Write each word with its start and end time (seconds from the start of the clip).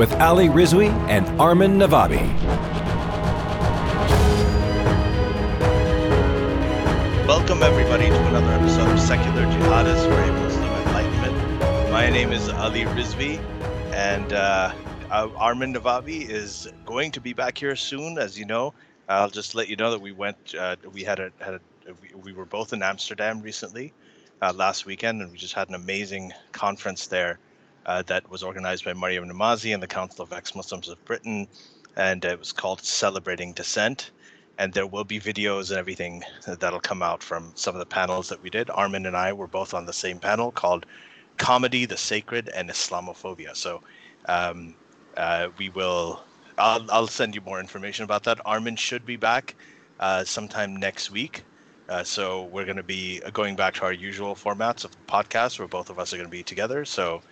with 0.00 0.14
Ali 0.14 0.48
Rizvi 0.48 0.88
and 1.10 1.28
Armin 1.38 1.72
Navabi. 1.72 2.24
Welcome, 7.26 7.62
everybody, 7.62 8.06
to 8.06 8.26
another 8.28 8.50
episode 8.50 8.90
of 8.90 8.98
Secular 8.98 9.42
Jihadists 9.42 10.06
for 10.06 10.14
a 10.14 10.32
Muslim 10.40 10.64
Enlightenment. 10.64 11.92
My 11.92 12.08
name 12.08 12.32
is 12.32 12.48
Ali 12.48 12.84
Rizvi, 12.84 13.36
and 13.92 14.32
uh, 14.32 14.72
uh, 15.10 15.28
Armin 15.36 15.74
Navabi 15.74 16.26
is 16.26 16.72
going 16.86 17.12
to 17.12 17.20
be 17.20 17.34
back 17.34 17.58
here 17.58 17.76
soon. 17.76 18.16
As 18.16 18.38
you 18.38 18.46
know, 18.46 18.72
I'll 19.06 19.28
just 19.28 19.54
let 19.54 19.68
you 19.68 19.76
know 19.76 19.90
that 19.90 20.00
we 20.00 20.12
went, 20.12 20.54
uh, 20.58 20.76
we 20.94 21.04
had 21.04 21.20
a, 21.20 21.30
had 21.40 21.56
a 21.56 21.60
we, 22.00 22.14
we 22.14 22.32
were 22.32 22.46
both 22.46 22.72
in 22.72 22.82
Amsterdam 22.82 23.42
recently, 23.42 23.92
uh, 24.40 24.54
last 24.54 24.86
weekend, 24.86 25.20
and 25.20 25.30
we 25.30 25.36
just 25.36 25.52
had 25.52 25.68
an 25.68 25.74
amazing 25.74 26.32
conference 26.52 27.06
there 27.06 27.38
uh, 27.86 28.02
that 28.02 28.30
was 28.30 28.42
organized 28.42 28.84
by 28.84 28.92
Maryam 28.92 29.28
Namazie 29.28 29.74
and 29.74 29.82
the 29.82 29.86
Council 29.86 30.22
of 30.22 30.32
Ex-Muslims 30.32 30.88
of 30.88 31.04
Britain, 31.04 31.48
and 31.96 32.24
it 32.24 32.38
was 32.38 32.52
called 32.52 32.82
Celebrating 32.82 33.52
Dissent. 33.52 34.10
And 34.58 34.74
there 34.74 34.86
will 34.86 35.04
be 35.04 35.18
videos 35.18 35.70
and 35.70 35.78
everything 35.78 36.22
that'll 36.46 36.80
come 36.80 37.02
out 37.02 37.22
from 37.22 37.52
some 37.54 37.74
of 37.74 37.78
the 37.78 37.86
panels 37.86 38.28
that 38.28 38.42
we 38.42 38.50
did. 38.50 38.68
Armin 38.68 39.06
and 39.06 39.16
I 39.16 39.32
were 39.32 39.46
both 39.46 39.72
on 39.72 39.86
the 39.86 39.92
same 39.92 40.18
panel 40.18 40.52
called 40.52 40.84
"Comedy, 41.38 41.86
the 41.86 41.96
Sacred, 41.96 42.50
and 42.50 42.68
Islamophobia." 42.68 43.56
So 43.56 43.82
um, 44.26 44.74
uh, 45.16 45.48
we 45.56 45.70
will. 45.70 46.22
I'll, 46.58 46.84
I'll 46.90 47.06
send 47.06 47.34
you 47.34 47.40
more 47.40 47.58
information 47.58 48.04
about 48.04 48.24
that. 48.24 48.38
Armin 48.44 48.76
should 48.76 49.06
be 49.06 49.16
back 49.16 49.54
uh, 49.98 50.24
sometime 50.24 50.76
next 50.76 51.10
week. 51.10 51.42
Uh, 51.88 52.04
so 52.04 52.44
we're 52.52 52.66
going 52.66 52.76
to 52.76 52.82
be 52.82 53.20
going 53.32 53.56
back 53.56 53.74
to 53.74 53.82
our 53.82 53.92
usual 53.92 54.34
formats 54.34 54.84
of 54.84 54.90
podcasts 55.06 55.58
where 55.58 55.66
both 55.66 55.90
of 55.90 55.98
us 55.98 56.12
are 56.12 56.16
going 56.16 56.28
to 56.28 56.30
be 56.30 56.42
together. 56.42 56.84
So 56.84 57.22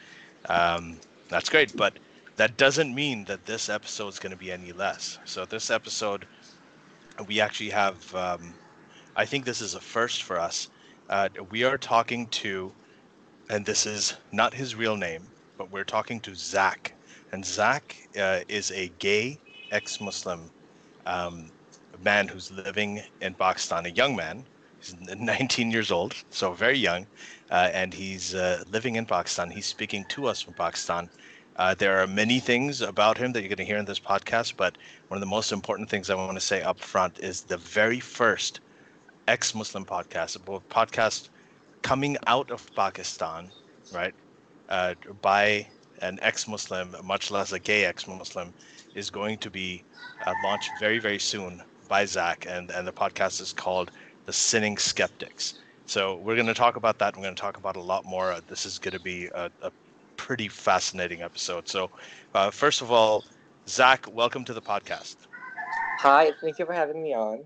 um, 0.48 0.98
that's 1.28 1.48
great, 1.48 1.76
but 1.76 1.98
that 2.36 2.56
doesn't 2.56 2.94
mean 2.94 3.24
that 3.24 3.44
this 3.46 3.68
episode 3.68 4.08
is 4.08 4.18
going 4.18 4.30
to 4.30 4.36
be 4.36 4.52
any 4.52 4.72
less. 4.72 5.18
So 5.24 5.44
this 5.44 5.70
episode, 5.70 6.26
we 7.26 7.40
actually 7.40 7.70
have. 7.70 8.14
Um, 8.14 8.54
I 9.16 9.24
think 9.24 9.44
this 9.44 9.60
is 9.60 9.74
a 9.74 9.80
first 9.80 10.22
for 10.22 10.38
us. 10.38 10.68
Uh, 11.10 11.28
we 11.50 11.64
are 11.64 11.78
talking 11.78 12.28
to, 12.28 12.70
and 13.50 13.66
this 13.66 13.86
is 13.86 14.14
not 14.32 14.54
his 14.54 14.74
real 14.74 14.96
name, 14.96 15.26
but 15.56 15.70
we're 15.72 15.84
talking 15.84 16.20
to 16.20 16.34
Zach, 16.34 16.94
and 17.32 17.44
Zach 17.44 17.96
uh, 18.18 18.40
is 18.48 18.70
a 18.70 18.88
gay 19.00 19.38
ex-Muslim 19.72 20.50
um, 21.06 21.50
man 22.02 22.28
who's 22.28 22.50
living 22.52 23.02
in 23.20 23.34
Pakistan, 23.34 23.86
a 23.86 23.90
young 23.90 24.14
man. 24.14 24.44
He's 24.80 24.94
19 25.00 25.70
years 25.70 25.90
old, 25.90 26.14
so 26.30 26.52
very 26.52 26.78
young, 26.78 27.06
uh, 27.50 27.70
and 27.72 27.94
he's 27.94 28.34
uh, 28.34 28.64
living 28.68 28.96
in 28.96 29.06
Pakistan. 29.06 29.50
He's 29.50 29.66
speaking 29.66 30.04
to 30.06 30.26
us 30.26 30.40
from 30.42 30.54
Pakistan. 30.54 31.10
Uh, 31.56 31.74
there 31.74 32.00
are 32.00 32.06
many 32.06 32.40
things 32.40 32.80
about 32.80 33.18
him 33.18 33.32
that 33.32 33.40
you're 33.40 33.48
going 33.48 33.58
to 33.58 33.64
hear 33.64 33.78
in 33.78 33.84
this 33.86 34.00
podcast, 34.00 34.56
but 34.56 34.78
one 35.08 35.16
of 35.16 35.20
the 35.20 35.26
most 35.26 35.52
important 35.52 35.90
things 35.90 36.10
I 36.10 36.14
want 36.14 36.36
to 36.36 36.40
say 36.40 36.62
up 36.62 36.80
front 36.80 37.18
is 37.18 37.42
the 37.44 37.58
very 37.58 38.00
first 38.00 38.60
ex-Muslim 39.26 39.84
podcast, 39.84 40.36
a 40.36 40.40
podcast 40.40 41.28
coming 41.82 42.16
out 42.26 42.50
of 42.50 42.72
Pakistan, 42.74 43.52
right, 43.90 44.14
uh, 44.68 44.94
by 45.20 45.68
an 46.00 46.18
ex-Muslim, 46.22 46.94
much 47.04 47.30
less 47.30 47.52
a 47.52 47.58
gay 47.58 47.84
ex-Muslim, 47.84 48.54
is 48.94 49.10
going 49.10 49.38
to 49.38 49.50
be 49.50 49.84
uh, 50.26 50.34
launched 50.36 50.78
very, 50.78 50.98
very 50.98 51.18
soon 51.18 51.62
by 51.88 52.04
Zach, 52.04 52.46
and 52.48 52.70
and 52.70 52.86
the 52.86 52.92
podcast 52.92 53.40
is 53.40 53.52
called 53.52 53.90
"The 54.28 54.34
Sinning 54.34 54.76
Skeptics." 54.76 55.54
So 55.86 56.16
we're 56.16 56.34
going 56.34 56.52
to 56.54 56.60
talk 56.64 56.76
about 56.76 56.98
that. 56.98 57.16
We're 57.16 57.22
going 57.22 57.34
to 57.34 57.40
talk 57.40 57.56
about 57.56 57.76
a 57.76 57.80
lot 57.80 58.04
more. 58.04 58.30
Uh, 58.30 58.42
this 58.46 58.66
is 58.66 58.78
going 58.78 58.92
to 58.92 59.00
be 59.00 59.24
a, 59.34 59.50
a, 59.62 59.72
pretty 60.18 60.48
fascinating 60.48 61.22
episode. 61.22 61.66
So, 61.66 61.90
uh, 62.34 62.50
first 62.50 62.82
of 62.82 62.92
all, 62.92 63.24
Zach, 63.66 64.04
welcome 64.12 64.44
to 64.44 64.52
the 64.52 64.60
podcast. 64.60 65.16
Hi, 66.00 66.32
thank 66.42 66.58
you 66.58 66.66
for 66.66 66.74
having 66.74 67.02
me 67.02 67.14
on. 67.14 67.38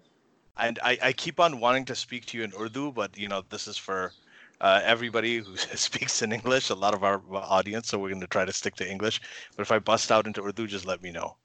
And 0.57 0.81
I, 0.83 0.99
I 1.01 1.13
keep 1.13 1.39
on 1.39 1.61
wanting 1.61 1.85
to 1.85 1.95
speak 1.95 2.27
to 2.27 2.39
you 2.39 2.43
in 2.43 2.53
Urdu, 2.61 2.91
but 2.91 3.17
you 3.17 3.29
know 3.29 3.45
this 3.49 3.69
is 3.69 3.77
for 3.77 4.13
uh, 4.61 4.81
everybody 4.83 5.39
who 5.39 5.57
speaks 5.87 6.21
in 6.21 6.33
English. 6.33 6.71
A 6.71 6.75
lot 6.75 6.95
of 6.95 7.05
our 7.05 7.23
audience, 7.33 7.87
so 7.87 7.97
we're 7.97 8.09
going 8.09 8.21
to 8.23 8.27
try 8.27 8.45
to 8.45 8.53
stick 8.53 8.75
to 8.83 8.91
English. 8.91 9.21
But 9.55 9.63
if 9.63 9.71
I 9.71 9.79
bust 9.79 10.11
out 10.11 10.27
into 10.27 10.43
Urdu, 10.43 10.67
just 10.67 10.85
let 10.85 11.01
me 11.01 11.13
know, 11.13 11.37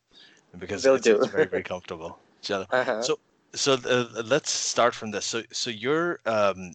because 0.57 0.83
it's, 0.83 1.05
it's, 1.05 1.27
very 1.27 1.45
very 1.45 1.61
comfortable. 1.73 2.17
Uh-huh. 2.49 3.03
So 3.03 3.19
so 3.55 3.73
uh, 3.73 4.23
let's 4.25 4.51
start 4.51 4.95
from 4.95 5.11
this. 5.11 5.25
So 5.25 5.43
so 5.51 5.69
you're 5.69 6.19
um, 6.25 6.73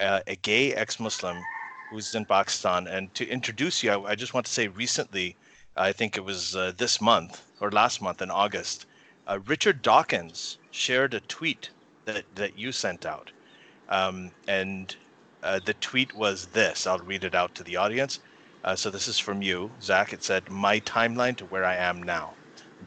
uh, 0.00 0.20
a 0.26 0.36
gay 0.36 0.74
ex-Muslim 0.74 1.48
who's 1.90 2.14
in 2.14 2.26
Pakistan, 2.26 2.86
and 2.86 3.14
to 3.14 3.26
introduce 3.28 3.82
you, 3.82 3.90
I, 3.92 4.12
I 4.12 4.14
just 4.16 4.34
want 4.34 4.46
to 4.46 4.52
say 4.52 4.68
recently, 4.68 5.38
I 5.76 5.92
think 5.92 6.16
it 6.16 6.24
was 6.24 6.56
uh, 6.56 6.72
this 6.78 7.00
month 7.00 7.42
or 7.60 7.70
last 7.70 8.02
month 8.02 8.22
in 8.22 8.30
August, 8.30 8.86
uh, 9.26 9.40
Richard 9.46 9.82
Dawkins 9.82 10.58
shared 10.70 11.14
a 11.14 11.20
tweet 11.22 11.72
that 12.06 12.24
that 12.34 12.56
you 12.56 12.72
sent 12.72 13.06
out, 13.06 13.32
um, 13.88 14.32
and 14.48 14.96
uh, 15.42 15.60
the 15.64 15.74
tweet 15.74 16.14
was 16.14 16.48
this. 16.48 16.86
I'll 16.86 16.98
read 17.00 17.24
it 17.24 17.34
out 17.34 17.54
to 17.56 17.64
the 17.64 17.76
audience. 17.76 18.20
Uh, 18.64 18.76
so 18.76 18.90
this 18.90 19.08
is 19.08 19.18
from 19.18 19.42
you, 19.42 19.76
Zach. 19.82 20.12
It 20.12 20.24
said, 20.24 20.50
"My 20.50 20.80
timeline 20.80 21.36
to 21.38 21.46
where 21.46 21.64
I 21.64 21.76
am 21.76 22.02
now." 22.02 22.37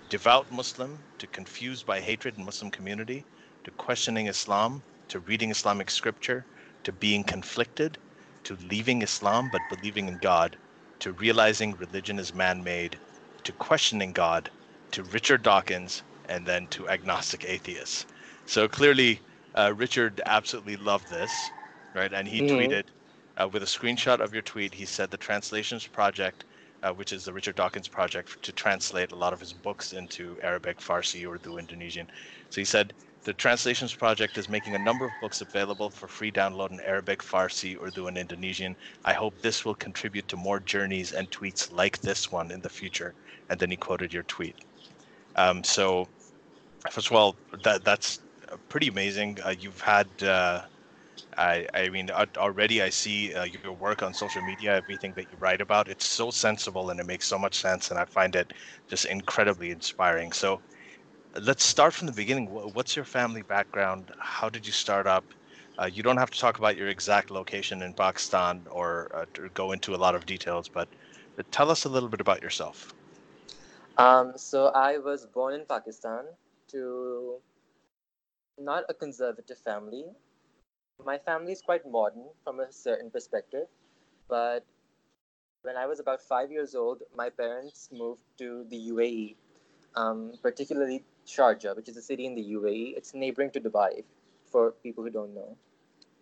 Devout 0.09 0.51
Muslim 0.51 0.99
to 1.19 1.27
confused 1.27 1.85
by 1.85 1.99
hatred 1.99 2.37
in 2.37 2.45
Muslim 2.45 2.71
community, 2.71 3.23
to 3.63 3.71
questioning 3.71 4.27
Islam, 4.27 4.81
to 5.07 5.19
reading 5.19 5.51
Islamic 5.51 5.89
scripture, 5.89 6.45
to 6.83 6.91
being 6.91 7.23
conflicted, 7.23 7.97
to 8.43 8.57
leaving 8.69 9.01
Islam 9.01 9.49
but 9.51 9.61
believing 9.69 10.07
in 10.07 10.17
God, 10.17 10.57
to 10.99 11.11
realizing 11.13 11.75
religion 11.77 12.19
is 12.19 12.33
man 12.33 12.63
made, 12.63 12.97
to 13.43 13.51
questioning 13.53 14.11
God, 14.11 14.49
to 14.91 15.03
Richard 15.03 15.43
Dawkins, 15.43 16.03
and 16.29 16.45
then 16.45 16.67
to 16.67 16.89
agnostic 16.89 17.45
atheists. 17.45 18.05
So 18.45 18.67
clearly, 18.67 19.19
uh, 19.55 19.73
Richard 19.75 20.21
absolutely 20.25 20.77
loved 20.77 21.09
this, 21.09 21.31
right? 21.93 22.13
And 22.13 22.27
he 22.27 22.41
mm-hmm. 22.41 22.55
tweeted 22.55 22.83
uh, 23.37 23.47
with 23.47 23.63
a 23.63 23.65
screenshot 23.65 24.19
of 24.19 24.33
your 24.33 24.41
tweet, 24.41 24.73
he 24.73 24.85
said 24.85 25.11
the 25.11 25.17
Translations 25.17 25.87
Project 25.87 26.45
uh, 26.83 26.91
which 26.91 27.13
is 27.13 27.25
the 27.25 27.33
Richard 27.33 27.55
Dawkins 27.55 27.87
project 27.87 28.41
to 28.43 28.51
translate 28.51 29.11
a 29.11 29.15
lot 29.15 29.33
of 29.33 29.39
his 29.39 29.53
books 29.53 29.93
into 29.93 30.37
Arabic, 30.41 30.79
Farsi, 30.79 31.25
Urdu, 31.29 31.57
Indonesian. 31.57 32.07
So 32.49 32.61
he 32.61 32.65
said 32.65 32.93
the 33.23 33.33
Translations 33.33 33.93
Project 33.93 34.37
is 34.37 34.49
making 34.49 34.73
a 34.73 34.79
number 34.79 35.05
of 35.05 35.11
books 35.21 35.41
available 35.41 35.91
for 35.91 36.07
free 36.07 36.31
download 36.31 36.71
in 36.71 36.79
Arabic, 36.79 37.21
Farsi, 37.21 37.79
Urdu, 37.79 38.07
and 38.07 38.17
Indonesian. 38.17 38.75
I 39.05 39.13
hope 39.13 39.39
this 39.41 39.63
will 39.63 39.75
contribute 39.75 40.27
to 40.29 40.37
more 40.37 40.59
journeys 40.59 41.11
and 41.11 41.29
tweets 41.29 41.71
like 41.71 42.01
this 42.01 42.31
one 42.31 42.49
in 42.49 42.61
the 42.61 42.69
future. 42.69 43.13
And 43.49 43.59
then 43.59 43.69
he 43.69 43.77
quoted 43.77 44.11
your 44.11 44.23
tweet. 44.23 44.55
Um, 45.35 45.63
so, 45.63 46.07
first 46.89 47.11
of 47.11 47.15
all, 47.15 47.35
that 47.63 47.83
that's 47.83 48.21
pretty 48.69 48.87
amazing. 48.87 49.37
Uh, 49.45 49.53
you've 49.57 49.81
had 49.81 50.07
uh, 50.23 50.61
I, 51.37 51.67
I 51.73 51.89
mean, 51.89 52.09
already 52.11 52.81
I 52.81 52.89
see 52.89 53.33
uh, 53.33 53.43
your 53.43 53.65
work 53.65 53.95
on 53.95 54.07
social 54.07 54.33
media, 54.35 54.67
everything 54.67 55.05
that 55.07 55.21
you 55.23 55.31
write 55.31 55.55
about. 55.55 55.83
It's 55.87 56.01
so 56.01 56.29
sensible 56.29 56.89
and 56.89 56.99
it 56.99 57.05
makes 57.05 57.25
so 57.27 57.37
much 57.37 57.55
sense, 57.55 57.89
and 57.89 57.99
I 57.99 58.05
find 58.05 58.35
it 58.35 58.53
just 58.87 59.05
incredibly 59.05 59.69
inspiring. 59.71 60.31
So, 60.31 60.61
let's 61.39 61.63
start 61.63 61.93
from 61.93 62.07
the 62.07 62.13
beginning. 62.13 62.47
What's 62.47 62.95
your 62.95 63.05
family 63.05 63.41
background? 63.41 64.11
How 64.19 64.49
did 64.49 64.65
you 64.65 64.73
start 64.73 65.07
up? 65.07 65.33
Uh, 65.77 65.85
you 65.85 66.03
don't 66.03 66.17
have 66.17 66.29
to 66.31 66.39
talk 66.39 66.57
about 66.57 66.77
your 66.77 66.87
exact 66.87 67.29
location 67.31 67.81
in 67.81 67.93
Pakistan 67.93 68.65
or, 68.69 69.09
uh, 69.13 69.25
go 69.53 69.71
into 69.71 69.93
a 69.95 69.97
lot 70.05 70.15
of 70.15 70.25
details, 70.25 70.67
but 70.69 70.89
tell 71.51 71.69
us 71.71 71.85
a 71.85 71.89
little 71.89 72.09
bit 72.09 72.21
about 72.21 72.41
yourself. 72.41 72.93
Um, 73.97 74.37
so 74.37 74.67
I 74.67 74.97
was 74.97 75.25
born 75.25 75.53
in 75.53 75.65
Pakistan 75.65 76.25
to 76.69 77.41
not 78.57 78.83
a 78.89 78.93
conservative 78.93 79.57
family 79.57 80.05
my 81.05 81.17
family 81.17 81.51
is 81.51 81.61
quite 81.61 81.89
modern 81.89 82.25
from 82.43 82.59
a 82.59 82.71
certain 82.71 83.09
perspective, 83.09 83.67
but 84.29 84.65
when 85.63 85.77
I 85.77 85.85
was 85.85 85.99
about 85.99 86.21
five 86.21 86.51
years 86.51 86.73
old, 86.75 87.03
my 87.15 87.29
parents 87.29 87.89
moved 87.91 88.23
to 88.39 88.65
the 88.69 88.89
UAE, 88.89 89.35
um, 89.95 90.33
particularly 90.41 91.03
Sharjah, 91.27 91.75
which 91.75 91.87
is 91.87 91.97
a 91.97 92.01
city 92.01 92.25
in 92.25 92.35
the 92.35 92.43
UAE. 92.43 92.97
It's 92.97 93.13
neighboring 93.13 93.51
to 93.51 93.61
Dubai, 93.61 94.03
for 94.51 94.71
people 94.83 95.03
who 95.03 95.09
don't 95.09 95.33
know. 95.33 95.57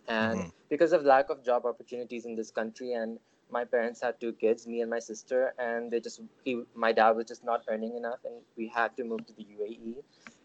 And 0.07 0.39
mm-hmm. 0.39 0.49
because 0.69 0.91
of 0.91 1.03
lack 1.03 1.29
of 1.29 1.43
job 1.43 1.65
opportunities 1.65 2.25
in 2.25 2.35
this 2.35 2.51
country 2.51 2.93
and 2.93 3.19
my 3.51 3.65
parents 3.65 4.01
had 4.01 4.19
two 4.19 4.33
kids, 4.33 4.67
me 4.67 4.81
and 4.81 4.89
my 4.89 4.99
sister, 4.99 5.53
and 5.57 5.91
they 5.91 5.99
just 5.99 6.21
he, 6.43 6.61
my 6.75 6.91
dad 6.91 7.11
was 7.11 7.25
just 7.25 7.43
not 7.43 7.63
earning 7.67 7.95
enough, 7.95 8.19
and 8.23 8.35
we 8.55 8.67
had 8.67 8.95
to 8.97 9.03
move 9.03 9.25
to 9.25 9.33
the 9.33 9.43
UAE. 9.43 9.95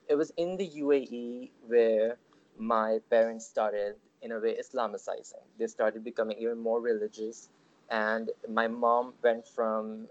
It 0.08 0.14
was 0.14 0.32
in 0.36 0.56
the 0.56 0.68
UAE 0.68 1.50
where 1.66 2.16
my 2.58 3.00
parents 3.10 3.46
started, 3.46 3.96
in 4.24 4.32
a 4.32 4.40
way, 4.40 4.56
Islamicizing. 4.58 5.44
They 5.58 5.66
started 5.66 6.02
becoming 6.02 6.38
even 6.38 6.58
more 6.58 6.80
religious, 6.80 7.50
and 7.90 8.30
my 8.48 8.66
mom 8.66 9.12
went 9.22 9.46
from 9.46 10.08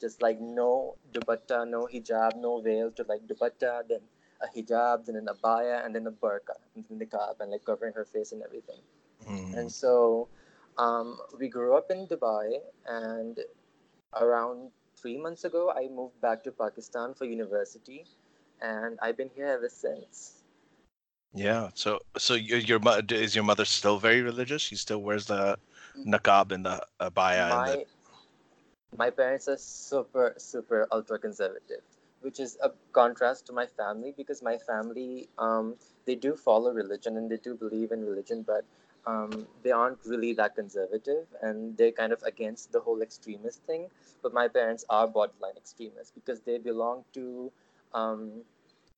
just 0.00 0.20
like 0.22 0.40
no 0.40 0.96
dupatta, 1.12 1.66
no 1.68 1.88
hijab, 1.92 2.36
no 2.36 2.60
veil 2.60 2.90
to 2.92 3.04
like 3.08 3.26
dupatta, 3.26 3.82
then 3.88 4.00
a 4.42 4.48
hijab, 4.54 5.06
then 5.06 5.16
an 5.16 5.28
abaya, 5.34 5.84
and 5.84 5.94
then 5.94 6.06
a 6.06 6.12
burqa, 6.12 6.56
and 6.74 6.84
then 6.88 6.98
niqab, 7.00 7.40
and 7.40 7.50
like 7.50 7.64
covering 7.64 7.94
her 7.94 8.04
face 8.04 8.32
and 8.32 8.42
everything. 8.42 8.80
Mm. 9.26 9.56
And 9.56 9.72
so 9.72 10.28
um, 10.78 11.18
we 11.38 11.48
grew 11.48 11.76
up 11.76 11.90
in 11.90 12.06
Dubai, 12.06 12.58
and 12.86 13.40
around 14.20 14.70
three 14.96 15.16
months 15.16 15.44
ago, 15.44 15.72
I 15.74 15.88
moved 15.88 16.20
back 16.20 16.44
to 16.44 16.52
Pakistan 16.52 17.14
for 17.14 17.24
university, 17.24 18.04
and 18.60 18.98
I've 19.00 19.16
been 19.16 19.30
here 19.34 19.46
ever 19.46 19.70
since. 19.70 20.42
Yeah. 21.34 21.70
So 21.74 22.00
so 22.16 22.34
your 22.34 22.58
your 22.58 22.78
mo- 22.80 23.00
is 23.08 23.34
your 23.34 23.44
mother 23.44 23.64
still 23.64 23.98
very 23.98 24.22
religious? 24.22 24.62
She 24.62 24.76
still 24.76 25.02
wears 25.02 25.26
the 25.26 25.58
niqab 26.06 26.52
and 26.52 26.64
the 26.66 26.86
abaya 27.00 27.54
and 27.56 27.66
the 27.66 27.76
my 27.76 27.84
my 28.96 29.10
parents 29.10 29.48
are 29.48 29.56
super 29.56 30.34
super 30.36 30.86
ultra 30.92 31.18
conservative 31.18 31.82
which 32.20 32.40
is 32.40 32.56
a 32.62 32.70
contrast 32.92 33.46
to 33.46 33.52
my 33.52 33.66
family 33.66 34.12
because 34.16 34.42
my 34.42 34.56
family 34.56 35.28
um, 35.38 35.76
they 36.06 36.14
do 36.14 36.34
follow 36.36 36.72
religion 36.72 37.16
and 37.16 37.30
they 37.30 37.36
do 37.36 37.54
believe 37.54 37.92
in 37.92 38.04
religion 38.04 38.42
but 38.42 38.64
um, 39.06 39.46
they 39.62 39.70
aren't 39.70 39.98
really 40.04 40.32
that 40.32 40.54
conservative 40.54 41.26
and 41.42 41.76
they're 41.76 41.92
kind 41.92 42.12
of 42.12 42.22
against 42.22 42.72
the 42.72 42.80
whole 42.80 43.02
extremist 43.02 43.62
thing 43.64 43.88
but 44.22 44.32
my 44.32 44.48
parents 44.48 44.84
are 44.88 45.06
borderline 45.06 45.56
extremists 45.56 46.10
because 46.12 46.40
they 46.40 46.58
belong 46.58 47.04
to 47.12 47.52
um, 47.94 48.42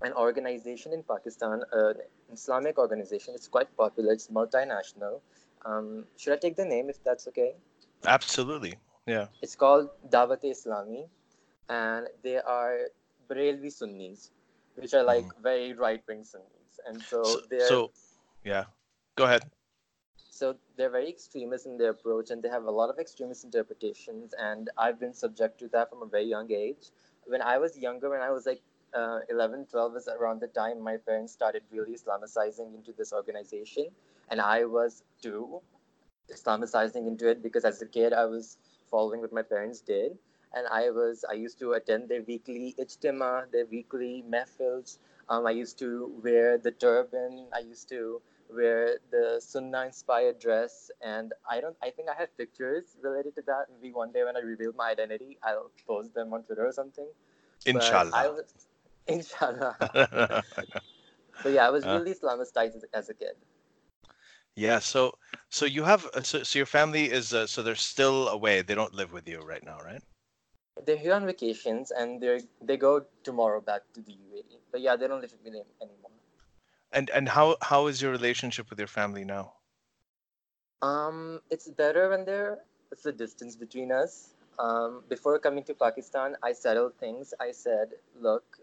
an 0.03 0.13
organization 0.13 0.93
in 0.93 1.03
pakistan 1.03 1.63
an 1.73 1.95
islamic 2.33 2.79
organization 2.79 3.35
it's 3.35 3.49
quite 3.49 3.75
popular 3.77 4.13
it's 4.13 4.29
multinational 4.29 5.21
um, 5.65 6.05
should 6.17 6.33
i 6.33 6.37
take 6.37 6.57
the 6.57 6.65
name 6.65 6.89
if 6.89 7.03
that's 7.05 7.27
okay 7.27 7.55
absolutely. 8.07 8.75
Yeah. 9.07 9.27
it's 9.41 9.57
called 9.57 9.89
Dawat 10.11 10.45
Islami, 10.45 11.09
and 11.71 12.09
they 12.23 12.37
are 12.37 12.89
Barelvi 13.29 13.73
Sunnis, 13.73 14.31
which 14.77 14.93
are 14.93 15.03
like 15.03 15.25
very 15.43 15.73
right 15.73 16.03
wing 16.07 16.25
Sunnis, 16.25 16.79
and 16.87 17.01
so, 17.03 17.25
So, 17.25 17.41
they're 17.51 17.69
so 17.69 17.91
yeah. 18.45 18.65
Go 19.17 19.25
ahead. 19.25 19.45
so 20.31 20.55
they're 20.77 20.91
very 20.91 21.09
extremist 21.09 21.65
in 21.67 21.79
their 21.79 21.91
approach, 21.91 22.31
and 22.31 22.43
they 22.43 22.51
have 22.51 22.65
a 22.65 22.71
lot 22.71 22.91
of 22.91 22.99
extremist 22.99 23.45
interpretations. 23.45 24.35
And 24.39 24.69
I've 24.77 25.01
been 25.01 25.15
subject 25.15 25.59
to 25.61 25.69
that 25.69 25.89
from 25.91 26.03
a 26.03 26.07
very 26.07 26.27
young 26.27 26.53
age. 26.53 26.91
When 27.27 27.41
I 27.41 27.57
was 27.59 27.79
younger, 27.79 28.11
when 28.11 28.21
I 28.21 28.31
was 28.31 28.45
like 28.45 28.61
uh, 28.95 29.21
11, 29.31 29.67
12 29.71 29.97
is 29.97 30.09
around 30.09 30.41
the 30.41 30.49
time 30.49 30.81
my 30.81 30.97
parents 30.97 31.33
started 31.33 31.63
really 31.71 31.95
Islamicizing 31.95 32.75
into 32.75 32.93
this 32.97 33.13
organization, 33.13 33.87
and 34.31 34.41
I 34.41 34.65
was 34.65 35.03
too 35.23 35.61
Islamicizing 36.33 37.07
into 37.07 37.29
it 37.29 37.43
because 37.43 37.65
as 37.65 37.81
a 37.83 37.87
kid 37.87 38.13
I 38.13 38.27
was 38.27 38.59
following 38.91 39.21
what 39.21 39.33
my 39.33 39.43
parents 39.43 39.81
did, 39.81 40.19
and 40.55 40.67
I 40.71 40.91
was 40.91 41.25
I 41.29 41.35
used 41.35 41.59
to 41.61 41.73
attend 41.73 42.09
their 42.09 42.23
weekly 42.23 42.75
ijtima, 42.79 43.51
their 43.51 43.67
weekly 43.67 44.25
mehfils. 44.29 44.99
Um, 45.29 45.47
I 45.47 45.51
used 45.51 45.79
to 45.81 46.13
wear 46.23 46.59
the 46.59 46.71
turban. 46.71 47.47
I 47.55 47.61
used 47.61 47.89
to 47.91 48.21
wear 48.51 48.99
the 49.11 49.41
Sunnah 49.41 49.85
inspired 49.87 50.39
dress, 50.39 50.91
and 51.03 51.33
I 51.49 51.61
don't. 51.61 51.77
I 51.83 51.91
think 51.91 52.09
I 52.09 52.15
have 52.19 52.37
pictures 52.37 52.97
related 53.03 53.35
to 53.37 53.43
that. 53.43 53.67
Maybe 53.75 53.93
one 53.93 54.13
day 54.13 54.25
when 54.25 54.37
I 54.37 54.41
reveal 54.41 54.73
my 54.77 54.91
identity, 54.91 55.39
I'll 55.43 55.71
post 55.87 56.15
them 56.15 56.33
on 56.33 56.43
Twitter 56.45 56.67
or 56.67 56.73
something. 56.73 57.09
But 57.73 58.09
I 58.13 58.29
Inshallah. 58.29 58.29
was, 58.29 58.68
inshallah. 59.09 59.77
but 61.43 61.53
yeah, 61.53 61.67
I 61.67 61.71
was 61.71 61.87
Uh. 61.87 62.01
really 62.01 62.13
Islamicized 62.15 62.77
as, 62.77 62.85
as 62.93 63.09
a 63.11 63.15
kid. 63.15 63.37
yeah. 64.57 64.79
So 64.79 65.13
so 65.51 65.65
you 65.67 65.85
have 65.85 66.07
uh, 66.15 66.23
so, 66.23 66.43
so 66.43 66.59
your 66.59 66.67
family 66.67 67.11
is 67.11 67.33
uh, 67.35 67.47
so 67.47 67.63
they're 67.63 67.75
still 67.77 68.29
away. 68.29 68.63
They 68.63 68.75
don't 68.75 68.95
live 68.95 69.13
with 69.13 69.29
you 69.29 69.41
right 69.41 69.65
now, 69.65 69.79
right? 69.81 70.03
They're 70.85 70.97
here 70.97 71.15
on 71.15 71.27
vacations, 71.27 71.91
and 71.91 72.21
they 72.21 72.41
they 72.61 72.77
go 72.77 73.07
tomorrow 73.23 73.61
back 73.61 73.93
to 73.95 74.01
the 74.03 74.13
UAE. 74.13 74.61
But 74.71 74.81
yeah, 74.81 74.97
they 74.97 75.07
don't 75.07 75.21
live 75.21 75.33
with 75.33 75.43
me 75.43 75.63
anymore. 75.81 76.11
And 76.93 77.11
and 77.11 77.29
how 77.31 77.57
how 77.63 77.87
is 77.87 78.01
your 78.03 78.11
relationship 78.13 78.71
with 78.71 78.79
your 78.79 78.89
family 78.89 79.25
now? 79.25 79.55
Um, 80.83 81.41
it's 81.51 81.69
better 81.71 82.09
when 82.11 82.25
there 82.25 82.59
it's 82.93 83.07
a 83.07 83.13
distance 83.13 83.57
between 83.57 83.93
us. 83.93 84.35
Um, 84.59 85.03
before 85.09 85.39
coming 85.39 85.65
to 85.65 85.75
Pakistan, 85.75 86.37
I 86.43 86.53
settled 86.53 86.95
things. 86.97 87.35
I 87.41 87.53
said, 87.53 87.95
look, 88.21 88.59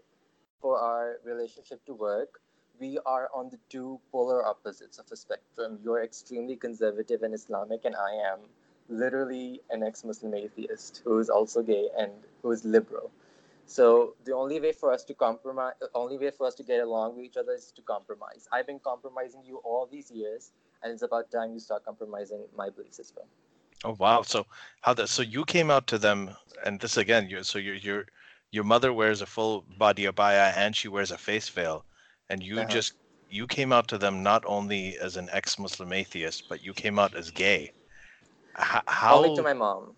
for 0.60 0.78
our 0.78 1.16
relationship 1.24 1.84
to 1.86 1.94
work, 1.94 2.40
we 2.78 2.98
are 3.06 3.30
on 3.34 3.48
the 3.48 3.58
two 3.68 4.00
polar 4.12 4.44
opposites 4.44 4.98
of 4.98 5.06
a 5.12 5.16
spectrum. 5.16 5.78
You're 5.82 6.02
extremely 6.02 6.56
conservative 6.56 7.22
and 7.22 7.34
Islamic, 7.34 7.84
and 7.84 7.96
I 7.96 8.32
am 8.32 8.40
literally 8.88 9.60
an 9.70 9.82
ex-Muslim 9.82 10.34
atheist 10.34 11.02
who 11.04 11.18
is 11.18 11.28
also 11.28 11.62
gay 11.62 11.88
and 11.98 12.12
who 12.42 12.52
is 12.52 12.64
liberal. 12.64 13.10
So 13.66 14.14
the 14.24 14.32
only 14.32 14.60
way 14.60 14.72
for 14.72 14.92
us 14.92 15.02
to 15.04 15.14
compromise, 15.14 15.74
the 15.80 15.90
only 15.94 16.18
way 16.18 16.30
for 16.30 16.46
us 16.46 16.54
to 16.56 16.62
get 16.62 16.80
along 16.80 17.16
with 17.16 17.24
each 17.24 17.36
other 17.36 17.52
is 17.52 17.72
to 17.74 17.82
compromise. 17.82 18.48
I've 18.52 18.66
been 18.66 18.78
compromising 18.78 19.42
you 19.44 19.56
all 19.58 19.88
these 19.90 20.10
years, 20.10 20.52
and 20.82 20.92
it's 20.92 21.02
about 21.02 21.30
time 21.32 21.52
you 21.52 21.58
start 21.58 21.84
compromising 21.84 22.44
my 22.56 22.70
beliefs 22.70 23.00
as 23.00 23.12
well. 23.16 23.26
Oh 23.84 23.96
wow! 23.98 24.22
So 24.22 24.46
how 24.82 24.94
that? 24.94 25.08
So 25.08 25.22
you 25.22 25.44
came 25.44 25.70
out 25.70 25.86
to 25.88 25.98
them, 25.98 26.30
and 26.64 26.80
this 26.80 26.96
again, 26.96 27.28
you 27.28 27.42
so 27.42 27.58
your 27.58 27.74
your 27.74 28.06
your 28.50 28.64
mother 28.64 28.92
wears 28.92 29.20
a 29.22 29.26
full 29.26 29.62
body 29.78 30.04
abaya 30.04 30.52
and 30.56 30.76
she 30.76 30.88
wears 30.88 31.10
a 31.10 31.18
face 31.18 31.48
veil, 31.48 31.84
and 32.28 32.42
you 32.42 32.64
Uh-huh. 32.64 32.66
just 32.66 32.94
you 33.28 33.46
came 33.46 33.72
out 33.72 33.88
to 33.88 33.98
them 33.98 34.22
not 34.22 34.44
only 34.46 34.96
as 34.98 35.16
an 35.16 35.28
ex-Muslim 35.32 35.92
atheist, 35.92 36.44
but 36.48 36.62
you 36.62 36.72
came 36.74 36.98
out 36.98 37.14
as 37.14 37.30
gay. 37.30 37.72
H- 38.58 38.82
how 38.86 39.18
Only 39.18 39.30
to 39.30 39.42
my 39.42 39.52
mom. 39.54 39.96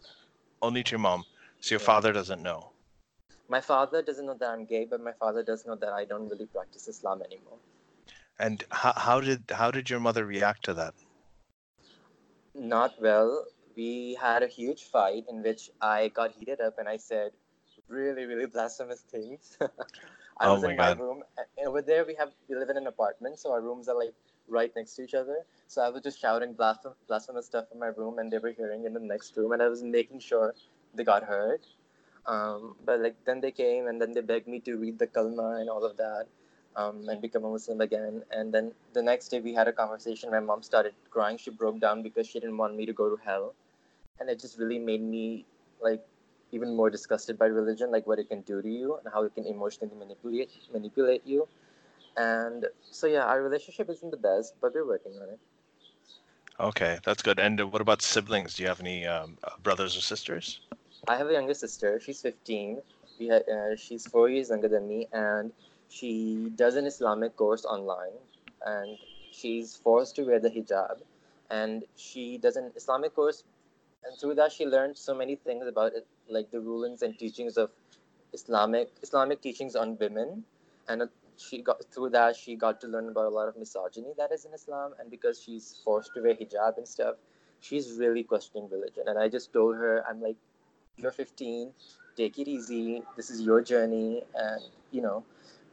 only 0.62 0.82
to 0.84 0.92
your 0.92 0.98
mom, 1.00 1.26
so 1.60 1.74
your 1.74 1.78
Yeah. 1.78 1.90
father 1.90 2.12
doesn't 2.12 2.42
know. 2.42 2.72
My 3.48 3.60
father 3.60 4.02
doesn't 4.02 4.26
know 4.26 4.34
that 4.34 4.50
I'm 4.50 4.64
gay, 4.64 4.84
but 4.84 5.00
my 5.00 5.12
father 5.12 5.42
does 5.42 5.66
know 5.66 5.74
that 5.76 5.92
I 5.92 6.04
don't 6.04 6.28
really 6.28 6.46
practice 6.46 6.88
Islam 6.88 7.22
anymore. 7.22 7.58
And 8.38 8.64
how, 8.70 8.92
how 8.96 9.20
did 9.20 9.50
how 9.50 9.70
did 9.70 9.90
your 9.90 10.00
mother 10.00 10.24
react 10.26 10.64
to 10.64 10.74
that? 10.74 10.94
Not 12.54 13.00
well. 13.00 13.46
We 13.76 14.14
had 14.14 14.42
a 14.42 14.48
huge 14.48 14.84
fight 14.84 15.26
in 15.28 15.42
which 15.42 15.70
I 15.80 16.08
got 16.08 16.32
heated 16.32 16.60
up 16.60 16.78
and 16.78 16.88
I 16.88 16.96
said 16.96 17.32
really, 17.88 18.24
really 18.26 18.46
blasphemous 18.46 19.02
things. 19.02 19.58
I 20.38 20.48
Oh 20.48 20.50
was 20.50 20.64
in 20.64 20.76
my 20.76 20.76
God. 20.76 20.98
room. 20.98 21.24
and 21.38 21.68
Over 21.68 21.82
there, 21.82 22.04
we 22.04 22.14
have 22.14 22.32
we 22.48 22.56
live 22.56 22.70
in 22.70 22.76
an 22.76 22.86
apartment, 22.86 23.38
so 23.38 23.52
our 23.52 23.60
rooms 23.60 23.88
are 23.88 23.96
like 23.98 24.14
right 24.48 24.72
next 24.76 24.94
to 24.96 25.02
each 25.04 25.14
other. 25.14 25.44
So 25.68 25.82
I 25.82 25.90
was 25.90 26.02
just 26.02 26.20
shouting 26.20 26.54
blasphem- 26.54 26.94
blasphemous 27.08 27.46
stuff 27.46 27.66
in 27.72 27.78
my 27.78 27.88
room, 27.88 28.18
and 28.18 28.32
they 28.32 28.38
were 28.38 28.52
hearing 28.52 28.84
in 28.84 28.94
the 28.94 29.00
next 29.00 29.36
room, 29.36 29.52
and 29.52 29.62
I 29.62 29.68
was 29.68 29.82
making 29.82 30.20
sure 30.20 30.54
they 30.94 31.04
got 31.04 31.24
heard. 31.24 31.66
Um, 32.26 32.76
but 32.84 33.00
like 33.00 33.24
then 33.24 33.40
they 33.40 33.50
came 33.52 33.86
and 33.86 34.00
then 34.00 34.12
they 34.12 34.20
begged 34.20 34.46
me 34.48 34.60
to 34.60 34.76
read 34.76 34.98
the 34.98 35.06
kalma 35.06 35.60
and 35.60 35.70
all 35.70 35.84
of 35.84 35.96
that, 35.96 36.26
um, 36.76 37.08
and 37.08 37.20
become 37.22 37.44
a 37.44 37.50
Muslim 37.50 37.80
again. 37.80 38.24
And 38.30 38.52
then 38.54 38.72
the 38.92 39.02
next 39.02 39.28
day 39.28 39.40
we 39.40 39.54
had 39.54 39.68
a 39.68 39.72
conversation. 39.72 40.30
My 40.30 40.40
mom 40.40 40.62
started 40.62 40.94
crying. 41.10 41.38
She 41.38 41.50
broke 41.50 41.80
down 41.80 42.02
because 42.02 42.26
she 42.28 42.40
didn't 42.40 42.58
want 42.58 42.76
me 42.76 42.86
to 42.86 42.92
go 42.92 43.08
to 43.16 43.22
hell, 43.24 43.54
and 44.20 44.28
it 44.30 44.38
just 44.40 44.58
really 44.58 44.78
made 44.78 45.02
me 45.02 45.46
like 45.80 46.04
even 46.52 46.74
more 46.76 46.90
disgusted 46.90 47.38
by 47.38 47.46
religion, 47.46 47.90
like 47.90 48.06
what 48.06 48.18
it 48.18 48.28
can 48.28 48.40
do 48.42 48.62
to 48.62 48.68
you 48.68 48.96
and 48.96 49.12
how 49.12 49.22
it 49.24 49.34
can 49.34 49.46
emotionally 49.46 49.94
manipulate 49.96 50.50
manipulate 50.72 51.26
you. 51.26 51.48
And 52.16 52.66
so 52.90 53.06
yeah, 53.06 53.24
our 53.24 53.42
relationship 53.42 53.88
isn't 53.90 54.10
the 54.10 54.16
best, 54.30 54.54
but 54.60 54.74
we're 54.74 54.86
working 54.86 55.12
on 55.22 55.28
it. 55.30 55.38
Okay, 56.60 56.98
that's 57.04 57.22
good. 57.22 57.38
And 57.38 57.72
what 57.72 57.80
about 57.80 58.02
siblings? 58.02 58.54
Do 58.54 58.62
you 58.62 58.68
have 58.68 58.80
any 58.80 59.06
um, 59.06 59.38
uh, 59.44 59.56
brothers 59.62 59.96
or 59.96 60.00
sisters? 60.00 60.60
I 61.08 61.16
have 61.16 61.28
a 61.28 61.32
younger 61.32 61.54
sister. 61.54 61.98
She's 62.00 62.20
15. 62.22 62.82
We 63.18 63.28
ha- 63.28 63.46
uh, 63.56 63.76
she's 63.76 64.06
four 64.06 64.28
years 64.28 64.50
younger 64.50 64.68
than 64.68 64.86
me, 64.88 65.08
and 65.12 65.52
she 65.88 66.50
does 66.56 66.76
an 66.76 66.86
Islamic 66.86 67.36
course 67.36 67.64
online, 67.64 68.18
and 68.64 68.98
she's 69.30 69.76
forced 69.76 70.16
to 70.16 70.24
wear 70.24 70.38
the 70.40 70.50
hijab, 70.50 71.00
and 71.50 71.84
she 71.96 72.38
does 72.38 72.56
an 72.56 72.72
Islamic 72.76 73.14
course, 73.14 73.44
and 74.04 74.18
through 74.18 74.34
that 74.36 74.52
she 74.52 74.66
learned 74.66 74.96
so 74.98 75.14
many 75.14 75.36
things 75.36 75.66
about 75.66 75.94
it, 75.94 76.06
like 76.30 76.50
the 76.50 76.60
rulings 76.60 77.02
and 77.02 77.18
teachings 77.18 77.56
of 77.56 77.70
Islamic 78.32 78.90
Islamic 79.02 79.40
teachings 79.40 79.76
on 79.76 79.96
women, 79.98 80.44
and 80.88 81.08
she 81.36 81.62
got 81.62 81.84
through 81.92 82.10
that 82.10 82.36
she 82.36 82.56
got 82.56 82.80
to 82.82 82.88
learn 82.88 83.08
about 83.08 83.26
a 83.26 83.30
lot 83.30 83.48
of 83.48 83.56
misogyny 83.56 84.12
that 84.18 84.32
is 84.32 84.44
in 84.44 84.54
Islam, 84.54 84.94
and 84.98 85.10
because 85.10 85.40
she's 85.42 85.80
forced 85.84 86.14
to 86.14 86.20
wear 86.22 86.34
hijab 86.34 86.78
and 86.78 86.86
stuff, 86.88 87.16
she's 87.60 87.92
really 87.98 88.24
questioning 88.24 88.68
religion. 88.70 89.04
And 89.06 89.18
I 89.18 89.28
just 89.28 89.52
told 89.52 89.76
her, 89.76 90.04
I'm 90.08 90.20
like 90.20 90.36
you're 90.98 91.12
15 91.12 91.72
take 92.16 92.38
it 92.38 92.48
easy 92.48 93.02
this 93.16 93.30
is 93.30 93.40
your 93.40 93.62
journey 93.62 94.22
and 94.34 94.62
you 94.90 95.00
know 95.00 95.24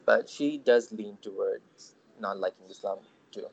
but 0.05 0.29
she 0.29 0.57
does 0.59 0.91
lean 0.91 1.17
towards 1.21 1.95
not 2.19 2.37
liking 2.39 2.69
islam 2.69 2.99
too 3.31 3.47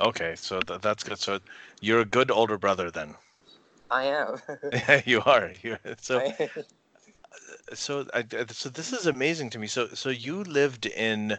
Okay, 0.00 0.34
so 0.36 0.60
th- 0.60 0.80
that's 0.80 1.04
good. 1.04 1.18
So 1.18 1.40
you're 1.80 2.00
a 2.00 2.04
good 2.04 2.30
older 2.30 2.56
brother 2.56 2.90
then. 2.90 3.14
I 3.92 4.04
am. 4.04 4.40
Yeah, 4.72 5.02
you 5.06 5.22
are. 5.22 5.52
You 5.62 5.78
so 6.00 6.22
so 7.74 8.06
I, 8.14 8.24
so 8.50 8.68
this 8.70 8.92
is 8.92 9.06
amazing 9.06 9.50
to 9.50 9.58
me. 9.58 9.66
So 9.66 9.88
so 9.94 10.10
you 10.10 10.44
lived 10.44 10.86
in. 10.86 11.38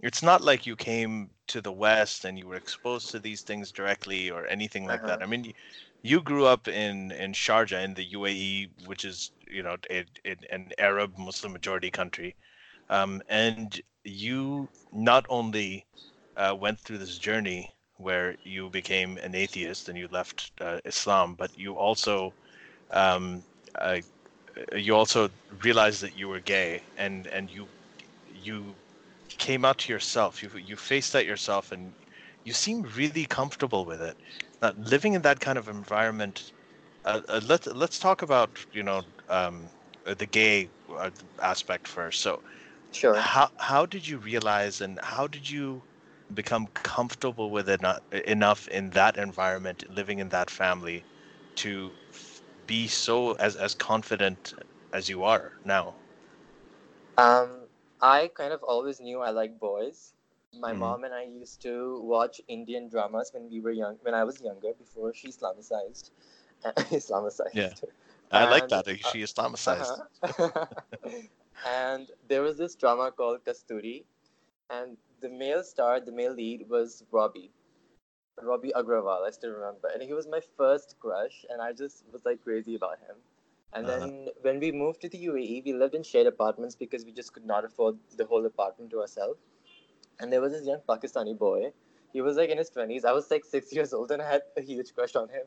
It's 0.00 0.22
not 0.22 0.42
like 0.42 0.66
you 0.66 0.76
came 0.76 1.30
to 1.48 1.60
the 1.62 1.72
West 1.72 2.24
and 2.24 2.38
you 2.38 2.46
were 2.48 2.56
exposed 2.56 3.10
to 3.10 3.20
these 3.20 3.42
things 3.42 3.72
directly 3.72 4.30
or 4.30 4.46
anything 4.46 4.86
like 4.86 5.04
that. 5.04 5.20
Uh-huh. 5.20 5.24
I 5.24 5.26
mean, 5.26 5.44
you, 5.44 5.54
you 6.02 6.22
grew 6.22 6.46
up 6.46 6.68
in 6.68 7.12
in 7.12 7.32
Sharjah 7.32 7.84
in 7.84 7.94
the 7.94 8.04
UAE, 8.12 8.70
which 8.86 9.04
is 9.04 9.32
you 9.48 9.62
know 9.62 9.76
a, 9.90 10.04
a, 10.26 10.36
an 10.50 10.72
Arab 10.78 11.18
Muslim 11.18 11.52
majority 11.52 11.90
country, 11.90 12.36
um, 12.90 13.22
and 13.28 13.80
you 14.04 14.70
not 14.92 15.26
only 15.28 15.86
uh, 16.36 16.54
went 16.58 16.80
through 16.80 16.98
this 16.98 17.18
journey 17.18 17.74
where 17.96 18.36
you 18.42 18.70
became 18.70 19.18
an 19.18 19.34
atheist 19.34 19.88
and 19.88 19.98
you 19.98 20.08
left 20.08 20.52
uh, 20.60 20.80
Islam, 20.84 21.34
but 21.36 21.56
you 21.56 21.76
also 21.76 22.34
um, 22.90 23.44
uh, 23.80 23.98
you 24.76 24.94
also 24.94 25.30
realized 25.62 26.02
that 26.02 26.14
you 26.14 26.28
were 26.28 26.40
gay 26.40 26.84
and 26.96 27.26
and 27.26 27.50
you 27.50 27.68
you 28.26 28.76
came 29.28 29.64
out 29.64 29.78
to 29.78 29.92
yourself. 29.92 30.42
You 30.42 30.50
you 30.50 30.76
faced 30.76 31.12
that 31.12 31.26
yourself 31.26 31.72
and 31.72 31.94
you 32.44 32.52
seem 32.52 32.82
really 32.82 33.24
comfortable 33.24 33.84
with 33.84 34.00
it. 34.00 34.16
Now, 34.60 34.72
living 34.76 35.14
in 35.14 35.22
that 35.22 35.40
kind 35.40 35.58
of 35.58 35.68
environment 35.68 36.52
uh, 37.04 37.20
uh, 37.28 37.40
let's 37.46 37.66
let's 37.66 37.98
talk 37.98 38.22
about 38.22 38.64
you 38.72 38.82
know 38.82 39.02
um, 39.28 39.70
the 40.04 40.26
gay 40.26 40.70
uh, 40.98 41.10
aspect 41.42 41.86
first. 41.88 42.20
So 42.20 42.40
sure. 42.92 43.28
how 43.34 43.48
how 43.58 43.86
did 43.86 44.06
you 44.08 44.18
realize 44.18 44.80
and 44.80 44.98
how 45.02 45.26
did 45.26 45.50
you 45.50 45.84
become 46.32 46.66
comfortable 46.74 47.50
with 47.50 47.68
it 47.68 47.80
not, 47.80 48.02
enough 48.26 48.66
in 48.68 48.90
that 48.90 49.16
environment 49.16 49.84
living 49.90 50.18
in 50.18 50.28
that 50.30 50.50
family 50.50 51.04
to 51.56 51.92
be 52.66 52.86
so 52.86 53.32
as 53.32 53.56
as 53.56 53.74
confident 53.74 54.52
as 54.92 55.08
you 55.08 55.22
are 55.24 55.52
now 55.64 55.94
Um, 57.16 57.68
I 58.00 58.28
kind 58.34 58.52
of 58.52 58.62
always 58.62 59.00
knew 59.00 59.20
I 59.20 59.30
like 59.30 59.58
boys. 59.58 60.14
My 60.52 60.72
Mhm. 60.72 60.74
mom 60.74 61.04
and 61.04 61.14
I 61.14 61.22
used 61.24 61.60
to 61.62 62.00
watch 62.00 62.40
Indian 62.48 62.88
dramas 62.88 63.32
when 63.32 63.48
we 63.50 63.60
were 63.60 63.70
young, 63.72 63.96
when 64.02 64.14
I 64.14 64.24
was 64.24 64.40
younger, 64.42 64.72
before 64.74 65.12
she 65.12 65.28
Islamicized. 65.28 66.10
Islamicized. 66.64 67.52
Yeah. 67.52 67.74
i 68.30 68.44
like 68.44 68.68
And, 68.68 68.70
that 68.70 68.86
uh, 68.88 68.94
she 68.94 69.22
islamicized 69.22 70.00
Uh-huh. 70.22 70.68
and 71.64 72.10
there 72.28 72.42
was 72.42 72.58
this 72.58 72.74
drama 72.74 73.10
called 73.12 73.44
Kasturi, 73.44 74.04
and 74.70 74.96
the 75.24 75.30
male 75.30 75.64
star, 75.64 76.00
the 76.00 76.12
male 76.12 76.34
lead, 76.34 76.68
was 76.70 77.04
Robbie. 77.12 77.50
Robbie 78.42 78.72
Agrawal, 78.76 79.26
I 79.26 79.30
still 79.30 79.52
remember. 79.52 79.88
And 79.92 80.02
he 80.02 80.12
was 80.12 80.26
my 80.26 80.40
first 80.56 80.96
crush, 81.00 81.44
and 81.50 81.62
I 81.62 81.72
just 81.72 82.04
was 82.12 82.24
like 82.24 82.42
crazy 82.42 82.74
about 82.76 82.98
him. 83.00 83.16
And 83.72 83.88
Uh-huh. 83.88 84.10
then 84.10 84.28
when 84.42 84.60
we 84.60 84.70
moved 84.72 85.00
to 85.02 85.08
the 85.08 85.18
UAE, 85.28 85.62
we 85.64 85.72
lived 85.74 85.94
in 85.94 86.02
shared 86.04 86.26
apartments 86.26 86.76
because 86.76 87.04
we 87.04 87.12
just 87.12 87.32
could 87.34 87.46
not 87.46 87.64
afford 87.64 87.98
the 88.16 88.26
whole 88.26 88.46
apartment 88.46 88.90
to 88.92 89.00
ourselves. 89.00 89.40
And 90.20 90.32
there 90.32 90.40
was 90.42 90.52
this 90.52 90.66
young 90.66 90.82
Pakistani 90.88 91.36
boy. 91.38 91.72
He 92.12 92.22
was 92.22 92.36
like 92.36 92.50
in 92.50 92.58
his 92.58 92.70
20s. 92.70 93.04
I 93.04 93.12
was 93.12 93.30
like 93.30 93.44
six 93.44 93.72
years 93.78 93.94
old, 93.94 94.12
and 94.12 94.22
I 94.22 94.30
had 94.30 94.42
a 94.56 94.62
huge 94.62 94.94
crush 94.94 95.16
on 95.16 95.28
him. 95.28 95.46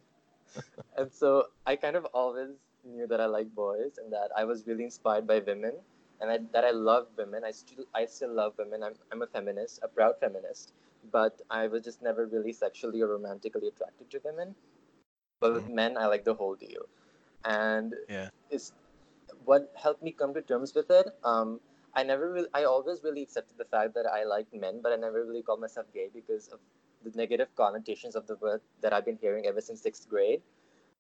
and 0.98 1.13
so 1.13 1.48
I 1.65 1.75
kind 1.75 1.96
of 1.96 2.05
always 2.13 2.51
knew 2.84 3.07
that 3.07 3.22
I 3.22 3.25
liked 3.25 3.55
boys 3.55 3.98
and 3.98 4.12
that 4.13 4.29
I 4.36 4.46
was 4.46 4.67
really 4.67 4.84
inspired 4.86 5.27
by 5.27 5.39
women 5.39 5.74
and 6.22 6.32
I, 6.32 6.40
that 6.54 6.66
I 6.66 6.72
love 6.72 7.08
women. 7.18 7.44
I 7.44 7.52
still 7.52 7.86
I 7.94 8.06
still 8.06 8.34
love 8.34 8.54
women. 8.58 8.84
I'm, 8.84 8.94
I'm 9.12 9.22
a 9.22 9.28
feminist, 9.28 9.80
a 9.84 9.88
proud 9.88 10.16
feminist, 10.20 10.74
but 11.12 11.42
I 11.50 11.68
was 11.68 11.84
just 11.84 12.02
never 12.02 12.26
really 12.26 12.54
sexually 12.54 13.02
or 13.02 13.08
romantically 13.08 13.68
attracted 13.68 14.10
to 14.12 14.22
women. 14.24 14.56
But 15.40 15.54
with 15.54 15.70
men, 15.70 15.98
I 15.98 16.08
like 16.08 16.26
the 16.26 16.34
whole 16.34 16.56
deal, 16.56 16.88
and 17.46 17.94
Yeah. 18.10 18.30
it's 18.50 18.74
what 19.46 19.72
helped 19.76 20.04
me 20.04 20.12
come 20.12 20.34
to 20.34 20.42
terms 20.42 20.74
with 20.74 20.90
it. 20.90 21.08
Um, 21.24 21.60
I 21.94 22.04
never 22.04 22.32
really, 22.32 22.48
I 22.54 22.64
always 22.64 23.04
really 23.04 23.22
accepted 23.24 23.58
the 23.58 23.66
fact 23.66 23.94
that 23.96 24.06
I 24.06 24.24
liked 24.24 24.54
men, 24.54 24.82
but 24.82 24.92
I 24.92 24.96
never 24.96 25.26
really 25.26 25.42
called 25.42 25.62
myself 25.62 25.88
gay 25.94 26.10
because 26.14 26.48
of 26.50 26.60
the 27.04 27.12
negative 27.18 27.50
connotations 27.56 28.16
of 28.16 28.28
the 28.28 28.36
word 28.36 28.62
that 28.82 28.94
I've 28.94 29.06
been 29.06 29.18
hearing 29.20 29.46
ever 29.48 29.62
since 29.62 29.82
sixth 29.82 30.08
grade. 30.10 30.42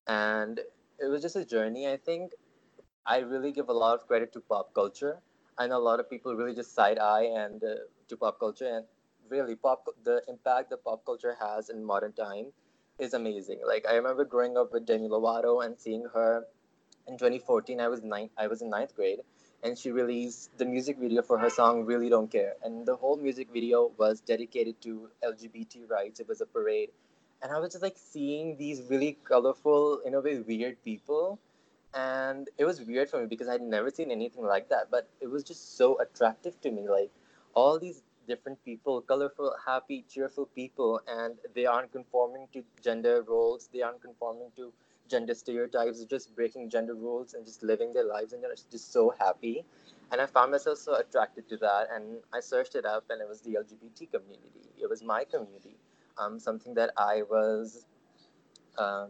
And 0.07 0.59
it 0.99 1.05
was 1.05 1.21
just 1.21 1.35
a 1.35 1.45
journey. 1.45 1.87
I 1.87 1.97
think 1.97 2.33
I 3.07 3.19
really 3.19 3.53
give 3.53 3.69
a 3.69 3.73
lot 3.73 3.95
of 3.95 4.05
credit 4.05 4.33
to 4.33 4.41
pop 4.41 4.73
culture. 4.73 5.19
I 5.57 5.67
know 5.67 5.77
a 5.77 5.85
lot 5.89 6.01
of 6.01 6.09
people 6.09 6.35
really 6.35 6.53
just 6.53 6.75
side 6.75 6.99
eye 6.99 7.31
and 7.35 7.63
uh, 7.63 7.75
to 8.09 8.17
pop 8.17 8.37
culture, 8.39 8.67
and 8.67 8.85
really 9.29 9.55
pop 9.55 9.85
the 10.03 10.21
impact 10.27 10.69
that 10.71 10.83
pop 10.83 11.05
culture 11.05 11.35
has 11.39 11.69
in 11.69 11.83
modern 11.85 12.11
time 12.11 12.47
is 12.99 13.13
amazing. 13.13 13.61
Like 13.65 13.87
I 13.87 13.95
remember 13.95 14.25
growing 14.25 14.57
up 14.57 14.73
with 14.73 14.85
Demi 14.85 15.07
Lovato 15.07 15.65
and 15.65 15.79
seeing 15.79 16.05
her 16.13 16.45
in 17.07 17.17
2014. 17.17 17.79
I 17.79 17.87
was 17.87 18.03
nine. 18.03 18.29
I 18.37 18.47
was 18.47 18.61
in 18.61 18.69
ninth 18.69 18.93
grade, 18.93 19.19
and 19.63 19.77
she 19.77 19.91
released 19.91 20.57
the 20.57 20.65
music 20.65 20.97
video 20.97 21.21
for 21.21 21.37
her 21.37 21.49
song 21.49 21.85
"Really 21.85 22.09
Don't 22.09 22.29
Care," 22.29 22.55
and 22.61 22.85
the 22.85 22.97
whole 22.97 23.15
music 23.15 23.47
video 23.53 23.91
was 23.97 24.19
dedicated 24.19 24.81
to 24.81 25.09
LGBT 25.23 25.89
rights. 25.89 26.19
It 26.19 26.27
was 26.27 26.41
a 26.41 26.45
parade, 26.45 26.89
and 27.41 27.53
I 27.53 27.59
was 27.59 27.71
just 27.71 27.83
like 27.83 27.97
seeing 27.97 28.57
these 28.57 28.81
really 28.89 29.17
colorful, 29.23 29.99
in 30.05 30.13
a 30.13 30.19
way, 30.19 30.39
weird 30.39 30.83
people 30.83 31.39
and 31.97 32.49
it 32.57 32.65
was 32.65 32.81
weird 32.81 33.09
for 33.09 33.19
me 33.19 33.25
because 33.25 33.47
I'd 33.49 33.61
never 33.61 33.89
seen 33.89 34.11
anything 34.11 34.43
like 34.43 34.69
that. 34.69 34.91
But 34.91 35.09
it 35.19 35.27
was 35.27 35.43
just 35.43 35.77
so 35.77 35.99
attractive 35.99 36.59
to 36.61 36.71
me, 36.71 36.87
like 36.87 37.11
all 37.55 37.79
these 37.79 38.03
different 38.27 38.63
people, 38.63 39.01
colorful, 39.01 39.55
happy, 39.65 40.05
cheerful 40.07 40.45
people, 40.47 41.01
and 41.07 41.35
they 41.55 41.65
aren't 41.65 41.91
conforming 41.91 42.47
to 42.53 42.63
gender 42.83 43.23
roles. 43.27 43.69
They 43.73 43.81
aren't 43.81 44.01
conforming 44.01 44.51
to 44.57 44.71
gender 45.09 45.33
stereotypes. 45.33 45.97
They're 45.99 46.07
just 46.07 46.35
breaking 46.35 46.69
gender 46.69 46.93
rules 46.93 47.33
and 47.33 47.45
just 47.45 47.63
living 47.63 47.93
their 47.93 48.05
lives, 48.05 48.33
and 48.33 48.43
they're 48.43 48.53
just 48.71 48.91
so 48.93 49.15
happy. 49.19 49.65
And 50.11 50.21
I 50.21 50.25
found 50.27 50.51
myself 50.51 50.77
so 50.77 50.95
attracted 50.95 51.49
to 51.49 51.57
that, 51.57 51.87
and 51.91 52.17
I 52.33 52.41
searched 52.41 52.75
it 52.75 52.85
up, 52.85 53.05
and 53.09 53.21
it 53.21 53.27
was 53.27 53.41
the 53.41 53.55
LGBT 53.55 54.11
community. 54.11 54.69
It 54.79 54.89
was 54.89 55.01
my 55.01 55.23
community, 55.23 55.77
um, 56.17 56.39
something 56.39 56.75
that 56.75 56.91
I 56.97 57.23
was 57.23 57.85
um, 58.77 59.09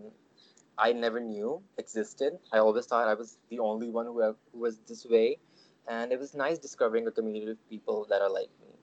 I 0.78 0.94
never 0.94 1.20
knew 1.20 1.64
existed. 1.78 2.40
I 2.52 2.58
always 2.60 2.86
thought 2.86 3.08
I 3.08 3.14
was 3.14 3.38
the 3.50 3.60
only 3.60 3.90
one 3.90 4.06
who, 4.06 4.22
who 4.52 4.60
was 4.60 4.80
this 4.80 5.06
way. 5.06 5.40
And 5.88 6.12
it 6.12 6.20
was 6.20 6.34
nice 6.36 6.58
discovering 6.60 7.08
a 7.08 7.12
community 7.12 7.52
of 7.52 7.70
people 7.70 8.06
that 8.10 8.22
are 8.22 8.30
like 8.30 8.50
me. 8.62 8.74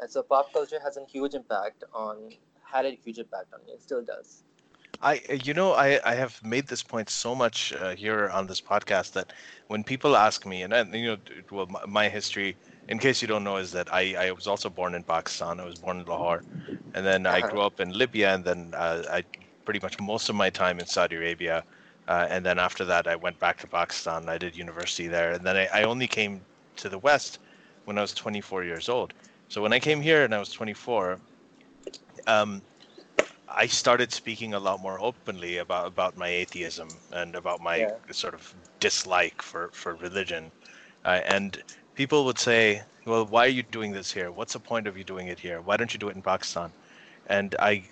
And 0.00 0.10
so 0.10 0.22
pop 0.22 0.52
culture 0.52 0.80
has 0.82 0.96
a 0.96 1.04
huge 1.04 1.34
impact 1.34 1.84
on, 1.92 2.30
had 2.72 2.86
a 2.86 2.90
huge 2.90 3.18
impact 3.18 3.52
on 3.54 3.64
me. 3.66 3.72
It 3.72 3.82
still 3.82 4.02
does. 4.04 4.44
I, 5.02 5.20
you 5.44 5.54
know, 5.54 5.72
I, 5.72 6.00
I 6.04 6.14
have 6.14 6.42
made 6.44 6.68
this 6.68 6.82
point 6.82 7.08
so 7.10 7.34
much 7.34 7.72
uh, 7.72 7.94
here 7.94 8.28
on 8.28 8.46
this 8.46 8.60
podcast 8.60 9.12
that 9.12 9.32
when 9.66 9.84
people 9.84 10.16
ask 10.16 10.46
me, 10.46 10.62
and, 10.62 10.74
I, 10.74 10.82
you 10.82 11.06
know, 11.06 11.16
well, 11.50 11.66
my, 11.66 11.80
my 11.86 12.08
history, 12.08 12.56
in 12.88 12.98
case 12.98 13.20
you 13.22 13.28
don't 13.28 13.44
know, 13.44 13.56
is 13.56 13.72
that 13.72 13.92
I, 13.92 14.14
I 14.28 14.32
was 14.32 14.46
also 14.46 14.70
born 14.70 14.94
in 14.94 15.04
Pakistan. 15.04 15.60
I 15.60 15.64
was 15.64 15.76
born 15.76 16.00
in 16.00 16.06
Lahore, 16.06 16.44
and 16.94 17.04
then 17.06 17.26
I 17.26 17.42
Uh-huh. 17.42 17.42
grew 17.42 17.60
up 17.60 17.80
in 17.80 17.92
Libya, 17.92 18.34
and 18.34 18.44
then 18.44 18.72
uh, 18.76 19.02
I 19.10 19.24
pretty 19.64 19.80
much 19.82 19.98
most 20.00 20.28
of 20.28 20.36
my 20.36 20.50
time 20.50 20.78
in 20.80 20.86
Saudi 20.86 21.16
Arabia, 21.16 21.64
uh, 22.08 22.26
and 22.30 22.44
then 22.44 22.58
after 22.58 22.84
that 22.86 23.06
I 23.06 23.16
went 23.16 23.38
back 23.38 23.58
to 23.58 23.68
Pakistan. 23.68 24.28
I 24.28 24.38
did 24.38 24.56
university 24.56 25.08
there, 25.08 25.32
and 25.32 25.46
then 25.46 25.56
I, 25.56 25.68
I 25.80 25.84
only 25.84 26.08
came 26.08 26.46
to 26.76 26.88
the 26.88 26.98
West 26.98 27.38
when 27.84 27.98
I 27.98 28.02
was 28.02 28.14
24 28.14 28.64
years 28.64 28.88
old. 28.88 29.14
So 29.48 29.62
when 29.62 29.72
I 29.72 29.80
came 29.80 30.00
here 30.02 30.24
and 30.24 30.34
I 30.34 30.38
was 30.38 30.50
24, 30.50 31.20
um, 32.26 32.62
I 33.48 33.66
started 33.66 34.12
speaking 34.12 34.54
a 34.54 34.60
lot 34.60 34.80
more 34.80 35.00
openly 35.00 35.56
about 35.58 35.86
about 35.86 36.16
my 36.16 36.28
atheism 36.28 37.00
and 37.10 37.34
about 37.36 37.60
my 37.60 37.86
Yeah. 37.86 37.98
sort 38.10 38.34
of 38.34 38.54
dislike 38.80 39.42
for 39.42 39.70
for 39.72 39.94
religion, 39.96 40.52
uh, 41.04 41.20
and 41.24 41.62
people 41.94 42.24
would 42.26 42.38
say, 42.38 42.82
"Well, 43.06 43.26
why 43.26 43.46
are 43.46 43.56
you 43.58 43.62
doing 43.62 43.92
this 43.92 44.12
here? 44.12 44.32
What's 44.32 44.54
the 44.54 44.60
point 44.60 44.86
of 44.86 44.96
you 44.98 45.04
doing 45.04 45.28
it 45.28 45.40
here? 45.40 45.60
Why 45.62 45.76
don't 45.76 45.92
you 45.94 45.98
do 45.98 46.08
it 46.08 46.16
in 46.16 46.22
Pakistan?" 46.22 46.74
And 47.26 47.54
I 47.58 47.88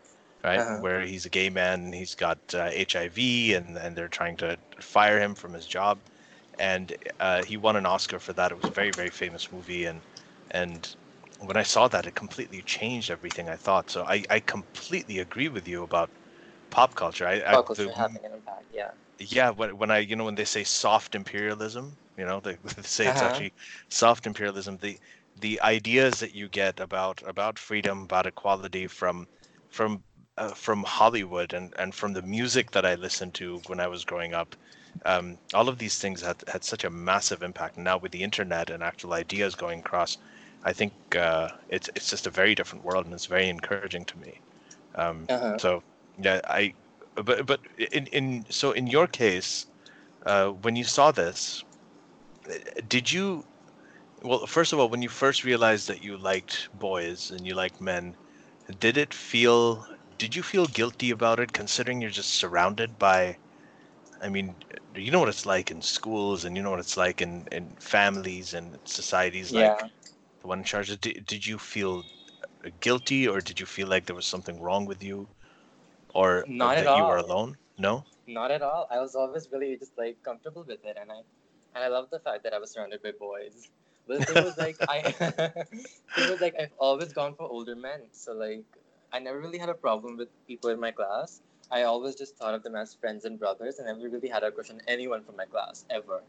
right 0.43 0.55
Uh-huh. 0.55 0.79
where 0.79 1.01
he's 1.01 1.25
a 1.25 1.29
gay 1.29 1.49
man 1.49 1.81
and 1.85 1.93
he's 1.95 2.15
got 2.15 2.39
uh, 2.53 2.69
hiv 2.71 3.17
and, 3.17 3.77
and 3.77 3.95
they're 3.95 4.07
trying 4.09 4.35
to 4.37 4.57
fire 4.79 5.19
him 5.19 5.35
from 5.35 5.53
his 5.53 5.67
job 5.67 6.01
and 6.59 6.95
uh, 7.19 7.43
he 7.43 7.57
won 7.57 7.75
an 7.75 7.85
Oscar 7.85 8.19
for 8.19 8.33
that. 8.33 8.51
It 8.51 8.57
was 8.57 8.67
a 8.67 8.71
very 8.71 8.91
very 8.91 9.09
famous 9.09 9.51
movie, 9.51 9.85
and 9.85 10.03
and 10.51 10.95
when 11.39 11.57
I 11.57 11.63
saw 11.63 11.87
that, 11.87 12.05
it 12.05 12.15
completely 12.15 12.61
changed 12.61 13.09
everything 13.09 13.49
I 13.49 13.55
thought. 13.57 13.89
So 13.89 14.03
I, 14.03 14.23
I 14.29 14.39
completely 14.39 15.19
agree 15.19 15.49
with 15.49 15.67
you 15.67 15.83
about 15.83 16.11
pop 16.71 16.95
culture. 16.95 17.27
I, 17.27 17.41
Pop 17.49 17.55
I, 17.55 17.63
the- 17.75 17.93
having 17.95 18.25
an 18.25 18.33
impact. 18.33 18.65
Yeah. 18.73 18.91
yeah, 19.19 19.51
when, 19.51 19.77
when 19.77 19.91
I 19.91 19.99
you 19.99 20.15
know 20.15 20.25
when 20.25 20.35
they 20.35 20.45
say 20.45 20.63
soft 20.63 21.15
imperialism, 21.15 21.97
you 22.17 22.25
know 22.25 22.39
they, 22.41 22.55
they 22.63 22.83
say 22.83 23.07
it's 23.07 23.21
Uh-huh. 23.21 23.23
actually 23.23 23.53
soft 23.89 24.27
imperialism. 24.27 24.77
The 24.79 24.99
the 25.35 25.61
ideas 25.61 26.19
that 26.19 26.33
you 26.35 26.49
get 26.49 26.79
about 26.79 27.21
about 27.27 27.59
freedom, 27.59 28.03
about 28.03 28.27
equality 28.27 28.87
from 28.87 29.27
from 29.69 30.03
uh, 30.37 30.49
from 30.53 30.83
Hollywood 30.83 31.53
and 31.53 31.73
and 31.77 31.93
from 31.95 32.13
the 32.13 32.21
music 32.23 32.71
that 32.71 32.85
I 32.85 32.95
listened 32.95 33.33
to 33.35 33.61
when 33.67 33.79
I 33.79 33.87
was 33.87 34.05
growing 34.05 34.33
up, 34.33 34.55
um, 35.05 35.37
all 35.53 35.69
of 35.69 35.77
these 35.79 35.97
things 35.99 36.21
had 36.21 36.43
had 36.47 36.63
such 36.63 36.83
a 36.83 36.89
massive 36.89 37.41
impact. 37.43 37.75
And 37.77 37.85
now 37.85 37.97
with 37.97 38.11
the 38.11 38.23
internet 38.23 38.69
and 38.69 38.83
actual 38.83 39.13
ideas 39.13 39.55
going 39.55 39.79
across, 39.79 40.17
I 40.63 40.73
think 40.73 40.93
uh, 41.17 41.49
it's 41.69 41.89
it's 41.95 42.09
just 42.09 42.27
a 42.27 42.31
very 42.31 42.55
different 42.55 42.85
world, 42.85 43.05
and 43.05 43.13
it's 43.13 43.27
very 43.27 43.49
encouraging 43.49 44.05
to 44.05 44.13
me. 44.13 44.33
Um, 44.89 45.29
Uh-huh. 45.29 45.59
so 45.59 45.81
yeah, 46.17 46.41
I 46.47 46.75
but 47.15 47.45
but 47.45 47.61
in 47.91 48.07
in 48.07 48.45
so 48.49 48.71
in 48.71 48.87
your 48.87 49.07
case, 49.07 49.67
uh, 50.25 50.49
when 50.49 50.75
you 50.75 50.83
saw 50.83 51.11
this, 51.11 51.63
did 52.87 53.11
you? 53.11 53.43
Well, 54.23 54.47
first 54.47 54.73
of 54.73 54.79
all, 54.79 54.89
when 54.89 55.01
you 55.01 55.09
first 55.09 55.43
realized 55.43 55.87
that 55.87 56.01
you 56.01 56.17
liked 56.17 56.69
boys 56.73 57.31
and 57.31 57.45
you 57.45 57.55
liked 57.55 57.81
men, 57.81 58.15
did 58.79 58.97
it 58.97 59.13
feel? 59.13 59.85
Did 60.17 60.35
you 60.35 60.43
feel 60.43 60.67
guilty 60.67 61.11
about 61.11 61.39
it, 61.39 61.53
considering 61.53 62.01
you're 62.01 62.11
just 62.11 62.31
surrounded 62.33 62.97
by? 62.99 63.37
I 64.21 64.29
mean, 64.29 64.55
you 64.95 65.11
know 65.11 65.19
what 65.19 65.29
it's 65.29 65.45
like 65.45 65.71
in 65.71 65.81
schools, 65.81 66.45
and 66.45 66.55
you 66.57 66.63
know 66.63 66.71
what 66.71 66.79
it's 66.79 66.97
like 66.97 67.21
in 67.21 67.47
in 67.51 67.75
families 67.81 68.53
and 68.53 68.79
societies 68.85 69.53
like 69.53 69.73
Yeah. 69.73 69.89
the 70.41 70.47
one 70.47 70.59
in 70.59 70.65
Sharjah. 70.65 70.99
Did, 70.99 71.25
did 71.25 71.45
you 71.47 71.57
feel 71.59 72.03
guilty, 72.79 73.27
or 73.27 73.41
did 73.41 73.59
you 73.59 73.65
feel 73.65 73.87
like 73.87 74.05
there 74.05 74.15
was 74.15 74.25
something 74.27 74.61
wrong 74.61 74.85
with 74.85 75.03
you, 75.03 75.29
or, 76.13 76.45
Not 76.47 76.77
at 76.77 76.85
that 76.85 76.97
you 76.97 77.03
were 77.03 77.17
alone? 77.17 77.57
No. 77.77 78.03
Not 78.27 78.51
at 78.51 78.61
all. 78.61 78.87
I 78.89 78.99
was 78.99 79.15
always 79.15 79.49
really 79.51 79.75
just 79.77 79.97
like 79.97 80.21
comfortable 80.23 80.63
with 80.67 80.83
it, 80.85 80.97
and 80.99 81.11
I 81.11 81.21
and 81.75 81.83
I 81.83 81.87
love 81.87 82.09
the 82.11 82.19
fact 82.19 82.43
that 82.43 82.53
I 82.53 82.59
was 82.59 82.71
surrounded 82.71 83.01
by 83.01 83.11
boys. 83.11 83.69
But 84.07 84.19
the 84.19 84.25
thing 84.25 84.43
was 84.43 84.57
like 84.57 84.77
I, 84.87 84.97
it 86.17 86.29
was 86.29 86.41
like 86.41 86.55
I've 86.59 86.73
always 86.77 87.13
gone 87.13 87.35
for 87.35 87.43
older 87.49 87.75
men, 87.75 88.01
so 88.11 88.33
like 88.33 88.63
I 89.13 89.19
never 89.19 89.39
really 89.39 89.57
had 89.57 89.69
a 89.69 89.73
problem 89.73 90.17
with 90.17 90.29
people 90.47 90.69
in 90.69 90.79
my 90.79 90.91
class. 90.91 91.41
I 91.71 91.83
always 91.83 92.15
just 92.15 92.35
thought 92.37 92.53
of 92.53 92.63
them 92.63 92.75
as 92.75 92.93
friends 92.93 93.25
and 93.25 93.39
brothers, 93.39 93.79
and 93.79 93.87
never 93.87 94.09
really 94.09 94.27
had 94.27 94.43
a 94.43 94.51
crush 94.51 94.69
on 94.69 94.81
anyone 94.87 95.23
from 95.23 95.35
my 95.37 95.45
class 95.45 95.85
ever. 95.89 96.21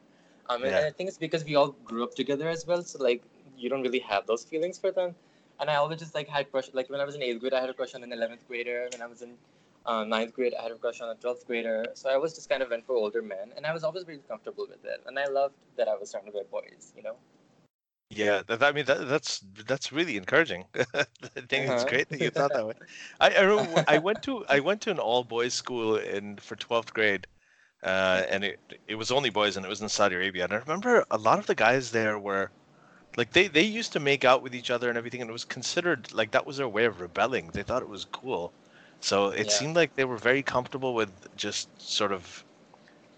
Um, 0.49 0.63
Yeah. 0.63 0.69
and 0.69 0.87
I 0.87 0.91
think 0.91 1.09
it's 1.09 1.19
because 1.19 1.45
we 1.45 1.57
all 1.57 1.71
grew 1.85 2.05
up 2.05 2.15
together 2.15 2.49
as 2.49 2.67
well, 2.67 2.83
so 2.83 3.03
like 3.03 3.23
you 3.57 3.69
don't 3.69 3.83
really 3.83 4.01
have 4.01 4.27
those 4.27 4.45
feelings 4.45 4.79
for 4.79 4.91
them. 4.91 5.15
And 5.61 5.71
I 5.71 5.77
always 5.77 5.99
just 5.99 6.15
like 6.15 6.29
had 6.29 6.51
crush. 6.51 6.69
Like 6.73 6.91
when 6.91 7.01
I 7.01 7.05
was 7.05 7.15
in 7.15 7.23
eighth 7.23 7.41
grade, 7.41 7.55
I 7.55 7.61
had 7.61 7.71
a 7.71 7.75
crush 7.75 7.95
on 7.95 8.03
an 8.03 8.13
eleventh 8.13 8.47
grader. 8.49 8.89
When 8.93 9.03
I 9.03 9.07
was 9.07 9.23
in 9.23 9.35
uh, 9.87 10.05
ninth 10.05 10.33
grade, 10.35 10.55
I 10.59 10.63
had 10.63 10.73
a 10.73 10.77
crush 10.77 11.01
on 11.01 11.09
a 11.11 11.15
12th 11.15 11.47
grader. 11.47 11.87
So 11.95 12.11
I 12.11 12.17
was 12.17 12.35
just 12.35 12.49
kind 12.49 12.63
of 12.63 12.71
went 12.71 12.87
for 12.87 12.95
older 12.97 13.23
men, 13.23 13.53
and 13.57 13.67
I 13.67 13.73
was 13.73 13.85
always 13.85 14.07
really 14.07 14.23
comfortable 14.29 14.67
with 14.69 14.85
it. 14.85 15.03
And 15.07 15.19
I 15.19 15.27
loved 15.27 15.55
that 15.77 15.89
I 15.89 15.97
was 15.97 16.11
surrounded 16.11 16.35
by 16.35 16.43
boys, 16.51 16.93
you 16.97 17.03
know? 17.03 17.17
Yeah, 18.11 18.43
that, 18.47 18.63
I 18.63 18.73
mean 18.73 18.85
that, 18.87 19.09
that's 19.09 19.39
that's 19.41 19.93
really 19.93 20.17
encouraging. 20.17 20.67
I 20.95 21.05
think 21.49 21.69
it's 21.69 21.85
Uh-huh. 21.85 21.85
great 21.85 22.09
that 22.11 22.21
you 22.21 22.31
thought 22.31 22.53
that 22.53 22.67
way. 22.67 22.75
I 23.21 23.31
I, 23.35 23.41
remember 23.43 23.83
I 23.87 23.99
went 23.99 24.23
to 24.23 24.45
I 24.49 24.61
went 24.61 24.81
to 24.83 24.91
an 24.91 24.99
all 24.99 25.25
boys 25.25 25.55
school 25.55 25.97
in 25.97 26.37
for 26.39 26.57
twelfth 26.57 26.93
grade, 26.95 27.27
uh, 27.83 28.25
and 28.29 28.45
it 28.45 28.61
it 28.87 28.97
was 28.97 29.11
only 29.11 29.31
boys 29.31 29.57
and 29.57 29.65
it 29.67 29.69
was 29.69 29.81
in 29.83 29.89
Saudi 29.89 30.17
Arabia. 30.17 30.45
And 30.45 30.53
I 30.53 30.57
remember 30.57 31.05
a 31.11 31.19
lot 31.19 31.39
of 31.39 31.47
the 31.47 31.55
guys 31.55 31.91
there 31.93 32.19
were, 32.19 32.53
like 33.17 33.33
they 33.33 33.49
they 33.49 33.63
used 33.63 33.93
to 33.95 34.01
make 34.01 34.25
out 34.25 34.43
with 34.43 34.55
each 34.55 34.71
other 34.71 34.89
and 34.89 34.99
everything, 34.99 35.21
and 35.23 35.31
it 35.31 35.35
was 35.35 35.45
considered 35.45 36.13
like 36.13 36.31
that 36.33 36.47
was 36.47 36.57
their 36.59 36.69
way 36.69 36.85
of 36.85 37.01
rebelling. 37.01 37.51
They 37.53 37.63
thought 37.65 37.83
it 37.83 37.89
was 37.89 38.05
cool, 38.05 38.55
so 39.03 39.29
it 39.29 39.51
Yeah. 39.51 39.53
seemed 39.53 39.77
like 39.77 39.95
they 39.95 40.05
were 40.05 40.19
very 40.19 40.43
comfortable 40.43 40.95
with 40.95 41.27
just 41.37 41.71
sort 41.79 42.13
of 42.13 42.45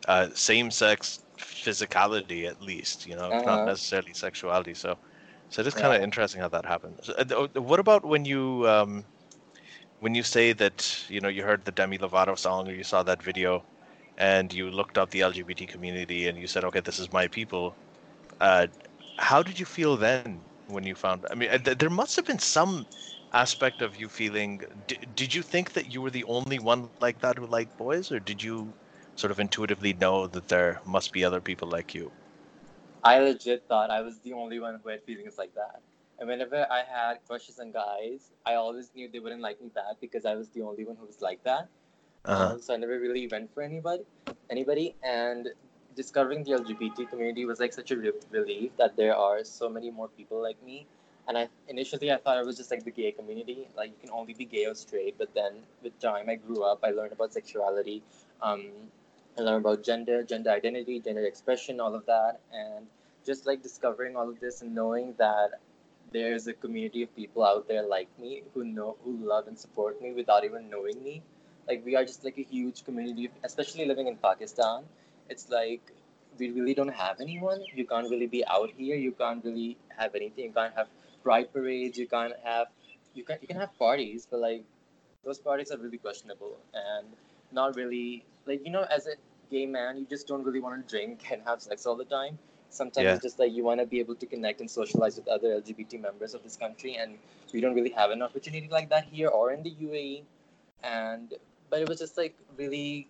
uh, 0.09 0.29
same 0.35 0.71
sex 0.71 1.21
physicality 1.39 2.45
at 2.47 2.61
least, 2.61 3.07
you 3.07 3.17
know, 3.17 3.35
not 3.47 3.61
Uh-huh. 3.61 3.67
necessarily 3.67 4.13
sexuality. 4.15 4.75
So, 4.75 4.99
so 5.49 5.61
it 5.63 5.67
is 5.67 5.75
kind 5.75 5.95
of 5.95 6.01
Yeah. 6.01 6.03
interesting 6.03 6.41
how 6.41 6.49
that 6.49 6.67
happens. 6.67 7.09
Uh, 7.11 7.49
What 7.55 7.81
about 7.81 8.05
when 8.05 8.25
you 8.25 8.69
um, 8.69 9.07
when 10.01 10.15
you 10.15 10.23
say 10.23 10.53
that 10.53 11.05
you 11.09 11.21
know 11.21 11.29
you 11.29 11.43
heard 11.45 11.65
the 11.65 11.73
Demi 11.73 11.99
Lovato 11.99 12.39
song 12.39 12.69
or 12.69 12.73
you 12.73 12.85
saw 12.85 13.03
that 13.05 13.23
video, 13.23 13.67
and 14.17 14.53
you 14.53 14.71
looked 14.71 14.99
up 14.99 15.11
the 15.11 15.23
LGBT 15.23 15.67
community 15.67 16.29
and 16.29 16.39
you 16.39 16.47
said, 16.47 16.65
okay, 16.65 16.81
this 16.81 16.99
is 16.99 17.13
my 17.13 17.29
people. 17.29 17.77
Uh, 18.41 18.69
how 19.19 19.43
did 19.43 19.59
you 19.61 19.67
feel 19.67 19.97
then 19.97 20.39
when 20.61 20.79
you 20.79 20.89
found? 20.89 21.19
I 21.25 21.29
mean, 21.29 21.45
uh, 21.45 21.59
th- 21.59 21.73
there 21.79 21.91
must 21.91 22.17
have 22.17 22.25
been 22.27 22.39
some 22.39 22.87
aspect 23.35 23.83
of 23.83 23.97
you 23.97 24.09
feeling. 24.09 24.63
D- 24.87 24.99
did 25.17 25.35
you 25.35 25.43
think 25.43 25.73
that 25.75 25.93
you 25.93 26.01
were 26.03 26.11
the 26.11 26.25
only 26.25 26.59
one 26.59 26.91
like 27.01 27.21
that 27.21 27.39
who 27.39 27.47
liked 27.47 27.77
boys, 27.77 28.11
or 28.13 28.21
did 28.21 28.43
you 28.43 28.73
sort 29.17 29.31
of 29.31 29.41
intuitively 29.41 29.93
know 29.95 30.27
that 30.29 30.49
there 30.49 30.81
must 30.87 31.13
be 31.13 31.25
other 31.25 31.41
people 31.41 31.69
like 31.69 31.95
you? 31.95 32.13
I 33.05 33.19
legit 33.21 33.65
thought 33.69 33.91
I 33.91 34.01
was 34.01 34.19
the 34.21 34.33
only 34.33 34.61
one 34.61 34.81
who 34.83 34.89
had 34.89 35.03
feelings 35.03 35.39
like 35.39 35.55
that. 35.55 35.81
And 36.19 36.29
whenever 36.29 36.67
I 36.71 36.83
had 36.85 37.19
crushes 37.27 37.59
on 37.59 37.73
guys, 37.73 38.31
I 38.47 38.55
always 38.55 38.91
knew 38.95 39.09
they 39.13 39.19
wouldn't 39.21 39.43
like 39.43 39.61
me 39.61 39.69
back 39.75 40.01
because 40.01 40.25
I 40.25 40.35
was 40.35 40.49
the 40.51 40.63
only 40.63 40.85
one 40.85 40.97
who 40.97 41.07
was 41.07 41.21
like 41.21 41.43
that. 41.45 41.69
Uh-huh. 42.25 42.55
Um, 42.55 42.61
so 42.63 42.75
I 42.75 42.77
never 42.77 42.99
really 42.99 43.29
went 43.29 43.53
for 43.53 43.63
anybody, 43.63 44.05
anybody. 44.51 44.97
And 45.03 45.49
discovering 45.97 46.45
the 46.45 46.53
LGBT 46.53 47.09
community 47.11 47.45
was 47.45 47.61
like 47.61 47.73
such 47.73 47.91
a 47.91 47.97
re- 47.97 48.13
relief 48.31 48.73
that 48.79 48.97
there 48.97 49.17
are 49.17 49.45
so 49.45 49.69
many 49.69 49.91
more 49.91 50.09
people 50.09 50.43
like 50.43 50.63
me. 50.65 50.87
And 51.27 51.39
I 51.39 51.49
initially 51.69 52.13
I 52.13 52.17
thought 52.19 52.39
it 52.39 52.47
was 52.47 52.57
just 52.57 52.71
like 52.71 52.85
the 52.85 52.91
gay 52.91 53.13
community, 53.13 53.69
like 53.77 53.91
you 53.91 53.97
can 54.01 54.11
only 54.11 54.35
be 54.35 54.45
gay 54.45 54.67
or 54.67 54.75
straight. 54.75 55.17
But 55.17 55.35
then 55.35 55.53
with 55.83 55.99
time, 55.99 56.29
I 56.29 56.35
grew 56.37 56.63
up. 56.63 56.81
I 56.83 56.91
learned 56.91 57.13
about 57.13 57.33
sexuality. 57.33 58.03
Um, 58.43 58.71
I 59.39 59.43
learned 59.43 59.65
about 59.65 59.83
gender, 59.83 60.23
gender 60.23 60.51
identity, 60.51 61.01
gender 61.01 61.25
expression, 61.25 61.81
all 61.81 61.95
of 61.95 62.07
that, 62.07 62.41
and 62.53 62.87
just 63.25 63.47
like 63.47 63.63
discovering 63.63 64.17
all 64.17 64.29
of 64.29 64.39
this 64.41 64.63
and 64.63 64.75
knowing 64.75 65.15
that 65.19 65.61
there's 66.13 66.47
a 66.47 66.53
community 66.53 67.03
of 67.03 67.15
people 67.17 67.45
out 67.45 67.67
there 67.67 67.83
like 67.83 68.09
me 68.21 68.43
who 68.53 68.65
know 68.65 68.97
who 69.05 69.17
love 69.17 69.49
and 69.49 69.59
support 69.59 70.01
me 70.01 70.13
without 70.13 70.45
even 70.45 70.69
knowing 70.71 71.03
me 71.03 71.23
like 71.69 71.85
we 71.85 71.97
are 71.97 72.05
just 72.05 72.25
like 72.25 72.39
a 72.39 72.43
huge 72.43 72.85
community 72.85 73.31
especially 73.43 73.87
living 73.87 74.07
in 74.07 74.17
pakistan 74.17 74.85
it's 75.29 75.49
like 75.51 75.93
we 76.39 76.51
really 76.51 76.75
don't 76.75 76.97
have 77.01 77.21
anyone 77.21 77.65
you 77.75 77.87
can't 77.93 78.09
really 78.11 78.27
be 78.27 78.45
out 78.47 78.71
here 78.77 78.97
you 78.97 79.13
can't 79.23 79.45
really 79.45 79.77
have 79.97 80.15
anything 80.15 80.45
you 80.45 80.53
can't 80.53 80.75
have 80.75 80.89
pride 81.25 81.53
parades 81.53 81.99
you 81.99 82.07
can't 82.07 82.35
have 82.45 82.69
you 83.15 83.25
can 83.25 83.39
you 83.43 83.49
can 83.49 83.57
have 83.65 83.77
parties 83.79 84.27
but 84.31 84.41
like 84.41 84.65
those 85.25 85.39
parties 85.39 85.71
are 85.73 85.79
really 85.79 85.99
questionable 86.07 86.57
and 86.75 87.07
not 87.53 87.77
really 87.77 88.25
like 88.47 88.65
you 88.65 88.71
know 88.71 88.85
as 88.97 89.07
a 89.07 89.15
gay 89.51 89.67
man 89.67 89.97
you 89.97 90.07
just 90.15 90.27
don't 90.27 90.45
really 90.45 90.61
want 90.61 90.75
to 90.81 90.91
drink 90.95 91.25
and 91.31 91.43
have 91.43 91.63
sex 91.63 91.87
all 91.87 91.97
the 91.97 92.11
time. 92.19 92.39
Sometimes 92.71 93.05
Yeah. 93.05 93.15
it's 93.15 93.23
just 93.23 93.39
like 93.39 93.53
you 93.57 93.63
want 93.65 93.81
to 93.81 93.87
be 93.87 94.01
able 94.01 94.17
to 94.23 94.27
connect 94.27 94.61
and 94.61 94.71
socialize 94.71 95.17
with 95.17 95.29
other 95.29 95.51
lgbt 95.61 96.01
members 96.01 96.35
of 96.35 96.43
this 96.43 96.57
country 96.57 96.97
and 96.97 97.19
we 97.53 97.61
don't 97.61 97.75
really 97.75 97.95
have 98.01 98.11
an 98.11 98.23
opportunity 98.29 98.69
like 98.69 98.89
that 98.95 99.05
here 99.05 99.29
or 99.29 99.53
in 99.53 99.63
the 99.63 99.75
uae 99.83 100.25
and 100.83 101.35
but 101.71 101.81
it 101.81 101.89
was 101.89 102.01
just 102.01 102.17
like 102.23 102.35
really 102.57 103.09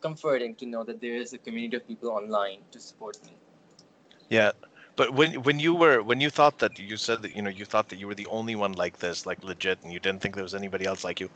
comforting 0.00 0.54
to 0.56 0.66
know 0.66 0.82
that 0.84 1.00
there 1.00 1.14
is 1.14 1.32
a 1.32 1.38
community 1.38 1.76
of 1.76 1.86
people 1.86 2.10
online 2.10 2.60
to 2.72 2.80
support 2.80 3.16
me. 3.24 3.32
Yeah, 4.28 4.52
but 5.00 5.14
when 5.14 5.42
when 5.44 5.58
you 5.58 5.74
were 5.74 6.02
when 6.02 6.20
you 6.20 6.28
thought 6.28 6.58
that 6.58 6.78
you 6.78 6.96
said 6.98 7.22
that 7.22 7.34
you 7.34 7.40
know 7.40 7.48
you 7.60 7.64
thought 7.64 7.88
that 7.88 7.98
you 7.98 8.06
were 8.06 8.14
the 8.22 8.26
only 8.38 8.54
one 8.54 8.74
like 8.74 8.98
this, 8.98 9.24
like 9.24 9.42
legit, 9.42 9.78
and 9.82 9.92
you 9.94 9.98
didn't 9.98 10.20
think 10.20 10.34
there 10.34 10.44
was 10.50 10.54
anybody 10.54 10.84
else 10.84 11.02
like 11.04 11.20
you, 11.20 11.30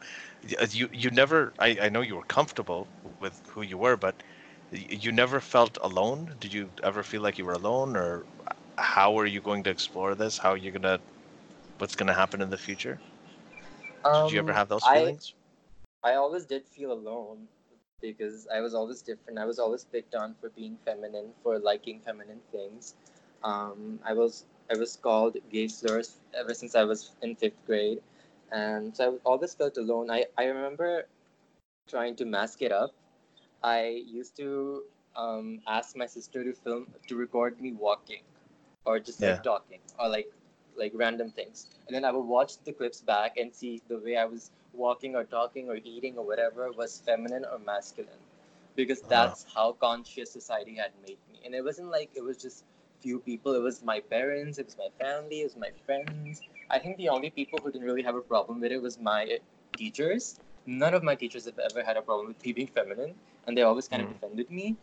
you 0.80 0.88
you 0.92 1.10
never. 1.10 1.54
I 1.58 1.70
I 1.86 1.88
know 1.88 2.02
you 2.02 2.16
were 2.16 2.28
comfortable 2.38 2.88
with 3.20 3.40
who 3.54 3.62
you 3.62 3.78
were, 3.78 3.96
but 3.96 4.16
you 4.70 5.10
never 5.12 5.40
felt 5.40 5.78
alone. 5.90 6.32
Did 6.40 6.52
you 6.52 6.70
ever 6.90 7.02
feel 7.02 7.22
like 7.22 7.38
you 7.38 7.46
were 7.46 7.58
alone, 7.62 7.96
or 7.96 8.24
how 8.76 9.18
are 9.18 9.26
you 9.34 9.40
going 9.40 9.62
to 9.64 9.70
explore 9.70 10.14
this? 10.14 10.38
How 10.38 10.50
are 10.50 10.62
you 10.66 10.70
gonna? 10.70 11.00
What's 11.78 11.96
gonna 11.96 12.18
happen 12.22 12.42
in 12.42 12.50
the 12.50 12.58
future? 12.68 13.00
Did 14.12 14.30
you 14.32 14.38
ever 14.40 14.52
Um, 14.52 14.58
have 14.60 14.68
those 14.68 14.84
I- 14.84 14.94
feelings? 14.94 15.34
I 16.02 16.14
always 16.14 16.44
did 16.46 16.66
feel 16.66 16.92
alone 16.92 17.48
because 18.00 18.46
I 18.48 18.60
was 18.60 18.74
always 18.74 19.02
different. 19.02 19.38
I 19.38 19.46
was 19.46 19.58
always 19.58 19.84
picked 19.84 20.14
on 20.14 20.34
for 20.34 20.50
being 20.50 20.76
feminine, 20.84 21.32
for 21.42 21.58
liking 21.58 22.00
feminine 22.00 22.40
things. 22.52 22.94
Um, 23.44 24.00
I 24.04 24.14
was 24.14 24.46
I 24.72 24.78
was 24.78 24.96
called 24.96 25.36
gay 25.50 25.68
slurs 25.68 26.20
ever 26.34 26.54
since 26.54 26.74
I 26.76 26.84
was 26.84 27.14
in 27.22 27.36
fifth 27.36 27.64
grade, 27.66 28.02
and 28.52 28.96
so 28.96 29.14
I 29.14 29.18
always 29.24 29.54
felt 29.54 29.78
alone. 29.78 30.10
I, 30.10 30.26
I 30.38 30.46
remember 30.46 31.06
trying 31.88 32.16
to 32.16 32.24
mask 32.26 32.62
it 32.62 32.72
up. 32.72 32.92
I 33.62 33.86
used 34.06 34.36
to 34.36 34.84
um, 35.16 35.60
ask 35.66 35.96
my 35.96 36.06
sister 36.06 36.44
to 36.44 36.52
film 36.52 36.86
to 37.08 37.16
record 37.16 37.60
me 37.60 37.72
walking, 37.72 38.22
or 38.84 38.98
just 39.00 39.22
Yeah. 39.22 39.24
like 39.24 39.42
talking, 39.42 39.80
or 39.98 40.08
like 40.08 40.30
like 40.76 40.92
random 40.94 41.30
things, 41.30 41.68
and 41.86 41.94
then 41.94 42.04
I 42.04 42.12
would 42.12 42.26
watch 42.36 42.58
the 42.64 42.72
clips 42.72 43.02
back 43.02 43.36
and 43.36 43.54
see 43.54 43.82
the 43.88 43.98
way 43.98 44.16
I 44.16 44.24
was 44.26 44.50
walking 44.74 45.14
or 45.16 45.24
talking 45.24 45.68
or 45.68 45.76
eating 45.76 46.18
or 46.18 46.24
whatever 46.26 46.70
was 46.72 47.00
feminine 47.00 47.44
or 47.44 47.58
masculine 47.58 48.22
because 48.76 49.02
that's 49.02 49.46
how 49.54 49.72
conscious 49.72 50.30
society 50.30 50.74
had 50.76 50.92
made 51.06 51.18
me 51.32 51.40
and 51.44 51.54
it 51.54 51.64
wasn't 51.64 51.90
like 51.90 52.10
it 52.14 52.22
was 52.24 52.36
just 52.36 52.64
few 53.04 53.18
people. 53.20 53.54
It 53.54 53.62
was 53.68 53.82
my 53.92 54.00
parents, 54.14 54.58
it 54.58 54.66
was 54.70 54.78
my 54.84 54.90
family, 55.04 55.40
it 55.42 55.48
was 55.50 55.56
my 55.66 55.72
friends. 55.86 56.42
I 56.70 56.78
think 56.78 56.96
the 56.98 57.08
only 57.16 57.30
people 57.30 57.60
who 57.60 57.70
didn't 57.72 57.86
really 57.90 58.02
have 58.08 58.16
a 58.16 58.26
problem 58.34 58.60
with 58.60 58.72
it 58.72 58.82
was 58.88 58.98
my 59.12 59.22
teachers. 59.76 60.38
None 60.66 60.94
of 60.94 61.02
my 61.10 61.14
teachers 61.22 61.44
have 61.50 61.58
ever 61.68 61.82
had 61.90 61.96
a 61.96 62.02
problem 62.02 62.28
with 62.28 62.44
me 62.46 62.52
being 62.60 62.68
feminine, 62.80 63.14
and 63.46 63.56
they 63.58 63.62
always 63.70 63.88
kind 63.88 64.02
of 64.02 64.08
Mm. 64.08 64.14
defended 64.14 64.50
me. 64.60 64.76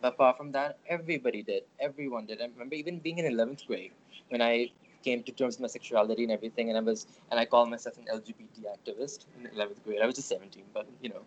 But 0.00 0.14
apart 0.14 0.36
from 0.36 0.52
that, 0.52 0.78
everybody 0.86 1.42
did. 1.42 1.64
Everyone 1.78 2.26
did. 2.26 2.40
I 2.42 2.46
remember 2.46 2.74
even 2.74 2.98
being 2.98 3.18
in 3.18 3.26
eleventh 3.26 3.66
grade 3.66 3.92
when 4.30 4.42
I 4.42 4.54
came 5.02 5.22
to 5.24 5.32
terms 5.32 5.56
with 5.56 5.62
my 5.62 5.72
sexuality 5.78 6.24
and 6.24 6.32
everything, 6.32 6.68
and 6.70 6.78
I 6.78 6.80
was 6.92 7.06
and 7.30 7.40
I 7.40 7.46
called 7.46 7.70
myself 7.70 7.98
an 7.98 8.06
LGBT 8.16 8.66
activist 8.76 9.26
in 9.38 9.46
eleventh 9.54 9.84
grade. 9.84 10.00
I 10.02 10.06
was 10.06 10.16
just 10.16 10.28
seventeen, 10.28 10.64
but 10.74 10.86
you 11.02 11.10
know, 11.10 11.24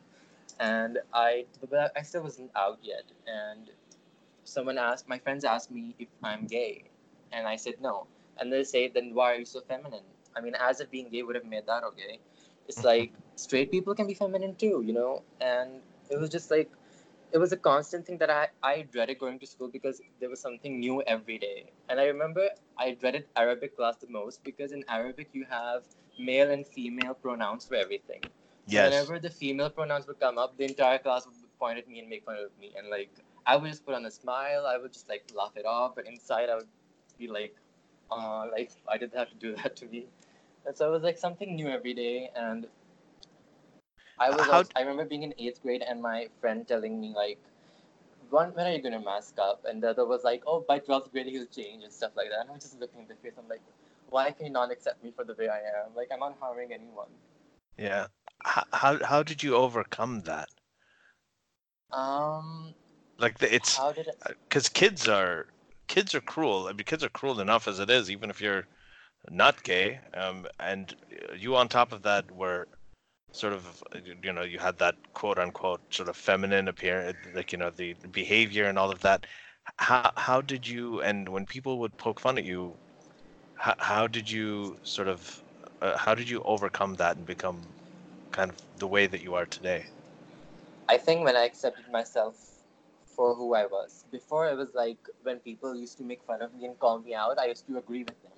and 0.59 0.99
I 1.13 1.45
but 1.69 1.91
I 1.97 2.01
still 2.03 2.23
wasn't 2.23 2.51
out 2.55 2.79
yet. 2.81 3.05
And 3.27 3.69
someone 4.45 4.77
asked, 4.77 5.07
my 5.07 5.19
friends 5.19 5.43
asked 5.43 5.71
me 5.71 5.95
if 5.99 6.07
I'm 6.23 6.47
gay, 6.47 6.85
and 7.31 7.47
I 7.47 7.55
said 7.55 7.75
no. 7.81 8.07
And 8.37 8.51
they 8.51 8.63
say, 8.63 8.87
then 8.89 9.13
why 9.13 9.33
are 9.33 9.35
you 9.35 9.45
so 9.45 9.61
feminine? 9.61 10.03
I 10.35 10.41
mean, 10.41 10.55
as 10.55 10.79
if 10.79 10.89
being 10.91 11.09
gay 11.09 11.23
would 11.23 11.35
have 11.35 11.45
made 11.45 11.65
that 11.67 11.83
okay. 11.83 12.19
It's 12.67 12.77
mm-hmm. 12.77 12.87
like 12.87 13.13
straight 13.35 13.71
people 13.71 13.95
can 13.95 14.07
be 14.07 14.13
feminine 14.13 14.55
too, 14.55 14.83
you 14.85 14.93
know. 14.93 15.23
And 15.39 15.81
it 16.09 16.19
was 16.19 16.29
just 16.29 16.51
like 16.51 16.69
it 17.31 17.37
was 17.37 17.51
a 17.51 17.57
constant 17.57 18.05
thing 18.05 18.17
that 18.19 18.29
I, 18.29 18.47
I 18.63 18.87
dreaded 18.91 19.19
going 19.19 19.39
to 19.39 19.47
school 19.47 19.67
because 19.67 20.01
there 20.19 20.29
was 20.29 20.39
something 20.39 20.79
new 20.79 21.01
every 21.03 21.37
day. 21.37 21.71
And 21.89 21.99
I 21.99 22.05
remember 22.05 22.49
I 22.77 22.91
dreaded 22.91 23.25
Arabic 23.35 23.75
class 23.75 23.97
the 23.97 24.07
most 24.07 24.43
because 24.43 24.71
in 24.71 24.83
Arabic 24.87 25.29
you 25.33 25.45
have 25.49 25.83
male 26.19 26.51
and 26.51 26.65
female 26.65 27.13
pronouns 27.13 27.65
for 27.65 27.75
everything. 27.75 28.21
So 28.23 28.29
Yes. 28.67 28.91
Whenever 28.91 29.19
the 29.19 29.29
female 29.29 29.69
pronouns 29.69 30.07
would 30.07 30.19
come 30.19 30.37
up, 30.37 30.57
the 30.57 30.65
entire 30.65 30.97
class 30.97 31.25
would 31.25 31.35
point 31.59 31.77
at 31.77 31.87
me 31.87 31.99
and 31.99 32.09
make 32.09 32.25
fun 32.25 32.37
of 32.37 32.51
me. 32.59 32.73
And 32.77 32.89
like 32.89 33.11
I 33.45 33.57
would 33.57 33.69
just 33.69 33.85
put 33.85 33.95
on 33.95 34.05
a 34.05 34.11
smile, 34.11 34.65
I 34.65 34.77
would 34.77 34.93
just 34.93 35.09
like 35.09 35.25
laugh 35.35 35.55
it 35.57 35.65
off, 35.65 35.95
but 35.95 36.07
inside 36.07 36.49
I 36.49 36.55
would 36.55 36.67
be 37.17 37.27
like, 37.27 37.55
uh, 38.11 38.47
like 38.51 38.71
why 38.85 38.97
did 38.97 39.11
they 39.11 39.17
have 39.19 39.29
to 39.29 39.35
do 39.35 39.55
that 39.63 39.75
to 39.77 39.85
me? 39.85 40.07
And 40.65 40.75
so 40.75 40.87
it 40.89 40.91
was 40.91 41.03
like 41.03 41.17
something 41.17 41.55
new 41.55 41.67
every 41.69 41.93
day 41.93 42.31
and 42.35 42.67
I 44.17 44.31
was 44.31 44.49
also, 44.49 44.71
I 44.75 44.81
remember 44.81 45.05
being 45.05 45.23
in 45.23 45.33
eighth 45.37 45.61
grade 45.61 45.81
and 45.81 46.01
my 46.01 46.29
friend 46.39 46.67
telling 46.67 46.99
me 46.99 47.13
like 47.15 47.39
one 48.29 48.53
when 48.53 48.67
are 48.67 48.71
you 48.73 48.81
gonna 48.81 48.99
mask 48.99 49.37
up? 49.39 49.65
And 49.65 49.81
the 49.83 49.89
other 49.91 50.05
was 50.05 50.23
like, 50.23 50.43
Oh, 50.47 50.61
by 50.61 50.79
twelfth 50.79 51.11
grade 51.11 51.27
he'll 51.27 51.45
change 51.45 51.83
and 51.83 51.91
stuff 51.93 52.11
like 52.15 52.29
that. 52.29 52.41
And 52.41 52.51
I'm 52.51 52.59
just 52.59 52.79
looking 52.79 53.01
at 53.01 53.07
the 53.09 53.15
face, 53.15 53.33
I'm 53.37 53.47
like, 53.47 53.61
why 54.09 54.31
can 54.31 54.45
you 54.45 54.51
not 54.51 54.71
accept 54.71 55.03
me 55.03 55.11
for 55.11 55.23
the 55.23 55.33
way 55.35 55.49
I 55.49 55.59
am? 55.59 55.95
Like 55.95 56.09
I'm 56.11 56.19
not 56.19 56.37
harming 56.39 56.73
anyone. 56.73 57.09
Yeah. 57.77 58.07
How, 58.43 58.63
how 58.73 59.03
how 59.05 59.23
did 59.23 59.43
you 59.43 59.55
overcome 59.55 60.21
that? 60.23 60.49
Um 61.91 62.73
Like 63.17 63.37
the, 63.37 63.53
it's 63.53 63.77
how 63.77 63.91
did 63.91 64.07
it 64.07 64.19
because 64.47 64.69
kids 64.69 65.07
are 65.07 65.47
kids 65.87 66.13
are 66.13 66.21
cruel. 66.21 66.67
I 66.67 66.73
mean, 66.73 66.83
kids 66.85 67.03
are 67.03 67.09
cruel 67.09 67.39
enough 67.39 67.67
as 67.67 67.79
it 67.79 67.89
is, 67.89 68.11
even 68.11 68.29
if 68.29 68.41
you're 68.41 68.67
not 69.29 69.63
gay. 69.63 69.99
Um, 70.13 70.45
and 70.59 70.95
you 71.37 71.55
on 71.55 71.67
top 71.67 71.91
of 71.91 72.01
that 72.03 72.29
were 72.31 72.67
sort 73.31 73.53
of 73.53 73.83
you 74.23 74.31
know 74.31 74.43
you 74.43 74.59
had 74.59 74.77
that 74.79 74.95
quote 75.13 75.37
unquote 75.37 75.81
sort 75.89 76.09
of 76.09 76.15
feminine 76.15 76.67
appearance, 76.67 77.17
like 77.33 77.51
you 77.51 77.57
know 77.57 77.69
the 77.69 77.95
behavior 78.11 78.65
and 78.65 78.77
all 78.77 78.91
of 78.91 79.01
that. 79.01 79.25
How 79.77 80.11
how 80.17 80.41
did 80.41 80.67
you 80.67 81.01
and 81.01 81.27
when 81.29 81.45
people 81.45 81.79
would 81.79 81.97
poke 81.97 82.19
fun 82.19 82.37
at 82.37 82.45
you, 82.45 82.77
how 83.55 83.75
how 83.79 84.07
did 84.07 84.29
you 84.29 84.77
sort 84.83 85.07
of 85.07 85.41
uh, 85.81 85.97
how 85.97 86.15
did 86.15 86.29
you 86.29 86.41
overcome 86.43 86.95
that 86.95 87.17
and 87.17 87.25
become 87.25 87.61
kind 88.31 88.49
of 88.51 88.57
the 88.77 88.87
way 88.87 89.07
that 89.07 89.21
you 89.21 89.35
are 89.35 89.45
today? 89.45 89.85
I 90.87 90.97
think 90.97 91.23
when 91.23 91.35
I 91.35 91.45
accepted 91.45 91.91
myself 91.91 92.35
for 93.15 93.33
who 93.35 93.53
I 93.55 93.65
was. 93.65 94.05
Before 94.11 94.47
I 94.47 94.53
was 94.53 94.73
like 94.73 94.97
when 95.23 95.39
people 95.39 95.75
used 95.75 95.97
to 95.99 96.03
make 96.03 96.23
fun 96.23 96.41
of 96.41 96.53
me 96.53 96.65
and 96.65 96.77
call 96.79 96.99
me 96.99 97.13
out, 97.13 97.39
I 97.39 97.47
used 97.47 97.65
to 97.67 97.77
agree 97.77 98.03
with 98.03 98.21
them 98.23 98.33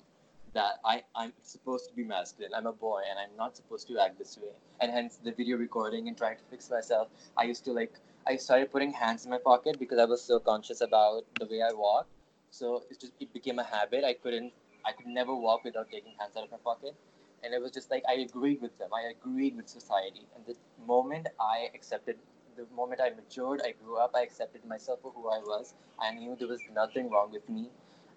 that 0.53 0.79
I, 0.85 1.03
I'm 1.15 1.33
supposed 1.41 1.89
to 1.89 1.95
be 1.95 2.03
masculine. 2.03 2.51
I'm 2.55 2.67
a 2.67 2.73
boy 2.73 3.01
and 3.09 3.19
I'm 3.19 3.35
not 3.37 3.55
supposed 3.55 3.87
to 3.89 3.99
act 3.99 4.17
this 4.17 4.37
way. 4.37 4.53
And 4.79 4.91
hence 4.91 5.17
the 5.17 5.31
video 5.31 5.57
recording 5.57 6.07
and 6.07 6.17
trying 6.17 6.37
to 6.37 6.43
fix 6.49 6.69
myself. 6.69 7.09
I 7.37 7.43
used 7.43 7.65
to 7.65 7.71
like 7.71 7.99
I 8.27 8.35
started 8.35 8.71
putting 8.71 8.91
hands 8.91 9.25
in 9.25 9.31
my 9.31 9.37
pocket 9.37 9.79
because 9.79 9.99
I 9.99 10.05
was 10.05 10.21
so 10.21 10.39
conscious 10.39 10.81
about 10.81 11.25
the 11.39 11.45
way 11.45 11.61
I 11.61 11.73
walk. 11.73 12.07
So 12.51 12.83
it 12.89 12.99
just 12.99 13.13
it 13.19 13.33
became 13.33 13.59
a 13.59 13.63
habit. 13.63 14.03
I 14.03 14.13
couldn't 14.13 14.53
I 14.85 14.93
could 14.93 15.07
never 15.07 15.35
walk 15.35 15.63
without 15.63 15.91
taking 15.91 16.13
hands 16.19 16.37
out 16.37 16.43
of 16.45 16.51
my 16.51 16.57
pocket. 16.63 16.95
And 17.43 17.53
it 17.53 17.61
was 17.61 17.71
just 17.71 17.91
like 17.91 18.03
I 18.09 18.15
agreed 18.21 18.61
with 18.61 18.77
them. 18.79 18.89
I 18.93 19.11
agreed 19.11 19.55
with 19.55 19.67
society. 19.67 20.25
And 20.35 20.45
the 20.45 20.55
moment 20.85 21.27
I 21.39 21.69
accepted 21.75 22.17
the 22.57 22.67
moment 22.75 23.01
I 23.01 23.09
matured, 23.11 23.61
I 23.65 23.73
grew 23.73 23.97
up, 23.97 24.13
I 24.15 24.23
accepted 24.23 24.65
myself 24.65 25.01
for 25.01 25.11
who 25.11 25.29
I 25.29 25.39
was. 25.39 25.75
I 25.99 26.11
knew 26.13 26.35
there 26.35 26.47
was 26.49 26.61
nothing 26.73 27.09
wrong 27.11 27.31
with 27.31 27.49
me. 27.49 27.69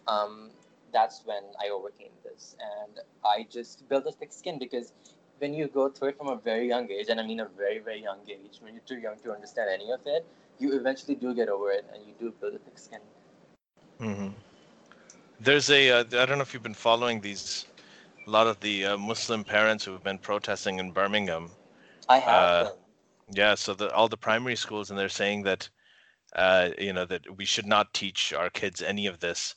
Um, 0.09 0.51
that's 0.93 1.25
when 1.27 1.45
I 1.61 1.69
overcame 1.71 2.13
this. 2.25 2.57
And 2.61 3.01
I 3.25 3.47
just 3.51 3.89
built 3.89 4.07
a 4.07 4.13
thick 4.13 4.33
skin 4.33 4.59
because 4.59 4.93
when 5.39 5.55
you 5.55 5.69
go 5.69 5.89
through 5.91 6.09
it 6.11 6.19
from 6.19 6.29
a 6.29 6.37
very 6.37 6.69
young 6.69 6.91
age, 6.91 7.09
and 7.11 7.21
I 7.21 7.27
mean 7.27 7.41
a 7.41 7.47
very, 7.47 7.79
very 7.81 8.03
young 8.03 8.21
age, 8.29 8.59
when 8.61 8.75
you're 8.75 8.85
too 8.87 8.99
young 8.99 9.19
to 9.21 9.33
understand 9.33 9.71
any 9.73 9.93
of 9.93 10.01
it, 10.07 10.27
you 10.59 10.75
eventually 10.79 11.15
do 11.17 11.35
get 11.35 11.49
over 11.49 11.71
it 11.73 11.87
and 11.95 12.05
you 12.07 12.15
do 12.19 12.33
build 12.41 12.55
a 12.55 12.59
thick 12.59 12.79
skin. 12.79 13.01
hmm 13.99 14.29
There's 15.41 15.71
a 15.71 15.91
uh, 15.91 16.01
I 16.01 16.27
don't 16.27 16.39
know 16.39 16.43
if 16.43 16.55
you've 16.55 16.63
been 16.63 16.75
following 16.75 17.21
these 17.21 17.67
a 18.27 18.31
lot 18.31 18.47
of 18.47 18.61
the 18.61 18.85
uh, 18.87 18.99
Muslim 18.99 19.45
parents 19.45 19.85
who 19.85 19.93
have 19.93 20.03
been 20.05 20.19
protesting 20.19 20.79
in 20.79 20.93
Birmingham. 20.93 21.51
I 22.09 22.19
have 22.19 22.53
Uh. 22.59 22.71
Yeah, 23.33 23.55
so 23.55 23.75
the, 23.75 23.93
all 23.95 24.09
the 24.09 24.17
primary 24.17 24.57
schools 24.57 24.91
and 24.91 24.99
they're 24.99 25.09
saying 25.09 25.43
that 25.45 25.71
uh, 26.35 26.71
you 26.79 26.93
know 26.93 27.07
that 27.07 27.37
we 27.39 27.45
should 27.47 27.67
not 27.67 27.95
teach 27.95 28.33
our 28.33 28.51
kids 28.51 28.83
any 28.83 29.07
of 29.07 29.21
this 29.21 29.57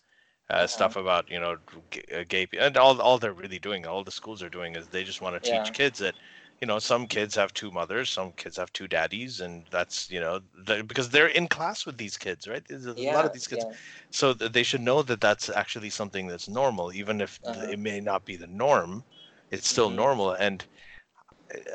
uh, 0.49 0.67
Uh-huh. 0.67 0.67
stuff 0.67 0.95
about 0.97 1.29
you 1.29 1.39
know 1.39 1.57
g- 1.91 2.03
uh, 2.13 2.23
gay 2.27 2.47
pe- 2.47 2.57
and 2.59 2.77
all 2.77 3.01
all 3.01 3.19
they're 3.19 3.33
really 3.33 3.59
doing 3.59 3.85
all 3.87 4.03
the 4.03 4.11
schools 4.11 4.43
are 4.43 4.49
doing 4.49 4.75
is 4.75 4.89
they 4.89 5.03
just 5.05 5.21
want 5.21 5.35
to 5.35 5.41
teach 5.49 5.71
Yeah. 5.71 5.73
kids 5.73 5.99
that 5.99 6.15
you 6.61 6.67
know 6.67 6.79
some 6.79 7.07
kids 7.07 7.35
have 7.35 7.53
two 7.53 7.71
mothers 7.71 8.09
some 8.11 8.33
kids 8.33 8.57
have 8.57 8.73
two 8.73 8.87
daddies 8.87 9.41
and 9.41 9.67
that's 9.71 10.09
you 10.11 10.19
know 10.21 10.41
the, 10.65 10.83
because 10.83 11.09
they're 11.09 11.27
in 11.27 11.47
class 11.47 11.85
with 11.85 11.97
these 11.97 12.17
kids 12.17 12.47
right 12.47 12.63
there's 12.69 12.85
a 12.87 12.95
Yeah, 12.95 13.11
lot 13.11 13.25
of 13.25 13.33
these 13.33 13.47
kids 13.47 13.65
yeah. 13.65 13.75
so 14.11 14.33
th- 14.33 14.51
they 14.53 14.63
should 14.63 14.81
know 14.81 15.01
that 15.03 15.21
that's 15.21 15.49
actually 15.49 15.89
something 15.89 16.27
that's 16.27 16.47
normal 16.49 16.93
even 16.93 17.21
if 17.21 17.39
Uh-huh. 17.43 17.71
it 17.71 17.79
may 17.79 17.99
not 18.01 18.25
be 18.25 18.35
the 18.37 18.47
norm 18.47 19.03
it's 19.51 19.67
still 19.67 19.89
Mhm. 19.89 19.91
normal 19.91 20.31
and 20.33 20.67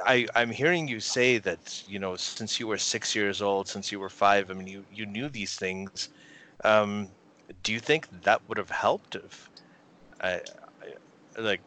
I, 0.07 0.27
I'm 0.35 0.51
hearing 0.51 0.89
you 0.89 1.01
say 1.01 1.39
that 1.39 1.83
you 1.87 1.99
know 1.99 2.17
since 2.17 2.61
you 2.61 2.67
were 2.67 2.79
six 2.79 3.15
years 3.15 3.41
old, 3.43 3.69
since 3.69 3.93
you 3.93 4.01
were 4.01 4.11
five, 4.11 4.51
I 4.51 4.55
mean 4.55 4.67
you, 4.69 4.87
you 4.91 5.07
knew 5.07 5.29
these 5.29 5.57
things. 5.57 6.09
Um, 6.65 7.11
do 7.63 7.73
you 7.73 7.81
think 7.81 8.09
that 8.11 8.43
would 8.49 8.59
have 8.59 8.71
helped 8.71 9.15
if, 9.17 9.51
I, 10.21 10.41
I, 11.37 11.41
like, 11.41 11.63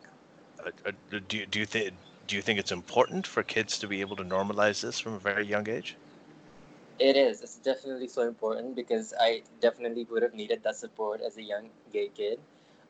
uh, 0.65 0.71
uh, 0.85 0.91
do 1.27 1.37
you- 1.37 1.45
do 1.47 1.59
you 1.59 1.65
think 1.65 1.95
do 2.27 2.35
you 2.35 2.41
think 2.41 2.59
it's 2.59 2.71
important 2.71 3.27
for 3.27 3.43
kids 3.43 3.77
to 3.79 3.87
be 3.87 4.01
able 4.01 4.15
to 4.17 4.23
normalize 4.23 4.81
this 4.81 4.99
from 4.99 5.13
a 5.13 5.19
very 5.19 5.41
young 5.45 5.67
age? 5.69 5.91
It 6.99 7.15
is. 7.17 7.41
It's 7.41 7.57
definitely 7.57 8.07
so 8.07 8.21
important 8.21 8.75
because 8.75 9.13
I 9.19 9.43
definitely 9.59 10.05
would 10.05 10.21
have 10.23 10.33
needed 10.33 10.63
that 10.63 10.75
support 10.75 11.21
as 11.21 11.37
a 11.37 11.43
young 11.43 11.71
gay 11.91 12.09
kid. 12.09 12.39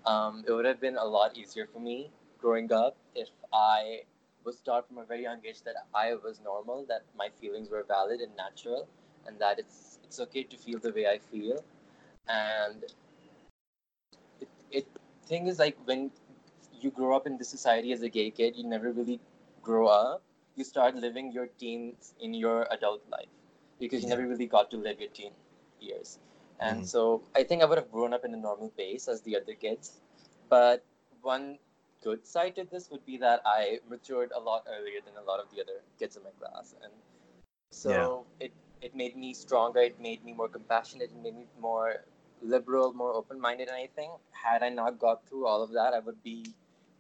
Um, 0.06 0.44
it 0.48 0.52
would 0.52 0.66
have 0.66 0.80
been 0.80 0.98
a 0.98 1.06
lot 1.06 1.38
easier 1.38 1.66
for 1.66 1.80
me 1.80 2.12
growing 2.40 2.72
up 2.72 2.98
if 3.16 3.30
I 3.54 4.04
was 4.44 4.62
taught 4.62 4.88
from 4.88 4.98
a 4.98 5.06
very 5.06 5.24
young 5.24 5.42
age 5.46 5.64
that 5.64 5.76
I 5.94 6.16
was 6.16 6.40
normal, 6.42 6.86
that 6.88 7.04
my 7.18 7.30
feelings 7.30 7.70
were 7.70 7.84
valid 7.84 8.20
and 8.22 8.36
natural, 8.36 8.88
and 9.26 9.40
that 9.40 9.60
it's 9.60 10.00
it's 10.04 10.20
okay 10.20 10.44
to 10.44 10.58
feel 10.58 10.80
the 10.80 10.92
way 10.92 11.08
I 11.08 11.18
feel. 11.20 11.64
And 12.28 12.86
it, 14.42 14.50
it 14.72 14.86
thing 15.26 15.48
is 15.48 15.60
like 15.60 15.78
when 15.86 16.12
you 16.82 16.92
grow 16.92 17.16
up 17.16 17.26
in 17.28 17.38
this 17.38 17.50
society 17.50 17.92
as 17.94 18.02
a 18.02 18.10
gay 18.10 18.30
kid, 18.32 18.56
you 18.56 18.64
never 18.64 18.92
really 18.92 19.20
grow 19.62 19.88
up. 19.88 20.24
You 20.56 20.64
start 20.64 20.96
living 20.96 21.32
your 21.32 21.48
teens 21.48 22.14
in 22.20 22.34
your 22.34 22.68
adult 22.72 23.02
life 23.10 23.34
because 23.80 24.04
you 24.04 24.10
never 24.10 24.28
really 24.28 24.48
got 24.48 24.70
to 24.72 24.78
live 24.78 25.00
your 25.00 25.10
teen 25.10 25.34
years. 25.80 26.20
And 26.60 26.86
Mhm. 26.86 26.86
so 26.86 27.22
I 27.36 27.44
think 27.44 27.62
I 27.62 27.66
would 27.66 27.78
have 27.78 27.92
grown 27.92 28.14
up 28.14 28.26
in 28.26 28.34
a 28.34 28.38
normal 28.38 28.70
pace 28.70 29.08
as 29.08 29.22
the 29.22 29.36
other 29.38 29.54
kids. 29.54 30.02
But 30.50 30.84
one 31.22 31.60
good 32.04 32.26
side 32.26 32.56
to 32.56 32.64
this 32.64 32.90
would 32.92 33.06
be 33.06 33.18
that 33.18 33.42
I 33.46 33.80
matured 33.90 34.32
a 34.36 34.40
lot 34.40 34.66
earlier 34.68 35.00
than 35.06 35.16
a 35.22 35.26
lot 35.26 35.40
of 35.40 35.48
the 35.54 35.62
other 35.62 35.82
kids 36.00 36.18
in 36.18 36.24
my 36.24 36.32
class. 36.40 36.76
And 36.84 36.92
so 37.72 38.26
it, 38.40 38.52
it 38.82 38.96
made 38.96 39.16
me 39.16 39.34
stronger, 39.34 39.80
it 39.80 40.00
made 40.00 40.24
me 40.24 40.34
more 40.34 40.50
compassionate, 40.50 41.12
it 41.12 41.24
made 41.24 41.36
me 41.36 41.46
more 41.60 42.04
liberal, 42.42 42.94
more 42.94 43.14
open 43.14 43.40
minded. 43.40 43.68
And 43.68 43.78
I 43.78 43.90
think 43.96 44.12
had 44.32 44.64
I 44.64 44.70
not 44.70 45.00
got 45.00 45.28
through 45.28 45.46
all 45.46 45.64
of 45.64 45.72
that, 45.74 45.94
I 45.94 46.00
would 46.00 46.22
be 46.24 46.46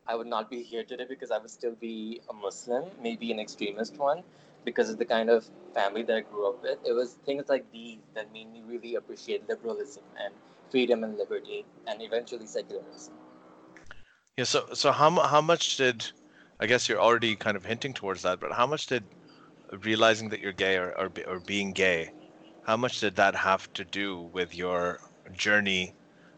I 0.07 0.15
would 0.15 0.27
not 0.27 0.49
be 0.49 0.63
here 0.63 0.83
today 0.83 1.05
because 1.07 1.31
I 1.31 1.37
would 1.37 1.51
still 1.51 1.75
be 1.75 2.21
a 2.29 2.33
Muslim, 2.33 2.85
maybe 3.01 3.31
an 3.31 3.39
extremist 3.39 3.97
one, 3.97 4.23
because 4.65 4.89
of 4.89 4.97
the 4.97 5.05
kind 5.05 5.29
of 5.29 5.47
family 5.75 6.03
that 6.03 6.15
I 6.15 6.21
grew 6.21 6.49
up 6.49 6.63
with. 6.63 6.79
It 6.83 6.93
was 6.93 7.13
things 7.25 7.49
like 7.49 7.71
these 7.71 7.99
that 8.15 8.33
made 8.33 8.51
me 8.51 8.63
really 8.67 8.95
appreciate 8.95 9.47
liberalism 9.47 10.03
and 10.23 10.33
freedom 10.71 11.03
and 11.03 11.17
liberty, 11.17 11.65
and 11.85 12.01
eventually 12.01 12.47
secularism. 12.47 13.13
Yeah. 14.37 14.43
So 14.45 14.73
so 14.73 14.91
how 14.91 15.09
how 15.21 15.41
much 15.41 15.77
did 15.77 16.11
I 16.59 16.65
guess 16.67 16.89
you're 16.89 16.99
already 17.01 17.35
kind 17.37 17.55
of 17.57 17.65
hinting 17.65 17.93
towards 17.93 18.21
that, 18.23 18.39
but 18.41 18.51
how 18.53 18.67
much 18.67 18.87
did 18.87 19.05
realizing 19.71 20.29
that 20.29 20.39
you're 20.41 20.53
gay 20.53 20.77
or 20.77 20.91
or, 20.97 21.11
or 21.27 21.39
being 21.39 21.73
gay, 21.73 22.11
how 22.63 22.77
much 22.77 22.99
did 22.99 23.15
that 23.17 23.35
have 23.35 23.71
to 23.73 23.85
do 23.85 24.21
with 24.21 24.53
your 24.55 24.99
journey 25.33 25.95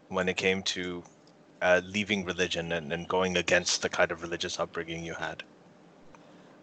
when 0.09 0.29
it 0.29 0.37
came 0.37 0.63
to 0.63 1.03
uh, 1.61 1.81
leaving 1.83 2.25
religion 2.25 2.71
and, 2.71 2.91
and 2.93 3.07
going 3.07 3.37
against 3.37 3.81
the 3.81 3.89
kind 3.89 4.11
of 4.11 4.21
religious 4.21 4.59
upbringing 4.59 5.03
you 5.05 5.15
had? 5.15 5.43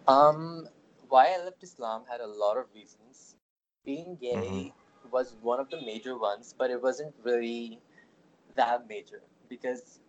Um, 0.09 0.69
why 1.09 1.35
I 1.35 1.45
left 1.45 1.63
Islam 1.63 2.05
had 2.11 2.21
a 2.21 2.27
lot 2.27 2.57
of 2.57 2.67
reasons. 2.75 3.37
Being 3.85 4.17
gay 4.17 4.35
Mhm. 4.37 4.73
was 5.11 5.35
one 5.43 5.61
of 5.61 5.71
the 5.71 5.81
major 5.81 6.17
ones, 6.19 6.55
but 6.57 6.71
it 6.71 6.83
wasn't 6.83 7.15
really 7.23 7.81
that 8.57 8.89
major 8.89 9.23
because 9.49 10.01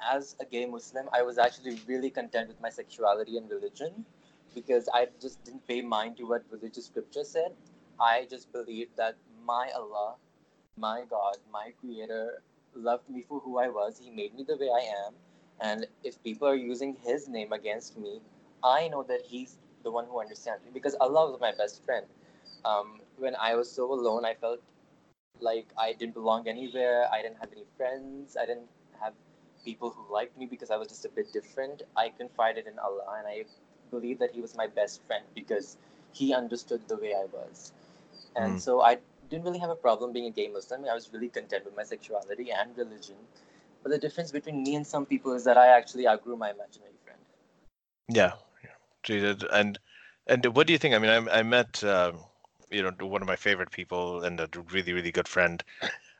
as 0.00 0.36
a 0.40 0.44
gay 0.44 0.66
Muslim, 0.66 1.08
I 1.12 1.22
was 1.22 1.38
actually 1.38 1.78
really 1.86 2.10
content 2.10 2.48
with 2.48 2.60
my 2.60 2.70
sexuality 2.70 3.36
and 3.36 3.50
religion 3.50 4.04
because 4.54 4.88
I 4.92 5.08
just 5.20 5.42
didn't 5.44 5.66
pay 5.66 5.82
mind 5.82 6.16
to 6.18 6.24
what 6.24 6.44
religious 6.50 6.86
scripture 6.86 7.24
said. 7.24 7.52
I 8.00 8.26
just 8.30 8.52
believed 8.52 8.96
that 8.96 9.16
my 9.44 9.70
Allah, 9.74 10.16
my 10.78 11.04
God, 11.08 11.36
my 11.52 11.72
Creator 11.80 12.42
loved 12.74 13.08
me 13.08 13.22
for 13.22 13.40
who 13.40 13.58
I 13.58 13.68
was. 13.68 13.98
He 13.98 14.10
made 14.10 14.34
me 14.34 14.44
the 14.44 14.56
way 14.56 14.68
I 14.68 15.06
am. 15.06 15.14
And 15.60 15.86
if 16.04 16.22
people 16.22 16.48
are 16.48 16.56
using 16.56 16.96
His 17.02 17.28
name 17.28 17.52
against 17.52 17.98
me, 17.98 18.20
I 18.62 18.88
know 18.88 19.02
that 19.04 19.22
He's 19.24 19.58
the 19.82 19.90
one 19.90 20.06
who 20.06 20.20
understands 20.20 20.64
me 20.64 20.70
because 20.72 20.94
Allah 21.00 21.30
was 21.30 21.40
my 21.40 21.52
best 21.52 21.84
friend. 21.84 22.06
Um, 22.64 23.00
when 23.18 23.36
I 23.36 23.54
was 23.54 23.70
so 23.70 23.92
alone, 23.92 24.24
I 24.24 24.34
felt 24.34 24.60
like 25.40 25.66
I 25.78 25.92
didn't 25.92 26.14
belong 26.14 26.48
anywhere. 26.48 27.06
I 27.12 27.22
didn't 27.22 27.38
have 27.40 27.52
any 27.52 27.64
friends. 27.76 28.36
I 28.40 28.46
didn't 28.46 28.68
have 29.00 29.14
people 29.66 29.90
who 29.90 30.04
liked 30.14 30.38
me 30.38 30.46
because 30.46 30.70
I 30.70 30.76
was 30.82 30.88
just 30.88 31.06
a 31.06 31.10
bit 31.18 31.32
different. 31.32 31.82
I 31.96 32.08
confided 32.10 32.66
in 32.66 32.78
Allah 32.78 33.16
and 33.18 33.28
I 33.28 33.44
believed 33.90 34.20
that 34.20 34.32
He 34.32 34.42
was 34.42 34.56
my 34.56 34.66
best 34.66 35.02
friend 35.06 35.24
because 35.34 35.76
He 36.12 36.32
understood 36.34 36.88
the 36.88 36.96
way 36.96 37.14
I 37.14 37.26
was. 37.38 37.72
And 38.36 38.58
Mm. 38.58 38.62
so 38.66 38.80
I 38.82 38.98
didn't 39.30 39.44
really 39.44 39.58
have 39.58 39.70
a 39.70 39.80
problem 39.86 40.12
being 40.12 40.26
a 40.26 40.30
gay 40.30 40.48
Muslim. 40.48 40.84
I 40.90 40.94
was 40.94 41.12
really 41.12 41.28
content 41.28 41.64
with 41.64 41.76
my 41.76 41.84
sexuality 41.84 42.50
and 42.52 42.76
religion. 42.76 43.16
But 43.82 43.90
the 43.92 43.98
difference 43.98 44.32
between 44.32 44.62
me 44.62 44.76
and 44.76 44.86
some 44.86 45.06
people 45.06 45.32
is 45.34 45.44
that 45.44 45.58
I 45.58 45.68
actually 45.68 46.06
outgrew 46.08 46.36
my 46.36 46.50
imaginary 46.50 46.98
friend. 47.04 47.20
Yeah, 48.08 48.32
yeah. 49.08 49.34
And 49.52 49.78
and 50.26 50.46
what 50.56 50.66
do 50.66 50.72
you 50.72 50.78
think? 50.78 50.94
I 50.94 50.98
mean, 50.98 51.10
I 51.10 51.38
I 51.40 51.42
met 51.42 51.82
um, 51.84 52.20
you 52.70 52.82
know 52.82 52.92
one 53.06 53.22
of 53.22 53.28
my 53.28 53.36
favorite 53.36 53.70
people 53.70 54.24
and 54.24 54.40
a 54.40 54.48
really 54.72 54.92
really 54.92 55.12
good 55.12 55.28
friend, 55.28 55.62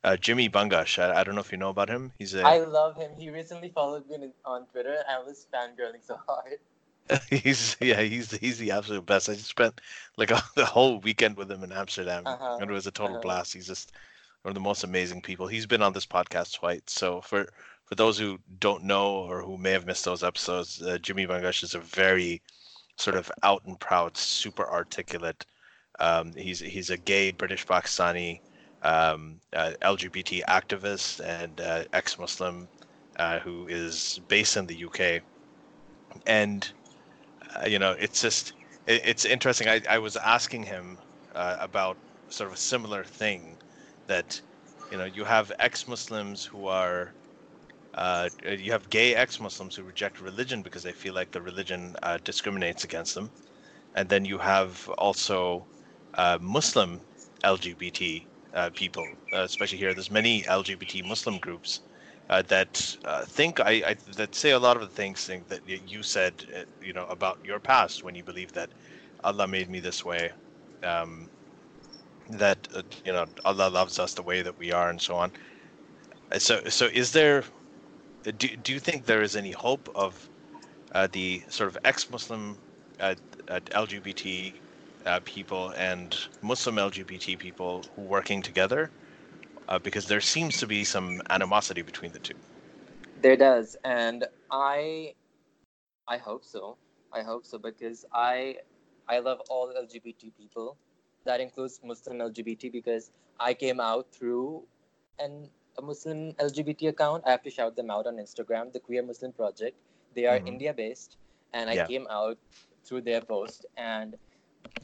uh, 0.04 0.16
Jimmy 0.16 0.48
Bangash. 0.48 0.98
I, 0.98 1.20
I 1.20 1.24
don't 1.24 1.34
know 1.34 1.40
if 1.40 1.52
you 1.52 1.58
know 1.58 1.70
about 1.70 1.88
him. 1.88 2.12
He's 2.18 2.34
a 2.34 2.42
I 2.42 2.58
love 2.58 2.96
him. 2.96 3.12
He 3.18 3.30
recently 3.30 3.70
followed 3.70 4.08
me 4.08 4.30
on- 4.44 4.66
Twitter. 4.66 4.98
I 5.08 5.18
was 5.18 5.46
fangirling 5.52 6.04
so 6.06 6.18
hard. 6.26 6.58
he's 7.30 7.76
yeah 7.80 8.00
he's 8.00 8.28
the, 8.28 8.38
he's 8.38 8.58
the 8.58 8.72
absolute 8.72 9.06
best. 9.06 9.28
I 9.28 9.34
just 9.34 9.46
spent 9.48 9.80
like 10.16 10.30
a, 10.36 10.42
the 10.56 10.64
whole 10.64 10.98
weekend 11.00 11.36
with 11.36 11.50
him 11.50 11.62
in 11.62 11.72
Amsterdam, 11.72 12.24
Uh-huh, 12.26 12.58
and 12.60 12.70
it 12.70 12.74
was 12.74 12.86
a 12.86 12.90
total 12.90 13.16
uh-huh. 13.16 13.22
blast. 13.22 13.54
He's 13.54 13.66
just 13.66 13.92
one 14.42 14.50
of 14.50 14.54
the 14.54 14.60
most 14.60 14.84
amazing 14.84 15.22
people. 15.22 15.46
He's 15.46 15.66
been 15.66 15.82
on 15.82 15.92
this 15.92 16.06
podcast 16.06 16.54
twice. 16.54 16.82
So 16.86 17.20
for 17.20 17.48
for 17.84 17.94
those 17.94 18.18
who 18.18 18.38
don't 18.58 18.84
know 18.84 19.08
or 19.08 19.42
who 19.42 19.56
may 19.56 19.70
have 19.70 19.86
missed 19.86 20.04
those 20.04 20.24
episodes, 20.24 20.82
uh, 20.82 20.98
Jimmy 20.98 21.26
Bangash 21.26 21.62
is 21.62 21.74
a 21.74 21.80
very 21.80 22.42
sort 22.96 23.16
of 23.16 23.30
out 23.42 23.64
and 23.66 23.78
proud, 23.78 24.16
super 24.16 24.68
articulate. 24.68 25.46
Um, 26.00 26.32
he's 26.34 26.60
he's 26.60 26.90
a 26.90 26.96
gay 26.96 27.30
British 27.30 27.66
Pakistani 27.66 28.40
um, 28.82 29.40
uh, 29.52 29.72
LGBT 29.82 30.42
activist 30.48 31.20
and 31.24 31.60
uh, 31.60 31.84
ex-Muslim 31.92 32.68
uh, 33.18 33.38
who 33.40 33.66
is 33.68 34.20
based 34.28 34.56
in 34.56 34.66
the 34.66 34.76
UK, 34.76 35.22
and 36.26 36.72
uh, 37.56 37.66
you 37.66 37.78
know 37.78 37.92
it's 37.92 38.20
just 38.20 38.52
it, 38.86 39.02
it's 39.04 39.24
interesting. 39.24 39.68
I, 39.68 39.80
I 39.88 39.98
was 39.98 40.16
asking 40.16 40.64
him 40.64 40.98
uh, 41.34 41.56
about 41.60 41.98
sort 42.28 42.48
of 42.50 42.54
a 42.54 42.60
similar 42.60 43.04
thing 43.04 43.58
that 44.06 44.40
you 44.90 44.98
know 44.98 45.04
you 45.06 45.24
have 45.24 45.52
ex-Muslims 45.58 46.44
who 46.44 46.66
are 46.66 47.14
uh, 47.94 48.28
you 48.44 48.72
have 48.72 48.90
gay 48.90 49.14
ex-Muslims 49.14 49.76
who 49.76 49.82
reject 49.84 50.20
religion 50.20 50.62
because 50.62 50.82
they 50.82 50.92
feel 50.92 51.14
like 51.14 51.30
the 51.32 51.40
religion 51.42 51.94
discriminates 52.24 52.84
against 52.84 53.14
them, 53.14 53.30
and 53.94 54.08
then 54.08 54.24
you 54.24 54.38
have 54.38 54.88
also 54.98 55.66
Muslim 56.40 57.00
LGBT 57.44 58.26
uh, 58.56 58.70
people, 58.74 59.06
uh, 59.32 59.42
especially 59.42 59.78
here. 59.78 59.94
There's 59.94 60.10
many 60.10 60.42
LGBT 60.42 61.06
Muslim 61.06 61.38
groups 61.38 61.80
uh, 62.30 62.42
that 62.48 62.96
uh, 63.04 63.24
think 63.24 63.60
I, 63.60 63.70
I 63.86 63.96
that 64.16 64.34
say 64.34 64.50
a 64.50 64.58
lot 64.58 64.76
of 64.76 64.82
the 64.82 64.88
things 64.88 65.26
that 65.26 65.60
you 65.66 66.02
said, 66.02 66.32
uh, 66.56 66.64
you 66.82 66.92
know, 66.92 67.06
about 67.06 67.38
your 67.44 67.60
past 67.60 68.02
when 68.02 68.14
you 68.14 68.24
believe 68.24 68.52
that 68.52 68.70
Allah 69.22 69.46
made 69.46 69.70
me 69.70 69.78
this 69.78 70.04
way, 70.04 70.32
um, 70.82 71.28
that 72.30 72.66
uh, 72.74 72.82
you 73.04 73.12
know 73.12 73.26
Allah 73.44 73.68
loves 73.68 73.98
us 73.98 74.14
the 74.14 74.22
way 74.22 74.42
that 74.42 74.58
we 74.58 74.72
are, 74.72 74.88
and 74.90 75.00
so 75.00 75.14
on. 75.14 75.30
So, 76.38 76.64
so 76.68 76.86
is 76.86 77.12
there? 77.12 77.44
Do, 78.24 78.48
do 78.48 78.72
you 78.72 78.80
think 78.80 79.04
there 79.04 79.22
is 79.22 79.36
any 79.36 79.52
hope 79.52 79.88
of 79.94 80.28
the 81.12 81.42
sort 81.48 81.68
of 81.68 81.78
ex-Muslim 81.84 82.56
LGBT 82.98 84.54
uh, 85.06 85.20
people 85.24 85.70
and 85.70 86.16
Muslim 86.42 86.76
LGBT 86.76 87.38
people 87.38 87.84
working 87.96 88.42
together? 88.42 88.90
Uh, 89.68 89.78
because 89.78 90.06
there 90.06 90.20
seems 90.20 90.58
to 90.58 90.66
be 90.66 90.84
some 90.84 91.22
animosity 91.30 91.82
between 91.82 92.12
the 92.12 92.18
two. 92.20 92.34
There 93.22 93.36
does, 93.36 93.76
and 93.84 94.26
I, 94.50 95.14
I 96.06 96.18
hope 96.18 96.44
so. 96.44 96.76
I 97.12 97.22
hope 97.22 97.46
so 97.46 97.58
because 97.58 98.04
I, 98.12 98.56
I 99.08 99.18
love 99.20 99.40
all 99.48 99.72
LGBT 99.74 100.32
people. 100.38 100.76
That 101.24 101.40
includes 101.40 101.80
Muslim 101.82 102.18
LGBT 102.18 102.70
because 102.72 103.10
I 103.40 103.54
came 103.54 103.80
out 103.80 104.06
through 104.12 104.62
an 105.18 105.48
a 105.78 105.82
Muslim 105.82 106.32
LGBT 106.38 106.88
account. 106.88 107.24
I 107.26 107.30
have 107.30 107.42
to 107.42 107.50
shout 107.50 107.76
them 107.76 107.90
out 107.90 108.06
on 108.06 108.16
Instagram, 108.16 108.72
the 108.72 108.80
Queer 108.80 109.02
Muslim 109.02 109.32
Project. 109.32 109.76
They 110.14 110.26
are 110.26 110.38
Mhm. 110.38 110.48
India 110.48 110.72
based, 110.74 111.16
and 111.52 111.68
I 111.70 111.76
Yeah. 111.76 111.86
came 111.86 112.06
out 112.08 112.38
through 112.84 113.02
their 113.02 113.20
post. 113.20 113.66
And 113.76 114.16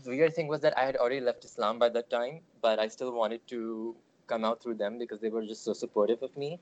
weird 0.07 0.35
thing 0.35 0.49
was 0.49 0.61
that 0.61 0.77
I 0.79 0.85
had 0.85 0.97
already 0.97 1.21
left 1.21 1.45
Islam 1.45 1.79
by 1.79 1.89
that 1.91 2.11
time, 2.11 2.41
but 2.61 2.79
I 2.79 2.89
still 2.89 3.13
wanted 3.13 3.47
to 3.49 3.97
come 4.27 4.45
out 4.45 4.63
through 4.63 4.75
them 4.75 4.99
because 4.99 5.21
they 5.21 5.29
were 5.31 5.45
just 5.45 5.65
so 5.65 5.73
supportive 5.73 6.23
of 6.23 6.37
me. 6.37 6.59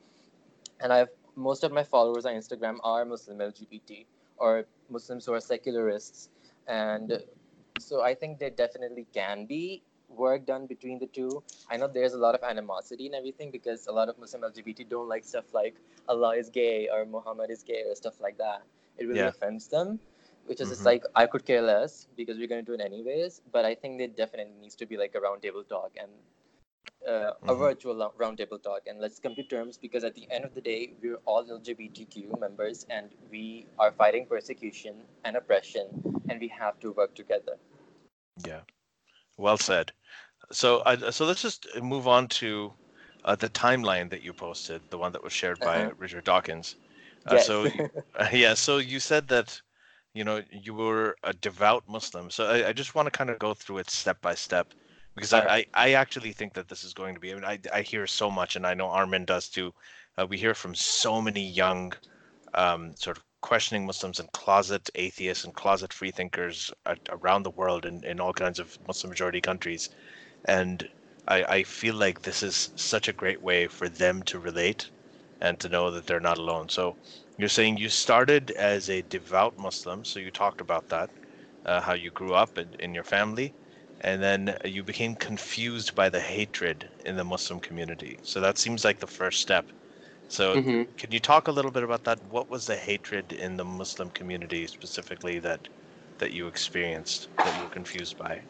And 0.80 0.92
I've 0.92 1.10
most 1.36 1.62
of 1.64 1.72
my 1.72 1.84
followers 1.84 2.26
on 2.26 2.34
Instagram 2.34 2.78
are 2.82 3.04
Muslim 3.04 3.38
LGBT 3.38 4.06
or 4.38 4.66
Muslims 4.88 5.26
who 5.26 5.32
are 5.34 5.40
secularists, 5.40 6.28
and 6.66 7.22
so 7.78 8.02
I 8.02 8.14
think 8.14 8.38
there 8.38 8.50
definitely 8.50 9.06
can 9.14 9.46
be 9.46 9.82
work 10.08 10.44
done 10.44 10.66
between 10.66 10.98
the 10.98 11.06
two. 11.06 11.42
I 11.70 11.76
know 11.76 11.86
there's 11.86 12.14
a 12.14 12.18
lot 12.18 12.34
of 12.34 12.42
animosity 12.42 13.06
and 13.06 13.14
everything 13.14 13.50
because 13.50 13.86
a 13.86 13.92
lot 13.92 14.08
of 14.08 14.18
Muslim 14.18 14.42
LGBT 14.42 14.88
don't 14.88 15.08
like 15.08 15.24
stuff 15.24 15.54
like 15.54 15.76
Allah 16.08 16.36
is 16.36 16.50
gay 16.50 16.88
or 16.92 17.04
Muhammad 17.06 17.50
is 17.50 17.62
gay 17.62 17.84
or 17.86 17.94
stuff 17.94 18.20
like 18.20 18.36
that. 18.38 18.62
It 18.98 19.06
really 19.06 19.20
Yeah. 19.20 19.28
offends 19.28 19.68
them, 19.68 20.00
which 20.50 20.60
is 20.60 20.70
just 20.70 20.84
Mhm. 20.84 20.98
like 20.98 21.04
I 21.16 21.26
could 21.26 21.46
care 21.46 21.62
less 21.62 22.08
because 22.16 22.38
we're 22.38 22.48
gonna 22.52 22.62
do 22.70 22.74
it 22.74 22.82
anyways. 22.82 23.42
But 23.52 23.64
I 23.66 23.74
think 23.74 23.98
there 23.98 24.08
definitely 24.08 24.54
needs 24.60 24.76
to 24.76 24.86
be 24.86 24.98
like 24.98 25.14
a 25.16 25.20
roundtable 25.20 25.68
talk 25.68 25.96
and 26.00 26.10
uh, 27.08 27.32
a 27.48 27.54
Mhm. 27.54 27.56
virtual 27.56 28.12
roundtable 28.18 28.62
talk 28.62 28.82
and 28.86 29.00
let's 29.00 29.18
come 29.20 29.34
to 29.36 29.42
terms 29.44 29.78
because 29.78 30.04
at 30.04 30.14
the 30.14 30.26
end 30.30 30.44
of 30.44 30.54
the 30.54 30.60
day 30.60 30.94
we're 31.02 31.20
all 31.26 31.44
lgbtq 31.44 32.38
members 32.40 32.86
and 32.90 33.10
we 33.30 33.66
are 33.78 33.92
fighting 33.92 34.26
persecution 34.26 35.04
and 35.24 35.36
oppression 35.36 35.86
and 36.28 36.40
we 36.40 36.48
have 36.48 36.78
to 36.80 36.92
work 36.92 37.14
together 37.14 37.56
Yeah, 38.44 38.62
well 39.36 39.58
said. 39.58 39.92
So, 40.52 40.78
uh, 40.80 41.10
so 41.10 41.26
let's 41.26 41.42
just 41.42 41.66
move 41.82 42.06
on 42.08 42.28
to 42.40 42.76
uh, 43.24 43.36
the 43.36 43.48
timeline 43.50 44.10
that 44.10 44.22
you 44.22 44.32
posted, 44.34 44.90
the 44.90 44.98
one 44.98 45.12
that 45.12 45.22
was 45.24 45.32
shared 45.32 45.62
by 45.62 45.80
Uh-huh. 45.80 45.92
Richard 45.96 46.24
Dawkins. 46.24 46.76
Uh, 47.26 47.36
yes 47.36 47.38
So, 47.38 47.68
uh, 48.18 48.28
yeah, 48.32 48.54
so 48.54 48.78
you 48.78 49.00
said 49.00 49.28
that, 49.28 49.62
you 50.14 50.24
know, 50.24 50.42
you 50.50 50.74
were 50.74 51.16
a 51.22 51.32
devout 51.32 51.84
Muslim. 51.88 52.30
So 52.30 52.46
I, 52.46 52.68
I 52.68 52.72
just 52.72 52.94
want 52.94 53.06
to 53.06 53.10
kind 53.18 53.30
of 53.30 53.38
go 53.38 53.54
through 53.54 53.78
it 53.78 53.90
step 53.90 54.20
by 54.20 54.34
step, 54.34 54.74
because 55.14 55.32
I. 55.32 55.40
I, 55.56 55.64
I 55.74 55.92
actually 55.94 56.32
think 56.32 56.54
that 56.54 56.68
this 56.68 56.84
is 56.84 56.94
going 56.94 57.14
to 57.14 57.20
be. 57.20 57.32
I 57.32 57.34
mean, 57.34 57.44
I, 57.44 57.58
I 57.72 57.82
hear 57.82 58.06
so 58.06 58.30
much, 58.30 58.56
and 58.56 58.66
I 58.66 58.74
know 58.74 58.88
Armin 58.88 59.24
does 59.24 59.48
too. 59.48 59.72
Uh, 60.18 60.26
we 60.28 60.36
hear 60.36 60.54
from 60.54 60.74
so 60.74 61.20
many 61.22 61.48
young, 61.48 61.92
um, 62.54 62.94
sort 62.96 63.16
of 63.16 63.24
questioning 63.40 63.86
Muslims 63.86 64.20
and 64.20 64.30
closet 64.32 64.90
atheists 64.94 65.44
and 65.44 65.54
closet 65.54 65.92
freethinkers 65.92 66.70
a- 66.86 66.96
around 67.10 67.42
the 67.42 67.50
world 67.50 67.86
in, 67.86 68.04
in 68.04 68.20
all 68.20 68.32
kinds 68.32 68.58
of 68.58 68.76
Muslim 68.86 69.10
majority 69.10 69.40
countries. 69.40 69.88
And 70.44 70.88
I, 71.28 71.44
I 71.44 71.62
feel 71.62 71.94
like 71.94 72.22
this 72.22 72.42
is 72.42 72.70
such 72.76 73.08
a 73.08 73.14
great 73.14 73.40
way 73.42 73.68
for 73.68 73.88
them 73.88 74.22
to 74.24 74.38
relate 74.38 74.90
and 75.40 75.58
to 75.60 75.68
know 75.68 75.90
that 75.90 76.06
they're 76.06 76.20
not 76.20 76.38
alone. 76.38 76.68
So 76.68 76.96
you're 77.40 77.48
saying 77.48 77.78
you 77.78 77.88
started 77.88 78.50
as 78.52 78.88
a 78.90 79.02
devout 79.02 79.58
Muslim, 79.58 80.04
so 80.04 80.20
you 80.20 80.30
talked 80.30 80.60
about 80.60 80.88
that, 80.90 81.10
uh, 81.64 81.80
how 81.82 81.94
you 81.94 82.10
grew 82.10 82.34
up 82.34 82.58
in, 82.58 82.74
in 82.78 82.94
your 82.94 83.04
family, 83.04 83.54
and 84.00 84.22
then 84.22 84.56
you 84.64 84.82
became 84.82 85.16
confused 85.16 85.94
by 85.94 86.08
the 86.08 86.20
hatred 86.20 86.90
in 87.04 87.16
the 87.16 87.24
Muslim 87.24 87.60
community. 87.60 88.18
So 88.22 88.40
that 88.40 88.58
seems 88.58 88.84
like 88.84 89.00
the 89.00 89.06
first 89.06 89.40
step. 89.40 89.66
So 90.28 90.60
Mhm. 90.60 90.88
can 90.96 91.12
you 91.12 91.20
talk 91.20 91.48
a 91.48 91.52
little 91.52 91.70
bit 91.70 91.82
about 91.84 92.04
that? 92.04 92.24
What 92.24 92.50
was 92.50 92.66
the 92.66 92.76
hatred 92.76 93.32
in 93.32 93.56
the 93.56 93.64
Muslim 93.64 94.10
community 94.10 94.66
specifically 94.66 95.38
that 95.40 95.68
that 96.18 96.32
you 96.32 96.46
experienced 96.48 97.28
that 97.38 97.56
you 97.56 97.64
were 97.64 97.70
confused 97.70 98.16
by? 98.18 98.42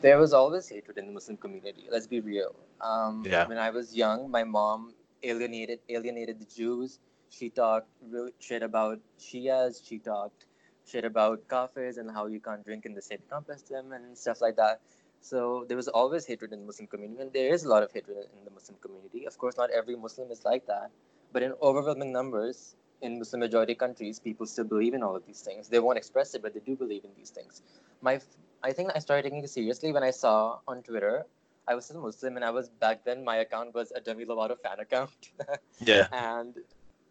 there 0.00 0.18
was 0.18 0.32
always 0.32 0.68
hatred 0.68 0.98
in 0.98 1.06
the 1.06 1.12
muslim 1.12 1.36
community 1.36 1.86
let's 1.90 2.06
be 2.16 2.20
real 2.20 2.54
Um, 2.88 3.14
Yeah. 3.24 3.46
When 3.48 3.58
I 3.62 3.70
was 3.76 3.86
young, 4.00 4.20
my 4.34 4.42
mom 4.56 4.82
alienated 5.30 5.80
alienated 5.96 6.36
the 6.42 6.48
Jews. 6.58 6.92
She 7.30 7.50
talked 7.50 7.88
real 8.00 8.30
shit 8.38 8.62
about 8.62 8.98
Shias. 9.18 9.86
She 9.86 9.98
talked 9.98 10.46
shit 10.86 11.04
about 11.04 11.46
Kafirs 11.48 11.98
and 11.98 12.10
how 12.10 12.26
you 12.26 12.40
can't 12.40 12.64
drink 12.64 12.86
in 12.86 12.94
the 12.94 13.02
same 13.02 13.20
cup 13.28 13.48
as 13.50 13.62
them 13.62 13.92
and 13.92 14.16
stuff 14.16 14.40
like 14.40 14.56
that. 14.56 14.80
So 15.20 15.64
there 15.68 15.76
was 15.76 15.88
always 15.88 16.26
hatred 16.26 16.52
in 16.52 16.60
the 16.60 16.66
Muslim 16.66 16.86
community, 16.86 17.20
and 17.22 17.32
there 17.32 17.52
is 17.52 17.64
a 17.64 17.68
lot 17.68 17.82
of 17.82 17.92
hatred 17.92 18.16
in 18.16 18.44
the 18.44 18.50
Muslim 18.50 18.78
community. 18.80 19.26
Of 19.26 19.36
course, 19.36 19.56
not 19.56 19.70
every 19.70 19.96
Muslim 19.96 20.30
is 20.30 20.44
like 20.44 20.66
that, 20.66 20.90
but 21.32 21.42
in 21.42 21.52
overwhelming 21.60 22.12
numbers 22.12 22.76
in 23.02 23.18
Muslim 23.18 23.40
majority 23.40 23.74
countries, 23.74 24.18
people 24.18 24.46
still 24.46 24.64
believe 24.64 24.94
in 24.94 25.02
all 25.02 25.14
of 25.14 25.24
these 25.26 25.40
things. 25.40 25.68
They 25.68 25.78
won't 25.80 25.98
express 25.98 26.34
it, 26.34 26.42
but 26.42 26.54
they 26.54 26.60
do 26.60 26.76
believe 26.76 27.04
in 27.04 27.10
these 27.16 27.30
things. 27.30 27.62
My, 28.00 28.20
I 28.62 28.72
think 28.72 28.90
I 28.94 28.98
started 28.98 29.22
taking 29.22 29.42
it 29.44 29.50
seriously 29.50 29.92
when 29.92 30.02
I 30.02 30.10
saw 30.10 30.58
on 30.66 30.82
Twitter. 30.82 31.24
I 31.66 31.74
was 31.74 31.84
still 31.84 32.00
Muslim, 32.00 32.36
and 32.36 32.44
I 32.44 32.50
was 32.50 32.70
back 32.70 33.04
then. 33.04 33.24
My 33.24 33.36
account 33.36 33.74
was 33.74 33.92
a 33.94 34.00
Demi 34.00 34.24
Lovato 34.24 34.56
fan 34.58 34.80
account, 34.80 35.10
Yeah. 35.80 36.06
and 36.12 36.54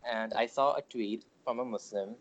and 0.10 0.34
I 0.34 0.46
saw 0.46 0.76
a 0.76 0.82
tweet 0.82 1.24
from 1.44 1.60
a 1.60 1.66
Muslim. 1.66 2.16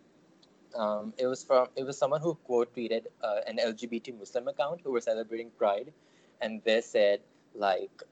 Um, 0.75 1.15
it 1.19 1.27
was 1.27 1.43
from 1.43 1.69
it 1.77 1.85
was 1.85 1.97
someone 1.97 2.21
who 2.21 2.35
quote 2.35 2.75
tweeted 2.75 3.07
uh, 3.23 3.41
an 3.47 3.59
LGBT 3.59 4.19
Muslim 4.19 4.49
account 4.49 4.81
who 4.85 4.93
were 4.93 5.01
celebrating 5.01 5.51
Pride, 5.59 5.93
and 6.41 6.63
they 6.65 6.81
said 6.81 7.21
like 7.55 8.03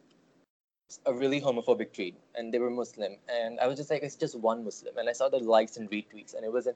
a 1.07 1.13
really 1.13 1.41
homophobic 1.41 1.93
tweet, 1.93 2.15
and 2.35 2.53
they 2.53 2.59
were 2.59 2.71
Muslim, 2.71 3.17
and 3.29 3.59
I 3.61 3.67
was 3.67 3.79
just 3.79 3.91
like, 3.91 4.03
it's 4.03 4.17
just 4.17 4.39
one 4.39 4.65
Muslim, 4.65 4.97
and 4.99 5.09
I 5.09 5.13
saw 5.13 5.29
the 5.29 5.39
likes 5.39 5.77
and 5.77 5.91
retweets, 5.91 6.35
and 6.35 6.45
it 6.45 6.53
was 6.53 6.67
in 6.67 6.75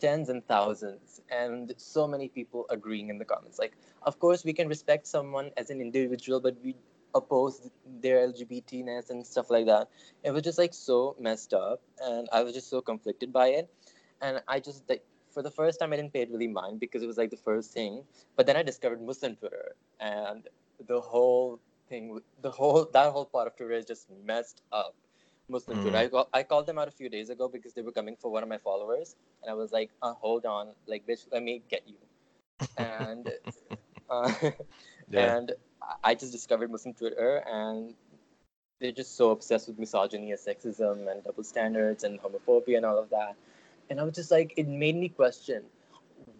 tens 0.00 0.28
and 0.28 0.46
thousands, 0.46 1.20
and 1.30 1.72
so 1.76 2.06
many 2.06 2.28
people 2.28 2.66
agreeing 2.70 3.08
in 3.08 3.18
the 3.18 3.24
comments. 3.24 3.58
Like, 3.58 3.72
of 4.02 4.18
course, 4.18 4.44
we 4.44 4.52
can 4.52 4.68
respect 4.68 5.06
someone 5.06 5.50
as 5.56 5.70
an 5.70 5.80
individual, 5.80 6.40
but 6.40 6.56
we 6.62 6.76
oppose 7.14 7.70
their 7.86 8.18
LGBTness 8.28 9.10
and 9.10 9.26
stuff 9.26 9.50
like 9.50 9.66
that. 9.66 9.88
It 10.22 10.30
was 10.32 10.42
just 10.42 10.58
like 10.58 10.74
so 10.74 11.16
messed 11.18 11.52
up, 11.54 11.80
and 12.00 12.28
I 12.32 12.42
was 12.42 12.54
just 12.54 12.68
so 12.70 12.80
conflicted 12.80 13.32
by 13.32 13.48
it, 13.48 13.70
and 14.20 14.42
I 14.48 14.60
just 14.60 14.88
like 14.88 15.04
for 15.30 15.42
the 15.42 15.50
first 15.50 15.78
time 15.80 15.92
I 15.92 15.96
didn't 15.96 16.12
pay 16.12 16.22
it 16.22 16.30
really 16.30 16.48
mind 16.48 16.80
because 16.80 17.02
it 17.02 17.06
was 17.06 17.18
like 17.18 17.30
the 17.30 17.36
first 17.36 17.72
thing, 17.72 18.04
but 18.36 18.46
then 18.46 18.56
I 18.56 18.62
discovered 18.62 19.02
Muslim 19.02 19.36
Twitter, 19.36 19.74
and 20.00 20.48
the 20.86 21.00
whole 21.00 21.60
thing, 21.88 22.20
the 22.40 22.50
whole 22.50 22.86
that 22.92 23.12
whole 23.12 23.26
part 23.26 23.46
of 23.48 23.56
Twitter 23.56 23.72
is 23.74 23.86
just 23.86 24.08
messed 24.24 24.62
up. 24.72 24.94
Muslim 25.48 25.78
Mm. 25.78 25.82
Twitter. 25.82 25.96
I, 25.98 26.08
call, 26.08 26.28
I 26.32 26.42
called 26.42 26.66
them 26.66 26.78
out 26.78 26.88
a 26.88 26.92
few 26.92 27.08
days 27.08 27.28
ago 27.30 27.48
because 27.48 27.74
they 27.74 27.82
were 27.82 27.92
coming 27.92 28.16
for 28.16 28.30
one 28.30 28.42
of 28.42 28.48
my 28.48 28.58
followers, 28.58 29.16
and 29.42 29.50
I 29.50 29.54
was 29.54 29.72
like, 29.72 29.90
uh, 30.02 30.14
"Hold 30.14 30.46
on, 30.46 30.74
like, 30.86 31.06
bitch, 31.06 31.26
let 31.32 31.42
me 31.42 31.62
get 31.68 31.86
you." 31.86 31.96
And 32.76 33.28
uh, 34.10 34.30
Yeah. 35.08 35.10
and 35.16 35.52
I 36.04 36.14
just 36.14 36.32
discovered 36.32 36.70
Muslim 36.70 36.94
Twitter, 36.94 37.42
and 37.46 37.94
they're 38.80 38.92
just 38.92 39.16
so 39.16 39.30
obsessed 39.30 39.68
with 39.68 39.78
misogyny 39.78 40.32
and 40.32 40.40
sexism 40.40 41.10
and 41.10 41.22
double 41.24 41.44
standards 41.44 42.04
and 42.04 42.20
homophobia 42.20 42.76
and 42.76 42.86
all 42.86 42.98
of 42.98 43.10
that. 43.10 43.36
And 43.90 44.00
I 44.00 44.04
was 44.04 44.14
just 44.14 44.30
like, 44.30 44.54
it 44.56 44.68
made 44.68 44.96
me 44.96 45.08
question 45.08 45.64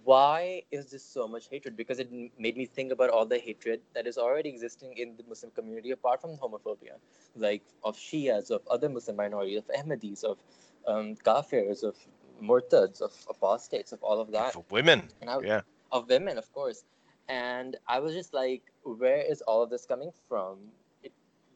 why 0.05 0.63
is 0.71 0.91
this 0.91 1.05
so 1.05 1.29
much 1.29 1.49
hatred? 1.49 1.77
Because 1.77 1.99
it 1.99 2.11
made 2.39 2.57
me 2.57 2.67
think 2.67 2.93
about 2.93 3.11
all 3.11 3.25
the 3.27 3.39
hatred 3.39 3.81
that 3.95 4.07
is 4.07 4.19
already 4.19 4.49
existing 4.49 4.97
in 4.97 5.17
the 5.17 5.25
Muslim 5.29 5.53
community 5.53 5.91
apart 5.93 6.21
from 6.21 6.37
homophobia, 6.37 6.97
like 7.37 7.63
of 7.85 7.97
Shias, 7.97 8.51
of 8.51 8.63
other 8.71 8.89
Muslim 8.89 9.17
minorities, 9.17 9.59
of 9.59 9.67
Ahmadis, 9.69 10.25
of 10.25 10.39
um, 10.87 11.15
Kafirs, 11.17 11.83
of 11.85 11.97
Murtads, 12.43 13.01
of 13.01 13.13
apostates, 13.29 13.93
of 13.93 14.03
all 14.03 14.21
of 14.21 14.33
that 14.33 14.57
Of 14.57 14.71
women. 14.71 15.09
and 15.21 15.31
I, 15.31 15.39
Yeah. 15.41 15.61
of 15.93 16.09
women, 16.09 16.39
of 16.39 16.53
course. 16.53 16.85
And 17.29 17.77
I 17.87 18.01
was 18.01 18.15
just 18.15 18.35
like, 18.35 18.63
where 18.85 19.18
is 19.23 19.42
all 19.42 19.62
of 19.62 19.71
this 19.71 19.87
coming 19.87 20.12
from? 20.29 20.59
It, 21.03 21.12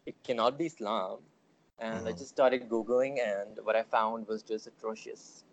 it 0.07 0.15
cannot 0.25 0.59
be 0.59 0.67
Islam. 0.67 1.19
And 1.79 2.09
I 2.09 2.13
Mhm. 2.13 2.19
just 2.19 2.31
started 2.31 2.69
Googling, 2.69 3.19
and 3.21 3.59
what 3.65 3.77
I 3.77 3.83
found 3.83 4.27
was 4.29 4.43
just 4.43 4.67
atrocious. 4.67 5.45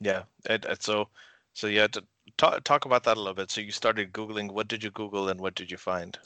Yeah. 0.00 0.24
And, 0.46 0.64
and 0.66 0.82
so, 0.82 1.08
so 1.54 1.66
yeah, 1.68 1.86
to 1.88 2.04
talk, 2.36 2.64
talk 2.64 2.84
about 2.84 3.04
that 3.04 3.16
a 3.16 3.20
little 3.20 3.34
bit. 3.34 3.50
So 3.50 3.60
you 3.60 3.72
started 3.72 4.12
Googling. 4.12 4.50
What 4.52 4.68
did 4.68 4.82
you 4.84 4.90
Google 4.90 5.28
and 5.28 5.40
what 5.40 5.54
did 5.54 5.70
you 5.70 5.76
find? 5.78 6.18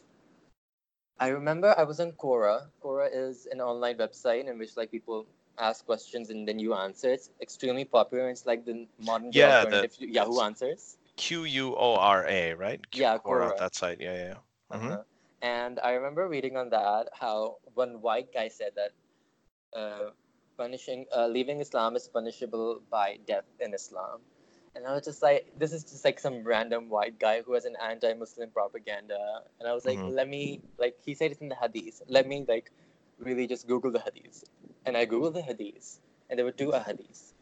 I 1.19 1.29
remember 1.29 1.75
I 1.79 1.85
was 1.85 2.01
on 2.01 2.13
Quora. 2.13 2.67
Quora 2.83 3.09
is 3.13 3.47
an 3.47 3.61
online 3.61 3.97
website 3.97 4.49
in 4.49 4.59
which 4.59 4.77
like 4.77 4.91
people 4.91 5.27
ask 5.59 5.87
questions 5.87 6.31
and 6.31 6.47
then 6.47 6.59
you 6.59 6.75
answer. 6.75 7.11
It's 7.11 7.31
extremely 7.41 7.85
popular. 7.85 8.29
It's 8.29 8.45
like 8.45 8.65
the 8.65 8.87
modern 8.99 9.31
Yeah, 9.33 9.65
the- 9.65 9.89
Yahoo 10.01 10.41
Answers. 10.41 10.99
Q 11.17 11.45
U 11.45 11.75
O 11.77 11.95
R 11.97 12.27
A, 12.29 12.55
right? 12.55 12.91
Q- 12.91 13.01
Yeah, 13.03 13.19
Quora, 13.19 13.53
Quora. 13.53 13.57
That 13.59 13.75
site. 13.75 14.01
Yeah, 14.01 14.15
yeah. 14.15 14.35
Mhm. 14.73 14.93
Uh-huh. 14.93 15.03
And 15.43 15.79
I 15.81 15.93
remember 15.93 16.29
reading 16.29 16.57
on 16.57 16.71
that 16.71 17.11
how 17.13 17.59
one 17.75 18.01
white 18.01 18.33
guy 18.33 18.49
said 18.49 18.73
that 18.77 18.93
uh, 19.75 20.11
punishing, 20.57 21.07
uh, 21.15 21.27
leaving 21.27 21.61
Islam 21.61 21.97
is 21.97 22.09
punishable 22.09 22.81
by 22.91 23.19
death 23.27 23.45
in 23.61 23.75
Islam. 23.75 24.21
And 24.75 24.87
I 24.87 24.93
was 24.95 25.05
just 25.05 25.23
like, 25.23 25.53
this 25.59 25.73
is 25.73 25.85
just 25.85 26.05
like 26.05 26.19
some 26.21 26.43
random 26.45 26.89
white 26.91 27.19
guy 27.19 27.43
who 27.43 27.55
has 27.55 27.65
an 27.65 27.77
anti-Muslim 27.83 28.51
propaganda. 28.51 29.43
And 29.59 29.69
I 29.69 29.73
was 29.73 29.85
like, 29.87 29.99
Mhm. 29.99 30.13
let 30.15 30.29
me, 30.29 30.61
like, 30.79 30.97
he 31.05 31.15
said 31.15 31.33
it's 31.33 31.41
in 31.41 31.49
the 31.49 31.57
Hadith. 31.57 32.03
Let 32.09 32.27
me, 32.27 32.45
like, 32.49 32.71
really 33.19 33.47
just 33.47 33.67
Google 33.67 33.91
the 33.91 34.01
Hadith. 34.01 34.45
And 34.85 34.97
I 34.97 35.07
Googled 35.07 35.35
the 35.35 35.43
Hadith, 35.43 36.01
and 36.29 36.39
there 36.39 36.45
were 36.45 36.53
two 36.53 36.73
Hadiths. 36.73 37.33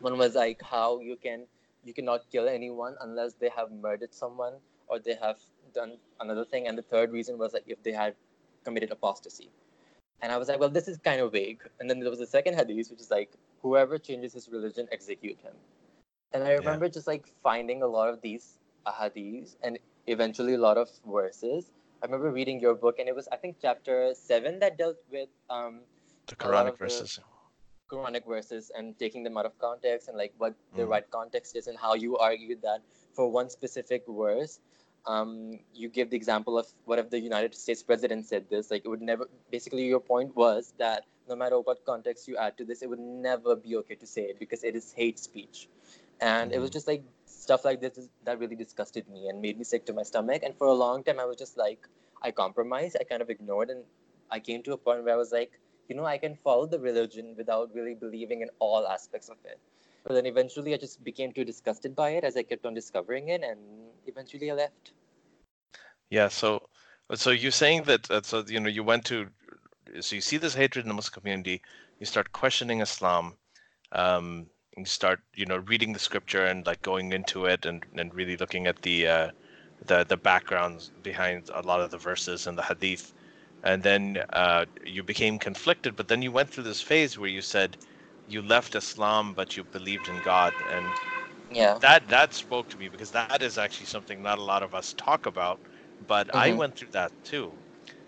One 0.00 0.18
was 0.18 0.34
like 0.34 0.62
how 0.62 1.00
you 1.00 1.16
can, 1.16 1.46
you 1.84 1.94
cannot 1.94 2.30
kill 2.30 2.48
anyone 2.48 2.96
unless 3.00 3.34
they 3.34 3.50
have 3.50 3.70
murdered 3.72 4.14
someone 4.14 4.54
or 4.88 4.98
they 4.98 5.14
have 5.14 5.38
done 5.72 5.98
another 6.20 6.44
thing. 6.44 6.68
And 6.68 6.76
the 6.76 6.82
third 6.82 7.12
reason 7.12 7.38
was 7.38 7.52
like 7.52 7.64
if 7.66 7.82
they 7.82 7.92
had 7.92 8.14
committed 8.64 8.90
apostasy. 8.90 9.50
And 10.22 10.30
I 10.30 10.36
was 10.36 10.48
like, 10.48 10.60
well, 10.60 10.68
this 10.68 10.86
is 10.86 10.98
kind 10.98 11.20
of 11.20 11.32
vague. 11.32 11.62
And 11.80 11.90
then 11.90 11.98
there 11.98 12.10
was 12.10 12.20
the 12.20 12.26
second 12.26 12.54
hadith, 12.54 12.90
which 12.90 13.00
is 13.00 13.10
like, 13.10 13.30
whoever 13.60 13.98
changes 13.98 14.32
his 14.34 14.48
religion, 14.48 14.86
execute 14.92 15.38
him. 15.40 15.54
And 16.32 16.44
I 16.44 16.52
remember 16.52 16.88
just 16.88 17.06
like 17.06 17.32
finding 17.42 17.82
a 17.82 17.86
lot 17.86 18.08
of 18.08 18.20
these 18.22 18.58
hadiths 18.86 19.56
and 19.62 19.78
eventually 20.06 20.54
a 20.54 20.58
lot 20.58 20.78
of 20.78 20.88
verses. 21.06 21.70
I 22.02 22.06
remember 22.06 22.30
reading 22.30 22.58
your 22.58 22.74
book, 22.74 22.98
and 22.98 23.08
it 23.08 23.14
was, 23.14 23.28
I 23.30 23.36
think, 23.36 23.56
chapter 23.62 24.12
seven 24.14 24.58
that 24.60 24.76
dealt 24.78 24.96
with 25.10 25.28
um, 25.50 25.80
The 26.26 26.36
Quranic 26.36 26.68
of 26.68 26.78
the- 26.78 26.84
verses. 26.84 27.20
Quranic 27.90 28.26
verses 28.26 28.70
and 28.74 28.98
taking 28.98 29.22
them 29.22 29.36
out 29.36 29.44
of 29.44 29.58
context 29.58 30.08
and 30.08 30.16
like 30.16 30.32
what 30.38 30.54
the 30.74 30.82
Mhm. 30.82 30.88
right 30.88 31.10
context 31.10 31.54
is 31.54 31.66
and 31.66 31.76
how 31.78 31.92
you 31.94 32.16
argued 32.16 32.62
that 32.62 32.80
for 33.12 33.30
one 33.30 33.50
specific 33.50 34.04
verse. 34.08 34.60
Um, 35.06 35.58
you 35.74 35.88
give 35.88 36.10
the 36.10 36.16
example 36.16 36.58
of 36.58 36.66
what 36.84 36.98
if 36.98 37.10
the 37.10 37.18
United 37.18 37.54
States 37.54 37.82
president 37.82 38.26
said 38.26 38.48
this? 38.48 38.70
Like 38.70 38.84
it 38.84 38.88
would 38.88 39.02
never. 39.02 39.28
Basically, 39.50 39.84
your 39.84 40.00
point 40.00 40.36
was 40.36 40.74
that 40.78 41.04
no 41.28 41.34
matter 41.34 41.58
what 41.60 41.84
context 41.84 42.28
you 42.28 42.36
add 42.36 42.56
to 42.58 42.64
this, 42.64 42.82
it 42.82 42.88
would 42.88 43.00
never 43.00 43.56
be 43.56 43.76
okay 43.76 43.96
to 43.96 44.06
say 44.06 44.22
it 44.22 44.38
because 44.38 44.62
it 44.62 44.76
is 44.76 44.92
hate 44.92 45.18
speech, 45.18 45.68
and 46.20 46.52
it 46.52 46.60
was 46.60 46.70
Mhm. 46.70 46.74
just 46.74 46.86
like 46.86 47.02
stuff 47.26 47.64
like 47.64 47.80
this 47.80 47.98
is- 47.98 48.10
that 48.24 48.38
really 48.38 48.54
disgusted 48.54 49.08
me 49.08 49.28
and 49.28 49.40
made 49.40 49.58
me 49.58 49.64
sick 49.64 49.84
to 49.86 49.92
my 49.92 50.04
stomach. 50.04 50.42
And 50.44 50.56
for 50.56 50.68
a 50.68 50.74
long 50.74 51.02
time, 51.02 51.18
I 51.18 51.24
was 51.24 51.36
just 51.36 51.56
like, 51.56 51.88
I 52.22 52.30
compromised. 52.30 52.96
I 53.00 53.04
kind 53.04 53.22
of 53.22 53.30
ignored, 53.30 53.70
and 53.70 53.84
I 54.30 54.38
came 54.38 54.62
to 54.62 54.72
a 54.72 54.76
point 54.76 55.04
where 55.04 55.14
I 55.14 55.16
was 55.16 55.32
like, 55.32 55.58
you 55.88 55.96
know, 55.96 56.04
I 56.04 56.18
can 56.18 56.36
follow 56.36 56.66
the 56.66 56.78
religion 56.78 57.34
without 57.36 57.74
really 57.74 57.94
believing 57.94 58.42
in 58.42 58.50
all 58.60 58.86
aspects 58.86 59.28
of 59.28 59.36
it. 59.44 59.58
But 60.04 60.14
then 60.14 60.26
eventually 60.26 60.74
I 60.74 60.78
just 60.78 61.02
became 61.04 61.32
too 61.32 61.44
disgusted 61.44 61.94
by 61.94 62.10
it 62.10 62.24
as 62.24 62.36
I 62.36 62.42
kept 62.42 62.66
on 62.66 62.74
discovering 62.74 63.28
it, 63.28 63.42
and 63.42 63.60
eventually 64.06 64.50
I 64.50 64.54
left. 64.54 64.92
Yeah. 66.10 66.28
So, 66.28 66.68
so 67.14 67.30
you're 67.30 67.52
saying 67.52 67.84
that 67.84 68.10
uh, 68.10 68.22
so 68.22 68.44
you 68.46 68.60
know 68.60 68.68
you 68.68 68.84
went 68.84 69.04
to 69.06 69.28
so 70.00 70.14
you 70.14 70.20
see 70.20 70.36
this 70.38 70.54
hatred 70.54 70.84
in 70.84 70.88
the 70.88 70.94
Muslim 70.94 71.20
community. 71.20 71.62
You 71.98 72.06
start 72.06 72.32
questioning 72.32 72.80
Islam. 72.80 73.34
Um, 73.92 74.46
you 74.76 74.84
start 74.86 75.20
you 75.34 75.46
know 75.46 75.58
reading 75.58 75.92
the 75.92 75.98
scripture 75.98 76.44
and 76.44 76.66
like 76.66 76.82
going 76.82 77.12
into 77.12 77.46
it 77.46 77.66
and 77.66 77.84
and 77.96 78.14
really 78.14 78.36
looking 78.36 78.66
at 78.66 78.82
the 78.82 79.06
uh, 79.06 79.30
the 79.86 80.04
the 80.04 80.16
backgrounds 80.16 80.90
behind 81.02 81.50
a 81.54 81.62
lot 81.62 81.80
of 81.80 81.90
the 81.90 81.98
verses 81.98 82.46
and 82.46 82.58
the 82.58 82.62
hadith. 82.62 83.12
And 83.64 83.82
then 83.82 84.24
uh, 84.32 84.64
you 84.84 85.04
became 85.04 85.38
conflicted, 85.38 85.94
but 85.94 86.08
then 86.08 86.20
you 86.20 86.32
went 86.32 86.50
through 86.50 86.64
this 86.64 86.80
phase 86.80 87.16
where 87.16 87.30
you 87.30 87.42
said 87.42 87.76
you 88.26 88.42
left 88.42 88.74
Islam, 88.74 89.34
but 89.34 89.56
you 89.56 89.64
believed 89.64 90.08
in 90.08 90.20
God, 90.20 90.54
and 90.70 90.86
Yeah. 91.50 91.80
that 91.80 92.08
that 92.08 92.34
spoke 92.34 92.68
to 92.70 92.78
me 92.78 92.88
because 92.88 93.12
that 93.12 93.32
is 93.34 93.48
actually 93.58 93.76
something 93.76 94.12
not 94.12 94.28
a 94.28 94.34
lot 94.34 94.52
of 94.52 94.64
us 94.64 94.84
talk 94.86 95.18
about 95.18 95.54
but 96.06 96.28
i 96.34 96.50
Mhm. 96.50 96.52
went 96.52 96.74
through 96.76 96.88
that 96.92 97.12
too 97.24 97.58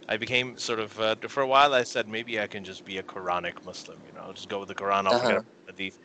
i 0.08 0.16
became 0.16 0.56
sort 0.56 0.78
of 0.80 0.98
uh, 1.00 1.16
for 1.28 1.42
a 1.42 1.46
while 1.46 1.74
i 1.74 1.82
said 1.82 2.06
maybe 2.08 2.40
i 2.40 2.46
can 2.46 2.64
just 2.64 2.84
be 2.84 2.98
a 2.98 3.02
quranic 3.04 3.54
muslim 3.64 4.02
you 4.04 4.12
know 4.12 4.20
I'll 4.22 4.32
just 4.34 4.48
go 4.48 4.60
with 4.60 4.68
the 4.68 4.74
quran 4.74 5.06
i'll 5.06 5.20
Uh-huh. 5.20 5.42
hadith 5.66 5.98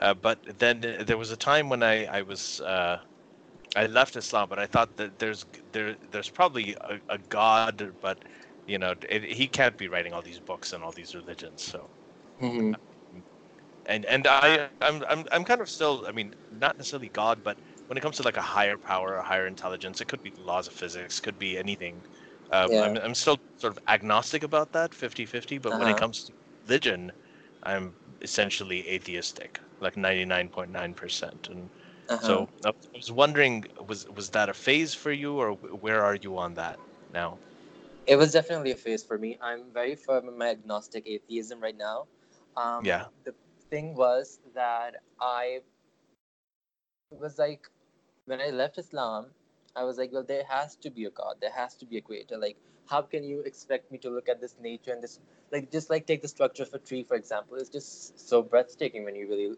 uh, 0.00 0.14
but 0.14 0.38
then 0.58 0.80
there 1.06 1.18
was 1.18 1.30
a 1.30 1.36
time 1.36 1.68
when 1.68 1.82
i 1.82 2.04
i 2.06 2.22
was 2.22 2.60
uh, 2.60 2.98
i 3.76 3.86
left 3.86 4.16
islam 4.16 4.48
but 4.48 4.58
i 4.58 4.66
thought 4.66 4.96
that 4.96 5.18
there's 5.18 5.44
there 5.72 5.96
there's 6.10 6.30
probably 6.30 6.76
a, 6.88 6.98
a 7.08 7.18
god 7.28 7.82
but 7.92 8.10
you 8.56 8.68
know 8.68 8.84
it, 9.02 9.12
he 9.24 9.40
can't 9.40 9.70
be 9.70 9.80
writing 9.82 10.08
all 10.08 10.18
these 10.22 10.40
books 10.40 10.72
and 10.72 10.82
all 10.82 10.92
these 10.92 11.14
religions 11.14 11.62
so 11.62 11.90
Mhm. 12.40 12.76
And 13.90 14.06
and 14.06 14.26
I 14.26 14.70
I'm, 14.82 15.04
I'm 15.08 15.26
I'm 15.32 15.44
kind 15.44 15.60
of 15.62 15.70
still 15.70 16.06
I 16.08 16.12
mean 16.12 16.32
not 16.50 16.78
necessarily 16.78 17.10
God 17.10 17.42
but 17.42 17.60
when 17.88 17.98
it 17.98 18.02
comes 18.02 18.16
to 18.18 18.22
like 18.24 18.36
a 18.38 18.42
higher 18.42 18.78
power 18.78 19.16
a 19.16 19.24
higher 19.24 19.46
intelligence 19.46 20.00
it 20.00 20.08
could 20.08 20.22
be 20.22 20.32
laws 20.38 20.68
of 20.68 20.74
physics 20.74 21.20
could 21.20 21.38
be 21.38 21.58
anything 21.58 22.04
Um, 22.52 22.70
Yeah. 22.70 22.82
I'm, 22.82 22.96
I'm 22.98 23.14
still 23.14 23.38
sort 23.58 23.72
of 23.74 23.78
agnostic 23.88 24.42
about 24.44 24.72
that, 24.72 24.94
50 24.94 25.26
50, 25.26 25.58
but 25.58 25.76
when 25.78 25.88
it 25.88 25.96
Uh-huh. 25.96 26.02
comes 26.02 26.24
to 26.24 26.34
religion, 26.66 27.12
I'm 27.64 27.96
essentially 28.22 28.88
atheistic, 28.88 29.60
like 29.80 29.96
99.9%. 29.96 31.48
And 31.50 31.70
Uh-huh. 32.08 32.44
so 32.44 32.48
I 32.66 32.72
was 32.94 33.12
wondering, 33.12 33.64
was 33.88 34.06
was 34.18 34.30
that 34.30 34.48
a 34.48 34.54
phase 34.54 34.94
for 34.94 35.12
you, 35.12 35.34
or 35.38 35.52
where 35.84 36.02
are 36.04 36.16
you 36.16 36.36
on 36.38 36.54
that 36.54 36.80
now? 37.12 37.40
It 38.06 38.16
was 38.16 38.32
definitely 38.32 38.72
a 38.72 38.76
phase 38.76 39.04
for 39.04 39.18
me. 39.18 39.38
I'm 39.40 39.72
very 39.72 39.94
firm 39.96 40.28
in 40.28 40.36
my 40.36 40.48
agnostic 40.50 41.06
atheism 41.06 41.60
right 41.60 41.76
now. 41.76 42.08
Um, 42.56 42.92
Yeah. 42.92 43.08
The 43.24 43.34
thing 43.70 43.94
was 43.94 44.40
that 44.54 44.96
I 45.20 45.60
was 47.10 47.38
like, 47.38 47.68
when 48.26 48.40
I 48.40 48.50
left 48.50 48.78
Islam, 48.78 49.26
I 49.76 49.84
was 49.84 49.98
like, 49.98 50.12
well, 50.12 50.24
there 50.24 50.44
has 50.48 50.76
to 50.76 50.90
be 50.90 51.04
a 51.04 51.10
God. 51.10 51.36
There 51.40 51.52
has 51.52 51.76
to 51.76 51.86
be 51.86 51.98
a 51.98 52.00
creator. 52.00 52.36
Like, 52.38 52.56
how 52.88 53.02
can 53.02 53.24
you 53.24 53.40
expect 53.40 53.90
me 53.92 53.98
to 53.98 54.10
look 54.10 54.28
at 54.28 54.40
this 54.40 54.56
nature 54.60 54.92
and 54.92 55.02
this, 55.02 55.20
like, 55.52 55.70
just 55.70 55.90
like 55.90 56.06
take 56.06 56.22
the 56.22 56.28
structure 56.28 56.64
of 56.64 56.74
a 56.74 56.78
tree, 56.78 57.04
for 57.04 57.16
example. 57.16 57.56
It's 57.56 57.70
just 57.70 58.18
so 58.28 58.42
breathtaking 58.42 59.04
when 59.04 59.14
you 59.14 59.28
really, 59.28 59.56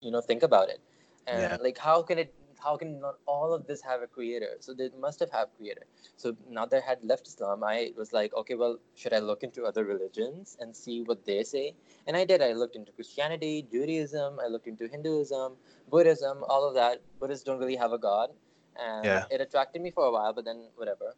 you 0.00 0.10
know, 0.10 0.20
think 0.20 0.42
about 0.42 0.68
it. 0.70 0.80
And 1.26 1.40
Yeah. 1.40 1.56
like, 1.60 1.78
how 1.78 2.02
can 2.02 2.18
it, 2.18 2.34
how 2.62 2.76
can 2.76 3.00
not 3.00 3.16
all 3.26 3.52
of 3.52 3.66
this 3.66 3.82
have 3.82 4.02
a 4.02 4.06
creator? 4.06 4.56
So 4.60 4.74
they 4.74 4.90
must 5.00 5.20
have 5.20 5.30
had 5.30 5.48
creator. 5.56 5.84
So 6.16 6.36
now 6.50 6.66
that 6.66 6.82
I 6.82 6.86
had 6.86 7.04
left 7.04 7.26
Islam, 7.28 7.64
I 7.64 7.92
was 7.96 8.12
like, 8.12 8.34
okay, 8.34 8.54
well, 8.54 8.78
should 8.94 9.12
I 9.12 9.18
look 9.18 9.42
into 9.42 9.64
other 9.64 9.84
religions 9.84 10.56
and 10.60 10.74
see 10.76 11.02
what 11.02 11.24
they 11.24 11.42
say? 11.42 11.74
And 12.06 12.16
I 12.16 12.24
did. 12.24 12.42
I 12.42 12.52
looked 12.52 12.76
into 12.76 12.92
Christianity, 12.92 13.66
Judaism, 13.70 14.38
I 14.42 14.48
looked 14.48 14.66
into 14.66 14.88
Hinduism, 14.88 15.56
Buddhism, 15.90 16.44
all 16.48 16.68
of 16.68 16.74
that. 16.74 17.02
Buddhists 17.20 17.44
don't 17.44 17.58
really 17.58 17.76
have 17.76 17.92
a 17.92 17.98
god. 17.98 18.30
And 18.78 19.06
Yeah. 19.06 19.24
it 19.30 19.40
attracted 19.40 19.82
me 19.82 19.90
for 19.90 20.04
a 20.06 20.12
while, 20.12 20.32
but 20.32 20.44
then 20.44 20.68
whatever. 20.76 21.14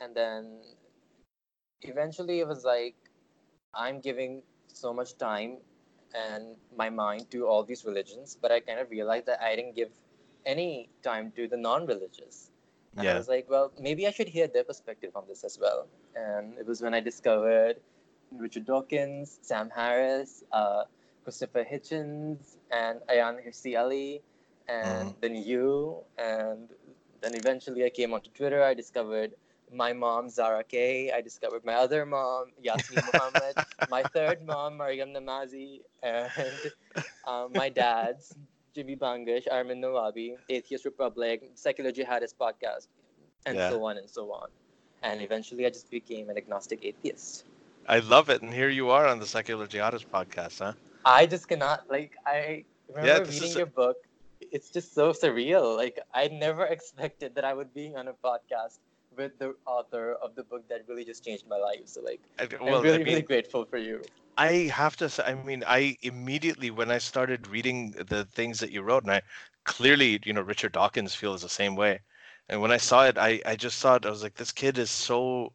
And 0.00 0.14
then 0.14 0.60
eventually 1.82 2.40
it 2.40 2.48
was 2.48 2.64
like, 2.64 2.94
I'm 3.74 4.00
giving 4.00 4.42
so 4.68 4.92
much 4.92 5.16
time 5.18 5.58
and 6.14 6.56
my 6.76 6.88
mind 6.90 7.30
to 7.30 7.46
all 7.46 7.62
these 7.64 7.84
religions, 7.84 8.36
but 8.40 8.50
I 8.50 8.60
kind 8.60 8.80
of 8.80 8.90
realized 8.90 9.26
that 9.26 9.42
I 9.42 9.54
didn't 9.56 9.74
give 9.76 9.90
any 10.46 10.90
time 11.02 11.32
to 11.32 11.48
the 11.48 11.56
non 11.56 11.86
religious. 11.86 12.50
And 12.96 13.08
I 13.08 13.12
Yeah. 13.12 13.14
was 13.14 13.28
like, 13.28 13.48
well, 13.48 13.72
maybe 13.78 14.06
I 14.06 14.10
should 14.10 14.28
hear 14.28 14.48
their 14.48 14.64
perspective 14.64 15.16
on 15.16 15.26
this 15.28 15.44
as 15.44 15.58
well. 15.58 15.88
And 16.14 16.58
it 16.58 16.66
was 16.66 16.82
when 16.82 16.94
I 16.94 17.00
discovered 17.00 17.80
Richard 18.32 18.66
Dawkins, 18.66 19.38
Sam 19.42 19.70
Harris, 19.70 20.44
uh, 20.52 20.84
Christopher 21.24 21.64
Hitchens, 21.64 22.56
and 22.70 23.00
Ayaan 23.02 23.44
Hirsi 23.44 23.78
Ali, 23.78 24.22
and 24.68 25.14
then 25.20 25.34
you. 25.36 26.04
And 26.18 26.68
then 27.20 27.34
eventually 27.34 27.84
I 27.84 27.90
came 27.90 28.12
onto 28.14 28.30
Twitter. 28.30 28.62
I 28.62 28.74
discovered 28.74 29.34
my 29.72 29.92
mom, 29.92 30.28
Zara 30.28 30.64
Kay. 30.64 31.10
I 31.12 31.20
discovered 31.20 31.64
my 31.64 31.74
other 31.74 32.04
mom, 32.06 32.52
Yasmine 32.60 33.04
Mohammed, 33.06 33.56
my 33.86 34.04
third 34.04 34.42
mom, 34.44 34.76
Maryam 34.76 35.10
Namazie, 35.12 35.82
and 36.02 36.72
um, 37.24 37.54
my 37.54 37.68
dad's, 37.68 38.36
Jimmy 38.78 38.94
Bangash, 38.94 39.50
Armin 39.50 39.80
Navabi, 39.82 40.36
Atheist 40.48 40.84
Republic, 40.84 41.50
Secular 41.54 41.90
Jihadist 41.90 42.36
Podcast, 42.40 42.86
and 43.44 43.58
Yeah. 43.58 43.70
so 43.70 43.82
on 43.82 43.98
and 43.98 44.08
so 44.08 44.30
on. 44.30 44.50
And 45.02 45.20
eventually 45.20 45.66
I 45.66 45.70
just 45.70 45.90
became 45.90 46.30
an 46.30 46.36
agnostic 46.36 46.84
atheist. 46.84 47.44
I 47.88 47.98
love 47.98 48.30
it, 48.30 48.40
and 48.42 48.54
here 48.54 48.68
you 48.68 48.90
are 48.90 49.06
on 49.08 49.18
the 49.18 49.26
Secular 49.26 49.66
Jihadist 49.66 50.06
podcast, 50.06 50.60
huh? 50.60 50.74
I 51.04 51.26
just 51.26 51.48
cannot, 51.48 51.90
like, 51.90 52.12
I 52.24 52.66
remember 52.86 53.24
this 53.26 53.34
reading 53.34 53.48
is- 53.50 53.56
your 53.56 53.66
book. 53.66 53.96
It's 54.40 54.70
just 54.70 54.94
so 54.94 55.10
surreal. 55.10 55.76
Like, 55.76 55.98
I 56.14 56.28
never 56.28 56.64
expected 56.64 57.34
that 57.34 57.44
I 57.44 57.54
would 57.54 57.74
be 57.74 57.96
on 57.96 58.06
a 58.06 58.14
podcast 58.14 58.78
with 59.18 59.38
the 59.38 59.56
author 59.66 60.14
of 60.14 60.36
the 60.36 60.44
book 60.44 60.68
that 60.70 60.88
really 60.88 61.04
just 61.04 61.24
changed 61.24 61.48
my 61.48 61.58
life. 61.58 61.86
So, 61.86 62.02
like, 62.02 62.22
I- 62.38 62.48
I'm 62.66 62.80
really, 62.80 63.02
I 63.02 63.04
mean, 63.04 63.22
really 63.22 63.22
grateful 63.22 63.66
for 63.66 63.78
you. 63.78 64.02
I 64.38 64.70
have 64.74 64.96
to 64.98 65.10
say, 65.10 65.24
I 65.24 65.34
mean, 65.34 65.64
I 65.66 65.96
immediately 66.02 66.70
when 66.70 66.90
I 66.90 66.98
started 66.98 67.46
reading 67.48 67.92
the 67.92 68.24
things 68.24 68.60
that 68.60 68.70
you 68.70 68.82
wrote, 68.82 69.02
and 69.04 69.12
I 69.12 69.22
clearly, 69.64 70.20
you 70.24 70.32
know, 70.32 70.40
Richard 70.42 70.72
Dawkins 70.72 71.14
feels 71.14 71.42
the 71.42 71.48
same 71.50 71.76
way. 71.76 72.00
And 72.48 72.60
when 72.62 72.72
I 72.72 72.78
saw 72.78 73.06
it, 73.06 73.18
I 73.18 73.40
I 73.46 73.56
just 73.56 73.78
saw 73.78 73.96
it. 73.96 74.06
I 74.06 74.10
was 74.10 74.22
like, 74.22 74.34
this 74.36 74.52
kid 74.52 74.78
is 74.78 74.90
so, 74.90 75.54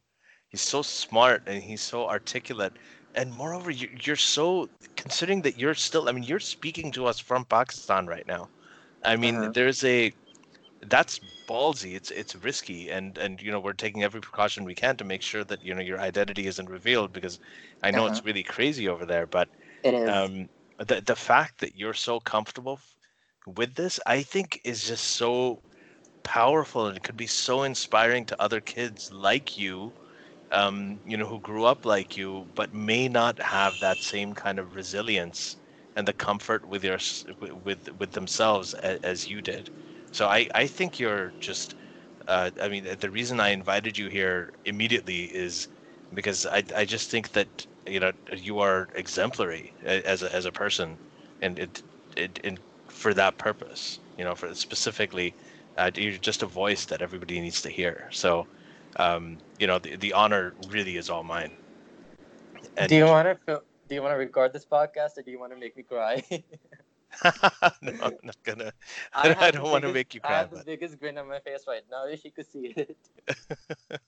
he's 0.50 0.62
so 0.62 0.82
smart 0.84 1.44
and 1.48 1.64
he's 1.64 1.82
so 1.82 2.08
articulate, 2.10 2.78
and 3.16 3.34
moreover, 3.34 3.72
you, 3.72 3.90
you're 4.04 4.16
so 4.18 4.70
considering 4.96 5.42
that 5.44 5.58
you're 5.58 5.76
still, 5.76 6.08
I 6.10 6.12
mean, 6.14 6.24
you're 6.24 6.40
speaking 6.40 6.92
to 6.94 7.06
us 7.08 7.20
from 7.20 7.46
Pakistan 7.46 8.08
right 8.08 8.28
now. 8.28 8.52
I 9.04 9.18
mean, 9.18 9.42
Uh-huh. 9.42 9.54
there's 9.54 9.84
a, 9.84 10.14
that's 10.88 11.20
ballsy. 11.48 11.96
It's 11.96 12.12
it's 12.12 12.36
risky, 12.36 12.90
and 12.90 13.18
and 13.18 13.42
you 13.42 13.52
know 13.52 13.60
we're 13.60 13.74
taking 13.74 14.04
every 14.04 14.22
precaution 14.22 14.64
we 14.66 14.76
can 14.76 14.98
to 14.98 15.04
make 15.06 15.22
sure 15.22 15.44
that 15.44 15.64
you 15.64 15.74
know 15.74 15.82
your 15.82 16.00
identity 16.00 16.48
isn't 16.48 16.70
revealed 16.70 17.12
because 17.14 17.40
I 17.82 17.92
know 17.92 18.06
it's 18.06 18.22
Uh-huh. 18.22 18.26
really 18.26 18.44
crazy 18.44 18.88
over 18.88 19.06
there, 19.06 19.26
but 19.28 19.50
It 19.84 19.94
is. 19.94 20.08
um, 20.08 20.48
the 20.78 21.02
the 21.02 21.16
fact 21.16 21.60
that 21.62 21.76
you're 21.76 21.94
so 21.94 22.20
comfortable 22.20 22.80
with 23.46 23.76
this, 23.76 24.00
I 24.06 24.22
think, 24.24 24.60
is 24.64 24.88
just 24.88 25.06
so 25.06 25.64
powerful, 26.24 26.88
and 26.88 26.98
it 26.98 27.04
could 27.04 27.18
be 27.18 27.28
so 27.28 27.64
inspiring 27.64 28.26
to 28.26 28.42
other 28.42 28.62
kids 28.62 29.12
like 29.12 29.58
you, 29.58 29.94
um, 30.52 31.02
you 31.06 31.18
know, 31.18 31.28
who 31.28 31.40
grew 31.42 31.66
up 31.66 31.86
like 31.86 32.16
you, 32.18 32.52
but 32.56 32.74
may 32.74 33.08
not 33.08 33.40
have 33.42 33.80
that 33.80 34.02
same 34.02 34.34
kind 34.34 34.60
of 34.60 34.76
resilience 34.76 35.58
and 35.96 36.08
the 36.08 36.14
comfort 36.14 36.66
with 36.68 36.84
your 36.84 36.98
with 37.64 37.90
with 37.98 38.12
themselves 38.12 38.74
as, 38.76 38.98
as 39.04 39.28
you 39.28 39.42
did. 39.42 39.70
So 40.14 40.28
I 40.30 40.50
I 40.56 40.68
think 40.68 41.00
you're 41.00 41.34
just. 41.42 41.76
Uh, 42.28 42.52
I 42.62 42.70
mean, 42.70 42.86
the 43.00 43.12
reason 43.12 43.42
I 43.42 43.50
invited 43.50 43.98
you 43.98 44.10
here 44.10 44.54
immediately 44.66 45.26
is 45.26 45.68
because 46.14 46.46
I, 46.48 46.64
I 46.76 46.86
just 46.86 47.12
think 47.12 47.34
that 47.34 47.68
you 47.88 48.00
know 48.00 48.14
you 48.38 48.60
are 48.60 48.90
exemplary 48.96 49.76
as 49.84 50.24
a, 50.24 50.34
as 50.36 50.46
a 50.46 50.54
person, 50.54 51.00
and 51.42 51.60
it, 51.60 51.84
it 52.18 52.40
and 52.44 52.62
for 52.90 53.14
that 53.16 53.38
purpose, 53.38 54.00
you 54.18 54.24
know, 54.26 54.36
for 54.36 54.54
specifically, 54.56 55.36
uh, 55.78 55.92
you're 55.96 56.14
just 56.18 56.44
a 56.44 56.48
voice 56.48 56.86
that 56.88 57.02
everybody 57.02 57.42
needs 57.42 57.62
to 57.64 57.70
hear. 57.70 58.10
So, 58.12 58.48
um, 58.98 59.40
you 59.60 59.68
know, 59.68 59.80
the, 59.80 59.98
the 59.98 60.14
honor 60.14 60.56
really 60.70 60.98
is 60.98 61.10
all 61.10 61.24
mine. 61.24 61.58
And 62.78 62.90
do 62.90 62.96
you 62.96 63.06
want 63.06 63.28
to 63.48 63.62
do 63.88 63.96
you 63.96 64.02
want 64.02 64.14
to 64.14 64.18
record 64.18 64.54
this 64.54 64.66
podcast 64.66 65.18
or 65.18 65.24
do 65.24 65.32
you 65.32 65.40
want 65.40 65.54
to 65.54 65.58
make 65.60 65.78
me 65.78 65.84
cry? 65.84 66.24
no, 67.82 67.94
I'm 68.02 68.14
not 68.24 68.38
gonna. 68.44 68.72
I, 69.14 69.36
I 69.40 69.52
don't 69.52 69.70
wanna 69.70 69.90
make 69.90 70.14
you 70.14 70.22
cry. 70.22 70.36
I 70.36 70.38
have 70.40 70.52
the 70.52 70.64
biggest 70.64 71.00
grin 71.00 71.18
on 71.18 71.28
my 71.28 71.40
face 71.40 71.66
right 71.68 71.84
now. 71.90 72.06
If 72.06 72.26
you 72.26 72.32
could 72.32 72.48
see 72.48 72.74
it. 72.76 72.98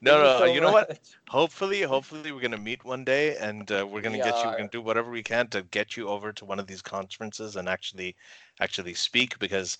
No, 0.00 0.22
no. 0.22 0.38
so 0.38 0.44
you 0.44 0.60
know 0.60 0.70
what? 0.72 1.00
Hopefully, 1.30 1.82
hopefully 1.82 2.30
we're 2.30 2.40
gonna 2.40 2.58
meet 2.58 2.84
one 2.84 3.04
day, 3.04 3.36
and 3.36 3.70
uh, 3.72 3.86
we're 3.90 4.02
gonna 4.02 4.18
We 4.18 4.22
get 4.22 4.36
you. 4.36 4.50
We're 4.50 4.56
gonna 4.56 4.68
do 4.68 4.80
whatever 4.80 5.10
we 5.10 5.22
can 5.22 5.48
to 5.48 5.62
get 5.62 5.96
you 5.96 6.08
over 6.08 6.32
to 6.32 6.44
one 6.44 6.60
of 6.60 6.66
these 6.66 6.82
conferences 6.82 7.56
and 7.56 7.68
actually, 7.68 8.14
actually 8.60 8.94
speak 8.94 9.38
because 9.38 9.78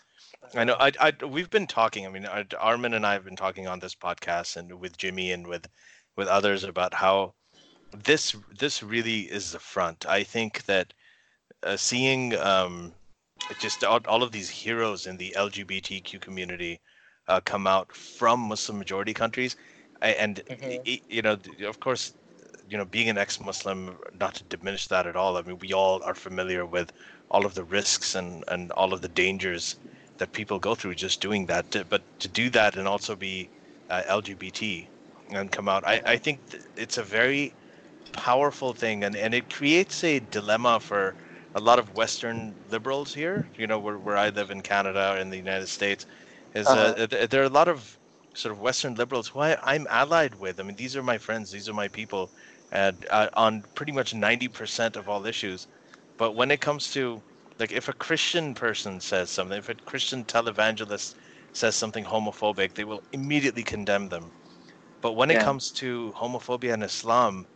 I 0.54 0.64
know 0.64 0.76
I, 0.80 0.92
I 1.00 1.12
we've 1.24 1.50
been 1.50 1.66
talking. 1.66 2.06
I 2.06 2.10
mean, 2.10 2.26
Armin 2.58 2.94
and 2.94 3.06
I 3.06 3.12
have 3.12 3.24
been 3.24 3.36
talking 3.36 3.68
on 3.68 3.78
this 3.78 3.94
podcast 3.94 4.56
and 4.56 4.80
with 4.80 4.96
Jimmy 4.96 5.30
and 5.32 5.46
with 5.46 5.68
with 6.16 6.28
others 6.28 6.64
about 6.64 6.94
how 6.94 7.34
this 7.92 8.34
this 8.58 8.82
really 8.82 9.20
is 9.22 9.52
the 9.52 9.58
front. 9.60 10.06
I 10.06 10.24
think 10.24 10.64
that 10.64 10.92
uh, 11.64 11.76
seeing 11.76 12.36
um, 12.38 12.94
just 13.60 13.84
all, 13.84 14.00
all 14.08 14.22
of 14.22 14.32
these 14.32 14.50
heroes 14.50 15.06
in 15.06 15.16
the 15.16 15.34
LGBTQ 15.36 16.20
community 16.20 16.80
uh, 17.28 17.40
come 17.44 17.66
out 17.66 17.92
from 17.94 18.40
Muslim 18.40 18.78
majority 18.78 19.14
countries, 19.14 19.56
and 20.02 20.42
Mhm. 20.48 21.00
you 21.08 21.22
know, 21.22 21.38
of 21.66 21.80
course, 21.80 22.14
you 22.68 22.76
know, 22.78 22.84
being 22.84 23.08
an 23.08 23.18
ex-Muslim, 23.18 23.98
not 24.14 24.34
to 24.36 24.44
diminish 24.44 24.86
that 24.88 25.06
at 25.06 25.16
all. 25.16 25.36
I 25.36 25.42
mean, 25.42 25.58
we 25.58 25.72
all 25.72 26.02
are 26.02 26.14
familiar 26.14 26.64
with 26.66 26.92
all 27.30 27.46
of 27.46 27.54
the 27.54 27.64
risks 27.64 28.14
and 28.14 28.44
and 28.48 28.70
all 28.72 28.92
of 28.92 29.00
the 29.02 29.08
dangers 29.08 29.76
that 30.18 30.32
people 30.32 30.58
go 30.58 30.74
through 30.74 30.94
just 30.94 31.20
doing 31.20 31.46
that. 31.46 31.66
But 31.88 32.02
to 32.20 32.28
do 32.28 32.50
that 32.50 32.76
and 32.76 32.86
also 32.88 33.16
be 33.16 33.50
uh, 33.90 34.02
LGBT 34.06 34.88
and 35.30 35.50
come 35.52 35.68
out, 35.68 35.84
I, 35.86 36.00
I 36.06 36.16
think 36.18 36.48
th- 36.50 36.62
it's 36.76 36.98
a 36.98 37.02
very 37.04 37.54
powerful 38.12 38.74
thing, 38.74 39.04
and 39.04 39.16
and 39.16 39.34
it 39.34 39.50
creates 39.50 40.02
a 40.04 40.20
dilemma 40.20 40.80
for 40.80 41.16
a 41.54 41.60
lot 41.60 41.78
of 41.78 41.90
Western 41.90 42.56
liberals 42.68 43.14
here. 43.14 43.50
You 43.56 43.66
know, 43.66 43.78
where 43.80 43.98
where 43.98 44.16
I 44.16 44.30
live 44.30 44.50
in 44.50 44.62
Canada 44.62 45.12
or 45.12 45.18
in 45.18 45.30
the 45.30 45.36
United 45.38 45.68
States, 45.68 46.06
is 46.54 46.74
uh, 46.74 46.92
Uh-huh. 46.92 46.96
th- 47.08 47.30
there 47.30 47.42
are 47.42 47.46
a 47.46 47.48
lot 47.60 47.68
of 47.68 47.98
sort 48.34 48.52
of 48.52 48.60
Western 48.60 48.94
liberals 48.94 49.28
who 49.28 49.40
I, 49.40 49.56
I'm 49.62 49.86
allied 49.90 50.36
with. 50.36 50.58
I 50.60 50.62
mean, 50.64 50.76
these 50.76 50.96
are 50.96 51.02
my 51.02 51.18
friends, 51.18 51.50
these 51.50 51.68
are 51.68 51.74
my 51.74 51.88
people, 51.88 52.32
and 52.70 53.06
uh, 53.10 53.28
on 53.34 53.62
pretty 53.74 53.92
much 53.92 54.14
90% 54.14 54.96
of 54.96 55.08
all 55.08 55.26
issues. 55.26 55.66
But 56.16 56.32
when 56.32 56.50
it 56.50 56.60
comes 56.60 56.90
to 56.92 57.22
like 57.58 57.72
if 57.72 57.88
a 57.88 57.94
Christian 57.94 58.54
person 58.54 59.00
says 59.00 59.30
something, 59.30 59.58
if 59.58 59.68
a 59.68 59.74
Christian 59.86 60.24
televangelist 60.24 61.14
says 61.52 61.76
something 61.76 62.04
homophobic, 62.06 62.74
they 62.74 62.84
will 62.84 63.02
immediately 63.12 63.64
condemn 63.64 64.08
them. 64.08 64.32
But 65.00 65.12
when 65.14 65.30
it 65.30 65.38
comes 65.38 65.70
to 65.72 66.12
homophobia 66.16 66.72
and 66.74 66.82
Islam, 66.82 67.46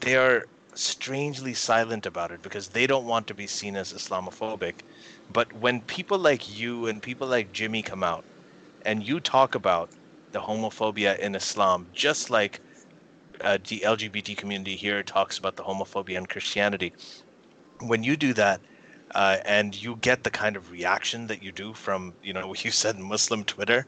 they 0.00 0.16
are 0.16 0.44
strangely 0.74 1.54
silent 1.54 2.06
about 2.06 2.32
it 2.32 2.42
because 2.42 2.68
they 2.68 2.86
don't 2.86 3.06
want 3.06 3.26
to 3.28 3.34
be 3.34 3.46
seen 3.46 3.76
as 3.76 3.92
Islamophobic. 3.92 4.80
But 5.28 5.52
when 5.52 5.82
people 5.82 6.18
like 6.18 6.48
you 6.48 6.86
and 6.86 7.02
people 7.02 7.28
like 7.28 7.52
Jimmy 7.52 7.82
come 7.82 8.02
out 8.04 8.24
and 8.84 9.06
you 9.06 9.20
talk 9.20 9.54
about 9.54 9.90
the 10.32 10.40
homophobia 10.40 11.18
in 11.18 11.34
Islam, 11.34 11.88
just 11.92 12.30
like 12.30 12.60
uh, 13.40 13.58
the 13.68 13.82
LGBT 13.84 14.34
community 14.36 14.76
here 14.76 15.02
talks 15.02 15.38
about 15.38 15.56
the 15.56 15.64
homophobia 15.64 16.16
in 16.18 16.26
Christianity. 16.26 16.92
When 17.80 18.02
you 18.02 18.16
do 18.16 18.34
that, 18.34 18.60
uh, 19.14 19.38
and 19.44 19.74
you 19.80 19.96
get 19.96 20.24
the 20.24 20.30
kind 20.30 20.56
of 20.56 20.70
reaction 20.70 21.26
that 21.28 21.42
you 21.42 21.52
do 21.52 21.72
from, 21.74 22.16
you 22.22 22.32
know, 22.32 22.48
what 22.48 22.64
you 22.64 22.70
said 22.72 22.98
Muslim 22.98 23.44
Twitter, 23.44 23.86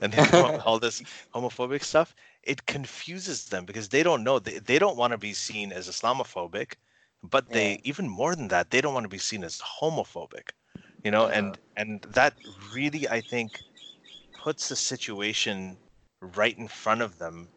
and 0.00 0.14
all 0.66 0.78
this 0.78 1.02
homophobic 1.34 1.82
stuff, 1.84 2.14
it 2.42 2.66
confuses 2.66 3.46
them 3.46 3.64
because 3.64 3.88
they 3.88 4.02
don't 4.02 4.24
know 4.24 4.38
they, 4.38 4.58
they 4.58 4.78
don't 4.78 4.96
want 4.96 5.12
to 5.12 5.18
be 5.18 5.32
seen 5.32 5.72
as 5.72 5.88
Islamophobic, 5.88 6.74
but 7.22 7.52
they 7.52 7.80
even 7.84 8.08
more 8.08 8.34
than 8.34 8.48
that, 8.48 8.70
they 8.70 8.80
don't 8.80 8.94
want 8.94 9.04
to 9.04 9.08
be 9.08 9.18
seen 9.18 9.44
as 9.44 9.60
homophobic, 9.80 10.50
you 11.04 11.10
know, 11.10 11.26
Uh-huh. 11.26 11.28
and 11.28 11.58
and 11.76 12.02
that 12.02 12.34
really 12.74 13.08
I 13.08 13.20
think 13.20 13.62
puts 14.36 14.68
the 14.68 14.76
situation 14.76 15.78
right 16.20 16.56
in 16.56 16.68
front 16.68 17.02
of 17.02 17.18
them, 17.18 17.50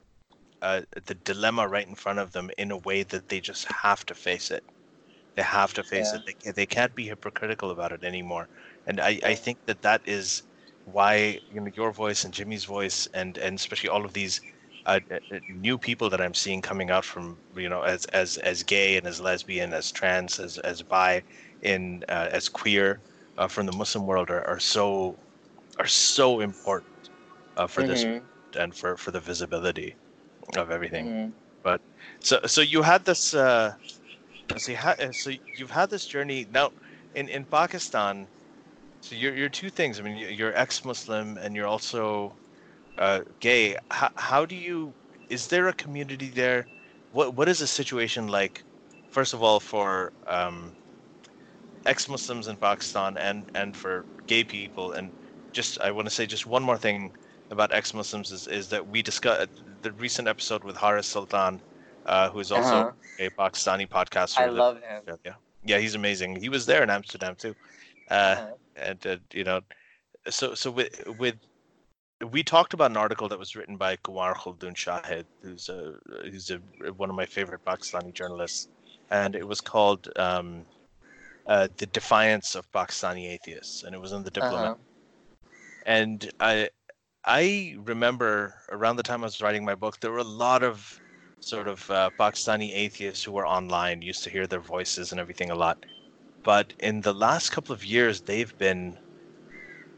uh, 0.61 0.81
the 1.05 1.15
dilemma 1.15 1.67
right 1.67 1.87
in 1.87 1.95
front 1.95 2.19
of 2.19 2.31
them 2.31 2.49
in 2.57 2.71
a 2.71 2.77
way 2.77 3.03
that 3.03 3.29
they 3.29 3.39
just 3.39 3.65
have 3.83 4.05
to 4.05 4.15
face 4.15 4.51
it. 4.51 4.63
They 5.35 5.43
have 5.43 5.73
to 5.73 5.83
face 5.83 6.13
Yeah. 6.13 6.13
it. 6.13 6.23
They, 6.25 6.51
they 6.51 6.65
can't 6.65 6.95
be 6.95 7.07
hypocritical 7.07 7.71
about 7.71 7.91
it 7.91 8.03
anymore. 8.03 8.49
And 8.85 8.99
I, 8.99 9.19
I 9.23 9.35
think 9.35 9.59
that 9.65 9.81
that 9.81 10.01
is 10.05 10.43
why 10.85 11.39
you 11.49 11.61
know 11.61 11.71
your 11.73 11.91
voice 11.91 12.23
and 12.23 12.33
Jimmy's 12.33 12.65
voice 12.65 13.07
and 13.13 13.37
and 13.37 13.55
especially 13.57 13.89
all 13.89 14.05
of 14.05 14.13
these 14.13 14.41
uh, 14.85 14.99
uh, 15.11 15.19
uh, 15.33 15.39
new 15.47 15.77
people 15.77 16.09
that 16.09 16.21
I'm 16.21 16.33
seeing 16.33 16.61
coming 16.61 16.89
out 16.91 17.05
from 17.05 17.41
you 17.55 17.69
know 17.69 17.81
as 17.83 18.05
as 18.05 18.37
as 18.37 18.63
gay 18.63 18.97
and 18.97 19.07
as 19.07 19.19
lesbian 19.21 19.73
as 19.73 19.91
trans 19.91 20.39
as 20.39 20.57
as 20.59 20.81
bi 20.83 21.23
in 21.61 22.03
uh, 22.09 22.29
as 22.31 22.49
queer 22.49 23.01
uh, 23.37 23.47
from 23.47 23.65
the 23.65 23.73
Muslim 23.73 24.05
world 24.05 24.29
are, 24.29 24.45
are 24.47 24.59
so 24.59 25.19
are 25.79 25.87
so 25.87 26.39
important 26.39 27.09
uh, 27.57 27.67
for 27.67 27.83
this 27.83 28.05
Mhm, 28.05 28.29
and 28.57 28.75
for 28.75 28.97
for 28.97 29.11
the 29.11 29.19
visibility 29.21 29.97
of 30.57 30.69
everything. 30.71 31.11
mhm. 31.11 31.83
So 32.21 32.39
so 32.45 32.61
you 32.61 32.83
had 32.83 33.05
this 33.05 33.33
uh, 33.33 33.73
so 34.57 34.71
you 34.71 34.77
had 34.77 35.15
so 35.15 35.31
you've 35.53 35.71
had 35.71 35.89
this 35.89 36.05
journey 36.05 36.45
now 36.49 36.71
in 37.13 37.29
in 37.29 37.45
Pakistan. 37.45 38.29
So 39.01 39.15
you're 39.15 39.35
you're 39.35 39.49
two 39.49 39.69
things. 39.69 39.99
I 39.99 40.03
mean, 40.03 40.17
you're 40.17 40.55
ex-Muslim 40.55 41.37
and 41.37 41.55
you're 41.55 41.67
also 41.67 42.39
uh, 42.97 43.21
gay. 43.39 43.75
How 43.91 44.09
how 44.15 44.45
do 44.45 44.55
you? 44.55 44.95
Is 45.29 45.47
there 45.47 45.67
a 45.67 45.73
community 45.73 46.29
there? 46.29 46.67
What 47.11 47.35
what 47.35 47.47
is 47.49 47.59
the 47.59 47.67
situation 47.67 48.27
like? 48.27 48.63
First 49.09 49.33
of 49.33 49.41
all, 49.43 49.59
for 49.59 50.13
um, 50.27 50.75
ex-Muslims 51.85 52.47
in 52.47 52.57
Pakistan 52.57 53.17
and 53.17 53.49
and 53.53 53.75
for 53.75 54.05
gay 54.27 54.43
people, 54.43 54.91
and 54.91 55.13
just 55.51 55.79
I 55.81 55.91
want 55.91 56.07
to 56.07 56.13
say 56.13 56.25
just 56.25 56.45
one 56.45 56.63
more 56.63 56.77
thing 56.77 57.13
about 57.49 57.73
ex-Muslims 57.73 58.31
is 58.31 58.47
is 58.47 58.69
that 58.69 58.87
we 58.87 59.01
discussed 59.01 59.49
the 59.81 59.91
recent 59.91 60.27
episode 60.27 60.63
with 60.63 60.77
Haris 60.77 61.07
Sultan, 61.07 61.61
uh, 62.05 62.29
who 62.29 62.39
is 62.39 62.51
also 62.51 62.83
Uh-huh. 62.83 62.93
a 63.19 63.29
Pakistani 63.29 63.87
podcaster. 63.87 64.45
I 64.45 64.47
love 64.47 64.81
him. 64.81 65.03
yeah, 65.25 65.33
yeah, 65.63 65.77
he's 65.79 65.95
amazing. 65.95 66.37
He 66.37 66.49
was 66.49 66.65
there 66.65 66.83
in 66.83 66.89
Amsterdam 66.89 67.35
too, 67.35 67.55
uh, 68.09 68.37
Uh-huh. 68.37 68.57
and 68.75 69.05
uh, 69.05 69.17
you 69.33 69.43
know, 69.43 69.61
so 70.29 70.53
so 70.55 70.71
with 70.71 70.89
with 71.07 71.35
we 72.31 72.43
talked 72.43 72.73
about 72.73 72.91
an 72.91 72.97
article 72.97 73.29
that 73.29 73.39
was 73.39 73.55
written 73.55 73.77
by 73.77 73.97
Kunwar 73.97 74.35
Khuldune 74.35 74.75
Shahid, 74.75 75.19
who's 75.41 75.63
a 75.69 75.93
who's 76.23 76.49
a, 76.49 76.59
one 76.93 77.09
of 77.09 77.15
my 77.15 77.25
favorite 77.25 77.63
Pakistani 77.65 78.13
journalists, 78.13 78.67
and 79.09 79.35
it 79.35 79.47
was 79.47 79.61
called 79.61 80.07
um, 80.17 80.65
uh, 81.47 81.69
"The 81.77 81.87
Defiance 81.87 82.55
of 82.55 82.71
Pakistani 82.71 83.27
Atheists," 83.29 83.83
and 83.83 83.95
it 83.95 84.01
was 84.01 84.11
in 84.13 84.23
the 84.23 84.31
Diplomat 84.31 84.71
Uh-huh. 84.71 84.77
and 85.85 86.29
I 86.39 86.69
I 87.25 87.75
remember 87.79 88.55
around 88.69 88.97
the 88.97 89.03
time 89.03 89.23
I 89.23 89.27
was 89.27 89.41
writing 89.41 89.65
my 89.65 89.75
book, 89.75 89.99
there 89.99 90.11
were 90.11 90.19
a 90.19 90.23
lot 90.23 90.63
of 90.63 90.99
sort 91.39 91.67
of 91.67 91.89
uh, 91.89 92.09
Pakistani 92.19 92.73
atheists 92.73 93.23
who 93.23 93.31
were 93.33 93.47
online, 93.47 94.01
used 94.01 94.23
to 94.23 94.29
hear 94.29 94.47
their 94.47 94.61
voices 94.61 95.11
and 95.11 95.19
everything 95.19 95.51
a 95.51 95.55
lot. 95.55 95.85
But 96.43 96.73
in 96.79 97.01
the 97.01 97.13
last 97.13 97.51
couple 97.51 97.73
of 97.73 97.85
years, 97.85 98.21
they've 98.23 98.55
been 98.57 98.99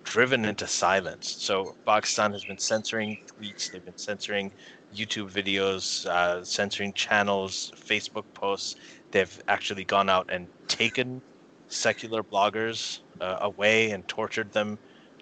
driven 0.07 0.45
into 0.45 0.67
silence. 0.67 1.35
So 1.39 1.75
Pakistan 1.85 2.31
has 2.33 2.43
been 2.45 2.57
censoring 2.57 3.17
tweets, 3.31 3.69
they've 3.71 3.83
been 3.83 3.97
censoring 3.97 4.51
YouTube 4.95 5.31
videos, 5.31 6.05
uh, 6.05 6.43
censoring 6.43 6.93
channels, 6.93 7.71
Facebook 7.75 8.25
posts. 8.33 8.75
They've 9.11 9.41
actually 9.47 9.85
gone 9.85 10.09
out 10.09 10.25
and 10.29 10.47
taken 10.67 11.21
secular 11.67 12.23
bloggers 12.23 12.99
uh, 13.19 13.37
away 13.41 13.91
and 13.91 14.07
tortured 14.07 14.51
them 14.53 14.77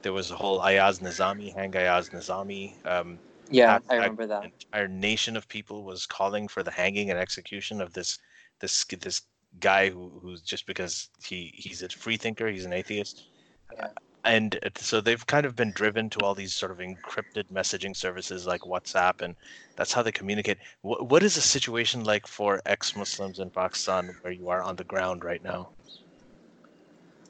there 0.05 0.13
was 0.13 0.29
a 0.29 0.35
whole 0.35 0.61
Ayaz 0.61 0.99
Nizami, 0.99 1.51
Hang 1.55 1.75
Ayaz 1.75 2.09
Nizami. 2.09 2.75
Um, 2.85 3.19
Yeah, 3.49 3.79
I 3.89 3.95
remember 3.95 4.27
that. 4.27 4.43
Entire 4.43 4.87
nation 4.87 5.35
of 5.35 5.47
people 5.47 5.83
was 5.83 6.05
calling 6.05 6.47
for 6.47 6.61
the 6.61 6.69
hanging 6.69 7.09
and 7.09 7.17
execution 7.19 7.81
of 7.81 7.91
this 7.93 8.19
this 8.61 8.85
this 9.01 9.23
guy 9.59 9.89
who 9.89 10.11
who's 10.21 10.43
just 10.43 10.67
because 10.67 11.09
he 11.25 11.51
he's 11.55 11.81
a 11.81 11.89
free 11.89 12.17
thinker, 12.17 12.47
he's 12.47 12.65
an 12.65 12.73
atheist. 12.73 13.25
Yeah. 13.73 13.87
And 14.25 14.59
so 14.75 15.01
they've 15.01 15.25
kind 15.25 15.45
of 15.45 15.55
been 15.55 15.71
driven 15.71 16.09
to 16.09 16.19
all 16.19 16.33
these 16.33 16.53
sort 16.55 16.71
of 16.71 16.79
encrypted 16.79 17.45
messaging 17.53 17.95
services 17.95 18.47
like 18.47 18.61
WhatsApp, 18.61 19.21
and 19.21 19.35
that's 19.75 19.93
how 19.93 20.01
they 20.01 20.11
communicate. 20.11 20.57
What, 20.81 21.07
what 21.09 21.23
is 21.23 21.35
the 21.35 21.41
situation 21.41 22.03
like 22.03 22.25
for 22.25 22.59
ex-Muslims 22.65 23.39
in 23.39 23.51
Pakistan 23.51 24.15
where 24.21 24.33
you 24.33 24.49
are 24.49 24.63
on 24.63 24.77
the 24.77 24.83
ground 24.83 25.23
right 25.23 25.43
now? 25.43 25.69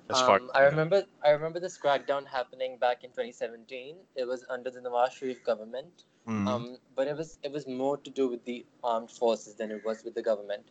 As 0.10 0.22
far 0.22 0.38
Um, 0.38 0.52
I 0.56 0.62
remember 0.62 1.04
I 1.24 1.32
remember 1.32 1.60
this 1.60 1.78
crackdown 1.78 2.28
happening 2.28 2.78
back 2.78 3.04
in 3.04 3.12
2017. 3.12 3.98
It 4.16 4.26
was 4.26 4.46
under 4.50 4.70
the 4.70 4.80
Nawaz 4.80 5.12
Sharif 5.14 5.44
government. 5.44 6.06
Mhm. 6.28 6.48
Um, 6.48 6.78
but 6.96 7.08
it 7.08 7.18
was 7.18 7.40
it 7.44 7.52
was 7.52 7.68
more 7.68 7.98
to 7.98 8.10
do 8.10 8.28
with 8.28 8.46
the 8.46 8.66
armed 8.84 9.12
forces 9.12 9.56
than 9.56 9.72
it 9.72 9.84
was 9.84 10.04
with 10.06 10.16
the 10.16 10.22
government. 10.22 10.64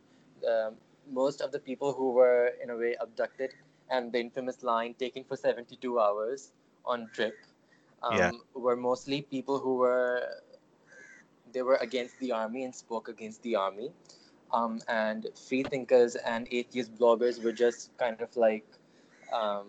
Um, 0.48 0.76
most 1.12 1.40
of 1.42 1.52
the 1.52 1.58
people 1.58 1.92
who 1.92 2.12
were 2.12 2.52
in 2.62 2.70
a 2.70 2.76
way 2.76 2.96
abducted 3.00 3.52
and 3.94 4.12
the 4.12 4.20
infamous 4.20 4.62
line 4.62 4.94
taken 5.04 5.24
for 5.24 5.36
72 5.36 5.98
hours 6.00 6.52
on 6.84 7.08
trip 7.12 7.34
um, 8.02 8.30
Yeah. 8.30 8.32
were 8.54 8.76
mostly 8.76 9.22
people 9.22 9.58
who 9.60 9.76
were 9.76 10.22
they 11.52 11.62
were 11.62 11.76
against 11.76 12.18
the 12.20 12.32
army 12.32 12.64
and 12.64 12.74
spoke 12.74 13.08
against 13.08 13.42
the 13.42 13.56
army. 13.56 13.92
Um, 14.52 14.80
and 14.88 15.26
free 15.36 15.62
thinkers 15.64 16.16
and 16.16 16.46
atheist 16.50 16.94
bloggers 16.96 17.42
were 17.42 17.52
just 17.52 17.96
kind 17.98 18.20
of 18.20 18.36
like 18.36 18.66
um, 19.32 19.66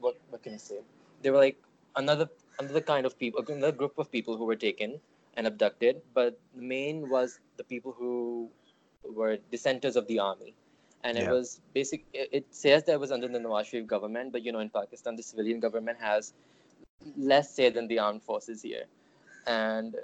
what 0.00 0.16
what 0.30 0.42
can 0.42 0.54
I 0.54 0.58
say? 0.58 0.80
They 1.22 1.30
were 1.30 1.38
like 1.38 1.58
another 1.96 2.28
another 2.58 2.80
kind 2.80 3.06
of 3.06 3.18
people, 3.18 3.44
another 3.48 3.72
group 3.72 3.98
of 3.98 4.10
people 4.10 4.36
who 4.36 4.44
were 4.44 4.56
taken 4.56 5.00
and 5.34 5.46
abducted. 5.46 6.02
But 6.14 6.38
the 6.54 6.62
main 6.62 7.08
was 7.08 7.40
the 7.56 7.64
people 7.64 7.92
who 7.92 8.50
were 9.04 9.38
dissenters 9.50 9.96
of 9.96 10.06
the 10.08 10.18
army, 10.20 10.54
and 11.04 11.18
it 11.18 11.28
was 11.28 11.60
basic. 11.74 12.04
It, 12.12 12.28
it 12.32 12.46
says 12.54 12.84
that 12.84 12.92
it 12.94 13.00
was 13.00 13.12
under 13.12 13.28
the 13.28 13.38
Nawaz 13.38 13.66
Sharif 13.66 13.86
government, 13.86 14.32
but 14.32 14.42
you 14.44 14.52
know, 14.52 14.60
in 14.60 14.70
Pakistan, 14.70 15.16
the 15.16 15.22
civilian 15.22 15.60
government 15.60 15.98
has 16.00 16.32
less 17.16 17.54
say 17.54 17.70
than 17.70 17.88
the 17.88 17.98
armed 17.98 18.22
forces 18.22 18.62
here, 18.62 18.84
and 19.46 19.96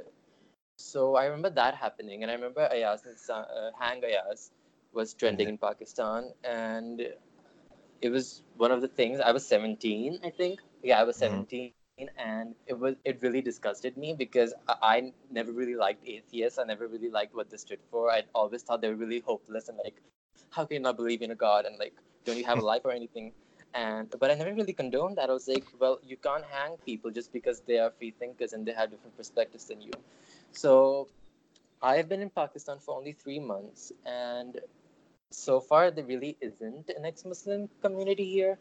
so 0.76 1.16
I 1.16 1.24
remember 1.26 1.50
that 1.50 1.74
happening, 1.74 2.22
and 2.22 2.30
I 2.30 2.34
remember 2.34 2.68
Ayaz, 2.72 3.04
uh, 3.30 3.70
Hang 3.78 4.04
Ayaz, 4.04 4.50
was 4.92 5.14
trending 5.14 5.48
in 5.48 5.58
Pakistan, 5.58 6.32
and 6.44 7.00
it 8.00 8.10
was 8.10 8.42
one 8.56 8.70
of 8.72 8.80
the 8.82 8.88
things. 8.88 9.20
I 9.20 9.32
was 9.32 9.46
17, 9.46 10.18
I 10.24 10.30
think. 10.30 10.60
Yeah, 10.82 11.00
I 11.00 11.04
was 11.04 11.16
Mhm. 11.16 11.46
17, 11.50 11.74
and 12.16 12.54
it 12.66 12.78
was 12.78 12.96
it 13.04 13.22
really 13.22 13.40
disgusted 13.42 13.96
me 13.96 14.14
because 14.14 14.54
I, 14.68 14.76
I 14.82 15.12
never 15.30 15.52
really 15.52 15.76
liked 15.76 16.06
atheists. 16.06 16.58
I 16.58 16.64
never 16.64 16.86
really 16.88 17.10
liked 17.10 17.34
what 17.34 17.50
they 17.50 17.56
stood 17.56 17.80
for. 17.90 18.10
I 18.10 18.22
always 18.34 18.62
thought 18.62 18.80
they 18.80 18.88
were 18.88 19.02
really 19.06 19.20
hopeless 19.20 19.68
and 19.68 19.78
like, 19.84 20.00
how 20.54 20.64
can 20.64 20.74
you 20.76 20.80
not 20.80 20.96
believe 20.96 21.22
in 21.22 21.30
a 21.30 21.34
god 21.34 21.66
and 21.66 21.78
like, 21.78 21.94
don't 22.24 22.38
you 22.38 22.44
have 22.44 22.58
a 22.58 22.64
life 22.64 22.82
or 22.84 22.92
anything? 22.92 23.32
And 23.74 24.08
but 24.20 24.30
I 24.30 24.34
never 24.34 24.54
really 24.54 24.72
condoned 24.72 25.16
that. 25.18 25.30
I 25.30 25.32
was 25.32 25.48
like, 25.48 25.64
well, 25.80 25.98
you 26.06 26.16
can't 26.16 26.44
hang 26.44 26.76
people 26.86 27.10
just 27.10 27.32
because 27.32 27.60
they 27.66 27.78
are 27.78 27.90
free 27.90 28.12
thinkers 28.12 28.52
and 28.52 28.64
they 28.66 28.72
have 28.72 28.90
different 28.90 29.16
perspectives 29.16 29.64
than 29.66 29.80
you. 29.82 29.92
So 30.52 31.08
I've 31.82 32.08
been 32.08 32.22
in 32.22 32.30
Pakistan 32.30 32.78
for 32.78 32.96
only 32.96 33.12
three 33.12 33.40
months, 33.40 33.92
and 34.06 34.60
so 35.30 35.60
far 35.60 35.90
there 35.90 36.04
really 36.04 36.36
isn't 36.40 36.90
an 36.96 37.04
ex-Muslim 37.04 37.68
community 37.82 38.30
here. 38.30 38.58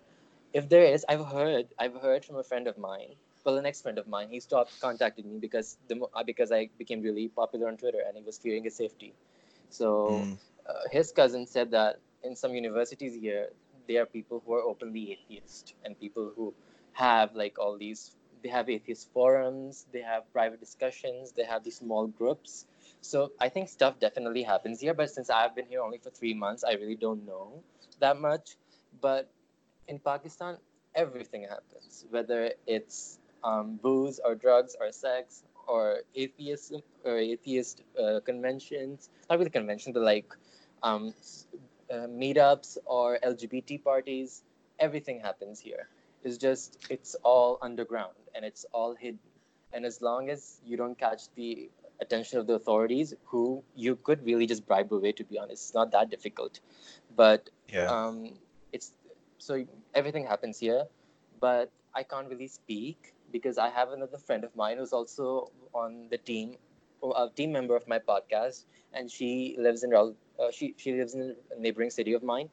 If 0.54 0.70
there 0.70 0.84
is, 0.84 1.06
I've 1.08 1.26
heard 1.26 1.68
I've 1.80 1.96
heard 2.02 2.26
from 2.26 2.38
a 2.38 2.44
friend 2.44 2.68
of 2.68 2.78
mine. 2.78 3.14
Well, 3.44 3.58
an 3.58 3.66
ex-friend 3.66 4.00
of 4.00 4.08
mine, 4.08 4.30
he 4.30 4.40
stopped 4.40 4.80
contacting 4.82 5.30
me 5.32 5.38
because 5.40 5.78
the 5.88 6.02
uh, 6.14 6.24
because 6.24 6.52
I 6.52 6.70
became 6.78 7.02
really 7.02 7.28
popular 7.28 7.68
on 7.68 7.78
Twitter 7.78 8.02
and 8.08 8.18
he 8.18 8.24
was 8.24 8.38
fearing 8.38 8.64
his 8.64 8.76
safety. 8.76 9.14
So 9.70 9.88
Mm. 10.10 10.38
Uh, 10.68 10.74
his 10.92 11.12
cousin 11.12 11.46
said 11.46 11.72
that 11.72 12.00
in 12.24 12.36
some 12.36 12.54
universities 12.54 13.14
here, 13.16 13.50
there 13.88 14.04
are 14.04 14.06
people 14.06 14.42
who 14.46 14.54
are 14.54 14.62
openly 14.62 15.12
atheist 15.12 15.76
and 15.84 16.00
people 16.00 16.32
who 16.36 16.54
have 16.94 17.36
like 17.36 17.60
all 17.60 17.78
these. 17.78 18.16
They 18.44 18.50
have 18.50 18.70
atheist 18.70 19.10
forums. 19.14 19.86
They 19.92 20.02
have 20.02 20.32
private 20.34 20.60
discussions. 20.60 21.32
They 21.32 21.44
have 21.44 21.64
these 21.64 21.78
small 21.78 22.08
groups. 22.08 22.66
So 23.02 23.32
I 23.40 23.50
think 23.50 23.70
stuff 23.70 24.00
definitely 24.00 24.44
happens 24.44 24.80
here. 24.80 24.94
But 24.94 25.12
since 25.12 25.30
I've 25.30 25.56
been 25.56 25.66
here 25.66 25.82
only 25.82 25.98
for 25.98 26.10
three 26.10 26.34
months, 26.34 26.64
I 26.64 26.74
really 26.74 26.96
don't 26.96 27.26
know 27.26 27.64
that 28.00 28.20
much. 28.20 28.56
But 29.02 29.30
in 29.88 30.00
Pakistan, 30.00 30.58
everything 30.96 31.44
happens, 31.44 32.06
whether 32.10 32.52
it's 32.68 33.20
um, 33.44 33.80
booze 33.82 34.20
or 34.24 34.36
drugs 34.36 34.76
or 34.80 34.92
sex 34.92 35.44
or 35.68 36.02
atheism 36.16 36.82
or 37.04 37.18
atheist 37.18 37.84
uh, 38.02 38.20
conventions, 38.26 39.10
not 39.30 39.40
really 39.40 39.50
conventions, 39.50 39.94
but 39.94 40.04
like 40.04 40.34
um, 40.84 41.14
uh, 41.92 42.08
meetups 42.24 42.78
or 42.86 43.20
LGBT 43.24 43.78
parties. 43.78 44.44
Everything 44.80 45.20
happens 45.22 45.60
here. 45.60 45.88
It's 46.24 46.38
just 46.38 46.78
it's 46.90 47.16
all 47.24 47.60
underground 47.62 48.16
and 48.36 48.46
it's 48.46 48.66
all 48.74 48.96
hidden. 48.96 49.20
And 49.74 49.86
as 49.86 50.02
long 50.02 50.30
as 50.30 50.62
you 50.66 50.78
don't 50.78 50.98
catch 50.98 51.30
the 51.36 51.70
attention 52.02 52.40
of 52.40 52.48
the 52.48 52.54
authorities, 52.56 53.14
who 53.26 53.64
you 53.76 53.96
could 53.96 54.26
really 54.26 54.48
just 54.48 54.66
bribe 54.68 54.92
away, 54.94 55.12
to 55.14 55.24
be 55.24 55.40
honest, 55.40 55.64
it's 55.70 55.74
not 55.76 55.92
that 55.92 56.10
difficult. 56.10 56.60
But 57.16 57.50
Yeah. 57.70 57.90
um, 57.90 58.40
it's 58.72 58.94
so 59.38 59.66
everything 59.94 60.26
happens 60.26 60.60
here, 60.60 60.86
but 61.40 61.72
I 61.94 62.04
can't 62.04 62.30
really 62.30 62.48
speak 62.48 63.14
because 63.32 63.58
I 63.58 63.70
have 63.70 63.92
another 63.92 64.18
friend 64.18 64.44
of 64.44 64.56
mine 64.56 64.78
who's 64.78 64.94
also 64.94 65.52
on 65.74 66.08
the 66.10 66.18
team, 66.18 66.58
a 67.04 67.30
team 67.36 67.52
member 67.52 67.76
of 67.76 67.88
my 67.88 68.00
podcast, 68.00 68.66
and 68.94 69.10
she 69.12 69.56
lives 69.58 69.84
in 69.84 69.92
Raul- 69.92 70.16
uh, 70.40 70.52
she 70.52 70.74
she 70.78 70.94
lives 70.94 71.14
in 71.16 71.36
a 71.56 71.60
neighboring 71.60 71.90
city 71.90 72.14
of 72.14 72.24
mine, 72.24 72.50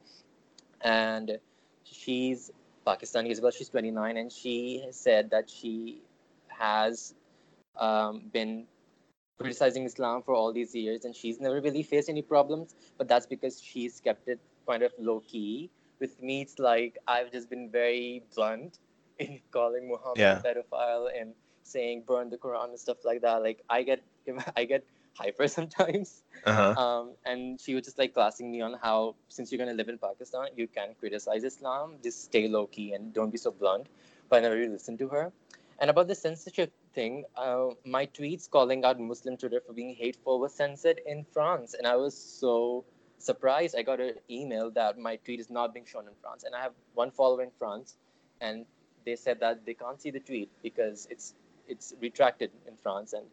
and 0.81 1.39
she's 1.85 2.51
Pakistani 2.87 3.31
as 3.31 3.41
well. 3.41 3.51
She's 3.51 3.69
29, 3.69 4.17
and 4.17 4.33
she 4.33 4.87
said 4.91 5.31
that 5.31 5.49
she 5.51 6.03
has 6.49 7.15
um, 7.77 8.23
been 8.33 8.67
criticizing 9.39 9.85
Islam 9.85 10.23
for 10.23 10.35
all 10.35 10.53
these 10.53 10.75
years, 10.75 11.05
and 11.05 11.15
she's 11.15 11.41
never 11.41 11.61
really 11.61 11.83
faced 11.83 12.09
any 12.09 12.23
problems. 12.23 12.75
But 12.99 13.09
that's 13.09 13.27
because 13.27 13.61
she's 13.61 14.01
kept 14.01 14.29
it 14.29 14.41
kind 14.67 14.83
of 14.83 14.93
low 14.99 15.21
key. 15.21 15.71
With 16.01 16.21
me, 16.23 16.43
it's 16.43 16.59
like 16.59 16.99
I've 17.07 17.31
just 17.33 17.51
been 17.51 17.71
very 17.71 18.23
blunt 18.35 18.79
in 19.19 19.41
calling 19.51 19.89
Muhammad 19.89 20.31
Yeah. 20.31 20.33
a 20.33 20.49
pedophile 20.49 21.09
and 21.19 21.35
saying 21.63 22.05
burn 22.07 22.31
the 22.31 22.39
Quran 22.39 22.71
and 22.71 22.79
stuff 22.79 23.05
like 23.05 23.23
that. 23.23 23.43
Like 23.43 23.63
I 23.69 23.83
get 23.83 24.03
I 24.57 24.65
get 24.65 24.85
hyper 25.15 25.49
sometimes. 25.59 26.23
Uh-huh. 26.45 26.81
Um, 26.81 27.13
and 27.25 27.61
she 27.61 27.75
was 27.75 27.85
just 27.85 27.99
like 27.99 28.15
classing 28.15 28.51
me 28.51 28.61
on 28.61 28.75
how 28.83 29.17
since 29.29 29.51
you're 29.51 29.59
gonna 29.59 29.77
live 29.77 29.89
in 29.89 29.99
Pakistan, 29.99 30.49
you 30.57 30.67
can 30.67 30.95
criticize 30.99 31.45
Islam, 31.45 31.97
just 32.03 32.25
stay 32.25 32.49
low 32.49 32.67
key 32.67 32.93
and 32.93 33.13
don't 33.13 33.31
be 33.31 33.39
so 33.39 33.51
blunt. 33.51 33.87
But 34.29 34.37
I 34.37 34.41
never 34.43 34.57
really 34.57 34.73
listened 34.73 34.99
to 35.01 35.09
her. 35.09 35.33
And 35.81 35.89
about 35.89 36.09
the 36.09 36.15
censorship 36.15 36.73
thing, 36.95 37.25
uh, 37.37 37.69
my 37.87 38.07
tweets 38.07 38.49
calling 38.49 38.85
out 38.85 39.01
Muslim 39.01 39.39
Twitter 39.39 39.63
for 39.67 39.73
being 39.73 39.95
hateful 39.95 40.39
was 40.39 40.53
censored 40.53 41.01
in 41.07 41.25
France, 41.25 41.75
and 41.75 41.87
I 41.87 41.97
was 41.97 42.15
so 42.15 42.85
surprised. 43.19 43.75
I 43.77 43.83
got 43.83 43.99
an 43.99 44.15
email 44.31 44.71
that 44.73 44.99
my 44.99 45.17
tweet 45.17 45.41
is 45.41 45.49
not 45.49 45.73
being 45.73 45.87
shown 45.87 46.07
in 46.07 46.13
France, 46.21 46.45
and 46.45 46.55
I 46.55 46.61
have 46.61 46.73
one 46.95 47.11
follower 47.11 47.43
in 47.43 47.51
France, 47.59 47.97
and 48.43 48.67
they 49.07 49.17
said 49.17 49.41
that 49.41 49.65
they 49.65 49.73
can't 49.73 50.01
see 50.01 50.11
the 50.11 50.21
tweet 50.21 50.51
because 50.63 51.09
it's 51.11 51.35
it's 51.67 51.95
retracted 52.01 52.51
in 52.67 52.77
France, 52.77 53.15
and 53.15 53.25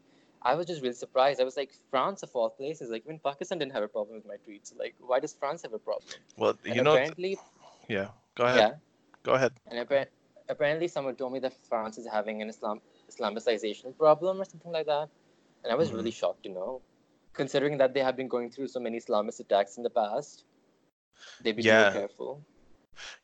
I 0.48 0.56
was 0.56 0.66
just 0.72 0.82
really 0.82 0.94
surprised. 1.06 1.42
I 1.42 1.44
was 1.44 1.58
like, 1.62 1.72
France 1.92 2.24
of 2.24 2.30
all 2.34 2.50
places, 2.50 2.90
like 2.90 3.04
even 3.06 3.20
Pakistan 3.20 3.58
didn't 3.60 3.74
have 3.74 3.84
a 3.84 3.92
problem 3.96 4.16
with 4.20 4.28
my 4.34 4.38
tweets. 4.46 4.70
Like, 4.84 4.96
why 5.10 5.20
does 5.20 5.34
France 5.34 5.62
have 5.64 5.74
a 5.74 5.84
problem? 5.90 6.20
Well, 6.38 6.54
And 6.66 6.78
you 6.78 6.84
know, 6.84 6.94
apparently, 6.94 7.38
yeah. 7.90 8.08
Go 8.36 8.46
ahead. 8.46 8.60
yeah, 8.60 8.72
Go 9.24 9.34
ahead. 9.34 9.54
and 9.70 9.78
appar- 9.88 10.08
apparently 10.48 10.88
someone 10.88 11.16
told 11.16 11.34
me 11.34 11.40
that 11.40 11.54
France 11.72 11.98
is 11.98 12.08
having 12.18 12.42
an 12.42 12.50
Islam 12.56 12.80
Islamicization 13.12 13.98
problem 13.98 14.42
or 14.42 14.46
something 14.46 14.72
like 14.72 14.86
that, 14.86 15.10
and 15.64 15.72
I 15.74 15.76
was 15.76 15.90
Mhm. 15.90 15.98
really 16.00 16.12
shocked 16.22 16.44
to 16.44 16.50
know, 16.50 16.82
considering 17.34 17.78
that 17.80 17.94
they 17.94 18.04
have 18.08 18.16
been 18.22 18.30
going 18.36 18.50
through 18.50 18.70
so 18.76 18.80
many 18.80 18.98
Islamist 19.04 19.40
attacks 19.46 19.78
in 19.78 19.84
the 19.84 19.90
past. 20.02 20.46
They've 21.42 21.56
been 21.56 21.66
Yeah. 21.66 21.84
more 21.84 21.92
careful. 22.02 22.42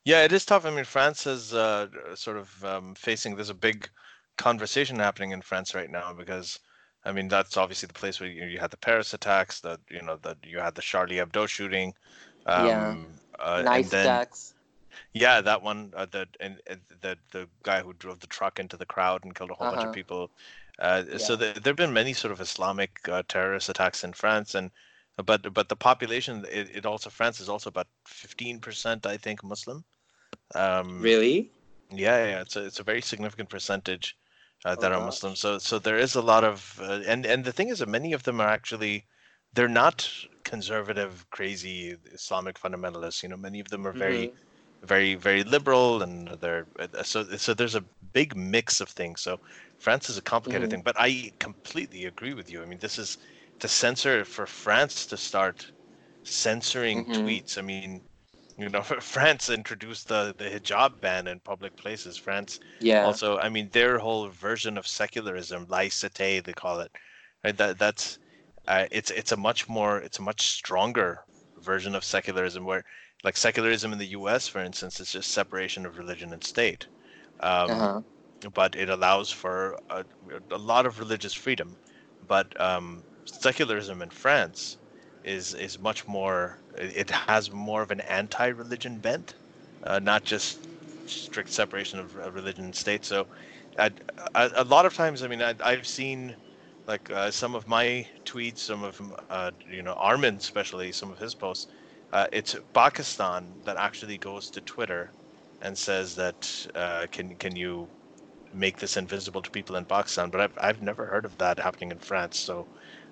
Yeah, 0.05 0.24
it 0.24 0.32
is 0.32 0.45
tough. 0.45 0.65
I 0.65 0.71
mean, 0.71 0.86
France 0.86 1.26
is 1.26 1.53
uh, 1.53 1.88
sort 2.15 2.38
of 2.38 2.63
um, 2.65 2.95
facing. 2.95 3.36
There's 3.36 3.49
a 3.49 3.65
big 3.69 3.89
conversation 4.38 4.99
happening 4.99 5.32
in 5.32 5.41
France 5.41 5.74
right 5.74 5.89
now 5.89 6.13
because, 6.13 6.59
I 7.06 7.12
mean, 7.12 7.28
that's 7.28 7.58
obviously 7.58 7.88
the 7.88 7.93
place 7.93 8.20
where 8.20 8.30
you, 8.30 8.45
you 8.45 8.60
had 8.60 8.72
the 8.72 8.78
Paris 8.78 9.14
attacks. 9.14 9.60
That 9.62 9.80
you 9.89 10.01
know 10.01 10.18
that 10.24 10.38
you 10.45 10.60
had 10.60 10.76
the 10.76 10.82
Charlie 10.82 11.18
Hebdo 11.18 11.47
shooting. 11.47 11.93
Um, 12.45 12.66
Yeah. 12.66 12.95
Uh, 13.39 13.64
nice 13.64 13.89
then, 13.89 14.22
attacks. 14.22 14.54
Yeah, 15.14 15.41
that 15.41 15.62
one. 15.62 15.93
Uh, 15.95 16.06
the 16.06 16.28
and, 16.39 16.62
and 16.68 16.82
the 17.01 17.18
the 17.32 17.49
guy 17.64 17.82
who 17.82 17.93
drove 17.93 18.20
the 18.20 18.28
truck 18.28 18.60
into 18.60 18.78
the 18.78 18.86
crowd 18.86 19.24
and 19.24 19.36
killed 19.36 19.51
a 19.51 19.56
whole 19.56 19.68
bunch 19.68 19.84
Uh-huh. 19.84 19.86
of 19.86 19.91
people. 19.91 20.32
Uh, 20.80 21.18
So 21.18 21.36
Yeah. 21.36 21.38
there 21.38 21.54
there 21.54 21.72
have 21.72 21.78
been 21.78 21.93
many 21.93 22.14
sort 22.14 22.32
of 22.32 22.41
Islamic 22.41 23.08
uh, 23.10 23.24
terrorist 23.28 23.70
attacks 23.70 24.04
in 24.04 24.14
France, 24.14 24.56
and 24.56 24.72
but 25.26 25.54
but 25.54 25.70
the 25.70 25.76
population, 25.76 26.45
it, 26.49 26.70
it 26.78 26.86
also 26.86 27.10
France 27.10 27.39
is 27.39 27.49
also 27.49 27.70
about 27.70 27.88
fifteen 28.08 28.60
percent, 28.60 29.06
I 29.06 29.18
think, 29.18 29.43
Muslim. 29.43 29.86
Um, 30.56 31.14
Really? 31.14 31.51
yeah, 31.91 32.26
yeah, 32.28 32.41
it's 32.41 32.56
a 32.56 32.66
it's 32.66 32.80
a 32.80 32.84
very 32.84 33.01
significant 33.01 33.49
percentage 33.49 34.18
uh, 34.66 34.76
Oh, 34.76 34.86
that 34.86 34.91
are 34.91 34.99
gosh. 34.99 35.01
Muslim. 35.01 35.36
So 35.36 35.57
so 35.59 35.80
there 35.80 35.97
is 35.97 36.16
a 36.16 36.22
lot 36.22 36.43
of 36.43 36.80
uh, 36.82 37.01
and 37.05 37.26
and 37.26 37.45
the 37.45 37.53
thing 37.53 37.70
is 37.70 37.80
that 37.80 37.89
many 37.89 38.14
of 38.14 38.24
them 38.24 38.39
are 38.41 38.47
actually 38.49 39.05
they're 39.53 39.68
not 39.68 40.09
conservative, 40.43 41.26
crazy 41.32 41.95
Islamic 42.14 42.59
fundamentalists. 42.59 43.24
You 43.24 43.30
know, 43.30 43.38
many 43.38 43.59
of 43.59 43.70
them 43.70 43.86
are 43.88 43.93
very 43.93 44.30
Mhm. 44.30 44.39
very 44.84 45.16
very 45.16 45.43
liberal 45.43 46.01
and 46.01 46.28
they're 46.41 46.68
uh, 46.80 47.03
so 47.03 47.24
so 47.38 47.53
there's 47.53 47.76
a 47.76 47.86
big 48.14 48.36
mix 48.36 48.82
of 48.82 48.89
things. 48.89 49.22
So 49.22 49.38
France 49.78 50.09
is 50.09 50.18
a 50.18 50.22
complicated 50.22 50.70
Mhm. 50.70 50.72
thing, 50.72 50.84
but 50.84 50.95
I 50.99 51.32
completely 51.39 52.05
agree 52.05 52.34
with 52.34 52.49
you. 52.49 52.61
I 52.61 52.66
mean, 52.66 52.80
this 52.80 52.97
is 52.99 53.18
to 53.59 53.68
censor 53.68 54.26
for 54.26 54.45
France 54.47 55.05
to 55.07 55.18
start 55.18 55.72
censoring 56.24 57.05
Mhm. 57.05 57.14
tweets. 57.14 57.57
I 57.57 57.61
mean, 57.61 58.05
you 58.58 58.70
know, 58.70 58.82
France 59.01 59.49
introduced 59.49 60.08
the 60.08 60.34
the 60.38 60.45
hijab 60.49 60.99
ban 60.99 61.28
in 61.28 61.39
public 61.41 61.76
places. 61.76 62.18
France 62.18 62.60
Yeah. 62.80 63.01
also, 63.01 63.38
I 63.38 63.49
mean, 63.49 63.70
their 63.72 63.99
whole 63.99 64.30
version 64.30 64.78
of 64.78 64.88
secularism, 64.88 65.68
laïcité, 65.68 66.43
they 66.43 66.54
call 66.54 66.80
it. 66.82 66.91
Right? 67.43 67.58
That 67.58 67.78
that's 67.80 68.20
uh, 68.68 68.88
it's 68.91 69.12
it's 69.12 69.32
a 69.32 69.38
much 69.38 69.68
more 69.70 69.99
it's 69.99 70.20
a 70.20 70.24
much 70.24 70.41
stronger 70.47 71.26
version 71.58 71.95
of 71.95 72.04
secularism 72.04 72.66
where 72.66 72.84
like 73.24 73.38
secularism 73.38 73.93
in 73.93 73.99
the 73.99 74.08
U.S. 74.20 74.47
for 74.47 74.60
instance 74.62 74.99
is 74.99 75.12
just 75.12 75.32
separation 75.32 75.86
of 75.86 75.97
religion 75.97 76.34
and 76.34 76.43
state. 76.43 76.88
Um, 77.39 77.72
uh-huh. 77.72 78.01
but 78.54 78.76
it 78.76 78.89
allows 78.89 79.32
for 79.32 79.78
a, 79.89 80.06
a 80.51 80.58
lot 80.58 80.86
of 80.86 80.99
religious 80.99 81.34
freedom. 81.34 81.78
But 82.22 82.60
um, 82.60 83.06
secularism 83.26 84.01
in 84.01 84.10
France 84.12 84.78
is 85.24 85.54
is 85.54 85.80
much 85.80 86.08
more. 86.08 86.62
It 86.78 87.09
has 87.11 87.51
more 87.51 87.82
of 87.82 87.91
an 87.91 88.01
anti-religion 88.01 88.99
bent, 88.99 89.36
uh, 89.84 89.99
not 89.99 90.24
just 90.24 90.67
strict 91.05 91.49
separation 91.51 91.99
of 91.99 92.15
religion 92.15 92.65
and 92.65 92.76
state. 92.76 93.05
So, 93.05 93.28
I, 93.78 93.91
a, 94.36 94.51
a 94.57 94.63
lot 94.63 94.86
of 94.86 94.93
times, 94.93 95.24
I 95.24 95.28
mean, 95.28 95.41
I, 95.41 95.55
I've 95.63 95.88
seen 95.88 96.38
like 96.88 97.09
uh, 97.09 97.32
some 97.32 97.55
of 97.55 97.67
my 97.67 98.07
tweets, 98.26 98.59
some 98.59 98.84
of 98.84 98.99
uh, 99.30 99.51
you 99.69 99.82
know 99.84 99.93
Armin, 99.93 100.36
especially 100.38 100.91
some 100.91 101.11
of 101.11 101.19
his 101.19 101.36
posts. 101.36 101.67
Uh, 102.11 102.28
it's 102.32 102.55
Pakistan 102.74 103.61
that 103.65 103.78
actually 103.78 104.17
goes 104.17 104.49
to 104.51 104.61
Twitter 104.61 105.13
and 105.61 105.78
says 105.78 106.15
that 106.15 106.65
uh, 106.76 107.07
can 107.11 107.36
can 107.38 107.55
you 107.55 107.89
make 108.51 108.80
this 108.80 108.97
invisible 108.97 109.41
to 109.41 109.51
people 109.51 109.76
in 109.76 109.86
Pakistan? 109.86 110.30
But 110.30 110.41
I've 110.41 110.57
I've 110.61 110.82
never 110.82 111.07
heard 111.07 111.26
of 111.26 111.38
that 111.38 111.59
happening 111.59 111.91
in 111.91 111.99
France. 111.99 112.38
So 112.39 112.67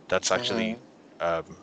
that's 0.09 0.32
actually 0.32 0.80
um, 1.20 1.57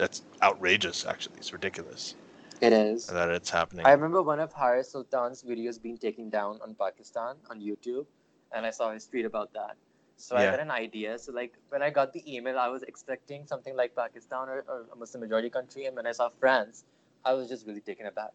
that's 0.00 0.22
outrageous. 0.42 1.06
Actually, 1.06 1.36
it's 1.38 1.52
ridiculous 1.52 2.16
It 2.60 2.72
is. 2.72 3.14
that 3.14 3.30
it's 3.30 3.50
happening. 3.50 3.84
I 3.84 3.92
remember 3.92 4.22
one 4.22 4.40
of 4.40 4.52
Haris 4.52 4.92
Sultan's 4.92 5.42
videos 5.42 5.80
being 5.82 5.98
taken 5.98 6.30
down 6.30 6.60
on 6.62 6.74
Pakistan 6.74 7.36
on 7.50 7.60
YouTube, 7.60 8.06
and 8.52 8.66
I 8.66 8.70
saw 8.70 8.92
his 8.92 9.06
tweet 9.06 9.26
about 9.26 9.52
that. 9.54 9.76
So 10.16 10.36
I 10.36 10.44
Yeah. 10.44 10.50
had 10.50 10.60
an 10.60 10.70
idea. 10.70 11.18
So 11.18 11.32
like 11.32 11.54
when 11.70 11.82
I 11.82 11.90
got 11.90 12.12
the 12.12 12.22
email, 12.34 12.58
I 12.58 12.68
was 12.68 12.82
expecting 12.84 13.46
something 13.46 13.76
like 13.76 13.94
Pakistan 13.96 14.48
or, 14.48 14.64
or 14.68 14.86
a 14.92 14.96
Muslim 14.96 15.22
majority 15.22 15.50
country, 15.50 15.86
and 15.86 15.96
when 15.96 16.06
I 16.06 16.12
saw 16.12 16.30
France, 16.30 16.84
I 17.24 17.34
was 17.34 17.48
just 17.48 17.66
really 17.66 17.80
taken 17.80 18.06
aback. 18.06 18.34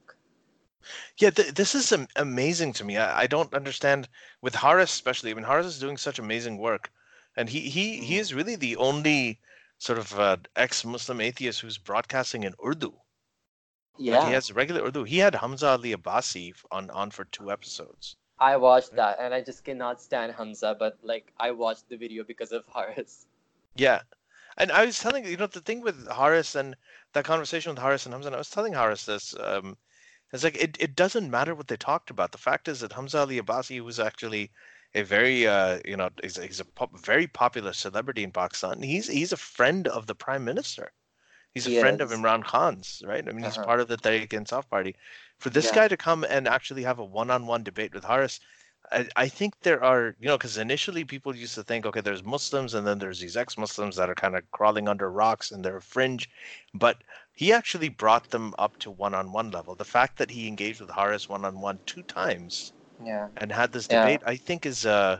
Yeah, 1.17 1.31
th- 1.31 1.53
this 1.53 1.75
is 1.75 1.91
am- 1.91 2.07
amazing 2.15 2.73
to 2.73 2.83
me. 2.85 2.97
I, 2.97 3.21
I 3.23 3.27
don't 3.27 3.53
understand 3.53 4.09
with 4.41 4.55
Haris 4.55 4.91
especially. 4.93 5.31
I 5.31 5.33
mean, 5.35 5.43
Haris 5.45 5.65
is 5.67 5.79
doing 5.79 5.97
such 5.97 6.19
amazing 6.19 6.57
work, 6.57 6.91
and 7.35 7.49
he 7.49 7.69
he 7.69 7.99
he 8.01 8.17
Mhm. 8.17 8.19
is 8.19 8.33
really 8.33 8.55
the 8.55 8.77
only 8.77 9.39
sort 9.85 9.99
of 9.99 10.19
uh, 10.19 10.37
ex-Muslim 10.55 11.21
atheist 11.21 11.61
who's 11.61 11.77
broadcasting 11.77 12.43
in 12.43 12.53
Urdu. 12.65 12.87
Like, 12.87 12.97
Yeah, 13.97 14.27
he 14.27 14.33
has 14.33 14.51
regular 14.51 14.83
Urdu. 14.83 15.03
He 15.03 15.19
had 15.19 15.35
Hamza 15.35 15.67
Ali 15.67 15.95
Abbasi 15.95 16.53
on 16.71 16.89
on 16.89 17.11
for 17.11 17.25
two 17.25 17.51
episodes. 17.51 18.15
I 18.39 18.57
watched 18.57 18.95
that, 18.95 19.17
and 19.19 19.33
I 19.33 19.41
just 19.41 19.63
cannot 19.63 20.01
stand 20.01 20.33
Hamza, 20.33 20.75
but 20.77 20.97
like 21.03 21.31
I 21.39 21.51
watched 21.51 21.87
the 21.87 21.97
video 21.97 22.23
because 22.23 22.51
of 22.51 22.65
Haris. 22.73 23.27
Yeah. 23.75 24.01
And 24.57 24.71
I 24.71 24.85
was 24.85 24.99
telling 24.99 25.25
you 25.25 25.37
know 25.37 25.47
the 25.47 25.61
thing 25.61 25.81
with 25.81 26.07
Haris 26.09 26.55
and 26.55 26.75
that 27.13 27.25
conversation 27.25 27.71
with 27.71 27.83
Haris 27.83 28.05
and 28.05 28.13
Hamza, 28.13 28.27
and 28.29 28.35
I 28.35 28.39
was 28.39 28.49
telling 28.49 28.73
Haris 28.73 29.05
this. 29.05 29.35
Um, 29.39 29.77
it's 30.33 30.43
like 30.43 30.57
it, 30.57 30.77
it 30.79 30.95
doesn't 30.95 31.29
matter 31.29 31.53
what 31.53 31.67
they 31.67 31.77
talked 31.77 32.09
about. 32.09 32.31
The 32.31 32.45
fact 32.49 32.67
is 32.67 32.79
that 32.79 32.93
Hamza 32.93 33.19
Ali 33.19 33.39
Abbasi 33.39 33.79
was 33.81 33.99
actually 33.99 34.51
a 34.95 35.03
very 35.03 35.47
uh, 35.47 35.79
you 35.85 35.97
know 35.97 36.09
he's, 36.23 36.37
he's 36.37 36.59
a 36.61 36.65
pop, 36.65 36.97
very 36.99 37.27
popular 37.27 37.73
celebrity 37.73 38.23
in 38.23 38.31
Pakistan. 38.31 38.81
He's 38.81 39.07
he's 39.07 39.33
a 39.33 39.37
friend 39.37 39.87
of 39.87 40.07
the 40.07 40.15
prime 40.15 40.43
minister. 40.45 40.93
He's 41.53 41.67
a 41.67 41.71
He 41.71 41.75
friend 41.79 42.01
of. 42.01 42.11
Imran 42.11 42.43
Khan's, 42.45 43.01
right? 43.05 43.27
I 43.27 43.31
mean, 43.31 43.45
he's 43.45 43.57
Uh-huh. 43.57 43.65
part 43.67 43.79
of 43.81 43.87
the 43.87 43.97
Tehreek 43.97 44.29
Insaf 44.29 44.69
party. 44.69 44.95
For 45.39 45.49
this 45.49 45.65
Yeah. 45.65 45.71
guy 45.71 45.87
to 45.87 45.97
come 45.97 46.23
and 46.23 46.47
actually 46.47 46.83
have 46.83 46.99
a 46.99 47.05
one-on-one 47.05 47.63
debate 47.63 47.93
with 47.93 48.03
Haris, 48.05 48.39
I, 48.91 49.07
I 49.15 49.27
think 49.29 49.55
there 49.61 49.83
are, 49.83 50.15
you 50.19 50.27
know, 50.27 50.37
because 50.37 50.57
initially 50.57 51.03
people 51.05 51.35
used 51.35 51.55
to 51.55 51.63
think, 51.63 51.85
okay, 51.85 52.01
there's 52.01 52.23
Muslims 52.23 52.73
and 52.73 52.85
then 52.87 52.99
there's 52.99 53.19
these 53.19 53.37
ex-Muslims 53.37 53.95
that 53.97 54.09
are 54.09 54.15
kind 54.15 54.35
of 54.35 54.49
crawling 54.51 54.87
under 54.87 55.09
rocks 55.11 55.51
and 55.51 55.65
they're 55.65 55.81
fringe, 55.81 56.29
but 56.73 57.03
he 57.33 57.51
actually 57.53 57.89
brought 57.89 58.29
them 58.29 58.53
up 58.59 58.77
to 58.79 58.91
one-on-one 58.91 59.51
level. 59.51 59.75
The 59.75 59.85
fact 59.85 60.17
that 60.19 60.31
he 60.31 60.47
engaged 60.47 60.81
with 60.81 60.91
Haris 60.91 61.27
one-on-one 61.29 61.81
two 61.85 62.03
times, 62.03 62.73
yeah. 63.03 63.27
and 63.37 63.51
had 63.51 63.71
this 63.71 63.87
debate 63.87 64.21
yeah. 64.23 64.29
i 64.29 64.35
think 64.35 64.65
is 64.65 64.85
uh 64.85 65.19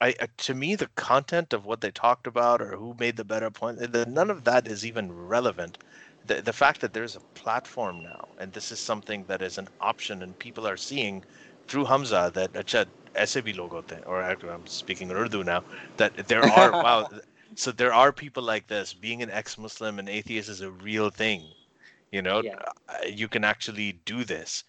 I, 0.00 0.14
uh, 0.18 0.26
to 0.38 0.54
me 0.54 0.74
the 0.74 0.88
content 0.96 1.52
of 1.52 1.66
what 1.66 1.80
they 1.80 1.92
talked 1.92 2.26
about 2.26 2.60
or 2.60 2.76
who 2.76 2.96
made 2.98 3.16
the 3.16 3.24
better 3.24 3.50
point 3.50 3.78
the, 3.78 4.04
none 4.06 4.28
of 4.28 4.42
that 4.42 4.66
is 4.66 4.84
even 4.84 5.12
relevant. 5.12 5.78
The, 6.26 6.42
the 6.42 6.52
fact 6.52 6.80
that 6.80 6.92
there's 6.92 7.14
a 7.14 7.20
platform 7.20 8.02
now 8.02 8.26
and 8.38 8.52
this 8.52 8.72
is 8.72 8.80
something 8.80 9.24
that 9.28 9.40
is 9.40 9.56
an 9.56 9.68
option 9.80 10.22
and 10.22 10.36
people 10.38 10.66
are 10.66 10.76
seeing 10.76 11.22
through 11.68 11.84
hamza 11.84 12.32
that 12.34 12.56
uh, 12.56 12.62
acha 12.62 12.86
aise 13.14 13.36
bhi 13.36 13.56
log 13.56 13.72
or 14.04 14.22
i'm 14.22 14.66
speaking 14.66 15.12
urdu 15.12 15.44
now 15.44 15.62
that 15.96 16.12
there 16.26 16.42
are 16.42 16.72
wow 16.84 17.08
so 17.54 17.70
there 17.70 17.94
are 17.94 18.12
people 18.12 18.42
like 18.42 18.66
this. 18.66 18.92
Being 18.92 19.22
an 19.22 19.30
ex-muslim 19.30 20.00
and 20.00 20.08
atheist 20.08 20.48
is 20.48 20.60
a 20.60 20.72
real 20.72 21.10
thing 21.10 21.44
you 22.14 22.22
know? 22.22 22.42
Yeah. 22.42 22.56
Uh, 22.88 23.06
you 23.06 23.28
can 23.28 23.44
actually 23.44 24.00
do 24.04 24.24
this 24.24 24.64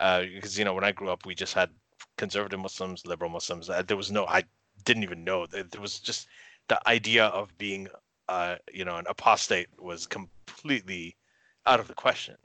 uh, 0.00 0.22
because 0.22 0.58
you 0.58 0.64
know 0.64 0.74
when 0.74 0.84
I 0.84 0.92
grew 0.92 1.10
up, 1.10 1.26
we 1.26 1.34
just 1.34 1.54
had 1.54 1.70
conservative 2.16 2.60
Muslims, 2.60 3.06
liberal 3.06 3.30
Muslims. 3.30 3.68
Uh, 3.70 3.82
there 3.82 3.96
was 3.96 4.10
no, 4.10 4.26
I 4.26 4.44
didn't 4.84 5.04
even 5.04 5.24
know. 5.24 5.46
There 5.46 5.80
was 5.80 6.00
just 6.00 6.28
the 6.68 6.80
idea 6.88 7.26
of 7.26 7.56
being, 7.58 7.88
uh, 8.28 8.56
you 8.72 8.84
know, 8.84 8.96
an 8.96 9.06
apostate 9.08 9.68
was 9.80 10.06
completely 10.06 11.16
out 11.66 11.80
of 11.80 11.88
the 11.88 11.94
question. 11.94 12.36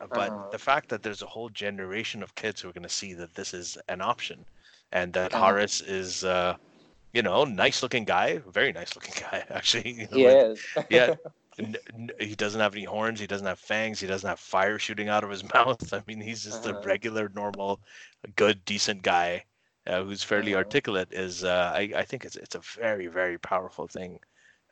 Uh, 0.00 0.06
But 0.12 0.32
Uh-huh. 0.32 0.50
the 0.50 0.58
fact 0.58 0.88
that 0.90 1.02
there's 1.02 1.22
a 1.22 1.26
whole 1.34 1.48
generation 1.50 2.22
of 2.22 2.34
kids 2.34 2.60
who 2.60 2.68
are 2.68 2.72
going 2.72 2.82
to 2.84 2.88
see 2.88 3.14
that 3.14 3.34
this 3.34 3.54
is 3.54 3.78
an 3.88 4.00
option, 4.02 4.46
and 4.92 5.12
that 5.14 5.32
Uh-huh. 5.32 5.34
Haris 5.34 5.80
is, 5.80 6.24
uh, 6.24 6.56
you 7.12 7.22
know, 7.22 7.44
nice 7.44 7.82
looking 7.82 8.04
guy, 8.04 8.38
very 8.46 8.72
nice 8.72 8.94
looking 8.96 9.14
guy 9.30 9.44
actually. 9.50 9.92
you 9.92 10.08
know, 10.10 10.26
and- 10.28 10.40
yeah, 10.88 11.10
n- 11.58 11.76
n- 11.92 12.10
he 12.18 12.34
doesn't 12.34 12.60
have 12.60 12.74
any 12.74 12.84
horns. 12.84 13.20
He 13.20 13.26
doesn't 13.26 13.46
have 13.46 13.58
fangs. 13.58 14.00
He 14.00 14.06
doesn't 14.06 14.28
have 14.28 14.38
fire 14.40 14.78
shooting 14.78 15.08
out 15.08 15.24
of 15.24 15.30
his 15.30 15.44
mouth. 15.54 15.92
I 15.92 16.02
mean, 16.06 16.20
he's 16.20 16.44
just 16.44 16.66
a 16.66 16.74
Uh-huh. 16.74 16.84
regular, 16.84 17.28
normal, 17.34 17.80
good, 18.36 18.64
decent 18.64 19.02
guy 19.02 19.44
uh, 19.86 20.02
who's 20.04 20.22
fairly 20.22 20.54
Uh-huh. 20.54 20.54
articulate. 20.54 21.08
Is 21.12 21.44
uh, 21.44 21.72
I, 21.74 21.90
I 21.96 22.02
think 22.04 22.24
it's 22.24 22.36
it's 22.36 22.54
a 22.54 22.60
very 22.60 23.06
very 23.06 23.38
powerful 23.38 23.86
thing. 23.86 24.18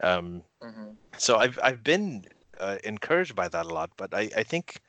Um, 0.03 0.43
Mhm. 0.63 0.99
so 1.17 1.37
I've 1.39 1.59
I've 1.63 1.83
been 1.85 2.25
uh, 2.59 2.79
encouraged 2.85 3.35
by 3.35 3.49
that 3.49 3.67
a 3.67 3.75
lot. 3.75 3.91
But 3.97 4.15
I 4.15 4.31
I 4.37 4.43
think 4.43 4.81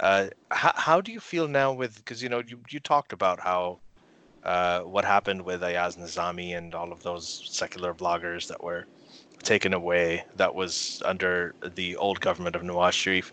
uh, 0.00 0.28
how 0.50 0.72
how 0.74 1.00
do 1.00 1.12
you 1.12 1.20
feel 1.20 1.48
now 1.48 1.72
with 1.72 1.96
because 1.96 2.22
you 2.22 2.28
know 2.28 2.42
you 2.46 2.60
you 2.70 2.80
talked 2.80 3.12
about 3.12 3.40
how. 3.40 3.80
Uh, 4.42 4.80
what 4.80 5.04
happened 5.04 5.42
with 5.42 5.62
Ayaz 5.62 5.96
Nizami 5.96 6.56
and 6.56 6.74
all 6.74 6.92
of 6.92 7.02
those 7.02 7.42
secular 7.50 7.92
bloggers 7.94 8.46
that 8.48 8.62
were 8.62 8.86
taken 9.44 9.74
away 9.74 10.24
that 10.36 10.54
was 10.54 11.02
under 11.04 11.54
the 11.74 11.96
old 11.96 12.20
government 12.20 12.56
of 12.56 12.62
Nawaz 12.62 12.92
Sharif. 12.94 13.32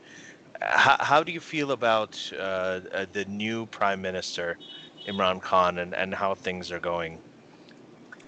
How, 0.62 0.98
how 1.00 1.24
do 1.24 1.32
you 1.32 1.42
feel 1.42 1.72
about 1.72 2.32
uh, 2.38 2.82
uh, 2.94 3.06
the 3.12 3.26
new 3.26 3.68
prime 3.68 4.02
minister, 4.02 4.60
Imran 5.08 5.42
Khan, 5.42 5.80
and, 5.80 5.96
and 5.96 6.14
how 6.16 6.36
things 6.36 6.72
are 6.72 6.80
going 6.80 7.22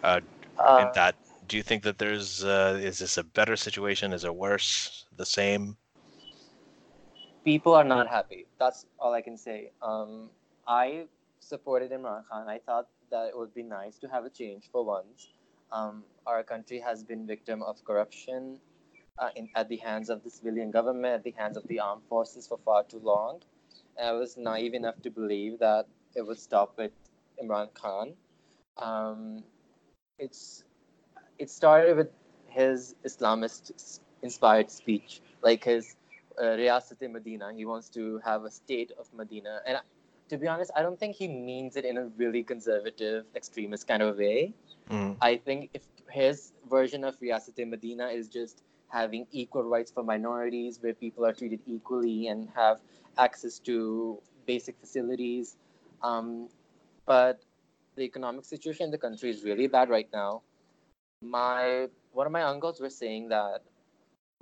uh, 0.03 0.21
in 0.77 0.89
Uh, 0.89 0.93
that? 0.93 1.15
Do 1.47 1.57
you 1.57 1.63
think 1.63 1.83
that 1.83 1.99
there's, 1.99 2.43
uh, 2.43 2.79
is 2.81 2.99
this 2.99 3.17
a 3.17 3.23
better 3.23 3.55
situation? 3.57 4.13
Is 4.13 4.23
it 4.25 4.35
worse? 4.35 5.05
The 5.15 5.25
same? 5.25 5.77
people 7.43 7.73
are 7.73 7.83
not 7.83 8.07
happy. 8.07 8.45
That's 8.59 8.85
all 8.99 9.13
I 9.13 9.21
can 9.21 9.37
say. 9.37 9.71
Um, 9.81 10.29
I 10.67 11.07
supported 11.39 11.91
Imran 11.91 12.23
Khan. 12.29 12.47
I 12.47 12.59
thought 12.59 12.87
that 13.11 13.27
it 13.29 13.37
would 13.37 13.53
be 13.53 13.63
nice 13.63 13.97
to 13.99 14.07
have 14.07 14.25
a 14.25 14.29
change 14.29 14.69
for 14.71 14.83
once. 14.85 15.29
Um, 15.73 16.03
our 16.27 16.43
country 16.43 16.79
has 16.79 17.03
been 17.03 17.25
victim 17.25 17.63
of 17.63 17.83
corruption 17.83 18.59
uh, 19.17 19.29
in, 19.35 19.49
at 19.55 19.69
the 19.69 19.77
hands 19.77 20.09
of 20.09 20.23
the 20.23 20.29
civilian 20.29 20.69
government, 20.69 21.15
at 21.15 21.23
the 21.23 21.31
hands 21.31 21.57
of 21.57 21.67
the 21.67 21.79
armed 21.79 22.03
forces 22.07 22.47
for 22.47 22.59
far 22.63 22.83
too 22.83 22.99
long. 22.99 23.41
And 23.97 24.07
I 24.07 24.11
was 24.11 24.37
naive 24.37 24.75
enough 24.75 25.01
to 25.01 25.09
believe 25.09 25.59
that 25.59 25.87
it 26.15 26.21
would 26.21 26.39
stop 26.39 26.77
with 26.77 26.91
Imran 27.43 27.73
Khan. 27.73 28.13
Um, 28.77 29.43
it's 30.19 30.63
it 31.39 31.49
started 31.49 31.97
with 31.97 32.09
his 32.47 32.95
Islamist 33.03 33.99
inspired 34.21 34.69
speech, 34.69 35.21
like 35.41 35.63
his 35.63 35.95
uh, 36.39 36.55
Riyasat 36.61 37.11
Medina. 37.11 37.51
He 37.55 37.65
wants 37.65 37.89
to 37.89 38.19
have 38.23 38.43
a 38.43 38.51
state 38.51 38.91
of 38.99 39.11
Medina. 39.13 39.61
And 39.65 39.77
to 40.33 40.39
be 40.39 40.47
honest, 40.47 40.71
I 40.75 40.81
don't 40.81 40.99
think 40.99 41.15
he 41.15 41.27
means 41.27 41.75
it 41.75 41.85
in 41.85 41.97
a 41.97 42.05
really 42.17 42.41
conservative, 42.41 43.25
extremist 43.35 43.87
kind 43.87 44.01
of 44.01 44.17
way. 44.17 44.53
Mm, 44.89 45.15
I 45.21 45.37
think 45.37 45.69
if 45.75 45.83
his 46.09 46.53
version 46.67 47.03
of 47.03 47.19
Riyasat 47.19 47.67
Medina 47.69 48.07
is 48.07 48.27
just 48.27 48.63
having 48.89 49.27
equal 49.31 49.63
rights 49.63 49.91
for 49.91 50.03
minorities, 50.03 50.79
where 50.81 50.95
people 50.95 51.23
are 51.23 51.33
treated 51.33 51.59
equally 51.67 52.27
and 52.27 52.49
have 52.55 52.79
access 53.19 53.59
to 53.59 54.19
basic 54.47 54.75
facilities. 54.79 55.55
Um, 56.01 56.49
but 57.05 57.39
the 57.95 58.01
economic 58.01 58.45
situation 58.45 58.85
in 58.85 58.91
the 58.91 58.97
country 58.97 59.29
is 59.29 59.43
really 59.43 59.67
bad 59.67 59.89
right 59.89 60.09
now. 60.11 60.41
My 61.21 61.89
one 62.11 62.25
of 62.25 62.33
my 62.33 62.41
uncles 62.41 62.81
was 62.81 62.97
saying 62.97 63.29
that 63.29 63.61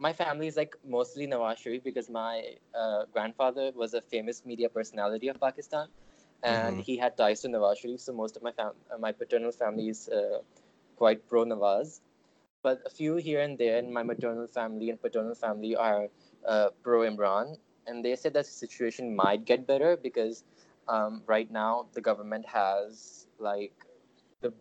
my 0.02 0.14
family 0.14 0.47
is 0.47 0.58
like 0.58 0.76
mostly 0.86 1.28
Nawaz 1.28 1.60
Sharif 1.60 1.84
because 1.84 2.10
my 2.10 2.56
uh, 2.76 3.06
grandfather 3.14 3.72
was 3.76 3.93
a 3.93 4.02
famous 4.02 4.45
media 4.45 4.70
personality 4.70 5.30
of 5.30 5.39
Pakistan, 5.39 5.88
and 6.43 6.80
Mhm. 6.80 6.82
he 6.82 6.97
had 6.97 7.18
ties 7.18 7.41
to 7.41 7.49
Nawaz 7.49 7.78
Sharif. 7.80 8.02
So 8.02 8.14
most 8.14 8.38
of 8.38 8.43
my 8.43 8.52
fam- 8.52 8.80
uh, 8.93 8.97
my 8.97 9.12
paternal 9.14 9.52
family 9.52 9.89
is 9.89 10.10
uh, 10.10 10.39
quite 10.97 11.28
pro 11.28 11.45
Nawaz, 11.45 12.02
but 12.64 12.82
a 12.86 12.89
few 12.89 13.16
here 13.16 13.41
and 13.41 13.58
there 13.58 13.78
in 13.80 13.91
my 13.93 14.04
maternal 14.04 14.47
family 14.47 14.89
and 14.89 15.02
paternal 15.02 15.36
family 15.36 15.76
are 15.76 16.08
uh, 16.45 16.70
pro 16.84 17.02
Imran, 17.10 17.58
and 17.88 18.04
they 18.06 18.16
said 18.16 18.34
that 18.34 18.45
the 18.45 18.52
situation 18.52 19.16
might 19.16 19.45
get 19.45 19.68
better 19.68 19.97
because 19.97 20.43
um, 20.88 21.24
right 21.28 21.49
now 21.52 21.88
the 21.93 22.02
government 22.02 22.45
has 22.47 23.28
like 23.39 23.86
the 24.41 24.54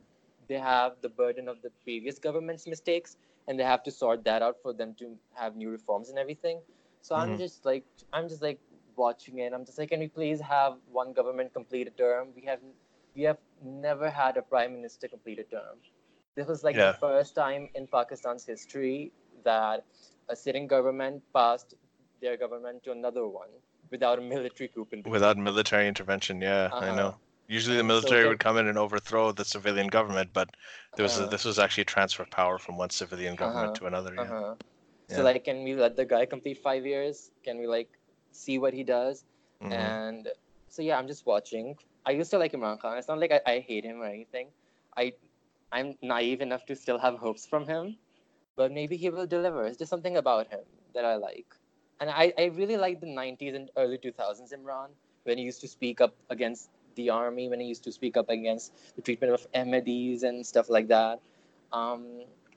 they 0.49 0.59
have 0.59 1.01
the 1.03 1.09
burden 1.09 1.49
of 1.49 1.63
the 1.63 1.71
previous 1.85 2.19
government's 2.19 2.67
mistakes 2.67 3.17
and 3.51 3.59
they 3.59 3.65
have 3.65 3.83
to 3.83 3.93
sort 3.93 4.25
that 4.25 4.43
out 4.43 4.57
for 4.63 4.73
them 4.73 4.95
to 5.01 5.19
have 5.35 5.57
new 5.57 5.71
reforms 5.71 6.11
and 6.11 6.19
everything 6.25 6.61
so 7.03 7.17
i'm 7.17 7.31
Mhm. 7.31 7.39
just 7.45 7.67
like 7.71 7.85
i'm 8.13 8.29
just 8.29 8.43
like 8.43 8.61
watching 8.97 9.39
it 9.41 9.53
i'm 9.53 9.65
just 9.65 9.79
like 9.79 9.91
can 9.91 10.01
we 10.01 10.09
please 10.09 10.41
have 10.41 10.77
one 11.01 11.13
government 11.13 11.53
complete 11.55 11.89
a 11.89 11.95
term 12.03 12.29
we 12.37 12.43
have 12.51 12.61
we 13.17 13.23
have 13.23 13.39
never 13.87 14.11
had 14.11 14.37
a 14.37 14.43
prime 14.55 14.75
minister 14.77 15.09
complete 15.09 15.39
a 15.39 15.49
term 15.57 15.79
this 16.37 16.47
was 16.47 16.63
like 16.69 16.77
Yeah. 16.77 16.93
the 16.93 16.99
first 17.07 17.35
time 17.35 17.69
in 17.75 17.87
pakistan's 17.97 18.47
history 18.47 19.13
that 19.45 19.85
a 20.29 20.37
sitting 20.37 20.67
government 20.67 21.23
passed 21.35 21.75
their 22.23 22.37
government 22.37 22.83
to 22.85 22.93
another 22.93 23.27
one 23.27 23.49
without 23.91 24.19
a 24.19 24.23
military 24.23 24.69
coup 24.69 24.87
in 24.93 25.03
without 25.03 25.37
military 25.37 25.89
intervention, 25.89 26.41
yeah, 26.41 26.73
I 26.79 26.91
Uh-huh. 26.91 26.97
know. 26.97 27.15
Usually 27.51 27.77
the 27.77 27.85
And 27.85 27.97
so 27.97 28.15
military 28.15 28.27
would 28.29 28.41
come 28.41 28.57
in 28.59 28.69
and 28.69 28.79
overthrow 28.79 29.33
the 29.33 29.45
civilian 29.45 29.89
government, 29.89 30.33
but 30.33 30.51
there 30.97 31.05
was 31.05 31.19
a, 31.19 31.27
Uh-huh. 31.27 31.29
this 31.29 31.45
was 31.45 31.59
actually 31.59 31.83
a 31.83 31.87
transfer 31.87 32.23
of 32.23 32.31
power 32.31 32.59
from 32.59 32.77
one 32.79 32.91
civilian 32.91 33.37
government 33.37 33.75
Uh-huh. 33.75 33.77
to 33.77 33.87
another. 33.87 34.15
Yeah. 34.17 34.33
Uh-huh. 34.33 34.55
Yeah. 35.09 35.17
So 35.17 35.23
like, 35.23 35.45
can 35.45 35.65
we 35.65 35.75
let 35.75 35.97
the 35.97 36.05
guy 36.05 36.27
complete 36.27 36.59
five 36.59 36.87
years? 36.87 37.31
Can 37.45 37.59
we 37.59 37.67
like 37.67 37.89
see 38.33 38.59
what 38.59 38.75
he 38.75 38.85
does? 38.85 39.25
Mhm. 39.61 40.01
And 40.01 40.29
so 40.69 40.83
yeah, 40.83 40.99
I'm 40.99 41.09
just 41.09 41.27
watching. 41.27 41.77
I 42.07 42.13
used 42.13 42.31
to 42.31 42.39
like 42.39 42.53
Imran 42.53 42.81
Khan. 42.81 42.99
It's 42.99 43.09
not 43.09 43.19
like 43.19 43.33
I, 43.33 43.41
I 43.47 43.59
hate 43.61 43.85
him 43.85 44.01
or 44.01 44.07
anything. 44.07 44.51
I 44.97 45.15
I'm 45.73 45.97
naive 46.03 46.41
enough 46.41 46.67
to 46.67 46.77
still 46.77 46.99
have 46.99 47.19
hopes 47.19 47.47
from 47.47 47.67
him, 47.67 47.97
but 48.57 48.73
maybe 48.73 48.97
he 48.97 49.11
will 49.11 49.27
deliver. 49.27 49.65
It's 49.67 49.79
just 49.79 49.91
something 49.91 50.17
about 50.17 50.49
him 50.49 50.61
that 50.95 51.05
I 51.05 51.17
like. 51.17 51.55
And 52.01 52.11
I, 52.11 52.33
I 52.39 52.45
really 52.47 52.77
like 52.77 53.01
the 53.01 53.07
90s 53.13 53.55
and 53.55 53.71
early 53.77 53.99
2000s 53.99 54.53
Imran 54.53 54.91
when 55.25 55.39
he 55.39 55.45
used 55.45 55.61
to 55.63 55.69
speak 55.69 56.01
up 56.01 56.15
against 56.31 56.71
the 57.01 57.11
army, 57.11 57.49
when 57.49 57.61
he 57.65 57.67
used 57.75 57.85
to 57.89 57.93
speak 57.99 58.17
up 58.23 58.29
against 58.37 58.97
the 58.97 59.03
treatment 59.03 59.33
of 59.39 59.47
Ahmadis 59.63 60.23
and 60.31 60.47
stuff 60.53 60.71
like 60.77 60.89
that. 60.89 61.21
Um, 61.81 62.05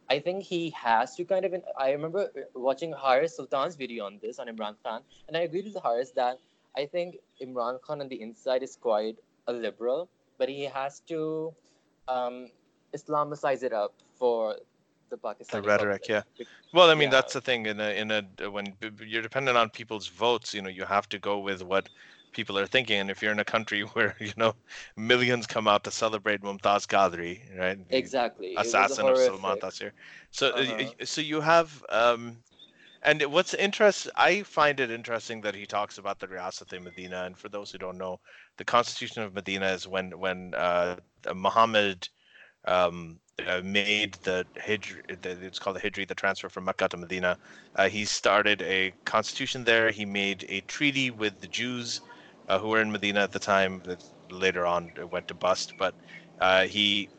I 0.10 0.20
think 0.20 0.44
he 0.54 0.62
has 0.72 1.16
to 1.18 1.24
kind 1.34 1.46
of. 1.46 1.54
I 1.86 1.92
remember 1.98 2.24
watching 2.70 2.94
Haris 3.04 3.38
Sultan's 3.38 3.76
video 3.84 4.06
on 4.10 4.20
this 4.24 4.40
on 4.40 4.48
Imran 4.48 4.76
Khan, 4.84 5.02
and 5.28 5.38
I 5.38 5.42
agreed 5.50 5.66
with 5.70 5.78
Haris 5.86 6.12
that 6.22 6.40
I 6.82 6.86
think 6.86 7.18
Imran 7.42 7.80
Khan 7.82 8.02
on 8.02 8.10
the 8.10 8.22
inside 8.28 8.64
is 8.64 8.76
quite 8.90 9.18
a 9.48 9.54
liberal, 9.54 10.10
but 10.38 10.50
he 10.50 10.64
has 10.64 11.00
to 11.12 11.20
um, 12.08 12.38
Islamicize 12.98 13.64
it 13.64 13.74
up 13.74 13.94
for 14.20 14.56
the 15.10 15.18
Pakistani 15.18 15.66
rhetoric, 15.66 16.02
public. 16.02 16.48
Well, 16.74 16.90
I 16.90 16.96
mean, 16.96 17.10
Yeah. 17.10 17.22
that's 17.22 17.34
the 17.34 17.42
thing. 17.42 17.66
In 17.74 17.80
a 17.80 17.90
in 18.02 18.12
a 18.12 18.22
when 18.58 18.66
you're 19.12 19.22
dependent 19.30 19.58
on 19.58 19.70
people's 19.70 20.08
votes, 20.08 20.54
you 20.54 20.62
know, 20.62 20.70
you 20.80 20.86
have 20.86 21.08
to 21.10 21.20
go 21.30 21.40
with 21.40 21.62
what 21.64 21.90
people 22.34 22.58
are 22.60 22.68
thinking. 22.68 23.00
And 23.00 23.12
if 23.12 23.22
you're 23.22 23.32
in 23.32 23.40
a 23.40 23.46
country 23.46 23.82
where 23.94 24.16
you 24.20 24.34
know 24.38 24.54
millions 24.98 25.48
come 25.48 25.68
out 25.68 25.84
to 25.86 25.92
celebrate 25.92 26.42
Mumtaz 26.42 26.88
Qadri, 26.88 27.42
right? 27.58 27.80
Exactly. 27.90 28.56
Assassin 28.58 29.08
of 29.10 29.18
Salman. 29.18 29.58
Taseer. 29.60 29.92
So, 30.32 30.50
uh, 30.50 30.62
Uh-huh. 30.62 30.92
so 31.06 31.22
you 31.22 31.42
have, 31.42 31.84
um, 31.90 32.44
And 33.04 33.22
what's 33.32 33.54
interest, 33.54 34.10
I 34.16 34.44
find 34.44 34.80
it 34.80 34.90
interesting 34.92 35.42
that 35.42 35.56
he 35.56 35.66
talks 35.66 35.98
about 35.98 36.20
the 36.20 36.28
Riyasat-e 36.28 36.80
Medina. 36.80 37.24
And 37.26 37.38
for 37.38 37.50
those 37.50 37.72
who 37.72 37.78
don't 37.78 37.98
know, 37.98 38.20
the 38.58 38.66
Constitution 38.66 39.24
of 39.24 39.34
Medina 39.34 39.68
is 39.72 39.88
when 39.88 40.18
when 40.20 40.54
uh, 40.56 40.98
Muhammad 41.36 42.10
um, 42.66 43.20
uh, 43.46 43.62
made 43.64 44.16
the 44.24 44.46
Hijri, 44.56 45.02
it's 45.26 45.60
called 45.60 45.76
the 45.78 45.82
Hijri, 45.82 46.08
the 46.08 46.16
transfer 46.16 46.50
from 46.50 46.66
Mecca 46.66 46.88
to 46.90 46.98
Medina. 46.98 47.38
Uh, 47.76 47.90
he 47.90 48.06
started 48.06 48.62
a 48.62 48.94
constitution 49.06 49.64
there. 49.66 49.92
He 49.92 50.06
made 50.06 50.46
a 50.50 50.62
treaty 50.62 51.10
with 51.12 51.40
the 51.42 51.48
Jews 51.48 52.02
uh, 52.48 52.60
who 52.60 52.70
were 52.70 52.82
in 52.82 52.92
Medina 52.92 53.22
at 53.22 53.32
the 53.32 53.40
time. 53.40 53.82
That 53.86 54.04
later 54.32 54.66
on 54.66 54.94
went 55.12 55.28
to 55.28 55.34
bust, 55.36 55.74
but 55.78 55.96
uh, 56.40 56.64
he 56.66 57.10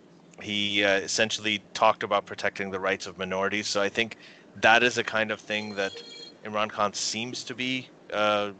he 0.43 0.85
uh, 0.85 0.97
essentially 1.01 1.66
talked 1.75 2.03
about 2.03 2.27
protecting 2.27 2.70
the 2.70 2.81
rights 2.81 3.07
of 3.07 3.18
minorities. 3.18 3.68
So 3.68 3.81
I 3.83 3.89
think 3.89 4.16
that 4.57 4.83
is 4.83 4.99
a 4.99 5.05
kind 5.05 5.31
of 5.31 5.41
thing 5.41 5.75
that 5.77 6.03
Imran 6.45 6.70
Khan 6.70 6.93
seems 6.95 7.45
to 7.45 7.55
be 7.55 7.91
uh, 8.12 8.53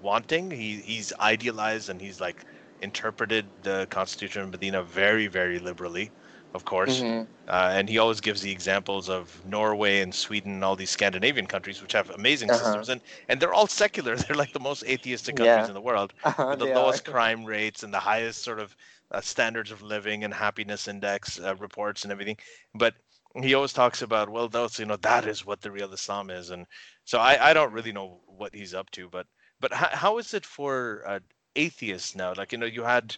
wanting. 0.00 0.50
He 0.50 0.80
he's 0.80 1.12
idealized 1.20 1.88
and 1.88 2.00
he's 2.00 2.20
like 2.20 2.44
interpreted 2.80 3.52
the 3.62 3.86
Constitution 3.90 4.42
of 4.42 4.50
Medina 4.50 4.82
very 4.82 5.26
very 5.28 5.58
liberally 5.58 6.12
of 6.54 6.64
course. 6.64 7.00
Mm-hmm. 7.00 7.30
Uh, 7.48 7.70
and 7.72 7.88
he 7.88 7.98
always 7.98 8.20
gives 8.20 8.40
the 8.42 8.50
examples 8.50 9.08
of 9.08 9.40
Norway 9.46 10.00
and 10.00 10.14
Sweden 10.14 10.52
and 10.54 10.64
all 10.64 10.74
these 10.74 10.90
Scandinavian 10.90 11.46
countries, 11.46 11.80
which 11.80 11.92
have 11.92 12.10
amazing 12.10 12.50
uh-huh. 12.50 12.62
systems, 12.62 12.88
and 12.88 13.00
and 13.28 13.40
they're 13.40 13.54
all 13.54 13.66
secular. 13.66 14.16
They're 14.26 14.36
like 14.36 14.52
the 14.52 14.60
most 14.60 14.84
atheistic 14.84 15.36
countries 15.36 15.64
yeah. 15.64 15.68
in 15.68 15.74
the 15.74 15.80
world, 15.80 16.12
uh-huh, 16.24 16.46
with 16.50 16.58
the 16.58 16.66
lowest 16.66 17.08
are. 17.08 17.12
crime 17.12 17.44
rates 17.44 17.82
and 17.82 17.92
the 17.92 18.00
highest 18.00 18.42
sort 18.42 18.58
of 18.58 18.74
uh, 19.12 19.20
standards 19.20 19.70
of 19.70 19.82
living 19.82 20.24
and 20.24 20.34
happiness 20.34 20.88
index 20.88 21.38
uh, 21.38 21.54
reports 21.56 22.02
and 22.02 22.12
everything. 22.12 22.36
But 22.74 22.94
he 23.42 23.54
always 23.54 23.72
talks 23.72 24.02
about, 24.02 24.28
well, 24.28 24.48
those 24.48 24.78
you 24.78 24.86
know 24.86 24.96
that 24.96 25.26
is 25.26 25.46
what 25.46 25.60
the 25.60 25.70
real 25.70 25.92
Islam 25.92 26.30
is, 26.30 26.50
and 26.50 26.66
so 27.04 27.18
I 27.18 27.50
I 27.50 27.54
don't 27.54 27.72
really 27.72 27.92
know 27.92 28.20
what 28.26 28.54
he's 28.54 28.74
up 28.74 28.90
to, 28.92 29.08
but 29.08 29.26
but 29.60 29.72
how, 29.72 29.88
how 29.92 30.18
is 30.18 30.34
it 30.34 30.44
for 30.44 31.02
uh, 31.06 31.20
atheists 31.54 32.14
now? 32.14 32.34
Like 32.36 32.52
you 32.52 32.58
know 32.58 32.66
you 32.66 32.82
had 32.82 33.16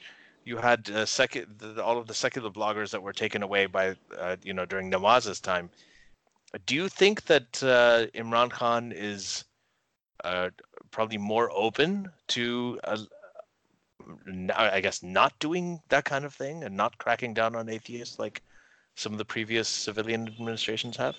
you 0.48 0.56
had 0.56 0.90
uh, 0.90 1.04
sec- 1.04 1.46
the, 1.58 1.84
all 1.84 1.98
of 1.98 2.06
the 2.06 2.14
secular 2.14 2.50
bloggers 2.50 2.90
that 2.90 3.02
were 3.02 3.12
taken 3.12 3.42
away 3.42 3.66
by 3.66 3.94
uh, 4.18 4.36
you 4.42 4.54
know 4.54 4.64
during 4.64 4.90
Nawaz's 4.90 5.40
time. 5.40 5.68
Do 6.64 6.74
you 6.74 6.88
think 6.88 7.26
that 7.26 7.62
uh, 7.62 8.06
Imran 8.20 8.50
Khan 8.50 8.92
is 8.92 9.44
uh, 10.24 10.48
probably 10.90 11.18
more 11.18 11.50
open 11.52 12.10
to, 12.28 12.80
uh, 12.84 12.96
I 14.56 14.80
guess, 14.80 15.02
not 15.02 15.38
doing 15.40 15.80
that 15.90 16.06
kind 16.06 16.24
of 16.24 16.32
thing 16.34 16.64
and 16.64 16.74
not 16.74 16.96
cracking 16.96 17.34
down 17.34 17.54
on 17.54 17.68
atheists 17.68 18.18
like 18.18 18.40
some 18.94 19.12
of 19.12 19.18
the 19.18 19.26
previous 19.26 19.68
civilian 19.68 20.26
administrations 20.26 20.96
have? 20.96 21.16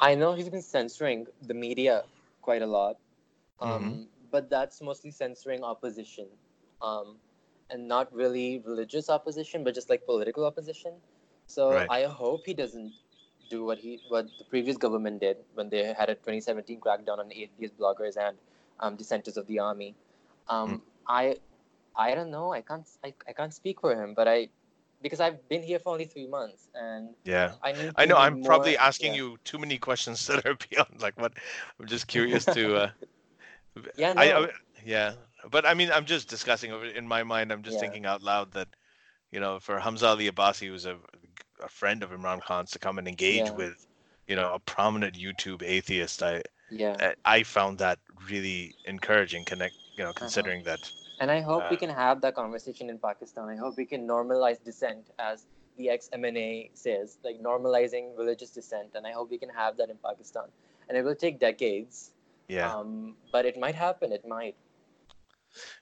I 0.00 0.14
know 0.14 0.32
he's 0.32 0.48
been 0.48 0.62
censoring 0.62 1.26
the 1.42 1.52
media 1.52 2.04
quite 2.40 2.62
a 2.62 2.66
lot, 2.66 2.96
um, 3.60 3.70
mm-hmm. 3.70 4.02
but 4.30 4.48
that's 4.48 4.80
mostly 4.80 5.10
censoring 5.10 5.62
opposition. 5.62 6.26
Um, 6.80 7.18
and 7.70 7.86
not 7.86 8.12
really 8.12 8.62
religious 8.64 9.08
opposition, 9.08 9.64
but 9.64 9.74
just 9.74 9.90
like 9.90 10.04
political 10.06 10.44
opposition. 10.44 10.92
So 11.46 11.72
right. 11.72 11.88
I 11.90 12.04
hope 12.04 12.42
he 12.46 12.54
doesn't 12.54 12.92
do 13.50 13.64
what 13.64 13.78
he 13.78 14.00
what 14.08 14.26
the 14.38 14.44
previous 14.44 14.76
government 14.76 15.20
did 15.20 15.36
when 15.54 15.68
they 15.68 15.92
had 15.92 16.08
a 16.08 16.14
2017 16.14 16.80
crackdown 16.80 17.18
on 17.18 17.32
atheist 17.32 17.76
bloggers 17.78 18.16
and 18.16 18.36
um, 18.78 18.96
dissenters 18.96 19.36
of 19.36 19.46
the 19.46 19.58
army. 19.58 19.94
Um, 20.48 20.70
mm. 20.70 20.80
I 21.08 21.36
I 21.96 22.14
don't 22.14 22.30
know. 22.30 22.52
I 22.52 22.60
can't 22.60 22.86
I, 23.04 23.12
I 23.28 23.32
can't 23.32 23.52
speak 23.52 23.80
for 23.80 23.94
him, 23.94 24.14
but 24.14 24.28
I 24.28 24.48
because 25.02 25.20
I've 25.20 25.46
been 25.48 25.62
here 25.62 25.78
for 25.78 25.92
only 25.92 26.04
three 26.04 26.26
months 26.26 26.68
and 26.74 27.10
yeah 27.24 27.52
I 27.62 27.90
I 27.96 28.04
know 28.04 28.16
I'm 28.16 28.40
more, 28.40 28.44
probably 28.44 28.76
asking 28.76 29.14
yeah. 29.14 29.22
you 29.22 29.38
too 29.44 29.58
many 29.58 29.78
questions 29.78 30.26
that 30.28 30.44
are 30.46 30.56
beyond 30.68 31.00
like 31.00 31.18
what 31.18 31.32
I'm 31.78 31.86
just 31.86 32.06
curious 32.06 32.44
to 32.44 32.76
uh, 32.76 32.90
yeah 33.96 34.12
no. 34.12 34.20
I, 34.20 34.44
I, 34.44 34.48
yeah 34.84 35.12
but 35.50 35.66
I 35.66 35.74
mean, 35.74 35.90
I'm 35.92 36.04
just 36.04 36.28
discussing 36.28 36.72
in 36.94 37.06
my 37.06 37.22
mind. 37.22 37.52
I'm 37.52 37.62
just 37.62 37.76
yeah. 37.76 37.80
thinking 37.80 38.06
out 38.06 38.22
loud 38.22 38.52
that, 38.52 38.68
you 39.30 39.40
know, 39.40 39.60
for 39.60 39.78
Hamza 39.78 40.06
Ali 40.08 40.30
Abbasi, 40.30 40.68
who's 40.68 40.86
a, 40.86 40.96
a 41.62 41.68
friend 41.68 42.02
of 42.02 42.10
Imran 42.10 42.42
Khan's, 42.42 42.70
to 42.72 42.78
come 42.78 42.98
and 42.98 43.06
engage 43.06 43.46
yeah. 43.46 43.52
with, 43.52 43.86
you 44.26 44.36
know, 44.36 44.52
a 44.54 44.58
prominent 44.58 45.14
YouTube 45.14 45.62
atheist, 45.62 46.22
I 46.22 46.42
yeah, 46.70 47.14
I 47.24 47.42
found 47.42 47.78
that 47.78 47.98
really 48.28 48.74
encouraging. 48.84 49.44
Connect, 49.44 49.74
you 49.96 50.04
know, 50.04 50.10
uh-huh. 50.10 50.18
considering 50.18 50.60
uh-huh. 50.60 50.76
that. 50.76 50.92
And 51.20 51.30
I 51.30 51.40
hope 51.40 51.64
uh, 51.64 51.68
we 51.70 51.76
can 51.76 51.90
have 51.90 52.22
that 52.22 52.34
conversation 52.34 52.88
in 52.88 52.98
Pakistan. 52.98 53.48
I 53.48 53.56
hope 53.56 53.76
we 53.76 53.84
can 53.84 54.06
normalize 54.06 54.62
dissent, 54.64 55.10
as 55.18 55.44
the 55.76 55.90
ex 55.90 56.08
MNA 56.14 56.70
says, 56.74 57.18
like 57.22 57.40
normalizing 57.42 58.16
religious 58.16 58.50
dissent. 58.50 58.90
And 58.94 59.06
I 59.06 59.12
hope 59.12 59.30
we 59.30 59.38
can 59.38 59.50
have 59.50 59.76
that 59.76 59.90
in 59.90 59.96
Pakistan. 60.02 60.44
And 60.88 60.96
it 60.96 61.04
will 61.04 61.14
take 61.14 61.38
decades. 61.38 62.12
Yeah. 62.48 62.74
Um, 62.74 63.16
but 63.32 63.44
it 63.44 63.58
might 63.58 63.74
happen. 63.74 64.12
It 64.12 64.26
might. 64.26 64.56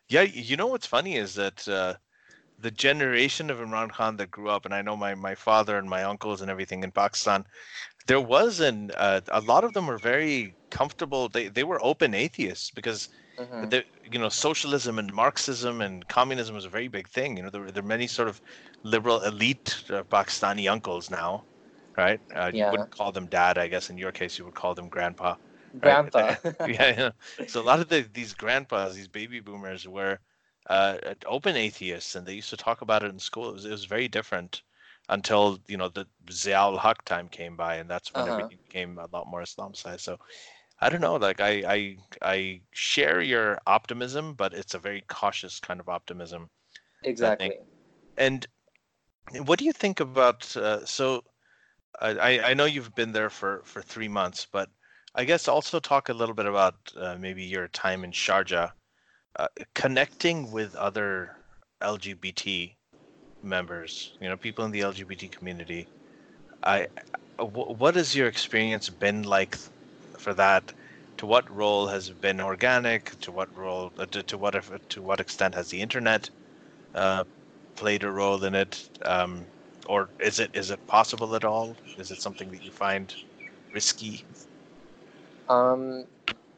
Yeah, 0.09 0.23
you 0.23 0.57
know 0.57 0.67
what's 0.69 0.87
funny 0.87 1.17
is 1.17 1.35
that 1.35 1.67
uh, 1.69 1.95
the 2.59 2.71
generation 2.71 3.51
of 3.51 3.59
Imran 3.59 3.91
Khan 3.91 4.17
that 4.17 4.31
grew 4.31 4.49
up, 4.49 4.65
and 4.65 4.75
I 4.75 4.83
know 4.83 4.97
my, 4.97 5.15
my 5.15 5.35
father 5.35 5.79
and 5.79 5.89
my 5.89 6.05
uncles 6.05 6.41
and 6.41 6.51
everything 6.51 6.83
in 6.83 6.91
Pakistan, 6.91 7.45
there 8.07 8.21
was 8.21 8.61
an 8.61 8.91
uh, 8.97 9.21
a 9.31 9.41
lot 9.41 9.65
of 9.65 9.75
them 9.75 9.87
were 9.87 9.99
very 9.99 10.57
comfortable. 10.71 11.29
They 11.29 11.49
they 11.49 11.65
were 11.65 11.79
open 11.85 12.15
atheists 12.15 12.71
because 12.71 13.09
mm-hmm. 13.39 13.69
the, 13.69 13.85
you 14.11 14.19
know 14.19 14.31
socialism 14.31 14.99
and 14.99 15.13
Marxism 15.13 15.81
and 15.83 16.07
communism 16.09 16.55
was 16.55 16.65
a 16.65 16.71
very 16.71 16.89
big 16.89 17.09
thing. 17.09 17.37
You 17.37 17.45
know 17.45 17.51
there, 17.51 17.71
there 17.71 17.85
are 17.85 17.87
many 17.87 18.07
sort 18.07 18.29
of 18.29 18.41
liberal 18.83 19.23
elite 19.23 19.85
uh, 19.91 20.03
Pakistani 20.05 20.71
uncles 20.71 21.11
now, 21.11 21.45
right? 21.97 22.21
Uh, 22.35 22.51
yeah. 22.53 22.67
You 22.67 22.73
wouldn't 22.73 22.91
call 22.91 23.13
them 23.13 23.27
dad, 23.27 23.59
I 23.59 23.69
guess. 23.69 23.91
In 23.91 23.99
your 23.99 24.13
case, 24.13 24.39
you 24.39 24.45
would 24.47 24.55
call 24.55 24.75
them 24.75 24.89
grandpa. 24.89 25.37
Grandpa. 25.79 26.35
yeah, 26.61 26.67
yeah. 27.39 27.47
So 27.47 27.61
a 27.61 27.63
lot 27.63 27.81
of 27.81 27.89
the, 27.89 28.07
these 28.13 28.35
grandpas, 28.35 28.95
these 28.95 29.09
baby 29.09 29.41
boomers, 29.41 29.87
were 29.87 30.19
uh, 30.69 30.99
open 31.27 31.57
atheists, 31.57 32.15
and 32.15 32.27
they 32.27 32.35
used 32.35 32.51
to 32.51 32.57
talk 32.57 32.83
about 32.83 33.03
it 33.03 33.11
in 33.11 33.19
school. 33.19 33.51
It 33.51 33.55
was, 33.55 33.65
it 33.65 33.71
was 33.71 33.85
very 33.85 34.09
different 34.09 34.63
until 35.09 35.59
you 35.67 35.77
know 35.77 35.89
the 35.89 36.07
Ziaul 36.27 36.79
Haq 36.79 37.05
time 37.05 37.29
came 37.29 37.57
by, 37.57 37.77
and 37.77 37.89
that's 37.89 38.13
when 38.13 38.25
uh-huh. 38.25 38.33
everything 38.35 38.59
became 38.67 38.99
a 38.99 39.09
lot 39.13 39.27
more 39.27 39.43
Islamicized. 39.43 40.01
So 40.01 40.19
I 40.81 40.89
don't 40.89 41.01
know. 41.01 41.17
Like 41.17 41.41
I, 41.41 41.63
I, 41.67 41.97
I 42.23 42.61
share 42.73 43.21
your 43.21 43.59
optimism, 43.67 44.35
but 44.35 44.55
it's 44.55 44.75
a 44.75 44.79
very 44.79 45.03
cautious 45.09 45.59
kind 45.61 45.81
of 45.81 45.89
optimism. 45.89 46.51
Exactly. 47.03 47.59
And 48.17 48.47
what 49.45 49.59
do 49.59 49.65
you 49.65 49.73
think 49.73 50.01
about? 50.01 50.57
Uh, 50.57 50.85
so 50.85 51.25
I, 52.01 52.41
I 52.41 52.55
know 52.55 52.65
you've 52.65 52.95
been 52.95 53.13
there 53.13 53.31
for 53.31 53.63
for 53.65 53.83
three 53.83 54.09
months, 54.09 54.47
but 54.51 54.69
I 55.19 55.25
guess 55.25 55.49
also 55.49 55.81
talk 55.81 56.09
a 56.09 56.15
little 56.15 56.35
bit 56.35 56.47
about 56.47 56.77
uh, 56.97 57.17
maybe 57.19 57.43
your 57.45 57.67
time 57.69 58.05
in 58.05 58.13
Sharjah, 58.13 58.71
uh, 59.37 59.49
connecting 59.75 60.53
with 60.53 60.77
other 60.77 61.37
LGBT 61.83 62.77
members, 63.43 64.17
you 64.21 64.29
know, 64.29 64.37
people 64.37 64.65
in 64.65 64.71
the 64.71 64.83
LGBT 64.85 65.29
community. 65.29 65.89
I, 66.65 66.87
what 67.41 67.97
has 67.97 68.15
your 68.15 68.29
experience 68.29 68.91
been 68.91 69.25
like 69.25 69.59
for 70.19 70.35
that? 70.35 70.73
To 71.19 71.27
what 71.27 71.51
role 71.51 71.89
has 71.89 72.11
been 72.11 72.41
organic? 72.41 73.19
To 73.23 73.33
what 73.33 73.57
role? 73.57 73.93
Uh, 73.99 74.07
to, 74.13 74.23
to 74.23 74.39
what 74.39 74.55
if, 74.55 74.71
to 74.91 75.03
what 75.03 75.21
extent 75.21 75.57
has 75.57 75.71
the 75.71 75.83
internet 75.83 76.31
uh, 76.95 77.25
played 77.77 78.05
a 78.05 78.11
role 78.13 78.45
in 78.45 78.55
it? 78.55 78.89
Um, 79.05 79.49
or 79.87 80.11
is 80.21 80.39
it 80.41 80.51
is 80.55 80.71
it 80.71 80.87
possible 80.87 81.35
at 81.37 81.45
all? 81.45 81.77
Is 81.99 82.11
it 82.13 82.21
something 82.21 82.51
that 82.53 82.63
you 82.63 82.71
find 82.73 83.15
risky? 83.75 84.27
Um, 85.49 86.05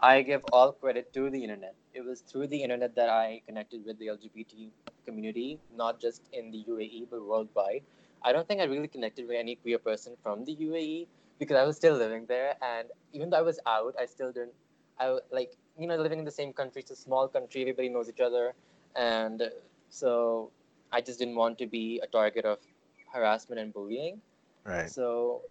I 0.01 0.23
give 0.23 0.45
all 0.53 0.73
credit 0.73 1.13
to 1.15 1.31
the 1.31 1.43
internet. 1.43 1.75
It 1.95 2.05
was 2.05 2.21
through 2.21 2.49
the 2.49 2.63
internet 2.63 2.95
that 2.97 3.09
I 3.09 3.43
connected 3.47 3.85
with 3.85 3.99
the 3.99 4.07
LGBT 4.07 4.71
community, 5.07 5.59
not 5.77 6.01
just 6.01 6.23
in 6.33 6.51
the 6.51 6.65
UAE 6.69 7.09
but 7.11 7.25
worldwide. 7.27 7.83
I 8.23 8.33
don't 8.33 8.47
think 8.47 8.61
I 8.61 8.65
really 8.65 8.89
connected 8.89 9.27
with 9.27 9.37
any 9.37 9.57
queer 9.57 9.79
person 9.79 10.15
from 10.23 10.45
the 10.45 10.55
UAE 10.55 11.07
because 11.39 11.57
I 11.57 11.65
was 11.65 11.77
still 11.77 11.95
living 11.95 12.27
there, 12.27 12.55
and 12.63 12.89
even 13.13 13.31
though 13.31 13.39
I 13.39 13.43
was 13.43 13.59
out, 13.67 13.95
I 13.99 14.07
still 14.07 14.33
didn't. 14.33 14.53
I 14.99 15.19
like 15.31 15.53
you 15.79 15.87
know 15.87 15.97
living 15.97 16.19
in 16.19 16.25
the 16.25 16.31
same 16.31 16.53
country. 16.53 16.83
It's 16.83 16.91
a 16.91 16.97
small 16.97 17.29
country. 17.29 17.63
Everybody 17.63 17.89
knows 17.89 18.09
each 18.09 18.21
other, 18.21 18.55
and 18.97 19.43
so 19.89 20.51
I 20.93 21.01
just 21.01 21.19
didn't 21.19 21.37
want 21.37 21.59
to 21.59 21.67
be 21.67 22.01
a 22.03 22.07
target 22.07 22.45
of 22.45 22.59
harassment 23.13 23.61
and 23.61 23.73
bullying. 23.73 24.21
Right. 24.65 24.91
So 24.91 25.43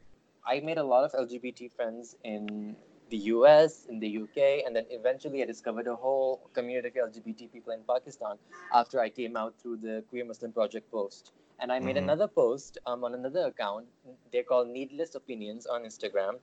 I 0.45 0.59
made 0.59 0.77
a 0.77 0.83
lot 0.83 1.03
of 1.03 1.11
LGBT 1.13 1.71
friends 1.71 2.15
in 2.23 2.75
the 3.09 3.17
US, 3.33 3.85
in 3.89 3.99
the 3.99 4.17
UK, 4.23 4.65
and 4.65 4.75
then 4.75 4.85
eventually 4.89 5.41
I 5.41 5.45
discovered 5.45 5.87
a 5.87 5.95
whole 5.95 6.49
community 6.53 6.99
of 6.99 7.11
LGBT 7.11 7.51
people 7.51 7.73
in 7.73 7.81
Pakistan 7.87 8.37
after 8.73 8.99
I 8.99 9.09
came 9.09 9.35
out 9.35 9.55
through 9.59 9.77
the 9.77 10.03
Queer 10.09 10.25
Muslim 10.25 10.51
Project 10.51 10.91
post. 10.91 11.31
And 11.59 11.71
I 11.71 11.79
made 11.79 11.95
mm-hmm. 11.95 12.05
another 12.05 12.27
post 12.27 12.77
um, 12.85 13.03
on 13.03 13.13
another 13.13 13.47
account. 13.47 13.85
They're 14.31 14.43
called 14.43 14.69
Needless 14.69 15.15
Opinions 15.15 15.65
on 15.65 15.83
Instagram. 15.83 16.35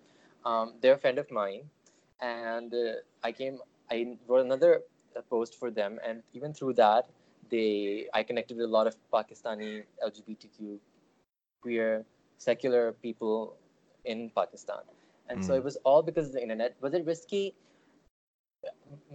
Um, 0.44 0.74
they're 0.80 0.94
a 0.94 0.98
friend 0.98 1.18
of 1.18 1.30
mine. 1.30 1.62
And 2.20 2.74
uh, 2.74 3.00
I 3.22 3.32
came, 3.32 3.58
I 3.90 4.16
wrote 4.28 4.44
another 4.44 4.82
uh, 5.16 5.22
post 5.22 5.58
for 5.58 5.70
them. 5.70 5.98
And 6.06 6.22
even 6.34 6.52
through 6.52 6.74
that, 6.74 7.08
they, 7.50 8.08
I 8.12 8.22
connected 8.24 8.56
with 8.56 8.66
a 8.66 8.68
lot 8.68 8.86
of 8.86 8.96
Pakistani 9.12 9.84
LGBTQ 10.04 10.78
queer 11.62 12.04
secular 12.38 12.92
people 12.92 13.56
in 14.04 14.30
Pakistan 14.36 14.82
And 15.28 15.42
so 15.42 15.54
Mm. 15.54 15.56
it 15.56 15.64
was 15.64 15.76
all 15.84 16.02
because 16.02 16.28
of 16.28 16.32
the 16.32 16.42
internet. 16.42 16.76
Was 16.80 16.94
it 16.94 17.04
risky? 17.04 17.54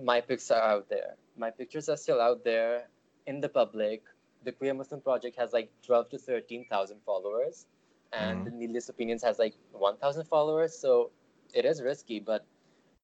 My 0.02 0.22
pics 0.22 0.50
are 0.52 0.62
out 0.62 0.90
there. 0.90 1.16
My 1.38 1.50
pictures 1.52 1.90
are 1.90 1.98
still 1.98 2.20
out 2.22 2.44
there 2.44 2.88
in 3.26 3.40
the 3.42 3.50
public. 3.50 4.04
The 4.44 4.52
Queer 4.52 4.74
Muslim 4.74 5.02
Project 5.02 5.38
has 5.38 5.54
like 5.54 5.72
12 5.84 6.10
to 6.10 6.18
13,000 6.18 7.02
followers, 7.06 7.66
and 8.12 8.44
the 8.44 8.52
Needless 8.52 8.90
Opinions 8.90 9.24
has 9.24 9.40
like 9.40 9.56
1,000 9.74 10.26
followers. 10.26 10.78
So 10.78 11.12
it 11.54 11.66
is 11.66 11.82
risky, 11.82 12.20
but 12.20 12.46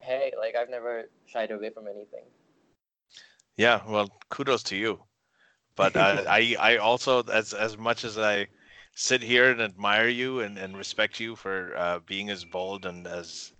hey, 0.01 0.33
like 0.37 0.55
I've 0.55 0.69
never 0.69 1.09
shied 1.25 1.51
away 1.51 1.69
from 1.69 1.87
anything. 1.87 2.25
Yeah, 3.57 3.81
well, 3.87 4.09
kudos 4.29 4.63
to 4.63 4.75
you. 4.75 5.03
But 5.75 5.95
uh, 5.95 6.23
I, 6.27 6.55
I 6.59 6.77
also, 6.77 7.23
as 7.23 7.53
as 7.53 7.77
much 7.77 8.03
as 8.03 8.17
I 8.17 8.47
sit 8.97 9.23
here 9.23 9.51
and 9.51 9.61
admire 9.61 10.09
you 10.09 10.41
and, 10.41 10.57
and 10.57 10.77
respect 10.77 11.19
you 11.19 11.35
for 11.35 11.75
uh, 11.77 11.99
being 11.99 12.29
as 12.31 12.45
bold 12.45 12.85
and 12.85 13.07
as 13.07 13.53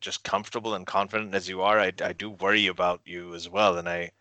just 0.00 0.24
comfortable 0.24 0.74
and 0.74 0.86
confident 0.86 1.34
as 1.34 1.48
you 1.48 1.62
are, 1.62 1.80
I, 1.80 1.92
I 2.02 2.12
do 2.12 2.30
worry 2.30 2.66
about 2.68 3.00
you 3.06 3.34
as 3.34 3.48
well. 3.48 3.78
And 3.78 3.88
I, 3.88 4.12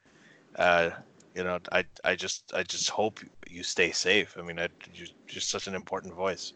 uh, 0.57 0.91
you 1.35 1.43
know, 1.43 1.59
I, 1.71 1.85
I 2.03 2.15
just 2.15 2.53
I 2.53 2.63
just 2.63 2.89
hope 2.91 3.19
you 3.49 3.63
stay 3.63 3.91
safe. 3.91 4.35
I 4.37 4.43
mean, 4.43 4.59
I, 4.59 4.69
you're 4.93 5.07
just 5.27 5.49
such 5.49 5.67
an 5.67 5.75
important 5.75 6.15
voice. 6.15 6.53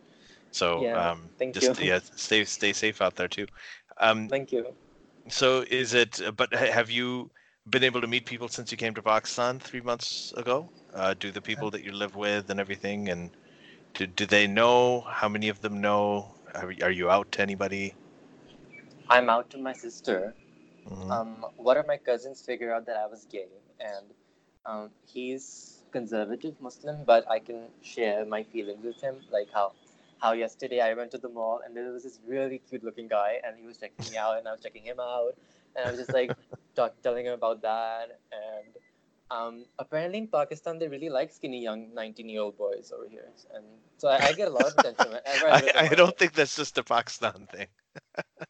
So 0.52 0.90
Yeah, 0.90 0.94
um, 0.94 1.32
thank 1.38 1.54
just 1.54 1.80
you. 1.80 1.80
yeah, 1.80 2.00
stay 2.16 2.46
stay 2.46 2.74
safe 2.74 3.02
out 3.02 3.16
there 3.16 3.30
too. 3.30 3.48
Um, 4.00 4.32
Thank 4.32 4.52
you. 4.52 4.76
so 5.30 5.66
is 5.70 5.94
it? 5.94 6.22
But 6.38 6.54
have 6.54 6.90
you 6.90 7.32
been 7.70 7.84
able 7.84 8.02
to 8.02 8.08
meet 8.08 8.26
people 8.26 8.50
since 8.50 8.72
you 8.72 8.78
came 8.78 8.94
to 8.96 9.04
Pakistan 9.04 9.60
three 9.60 9.82
months 9.82 10.34
ago? 10.38 10.72
Uh, 10.94 11.14
do 11.20 11.32
the 11.32 11.42
people 11.42 11.72
that 11.72 11.84
you 11.84 11.92
live 11.92 12.16
with 12.16 12.50
and 12.50 12.60
everything, 12.60 13.10
and 13.10 13.36
do, 13.94 14.08
do 14.08 14.26
they 14.26 14.48
know? 14.48 15.02
How 15.02 15.30
many 15.30 15.50
of 15.50 15.62
them 15.62 15.82
know? 15.82 16.34
Are, 16.56 16.74
are 16.84 16.92
you 16.92 17.10
out 17.10 17.32
to 17.34 17.42
anybody? 17.42 17.96
I'm 19.10 19.30
out 19.30 19.50
to 19.52 19.58
my 19.58 19.74
sister. 19.74 20.36
Mhm. 20.88 21.12
um, 21.12 21.46
one 21.58 21.78
of 21.78 21.88
my 21.88 21.98
cousins 21.98 22.42
figured 22.42 22.72
out 22.72 22.86
that 22.88 22.98
I 22.98 23.06
was 23.08 23.26
gay, 23.26 23.50
and 23.80 24.06
um, 24.66 24.90
he's 25.06 25.84
conservative 25.92 26.60
Muslim, 26.62 27.04
but 27.06 27.30
I 27.30 27.40
can 27.40 27.68
share 27.82 28.26
my 28.26 28.44
feelings 28.44 28.84
with 28.86 29.02
him, 29.02 29.18
like 29.32 29.50
how 29.54 29.74
how 30.20 30.34
yesterday 30.34 30.82
I 30.82 30.94
went 30.94 31.12
to 31.12 31.18
the 31.18 31.30
mall 31.30 31.62
and 31.66 31.76
there 31.76 31.92
was 31.94 32.04
this 32.04 32.20
really 32.28 32.60
cute 32.60 32.84
looking 32.84 33.08
guy, 33.08 33.40
and 33.44 33.58
he 33.58 33.66
was 33.66 33.78
checking 33.78 34.12
me 34.12 34.18
out, 34.18 34.38
and 34.38 34.48
I 34.48 34.52
was 34.52 34.62
checking 34.62 34.84
him 34.86 35.00
out, 35.00 35.36
and 35.76 35.86
I 35.86 35.90
was 35.92 36.00
just 36.00 36.14
like 36.14 36.36
talk, 36.76 37.02
telling 37.02 37.26
him 37.26 37.34
about 37.34 37.62
that, 37.62 38.20
and 38.32 38.68
um, 39.32 39.66
apparently 39.78 40.20
in 40.20 40.28
Pakistan 40.28 40.80
they 40.80 40.88
really 40.88 41.10
like 41.10 41.32
skinny 41.32 41.62
young 41.62 41.94
19 41.94 42.30
year 42.30 42.42
old 42.42 42.58
boys 42.58 42.92
over 42.96 43.08
here, 43.10 43.30
and 43.54 43.66
so 43.98 44.08
I, 44.08 44.28
I 44.28 44.34
get 44.34 44.48
a 44.48 44.52
lot 44.52 44.66
of 44.66 44.78
attention 44.78 45.08
I, 45.26 45.72
I, 45.76 45.88
I 45.92 45.96
don't 45.96 46.18
think 46.18 46.34
that's 46.34 46.56
just 46.56 46.78
a 46.78 46.84
Pakistan 46.84 47.48
thing. 47.52 47.68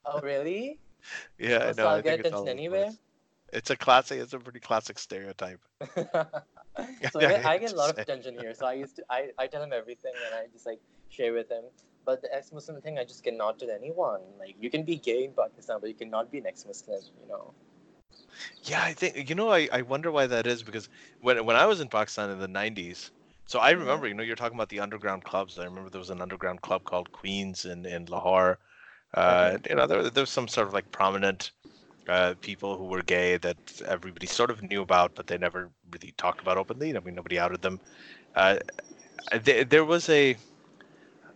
Oh 0.06 0.20
really? 0.22 0.80
Yeah, 1.40 1.60
I 1.60 1.68
Oh, 1.70 1.72
so 1.74 1.84
know. 1.84 1.88
I'll 1.90 1.96
I 1.98 2.02
get 2.02 2.20
attention 2.20 2.48
anywhere? 2.48 2.92
It's 3.52 3.70
a 3.70 3.76
classic. 3.78 4.20
It's 4.20 4.34
a 4.34 4.40
pretty 4.40 4.60
classic 4.60 5.00
stereotype. 5.00 5.60
so 7.12 7.20
Yeah, 7.20 7.30
I, 7.30 7.32
get, 7.32 7.46
I 7.46 7.54
I 7.54 7.58
get 7.58 7.72
a 7.74 7.76
lot 7.76 7.90
of 7.90 7.98
attention 7.98 8.38
here. 8.38 8.54
So 8.54 8.66
I 8.66 8.74
used 8.74 8.96
to 8.98 9.04
I, 9.10 9.30
I 9.38 9.48
tell 9.48 9.64
him 9.64 9.74
everything 9.74 10.14
and 10.26 10.36
I 10.36 10.48
just 10.52 10.66
like 10.66 10.80
share 11.10 11.34
with 11.34 11.50
him. 11.50 11.64
But 12.06 12.22
the 12.22 12.34
ex-Muslim 12.34 12.82
thing, 12.82 12.98
I 12.98 13.04
just 13.06 13.24
cannot 13.24 13.60
tell 13.60 13.70
anyone. 13.72 14.22
Like 14.40 14.56
you 14.60 14.70
can 14.70 14.84
be 14.84 14.98
gay 14.98 15.24
in 15.26 15.34
Pakistan, 15.34 15.78
but 15.82 15.90
you 15.90 15.96
cannot 15.96 16.32
be 16.32 16.40
an 16.40 16.48
ex-Muslim. 16.48 17.02
You 17.22 17.28
know. 17.28 17.54
Yeah, 18.64 18.82
I 18.84 18.94
think 18.94 19.30
you 19.30 19.36
know. 19.36 19.50
I, 19.50 19.68
I 19.72 19.82
wonder 19.82 20.12
why 20.12 20.28
that 20.28 20.48
is 20.48 20.64
because 20.64 20.90
when 21.20 21.44
when 21.46 21.56
I 21.56 21.66
was 21.66 21.80
in 21.80 21.90
Pakistan 21.90 22.30
in 22.30 22.40
the 22.40 22.48
'90s, 22.48 23.12
so 23.46 23.60
I 23.60 23.74
Mhm. 23.74 23.80
remember. 23.80 24.08
You 24.08 24.14
know, 24.14 24.24
you're 24.24 24.36
talking 24.36 24.58
about 24.58 24.70
the 24.70 24.80
underground 24.80 25.24
clubs. 25.24 25.58
I 25.58 25.66
remember 25.66 25.90
there 25.90 26.00
was 26.00 26.10
an 26.10 26.22
underground 26.22 26.62
club 26.62 26.84
called 26.84 27.12
Queens 27.12 27.66
in 27.66 27.86
in 27.86 28.06
Lahore. 28.06 28.60
Uh, 29.14 29.58
you 29.70 29.76
know, 29.76 29.88
there 29.88 30.10
there 30.10 30.24
was 30.24 30.30
some 30.32 30.48
sort 30.48 30.68
of 30.68 30.74
like 30.74 30.92
prominent 30.92 31.52
uh, 32.08 32.36
people 32.42 32.78
who 32.78 32.86
were 32.86 33.04
gay 33.04 33.38
that 33.38 33.58
everybody 33.88 34.28
sort 34.28 34.52
of 34.52 34.62
knew 34.64 34.82
about, 34.82 35.16
but 35.16 35.28
they 35.28 35.38
never 35.38 35.72
really 35.92 36.14
talked 36.18 36.42
about 36.42 36.58
openly. 36.58 36.96
I 36.96 37.00
mean, 37.00 37.16
nobody 37.16 37.40
outed 37.40 37.62
them. 37.62 37.82
Uh, 38.36 38.58
there, 39.44 39.66
there 39.66 39.86
was 39.86 40.10
a 40.10 40.38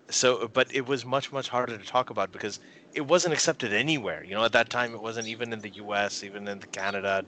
so, 0.09 0.47
but 0.47 0.73
it 0.73 0.85
was 0.85 1.05
much 1.05 1.31
much 1.31 1.49
harder 1.49 1.77
to 1.77 1.83
talk 1.85 2.09
about 2.09 2.31
because 2.31 2.59
it 2.93 3.07
wasn't 3.07 3.33
accepted 3.33 3.73
anywhere. 3.73 4.23
You 4.23 4.35
know, 4.35 4.45
at 4.45 4.53
that 4.53 4.69
time, 4.69 4.93
it 4.93 5.01
wasn't 5.01 5.27
even 5.27 5.53
in 5.53 5.61
the 5.61 5.69
U.S., 5.75 6.23
even 6.23 6.47
in 6.47 6.59
the 6.59 6.67
Canada, 6.67 7.23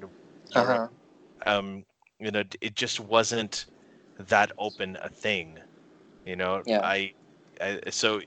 Europe. 0.50 0.84
Um, 1.46 1.86
you 2.20 2.32
know, 2.32 2.44
it 2.62 2.76
just 2.76 3.00
wasn't 3.00 3.66
that 4.18 4.52
open 4.58 4.98
a 5.02 5.10
thing. 5.10 5.60
You 6.26 6.36
know, 6.36 6.64
Yeah. 6.66 6.82
I, 6.82 7.14
I 7.62 7.82
so, 7.90 8.22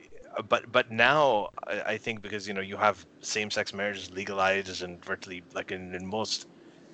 but 0.48 0.70
but 0.70 0.90
now 0.90 1.48
I, 1.66 1.80
I 1.94 1.98
think 1.98 2.22
because 2.22 2.46
you 2.48 2.54
know 2.54 2.60
you 2.60 2.76
have 2.76 3.06
same-sex 3.20 3.72
marriages 3.74 4.10
legalized 4.10 4.82
and 4.82 5.04
virtually 5.04 5.44
like 5.54 5.70
in, 5.72 5.94
in 5.94 6.06
most 6.06 6.46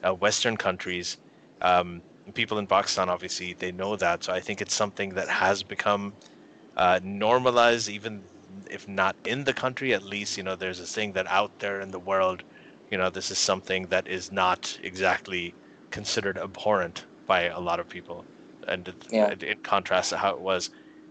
uh, 0.02 0.14
Western 0.14 0.56
countries, 0.56 1.18
um, 1.60 2.02
people 2.34 2.58
in 2.58 2.66
Pakistan 2.66 3.08
obviously 3.08 3.54
they 3.54 3.72
know 3.72 3.96
that. 3.96 4.24
So 4.24 4.32
I 4.32 4.40
think 4.40 4.60
it's 4.60 4.74
something 4.74 5.10
that 5.14 5.28
has 5.28 5.62
become 5.62 6.16
uh, 6.76 7.00
normalized, 7.02 7.88
even 7.88 8.28
if 8.70 8.86
not 8.88 9.16
in 9.24 9.44
the 9.44 9.54
country, 9.54 9.92
at 9.94 10.02
least 10.02 10.36
you 10.36 10.42
know 10.42 10.56
there's 10.56 10.80
a 10.80 10.86
thing 10.86 11.12
that 11.14 11.26
out 11.28 11.52
there 11.58 11.80
in 11.80 11.90
the 11.90 12.00
world, 12.00 12.42
you 12.90 12.98
know, 12.98 13.10
this 13.10 13.30
is 13.30 13.38
something 13.38 13.88
that 13.88 14.06
is 14.08 14.30
not 14.32 14.78
exactly 14.82 15.56
considered 15.90 16.38
abhorrent 16.38 17.06
by 17.26 17.42
a 17.44 17.60
lot 17.60 17.80
of 17.80 17.88
people, 17.88 18.26
and 18.68 18.88
it, 18.88 19.04
Yeah. 19.10 19.28
it, 19.30 19.42
in 19.42 19.56
contrast 19.62 20.10
to 20.10 20.18
how 20.18 20.30
it 20.30 20.40
was. 20.40 20.70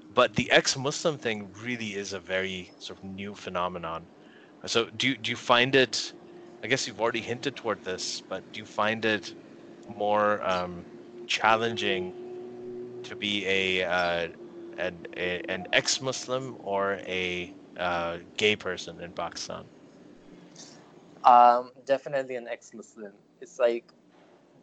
But 0.10 0.36
the 0.36 0.52
ex-Muslim 0.52 1.18
thing 1.18 1.52
really 1.54 1.96
is 1.96 2.14
a 2.14 2.20
very 2.20 2.72
sort 2.78 3.00
of 3.00 3.04
new 3.04 3.36
phenomenon. 3.36 4.08
So 4.66 4.90
do 4.96 5.10
you, 5.10 5.18
do 5.18 5.32
you 5.32 5.38
find 5.38 5.76
it? 5.76 6.14
I 6.64 6.68
guess 6.68 6.88
you've 6.88 7.02
already 7.02 7.22
hinted 7.22 7.56
toward 7.56 7.84
this, 7.84 8.22
but 8.30 8.44
do 8.54 8.60
you 8.62 8.66
find 8.66 9.04
it 9.06 9.36
more 9.88 10.42
um, 10.48 10.86
challenging 11.28 12.14
to 13.04 13.16
be 13.16 13.46
a 13.48 13.84
uh, 13.84 14.30
an 14.78 15.08
a, 15.16 15.42
an 15.50 15.68
ex-Muslim 15.74 16.58
or 16.64 17.00
a 17.06 17.54
uh, 17.78 18.18
gay 18.38 18.56
person 18.56 19.00
in 19.02 19.12
Pakistan? 19.12 19.66
Um, 21.24 21.72
definitely 21.86 22.36
an 22.36 22.48
ex-Muslim. 22.48 23.14
It's 23.42 23.60
like 23.60 23.86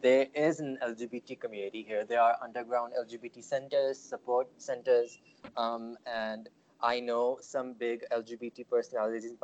there 0.01 0.27
is 0.33 0.59
an 0.59 0.77
LGBT 0.83 1.39
community 1.39 1.83
here. 1.87 2.05
There 2.05 2.21
are 2.21 2.35
underground 2.41 2.93
LGBT 2.99 3.43
centers, 3.43 3.97
support 3.99 4.47
centers, 4.57 5.19
um, 5.57 5.97
and 6.05 6.49
I 6.81 6.99
know 6.99 7.37
some 7.41 7.73
big 7.73 8.03
LGBT 8.11 8.67
personalities 8.69 9.25
in, 9.25 9.37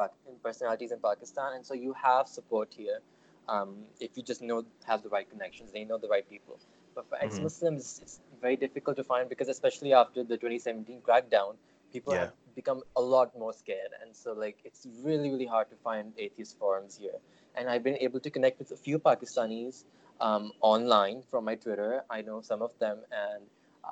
personalities 0.43 0.91
in 0.91 0.99
Pakistan, 0.99 1.53
and 1.55 1.65
so 1.65 1.74
you 1.74 1.93
have 1.93 2.28
support 2.28 2.74
here. 2.76 2.99
Um, 3.47 3.85
if 3.99 4.17
you 4.17 4.23
just 4.23 4.41
know 4.41 4.65
have 4.85 5.03
the 5.03 5.09
right 5.09 5.29
connections, 5.29 5.71
they 5.71 5.83
know 5.85 5.97
the 5.97 6.07
right 6.07 6.27
people. 6.29 6.59
But 6.95 7.07
for 7.09 7.17
Mhm. 7.21 7.21
ex-Muslims, 7.21 7.99
it's 8.01 8.19
very 8.41 8.55
difficult 8.55 8.97
to 8.97 9.03
find 9.03 9.29
because 9.29 9.49
especially 9.49 9.93
after 9.93 10.23
the 10.23 10.37
2017 10.37 11.01
crackdown, 11.01 11.55
people 11.93 12.13
Yeah. 12.13 12.17
have 12.17 12.31
become 12.55 12.83
a 12.95 13.01
lot 13.01 13.37
more 13.37 13.53
scared, 13.53 13.91
and 14.01 14.15
so 14.15 14.33
like 14.33 14.57
it's 14.65 14.87
really 15.03 15.29
really 15.29 15.45
hard 15.45 15.69
to 15.69 15.75
find 15.77 16.13
atheist 16.17 16.57
forums 16.57 16.97
here. 16.97 17.19
And 17.55 17.69
I've 17.69 17.83
been 17.83 17.97
able 17.97 18.19
to 18.21 18.29
connect 18.29 18.59
with 18.59 18.71
a 18.71 18.77
few 18.77 18.99
Pakistanis 18.99 19.83
um, 20.19 20.51
online 20.61 21.21
from 21.29 21.45
my 21.45 21.55
Twitter. 21.55 22.03
I 22.09 22.21
know 22.21 22.41
some 22.41 22.61
of 22.61 22.71
them, 22.79 22.99
and 23.11 23.43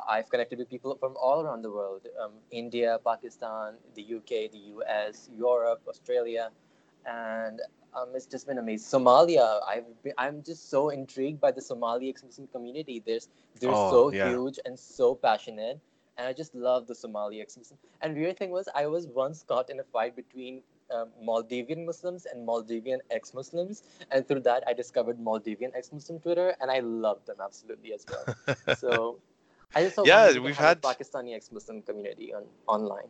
I've 0.09 0.29
connected 0.29 0.59
with 0.59 0.69
people 0.69 0.95
from 0.95 1.15
all 1.17 1.41
around 1.41 1.61
the 1.63 1.71
world 1.71 2.07
um, 2.21 2.33
India, 2.51 2.99
Pakistan, 3.05 3.75
the 3.95 4.01
UK, 4.03 4.47
the 4.47 4.57
US, 4.75 5.29
Europe, 5.33 5.81
Australia. 5.87 6.51
And 7.05 7.61
um, 7.95 8.09
it's 8.13 8.25
just 8.25 8.45
been 8.47 8.57
amazing. 8.57 8.99
Somalia, 8.99 9.59
I've 9.67 9.85
been, 10.03 10.13
I'm 10.17 10.43
just 10.43 10.69
so 10.69 10.89
intrigued 10.89 11.39
by 11.39 11.51
the 11.51 11.61
Somali 11.61 12.09
ex-Muslim 12.09 12.47
community. 12.47 13.01
There's, 13.05 13.29
they're 13.59 13.71
Oh, 13.71 13.91
so 13.91 14.11
yeah. 14.11 14.29
huge 14.29 14.59
and 14.65 14.77
so 14.77 15.15
passionate. 15.15 15.79
And 16.17 16.27
I 16.27 16.33
just 16.33 16.55
love 16.55 16.87
the 16.87 16.95
Somali 16.95 17.41
ex-Muslim. 17.41 17.77
And 18.01 18.15
weird 18.15 18.37
thing 18.37 18.49
was, 18.51 18.69
I 18.73 18.87
was 18.87 19.07
once 19.07 19.43
caught 19.43 19.69
in 19.69 19.79
a 19.79 19.83
fight 19.83 20.15
between 20.15 20.61
um, 20.93 21.09
Maldivian 21.21 21.85
Muslims 21.85 22.25
and 22.25 22.47
Maldivian 22.47 22.99
ex-Muslims, 23.11 23.83
and 24.11 24.25
through 24.27 24.41
that 24.41 24.63
I 24.67 24.73
discovered 24.73 25.17
Maldivian 25.19 25.71
ex-Muslim 25.75 26.19
Twitter, 26.19 26.55
and 26.61 26.69
I 26.71 26.79
love 26.79 27.25
them 27.25 27.37
absolutely 27.43 27.91
as 27.93 28.05
well. 28.09 28.75
so 28.77 29.19
I 29.73 29.83
just 29.83 29.95
hope 29.97 30.07
Yeah, 30.07 30.37
we've 30.37 30.55
had- 30.55 30.81
Pakistani 30.81 31.35
ex-Muslim 31.35 31.81
community 31.81 32.33
on 32.33 32.43
online. 32.67 33.09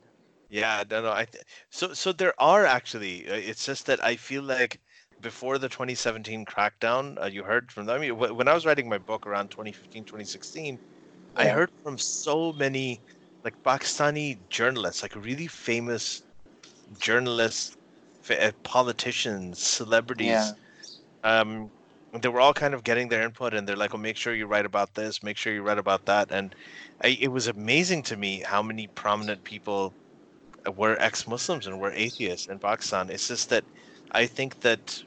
Yeah, 0.50 0.84
no, 0.90 1.02
no. 1.02 1.12
I 1.12 1.26
th- 1.26 1.44
so 1.72 1.94
so 1.94 2.12
there 2.12 2.34
are 2.42 2.66
actually. 2.66 3.28
uh, 3.30 3.34
It's 3.34 3.66
just 3.66 3.86
that 3.88 4.04
I 4.04 4.16
feel 4.16 4.44
like 4.44 4.82
before 5.20 5.58
the 5.58 5.70
2017 5.70 6.46
crackdown, 6.46 7.22
uh, 7.22 7.26
you 7.28 7.44
heard 7.44 7.72
from 7.72 7.86
them. 7.86 7.96
I 7.96 8.00
mean, 8.00 8.16
wh- 8.16 8.36
when 8.36 8.48
I 8.48 8.54
was 8.54 8.66
writing 8.66 8.88
my 8.90 8.98
book 9.00 9.26
around 9.28 9.50
2015, 9.52 10.06
2016, 10.06 10.80
I 11.36 11.48
heard 11.48 11.70
from 11.84 11.98
so 11.98 12.54
many 12.54 13.04
like 13.44 13.56
Pakistani 13.64 14.48
journalists, 14.50 15.02
like 15.04 15.16
really 15.16 15.48
famous 15.48 16.24
journalists, 17.00 17.76
fa- 18.22 18.48
uh, 18.50 18.52
politicians, 18.64 19.60
celebrities. 19.62 20.54
Yeah. 20.54 20.56
Um, 21.24 21.72
they 22.14 22.30
were 22.30 22.42
all 22.42 22.54
kind 22.54 22.74
of 22.74 22.84
getting 22.84 23.10
their 23.10 23.24
input, 23.24 23.54
and 23.54 23.68
they're 23.68 23.76
like, 23.78 23.94
"Oh, 23.94 23.98
make 23.98 24.18
sure 24.18 24.34
you 24.36 24.48
write 24.48 24.66
about 24.66 24.94
this. 24.96 25.24
Make 25.24 25.38
sure 25.38 25.54
you 25.54 25.64
write 25.64 25.80
about 25.80 26.06
that." 26.06 26.32
And 26.32 26.56
I, 27.04 27.10
it 27.20 27.30
was 27.30 27.48
amazing 27.48 28.04
to 28.06 28.18
me 28.18 28.42
how 28.42 28.64
many 28.64 28.88
prominent 28.90 29.44
people 29.46 29.96
were 30.74 30.98
ex-Muslims 31.00 31.68
and 31.68 31.80
we're 31.80 31.92
atheists 31.92 32.48
in 32.48 32.60
Pakistan. 32.60 33.10
It's 33.10 33.28
just 33.28 33.50
that 33.50 33.66
I 34.12 34.26
think 34.28 34.60
that 34.62 35.04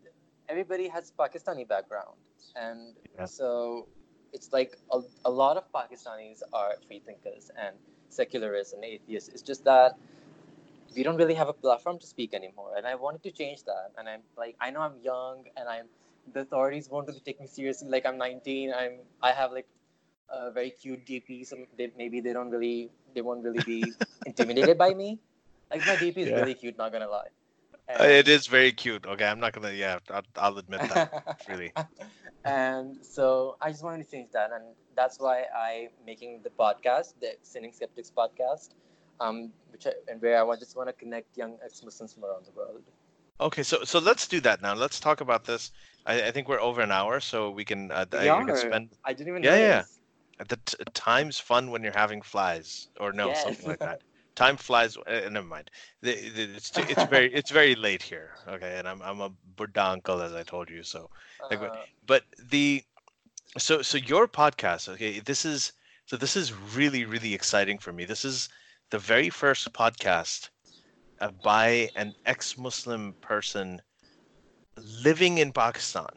Everybody 0.49 0.89
has 0.89 1.13
Pakistani 1.19 1.67
background, 1.67 2.17
and 2.55 2.95
Yeah. 3.19 3.27
so 3.27 3.89
it's 4.33 4.53
like 4.53 4.79
a, 4.93 5.01
a 5.25 5.31
lot 5.31 5.57
of 5.57 5.65
Pakistanis 5.73 6.43
are 6.53 6.73
free 6.87 7.01
thinkers 7.05 7.51
and 7.59 7.75
secularists 8.09 8.73
and 8.75 8.85
atheists. 8.85 9.29
It's 9.31 9.43
just 9.43 9.65
that 9.65 9.99
we 10.95 11.03
don't 11.03 11.17
really 11.17 11.35
have 11.35 11.49
a 11.49 11.53
platform 11.53 11.99
to 11.99 12.07
speak 12.07 12.35
anymore, 12.35 12.73
and 12.77 12.87
I 12.87 12.95
wanted 12.95 13.23
to 13.25 13.33
change 13.33 13.65
that. 13.65 13.93
And 13.99 14.09
I'm 14.09 14.23
like, 14.37 14.57
I 14.61 14.71
know 14.71 14.81
I'm 14.81 14.99
young, 15.03 15.45
and 15.57 15.69
I'm 15.69 15.87
the 16.33 16.41
authorities 16.41 16.89
won't 16.89 17.09
really 17.09 17.21
take 17.21 17.41
me 17.41 17.47
seriously. 17.47 17.89
Like 17.89 18.07
I'm 18.07 18.19
19, 18.19 18.73
I'm 18.73 19.01
I 19.23 19.33
have 19.33 19.53
like 19.53 19.69
a 20.31 20.51
very 20.51 20.71
cute 20.71 21.05
DP. 21.07 21.45
so 21.47 21.57
they, 21.77 21.91
maybe 21.97 22.21
they 22.21 22.33
don't 22.33 22.51
really 22.51 22.91
they 23.15 23.23
won't 23.23 23.45
really 23.45 23.65
be 23.75 23.93
intimidated 24.27 24.79
by 24.79 24.95
me. 24.95 25.19
Like 25.71 25.87
my 25.87 25.97
DP 25.97 26.19
is 26.23 26.29
Yeah. 26.29 26.37
really 26.37 26.55
cute, 26.55 26.77
not 26.79 26.93
gonna 26.93 27.09
lie. 27.09 27.29
uh, 28.01 28.05
it 28.05 28.29
is 28.29 28.47
very 28.47 28.73
cute. 28.73 29.05
Okay, 29.07 29.25
I'm 29.27 29.41
not 29.41 29.53
gonna. 29.53 29.73
Yeah, 29.73 29.99
I'll, 30.11 30.23
I'll 30.37 30.59
admit 30.59 30.81
that. 30.93 31.39
really. 31.49 31.73
and 32.45 32.97
so 33.05 33.57
I 33.61 33.71
just 33.71 33.83
wanted 33.85 34.05
to 34.05 34.11
change 34.11 34.31
that, 34.33 34.51
and 34.53 34.65
that's 34.97 35.19
why 35.19 35.45
I'm 35.57 35.89
making 36.07 36.41
the 36.43 36.51
podcast, 36.51 37.15
the 37.21 37.33
Sinning 37.43 37.73
Skeptics 37.73 38.11
podcast, 38.17 38.71
um, 39.21 39.51
which 39.71 39.87
I, 39.87 39.93
and 40.09 40.21
where 40.23 40.39
I 40.51 40.57
just 40.57 40.77
want 40.77 40.89
to 40.89 40.93
connect 40.93 41.37
young 41.37 41.59
ex-Muslims 41.65 42.15
from 42.15 42.25
around 42.25 42.47
the 42.47 42.53
world. 42.53 42.83
Okay, 43.41 43.63
so 43.63 43.85
so 43.85 43.99
let's 43.99 44.27
do 44.29 44.41
that 44.41 44.63
now. 44.63 44.75
Let's 44.75 45.01
talk 45.01 45.21
about 45.21 45.45
this. 45.45 45.71
I, 46.07 46.23
I 46.29 46.31
think 46.31 46.49
we're 46.49 46.61
over 46.61 46.81
an 46.83 46.93
hour, 46.93 47.21
so 47.21 47.51
we 47.51 47.65
can. 47.65 47.91
Uh, 47.91 48.05
We 48.13 48.29
I- 48.31 48.45
can 48.45 48.57
spend 48.57 48.91
I 49.05 49.13
didn't 49.13 49.29
even 49.29 49.43
Yeah, 49.43 49.57
know 49.57 49.63
yeah. 49.63 49.83
the 50.49 50.57
t- 50.65 50.77
time's 50.95 51.39
fun 51.41 51.71
when 51.71 51.83
you're 51.83 51.97
having 51.97 52.23
flies, 52.23 52.89
or 53.01 53.13
no, 53.13 53.29
Yes. 53.29 53.43
something 53.43 53.67
like 53.69 53.81
that. 53.81 54.03
Time 54.35 54.57
flies. 54.57 54.97
Uh, 54.97 55.29
never 55.31 55.47
mind. 55.47 55.71
The, 56.03 56.15
the, 56.31 56.43
it's 56.57 56.71
too, 56.71 56.83
it's 56.89 57.05
very 57.05 57.33
it's 57.33 57.51
very 57.51 57.75
late 57.75 58.03
here. 58.03 58.31
Okay, 58.49 58.79
and 58.79 58.89
I'm 58.89 59.01
I'm 59.03 59.21
a 59.21 59.31
Buddha 59.57 59.85
uncle 59.85 60.21
as 60.21 60.33
I 60.35 60.43
told 60.43 60.71
you. 60.71 60.83
So, 60.83 61.11
Like, 61.51 61.61
Uh, 61.63 61.85
but 62.07 62.25
the 62.39 62.85
so 63.59 63.83
so 63.83 63.99
your 63.99 64.29
podcast. 64.29 64.89
Okay, 64.89 65.21
this 65.21 65.45
is 65.45 65.73
so 66.07 66.17
this 66.17 66.37
is 66.37 66.53
really 66.53 67.05
really 67.05 67.35
exciting 67.35 67.79
for 67.79 67.93
me. 67.93 68.05
This 68.05 68.25
is 68.25 68.49
the 68.91 68.99
very 68.99 69.31
first 69.31 69.73
podcast 69.73 70.51
uh, 71.21 71.31
by 71.43 71.91
an 71.97 72.15
ex-Muslim 72.27 73.15
person 73.21 73.83
living 75.03 75.39
in 75.39 75.53
Pakistan, 75.53 76.09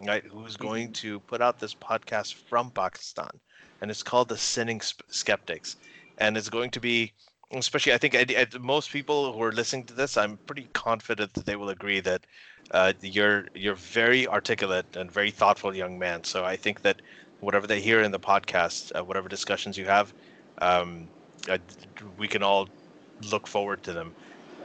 right? 0.00 0.24
Who's 0.24 0.56
going 0.56 0.92
to 0.94 1.20
put 1.20 1.40
out 1.40 1.58
this 1.58 1.74
podcast 1.74 2.34
from 2.34 2.70
Pakistan, 2.70 3.40
and 3.80 3.90
it's 3.90 4.02
called 4.02 4.28
the 4.28 4.36
Sinning 4.38 4.80
Skeptics, 5.08 5.76
and 6.18 6.36
it's 6.36 6.48
going 6.50 6.70
to 6.72 6.80
be, 6.80 7.12
especially 7.58 7.92
I 7.92 7.98
think 7.98 8.14
I, 8.14 8.26
I- 8.36 8.58
most 8.58 8.90
people 8.92 9.32
who 9.32 9.42
are 9.42 9.52
listening 9.52 9.86
to 9.86 9.94
this, 9.94 10.16
I'm 10.16 10.38
pretty 10.46 10.68
confident 10.74 11.34
that 11.34 11.46
they 11.46 11.56
will 11.56 11.68
agree 11.70 12.00
that 12.00 12.26
uh, 12.70 12.92
you're 13.02 13.46
you're 13.54 13.74
very 13.76 14.26
articulate 14.26 14.86
and 14.96 15.10
very 15.12 15.30
thoughtful 15.30 15.74
young 15.76 15.98
man. 15.98 16.24
So 16.24 16.44
I 16.44 16.56
think 16.56 16.82
that 16.82 17.00
whatever 17.40 17.66
they 17.66 17.80
hear 17.80 18.00
in 18.02 18.12
the 18.12 18.20
podcast, 18.20 18.90
uh, 18.98 19.04
whatever 19.04 19.28
discussions 19.28 19.76
you 19.76 19.86
have, 19.86 20.12
um, 20.62 21.10
we 22.16 22.28
can 22.28 22.42
all 22.42 22.68
look 23.30 23.46
forward 23.46 23.82
to 23.84 23.92
them. 23.92 24.14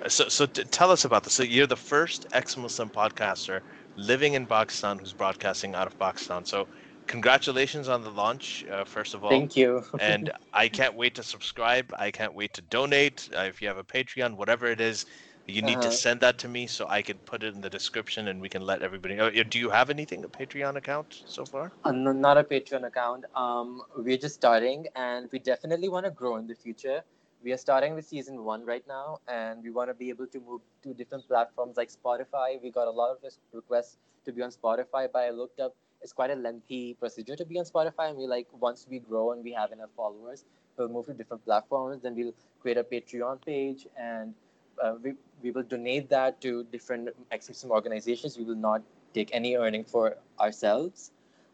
So, 0.08 0.30
so 0.30 0.46
t- 0.48 0.64
tell 0.66 0.92
us 0.92 1.06
about 1.06 1.24
this. 1.24 1.34
So, 1.36 1.44
you're 1.44 1.68
the 1.68 1.76
first 1.78 2.26
ex-Muslim 2.34 2.92
podcaster 2.92 3.62
living 3.98 4.34
in 4.34 4.48
Pakistan 4.48 5.00
who's 5.00 5.14
broadcasting 5.14 5.76
out 5.76 5.88
of 5.88 5.98
Pakistan. 6.00 6.46
So, 6.46 6.68
congratulations 7.10 7.90
on 7.90 8.04
the 8.04 8.12
launch, 8.12 8.64
uh, 8.72 8.86
first 8.86 9.14
of 9.16 9.26
all. 9.26 9.50
thank 9.50 9.58
you. 9.58 9.84
and 10.00 10.32
I 10.54 10.70
can't 10.70 10.96
wait 10.96 11.16
to 11.16 11.24
subscribe. 11.24 11.94
I 12.00 12.12
can't 12.12 12.36
wait 12.36 12.54
to 12.56 12.62
donate. 12.62 13.30
Uh, 13.36 13.42
if 13.42 13.62
you 13.62 13.68
have 13.70 13.78
a 13.78 13.84
Patreon, 13.84 14.38
whatever 14.38 14.68
it 14.68 14.82
is, 14.82 15.06
you 15.48 15.62
need 15.64 15.82
to 15.82 15.92
Uh-huh. 15.92 15.92
send 15.92 16.22
that 16.22 16.40
to 16.40 16.50
me 16.50 16.68
so 16.68 16.88
I 16.88 17.02
can 17.04 17.20
put 17.26 17.44
it 17.44 17.56
in 17.56 17.62
the 17.62 17.70
description 17.72 18.28
and 18.30 18.42
we 18.42 18.50
can 18.50 18.64
let 18.64 18.84
everybody 18.84 19.16
know. 19.16 19.28
Uh, 19.28 19.44
Do 19.50 19.60
you 19.60 19.72
have 19.72 19.90
anything, 19.92 20.24
a 20.26 20.30
Patreon 20.30 20.78
account 20.78 21.16
so 21.26 21.46
far? 21.46 21.74
Uh, 21.84 21.92
no, 21.92 22.12
not 22.12 22.38
a 22.38 22.44
Patreon 22.44 22.86
account. 22.86 23.26
Um, 23.36 23.82
we're 23.98 24.18
just 24.18 24.36
starting, 24.36 24.88
and 24.96 25.30
we 25.32 25.40
definitely 25.40 25.90
want 25.90 26.06
to 26.06 26.12
grow 26.12 26.36
in 26.38 26.48
the 26.48 26.56
future. 26.56 27.04
We 27.44 27.54
are 27.54 27.58
starting 27.58 27.96
with 27.96 28.06
season 28.06 28.44
one 28.44 28.66
right 28.66 28.86
now, 28.88 29.20
and 29.28 29.64
we 29.64 29.72
want 29.72 29.90
to 29.90 29.94
be 29.94 30.10
able 30.10 30.28
to 30.28 30.40
move 30.42 30.62
to 30.84 30.94
different 30.94 31.28
platforms 31.28 31.78
like 31.78 31.90
Spotify. 31.90 32.62
We 32.62 32.70
got 32.72 32.88
a 32.88 32.92
lot 32.92 33.12
of 33.12 33.18
requests 33.54 33.98
to 34.26 34.34
be 34.34 34.42
on 34.42 34.52
Spotify, 34.52 35.08
but 35.12 35.20
I 35.24 35.30
looked 35.32 35.60
up. 35.60 35.76
It's 36.02 36.14
quite 36.14 36.32
a 36.32 36.36
lengthy 36.36 36.94
procedure 36.94 37.36
to 37.36 37.46
be 37.46 37.60
on 37.60 37.66
Spotify, 37.66 38.10
and 38.10 38.18
we 38.18 38.28
like 38.28 38.48
once 38.60 38.88
we 38.90 39.00
grow 39.00 39.32
and 39.32 39.44
we 39.44 39.52
have 39.54 39.72
enough 39.72 39.90
followers, 39.96 40.46
we'll 40.78 40.90
move 40.90 41.08
to 41.08 41.14
different 41.14 41.44
platforms. 41.46 42.02
Then 42.04 42.16
we'll 42.16 42.34
create 42.62 42.78
a 42.78 42.84
Patreon 42.84 43.46
page, 43.46 43.88
and 43.98 44.34
uh, 44.82 44.96
we 45.04 45.14
we 45.42 45.52
will 45.52 45.64
donate 45.64 46.10
that 46.10 46.42
to 46.42 46.64
different 46.66 47.10
ex-Muslim 47.32 47.72
organizations. 47.72 48.38
We 48.38 48.44
will 48.46 48.56
not 48.56 48.82
take 49.14 49.30
any 49.34 49.56
earning 49.56 49.84
for 49.84 50.18
ourselves 50.40 51.12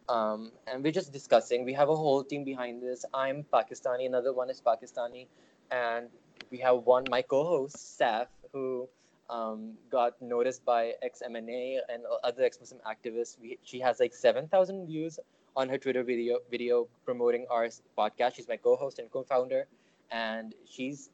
um, 0.09 0.51
and 0.67 0.83
we're 0.83 0.91
just 0.91 1.11
discussing. 1.11 1.65
We 1.65 1.73
have 1.73 1.89
a 1.89 1.95
whole 1.95 2.23
team 2.23 2.43
behind 2.43 2.81
this. 2.81 3.05
I'm 3.13 3.45
Pakistani, 3.53 4.05
another 4.05 4.33
one 4.33 4.49
is 4.49 4.61
Pakistani, 4.61 5.27
and 5.71 6.09
we 6.51 6.59
have 6.59 6.83
one 6.85 7.05
my 7.09 7.21
co-host 7.21 7.99
Saf 7.99 8.27
who 8.51 8.87
um, 9.29 9.73
got 9.89 10.21
noticed 10.21 10.65
by 10.65 10.93
ex-MNA 11.01 11.79
and 11.89 12.03
other 12.23 12.43
ex-Muslim 12.43 12.81
activists. 12.87 13.39
We, 13.39 13.57
she 13.63 13.79
has 13.79 13.99
like 13.99 14.13
seven 14.13 14.47
thousand 14.47 14.85
views 14.87 15.19
on 15.55 15.69
her 15.69 15.77
Twitter 15.77 16.03
video 16.03 16.39
video 16.49 16.87
promoting 17.05 17.45
our 17.49 17.67
podcast. 17.97 18.35
She's 18.35 18.47
my 18.47 18.57
co-host 18.57 18.99
and 18.99 19.09
co-founder, 19.11 19.65
and 20.11 20.53
she's 20.65 21.09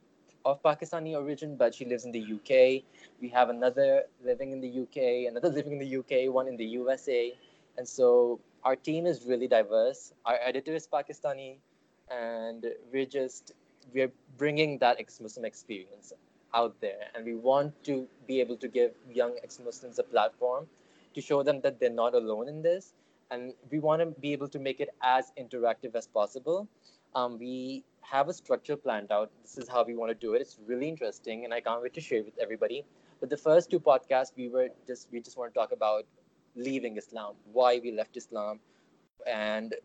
of 0.46 0.62
Pakistani 0.64 1.16
origin, 1.16 1.56
but 1.56 1.74
she 1.74 1.86
lives 1.86 2.06
in 2.06 2.12
the 2.12 2.22
UK. 2.22 2.84
We 3.22 3.30
have 3.30 3.50
another 3.50 4.04
living 4.24 4.52
in 4.52 4.62
the 4.62 4.70
UK, 4.82 5.30
another 5.30 5.50
living 5.58 5.74
in 5.74 5.80
the 5.80 5.98
UK, 5.98 6.34
one 6.34 6.48
in 6.48 6.58
the 6.58 6.66
USA, 6.80 7.34
and 7.78 7.88
so 7.88 8.40
our 8.64 8.76
team 8.76 9.06
is 9.06 9.26
really 9.26 9.48
diverse. 9.48 10.14
Our 10.26 10.38
editor 10.42 10.74
is 10.74 10.88
Pakistani, 10.88 11.58
and 12.10 12.66
we're 12.92 13.06
just 13.06 13.54
we're 13.94 14.12
bringing 14.38 14.78
that 14.80 15.00
ex-Muslim 15.00 15.46
experience 15.46 16.14
out 16.54 16.80
there, 16.82 17.08
and 17.16 17.26
we 17.26 17.36
want 17.36 17.84
to 17.84 18.08
be 18.28 18.40
able 18.40 18.58
to 18.58 18.68
give 18.68 18.92
young 19.10 19.36
ex-Muslims 19.44 20.00
a 20.00 20.04
platform 20.04 20.68
to 21.14 21.22
show 21.22 21.44
them 21.44 21.62
that 21.62 21.80
they're 21.80 21.90
not 21.90 22.14
alone 22.14 22.48
in 22.48 22.62
this, 22.62 22.94
and 23.30 23.54
we 23.70 23.80
want 23.80 24.02
to 24.02 24.08
be 24.20 24.34
able 24.34 24.48
to 24.48 24.60
make 24.60 24.80
it 24.80 24.90
as 25.02 25.32
interactive 25.40 25.96
as 25.96 26.08
possible. 26.08 26.68
Um, 27.16 27.38
we 27.38 27.84
have 28.02 28.30
a 28.30 28.34
structure 28.34 28.76
planned 28.76 29.12
out. 29.12 29.32
This 29.42 29.58
is 29.58 29.70
how 29.70 29.84
we 29.84 29.96
want 29.96 30.10
to 30.12 30.16
do 30.16 30.34
it. 30.34 30.42
It's 30.42 30.58
really 30.66 30.90
interesting, 30.90 31.46
and 31.46 31.54
I 31.54 31.62
can't 31.62 31.82
wait 31.82 31.94
to 31.94 32.02
share 32.02 32.20
it 32.20 32.26
with 32.26 32.38
everybody. 32.40 32.86
But 33.20 33.30
the 33.30 33.38
first 33.38 33.70
two 33.70 33.80
podcasts, 33.80 34.32
we 34.36 34.50
were 34.50 34.70
just 34.88 35.08
we 35.12 35.22
just 35.22 35.38
want 35.38 35.54
to 35.54 35.60
talk 35.60 35.72
about 35.72 36.06
leaving 36.56 36.98
Islam, 36.98 37.36
why 37.54 37.80
we 37.84 37.92
left 37.92 38.18
Islam, 38.18 38.60
and 39.28 39.76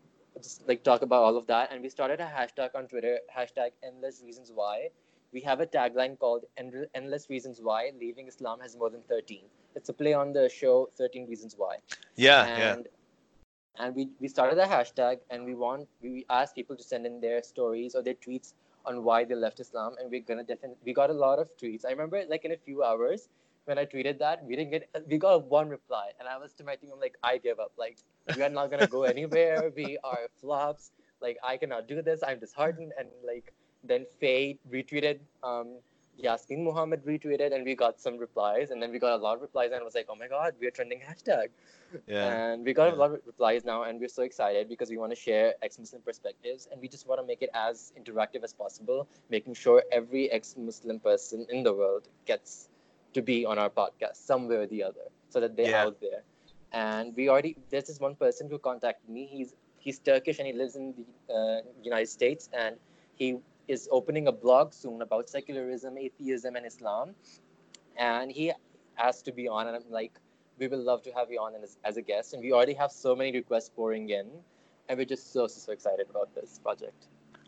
just 0.41 0.67
like 0.67 0.83
talk 0.83 1.01
about 1.01 1.23
all 1.23 1.37
of 1.37 1.47
that. 1.47 1.71
And 1.71 1.81
we 1.81 1.89
started 1.89 2.19
a 2.19 2.25
hashtag 2.25 2.75
on 2.75 2.87
Twitter, 2.87 3.19
hashtag 3.35 3.71
endless 3.83 4.21
reasons 4.25 4.51
why. 4.53 4.89
We 5.33 5.41
have 5.41 5.59
a 5.59 5.65
tagline 5.65 6.17
called 6.17 6.45
Endless 6.57 7.29
Reasons 7.29 7.59
Why 7.61 7.91
Leaving 7.99 8.27
Islam 8.27 8.59
Has 8.61 8.75
More 8.75 8.89
Than 8.89 9.01
13. 9.09 9.41
It's 9.75 9.89
a 9.89 9.93
play 9.93 10.13
on 10.13 10.33
the 10.33 10.49
show 10.49 10.89
13 10.97 11.27
Reasons 11.27 11.55
Why. 11.57 11.77
Yeah, 12.15 12.47
yeah. 12.47 12.73
and 12.73 12.87
and 13.79 13.95
we, 13.95 14.09
we 14.19 14.27
started 14.27 14.57
a 14.57 14.65
hashtag 14.65 15.19
and 15.29 15.45
we 15.45 15.53
want 15.53 15.87
we 16.01 16.25
asked 16.29 16.55
people 16.55 16.75
to 16.75 16.83
send 16.83 17.05
in 17.05 17.19
their 17.21 17.43
stories 17.43 17.95
or 17.95 18.01
their 18.01 18.15
tweets 18.15 18.53
on 18.85 19.03
why 19.03 19.23
they 19.23 19.35
left 19.35 19.59
Islam 19.59 19.95
and 19.99 20.09
we're 20.09 20.21
gonna 20.21 20.43
definitely 20.43 20.77
we 20.83 20.93
got 20.93 21.09
a 21.09 21.13
lot 21.13 21.39
of 21.39 21.49
tweets. 21.57 21.85
I 21.85 21.91
remember 21.91 22.23
like 22.27 22.45
in 22.45 22.53
a 22.53 22.57
few 22.57 22.83
hours 22.83 23.29
when 23.65 23.77
I 23.77 23.85
tweeted 23.85 24.17
that 24.19 24.45
we 24.45 24.55
didn't 24.55 24.71
get 24.71 24.89
we 25.07 25.17
got 25.17 25.45
one 25.45 25.69
reply 25.69 26.11
and 26.19 26.27
I 26.27 26.37
was 26.37 26.53
to 26.53 26.63
my 26.63 26.75
team 26.75 26.91
I'm 26.93 26.99
like 26.99 27.17
I 27.23 27.37
give 27.37 27.59
up 27.59 27.73
like 27.77 27.97
we 28.35 28.41
are 28.41 28.49
not 28.49 28.71
gonna 28.71 28.87
go 28.87 29.03
anywhere 29.15 29.71
we 29.75 29.97
are 30.03 30.27
flops 30.39 30.91
like 31.21 31.37
I 31.43 31.57
cannot 31.57 31.87
do 31.87 32.01
this 32.01 32.21
I'm 32.25 32.39
disheartened 32.39 32.93
and 32.97 33.09
like 33.25 33.53
then 33.87 34.05
Faye 34.19 34.57
retweeted 34.71 35.19
um 35.43 35.77
Yasmine 36.19 36.63
Mohammed 36.63 37.05
retweeted 37.05 37.53
and 37.53 37.63
we 37.63 37.75
got 37.75 37.99
some 38.01 38.17
replies 38.17 38.71
and 38.71 38.81
then 38.81 38.91
we 38.91 38.99
got 38.99 39.13
a 39.19 39.21
lot 39.23 39.35
of 39.35 39.41
replies 39.41 39.71
and 39.71 39.79
I 39.81 39.83
was 39.83 39.93
like 39.93 40.07
oh 40.09 40.15
my 40.15 40.27
god 40.27 40.55
we 40.59 40.67
are 40.67 40.71
trending 40.71 40.99
hashtag 41.09 41.49
Yeah. 42.07 42.23
and 42.29 42.65
we 42.65 42.73
got 42.73 42.87
Yeah. 42.87 42.95
a 42.95 42.99
lot 43.01 43.11
of 43.13 43.21
replies 43.25 43.63
now, 43.63 43.83
and 43.83 43.99
we're 44.01 44.09
so 44.13 44.23
excited 44.23 44.67
because 44.67 44.89
we 44.89 44.97
want 44.97 45.11
to 45.15 45.15
share 45.15 45.53
ex-Muslim 45.61 46.01
perspectives, 46.01 46.67
and 46.71 46.81
we 46.81 46.89
just 46.95 47.07
want 47.07 47.21
to 47.21 47.25
make 47.25 47.41
it 47.41 47.49
as 47.53 47.93
interactive 47.99 48.43
as 48.43 48.53
possible, 48.63 49.07
making 49.29 49.53
sure 49.53 49.83
every 49.99 50.29
ex-Muslim 50.37 50.99
person 50.99 51.45
in 51.49 51.63
the 51.63 51.73
world 51.73 52.09
gets 52.25 52.69
to 53.13 53.21
be 53.21 53.45
on 53.45 53.57
our 53.57 53.69
podcast 53.69 54.17
somewhere 54.31 54.61
or 54.63 54.67
the 54.67 54.83
other, 54.83 55.05
so 55.29 55.39
that 55.39 55.55
they're 55.55 55.71
Yeah. 55.77 55.85
out 55.85 56.01
there. 56.01 56.23
And 56.73 57.15
we 57.15 57.29
already 57.29 57.55
there's 57.69 57.87
this 57.87 58.01
one 58.07 58.15
person 58.15 58.49
who 58.49 58.59
contacted 58.59 59.09
me. 59.09 59.25
He's 59.37 59.55
he's 59.79 59.99
Turkish 59.99 60.39
and 60.39 60.47
he 60.51 60.53
lives 60.63 60.75
in 60.75 60.93
the 60.99 61.05
uh, 61.33 61.61
United 61.91 62.09
States, 62.09 62.49
and 62.51 62.75
he 63.15 63.37
is 63.67 63.87
opening 63.91 64.27
a 64.27 64.31
blog 64.31 64.73
soon 64.73 65.01
about 65.01 65.29
secularism, 65.29 65.97
atheism, 65.97 66.55
and 66.55 66.65
Islam. 66.65 67.15
And 67.97 68.31
he 68.31 68.53
asked 68.97 69.25
to 69.25 69.31
be 69.31 69.47
on, 69.47 69.67
and 69.67 69.75
I'm 69.75 69.89
like, 69.89 70.19
we 70.59 70.67
will 70.67 70.83
love 70.83 71.03
to 71.03 71.11
have 71.11 71.31
you 71.31 71.39
on 71.39 71.53
as, 71.61 71.77
as 71.83 71.97
a 71.97 72.01
guest. 72.01 72.33
And 72.33 72.41
we 72.41 72.51
already 72.51 72.73
have 72.73 72.91
so 72.91 73.15
many 73.15 73.31
requests 73.31 73.69
pouring 73.69 74.09
in, 74.09 74.27
and 74.89 74.97
we're 74.97 75.05
just 75.05 75.33
so 75.33 75.47
so, 75.47 75.59
so 75.59 75.71
excited 75.71 76.07
about 76.09 76.33
this 76.35 76.59
project. 76.59 77.07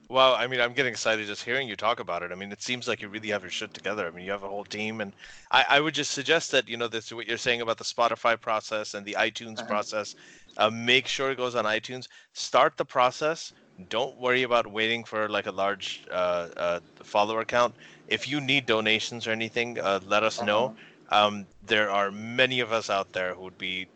Well, 0.09 0.33
I 0.33 0.47
mean, 0.47 0.59
I'm 0.59 0.73
getting 0.73 0.91
excited 0.91 1.27
just 1.27 1.43
hearing 1.43 1.67
you 1.67 1.75
talk 1.75 1.99
about 1.99 2.23
it. 2.23 2.31
I 2.31 2.35
mean, 2.35 2.51
it 2.51 2.63
seems 2.63 2.87
like 2.87 2.99
you 3.01 3.09
really 3.09 3.29
have 3.29 3.43
your 3.43 3.51
shit 3.51 3.73
together. 3.75 4.07
I 4.07 4.11
mean, 4.11 4.25
you 4.25 4.31
have 4.31 4.41
a 4.43 4.49
whole 4.49 4.65
team, 4.65 5.01
and 5.01 5.13
I, 5.51 5.65
I 5.69 5.79
would 5.79 5.93
just 5.93 6.11
suggest 6.11 6.51
that 6.51 6.67
you 6.67 6.77
know 6.77 6.87
this 6.87 7.13
what 7.13 7.27
you're 7.27 7.37
saying 7.37 7.61
about 7.61 7.77
the 7.77 7.83
Spotify 7.83 8.39
process 8.41 8.95
and 8.95 9.05
the 9.05 9.13
iTunes 9.19 9.59
Uh-huh. 9.59 9.67
process. 9.67 10.15
Uh, 10.57 10.69
make 10.71 11.07
sure 11.07 11.29
it 11.31 11.37
goes 11.37 11.53
on 11.55 11.65
iTunes. 11.65 12.07
Start 12.33 12.75
the 12.77 12.85
process. 12.85 13.53
Don't 13.88 14.18
worry 14.18 14.43
about 14.43 14.68
waiting 14.68 15.03
for 15.03 15.27
like 15.30 15.45
a 15.45 15.51
large 15.51 16.06
uh, 16.11 16.49
uh, 16.57 16.80
follower 17.03 17.45
count. 17.45 17.76
If 18.07 18.27
you 18.27 18.39
need 18.41 18.65
donations 18.65 19.27
or 19.27 19.31
anything, 19.31 19.77
uh, 19.80 19.99
let 20.03 20.23
us 20.23 20.41
know. 20.41 20.73
Um, 21.11 21.47
there 21.61 21.89
are 21.89 22.11
many 22.11 22.60
of 22.60 22.72
us 22.72 22.89
out 22.89 23.14
there 23.14 23.35
who 23.35 23.43
would 23.43 23.57
be 23.57 23.89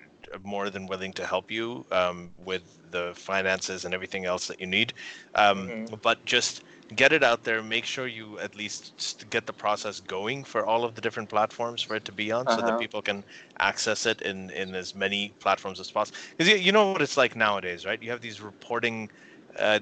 more 0.44 0.70
than 0.70 0.88
willing 0.88 1.14
to 1.14 1.26
help 1.26 1.52
you 1.52 1.86
um, 1.92 2.34
with 2.38 2.80
the 2.92 3.14
finances 3.16 3.84
and 3.84 3.94
everything 3.94 4.26
else 4.26 4.48
that 4.48 4.60
you 4.60 4.68
need. 4.68 4.94
Um, 5.36 5.74
Mhm. 5.74 5.98
But 6.02 6.26
just 6.26 6.62
get 6.96 7.12
it 7.12 7.24
out 7.24 7.44
there. 7.44 7.62
Make 7.62 7.86
sure 7.86 8.08
you 8.08 8.40
at 8.40 8.56
least 8.56 9.30
get 9.30 9.46
the 9.46 9.54
process 9.54 10.00
going 10.00 10.44
for 10.44 10.66
all 10.66 10.84
of 10.84 10.96
the 10.96 11.02
different 11.02 11.30
platforms 11.30 11.82
for 11.82 11.96
it 11.96 12.06
to 12.06 12.12
be 12.12 12.32
on, 12.32 12.50
so 12.50 12.62
that 12.62 12.78
Uh-huh. 12.78 12.78
people 12.78 13.02
can 13.02 13.24
access 13.60 14.06
it 14.06 14.22
in 14.22 14.50
in 14.52 14.76
as 14.76 14.94
many 14.96 15.36
platforms 15.40 15.80
as 15.80 15.92
possible. 15.92 16.18
Because 16.38 16.52
you, 16.54 16.58
you 16.58 16.72
know 16.72 16.92
what 16.92 17.02
it's 17.02 17.18
like 17.18 17.36
nowadays, 17.36 17.86
right? 17.86 18.02
You 18.02 18.12
have 18.12 18.22
these 18.22 18.42
reporting. 18.42 19.10
Uh, 19.60 19.80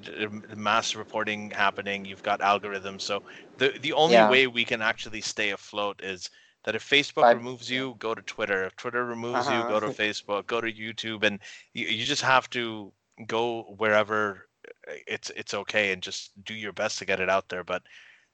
mass 0.55 0.95
reporting 0.95 1.49
happening. 1.51 2.03
You've 2.03 2.23
got 2.23 2.41
algorithms, 2.41 3.01
so 3.01 3.23
the 3.57 3.69
the 3.81 3.93
only 3.93 4.15
Yeah. 4.15 4.29
way 4.29 4.47
we 4.47 4.65
can 4.65 4.81
actually 4.81 5.21
stay 5.21 5.51
afloat 5.51 6.01
is 6.03 6.29
that 6.65 6.75
if 6.75 6.83
Facebook 6.87 7.21
But- 7.23 7.37
removes 7.37 7.69
you, 7.71 7.95
go 7.97 8.13
to 8.13 8.21
Twitter. 8.21 8.65
If 8.65 8.75
Twitter 8.75 9.05
removes 9.05 9.47
you, 9.47 9.53
Uh-huh. 9.53 9.69
go 9.69 9.79
to 9.79 9.87
Facebook, 9.87 10.45
go 10.47 10.59
to 10.61 10.71
YouTube, 10.71 11.23
and 11.23 11.39
you, 11.73 11.87
you 11.87 12.05
just 12.05 12.21
have 12.21 12.49
to 12.51 12.91
go 13.27 13.63
wherever 13.77 14.47
uh, 14.89 14.93
it's 15.07 15.29
it's 15.31 15.53
okay 15.53 15.91
and 15.93 16.03
just 16.03 16.31
do 16.43 16.53
your 16.53 16.73
best 16.73 16.99
to 16.99 17.05
get 17.05 17.19
it 17.21 17.29
out 17.29 17.47
there. 17.49 17.63
But 17.63 17.81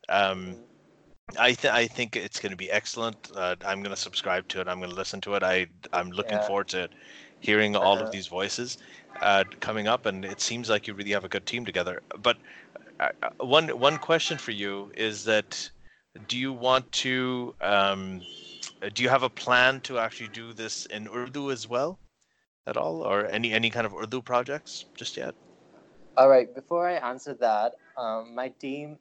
um, 0.09 0.57
I 1.37 1.53
th- 1.53 1.73
I 1.73 1.87
think 1.87 2.15
it's 2.15 2.39
going 2.39 2.51
to 2.51 2.57
be 2.57 2.71
excellent. 2.71 3.17
Uh, 3.35 3.55
I'm 3.65 3.81
going 3.83 3.95
to 3.95 4.01
subscribe 4.01 4.47
to 4.49 4.61
it. 4.61 4.67
I'm 4.67 4.79
going 4.79 4.89
to 4.89 4.95
listen 4.95 5.21
to 5.21 5.35
it. 5.35 5.43
I 5.43 5.67
I'm 5.93 6.09
looking 6.09 6.37
Yeah. 6.39 6.47
forward 6.47 6.69
to 6.69 6.89
hearing 7.41 7.75
all 7.75 7.93
Uh-huh. 7.95 8.05
of 8.05 8.11
these 8.11 8.27
voices 8.27 8.77
uh, 9.21 9.43
coming 9.59 9.87
up, 9.87 10.05
and 10.05 10.25
it 10.25 10.41
seems 10.41 10.69
like 10.69 10.87
you 10.87 10.93
really 10.93 11.11
have 11.11 11.25
a 11.25 11.29
good 11.29 11.45
team 11.45 11.65
together. 11.65 12.01
But 12.21 12.37
uh, 12.99 13.09
uh, 13.23 13.29
one 13.45 13.69
one 13.79 13.97
question 13.97 14.37
for 14.37 14.51
you 14.51 14.91
is 14.95 15.25
that 15.25 15.69
do 16.27 16.37
you 16.37 16.53
want 16.53 16.91
to 16.91 17.55
um, 17.61 18.21
do 18.93 19.03
you 19.03 19.09
have 19.09 19.23
a 19.23 19.29
plan 19.29 19.81
to 19.81 19.99
actually 19.99 20.29
do 20.29 20.53
this 20.53 20.85
in 20.85 21.07
Urdu 21.07 21.51
as 21.51 21.67
well 21.67 21.99
at 22.67 22.77
all, 22.77 23.01
or 23.01 23.25
any 23.27 23.53
any 23.53 23.69
kind 23.69 23.85
of 23.85 23.93
Urdu 23.93 24.21
projects 24.21 24.85
just 24.95 25.17
yet? 25.17 25.35
All 26.17 26.29
right. 26.29 26.53
Before 26.53 26.87
I 26.87 26.93
answer 26.93 27.33
that, 27.35 27.75
um, 27.97 28.35
my 28.35 28.49
team, 28.49 28.97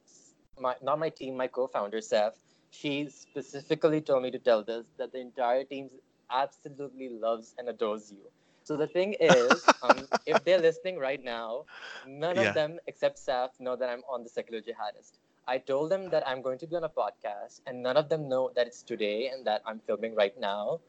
my 0.58 0.74
not 0.82 0.98
my 0.98 1.10
team, 1.10 1.36
my 1.36 1.46
co-founder 1.46 1.98
Saf, 1.98 2.32
she 2.70 3.08
specifically 3.08 4.00
told 4.00 4.22
me 4.22 4.30
to 4.30 4.38
tell 4.38 4.62
this 4.62 4.86
that 4.98 5.12
the 5.12 5.20
entire 5.20 5.64
team 5.64 5.90
absolutely 6.30 7.08
loves 7.10 7.54
and 7.58 7.68
adores 7.68 8.12
you. 8.12 8.30
So 8.66 8.76
the 8.76 8.86
thing 8.88 9.14
is, 9.20 9.70
um, 9.82 10.08
if 10.26 10.44
they're 10.44 10.58
listening 10.60 10.98
right 10.98 11.22
now, 11.22 11.66
none 12.04 12.38
Yeah. 12.38 12.52
of 12.52 12.54
them 12.54 12.80
except 12.86 13.16
Saf 13.18 13.60
know 13.60 13.76
that 13.76 13.88
I'm 13.90 14.02
on 14.08 14.22
the 14.24 14.28
secular 14.30 14.60
jihadist. 14.62 15.18
I 15.46 15.58
told 15.58 15.90
them 15.90 16.10
that 16.10 16.26
I'm 16.28 16.42
going 16.42 16.58
to 16.58 16.66
be 16.66 16.76
on 16.76 16.84
a 16.84 16.88
podcast, 16.90 17.60
and 17.66 17.82
none 17.82 17.96
of 17.96 18.08
them 18.08 18.28
know 18.28 18.50
that 18.56 18.66
it's 18.66 18.82
today 18.82 19.28
and 19.28 19.44
that 19.46 19.62
I'm 19.66 19.80
filming 19.80 20.14
right 20.14 20.38
now. 20.38 20.80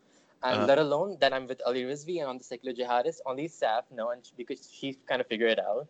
And 0.43 0.65
Uh-huh. 0.65 0.67
let 0.67 0.79
alone 0.79 1.17
that 1.21 1.33
I'm 1.33 1.47
with 1.47 1.61
Ali 1.65 1.83
Rizvi 1.83 2.19
and 2.19 2.27
on 2.27 2.37
the 2.37 2.43
secular 2.43 2.73
jihadist. 2.75 3.21
Only 3.25 3.47
Saf 3.47 3.91
know, 3.91 4.09
and 4.11 4.29
because 4.37 4.71
she 4.71 4.93
kind 5.07 5.21
of 5.21 5.27
figured 5.27 5.51
it 5.51 5.59
out. 5.59 5.87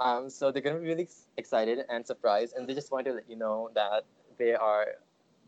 Um, 0.00 0.30
so 0.30 0.50
they're 0.52 0.62
gonna 0.62 0.80
be 0.80 0.86
really 0.86 1.08
excited 1.36 1.84
and 1.88 2.06
surprised, 2.06 2.54
and 2.56 2.68
they 2.68 2.74
just 2.74 2.90
want 2.92 3.06
to 3.06 3.12
let 3.14 3.28
you 3.30 3.36
know 3.36 3.70
that 3.74 4.04
they 4.38 4.54
are 4.54 4.96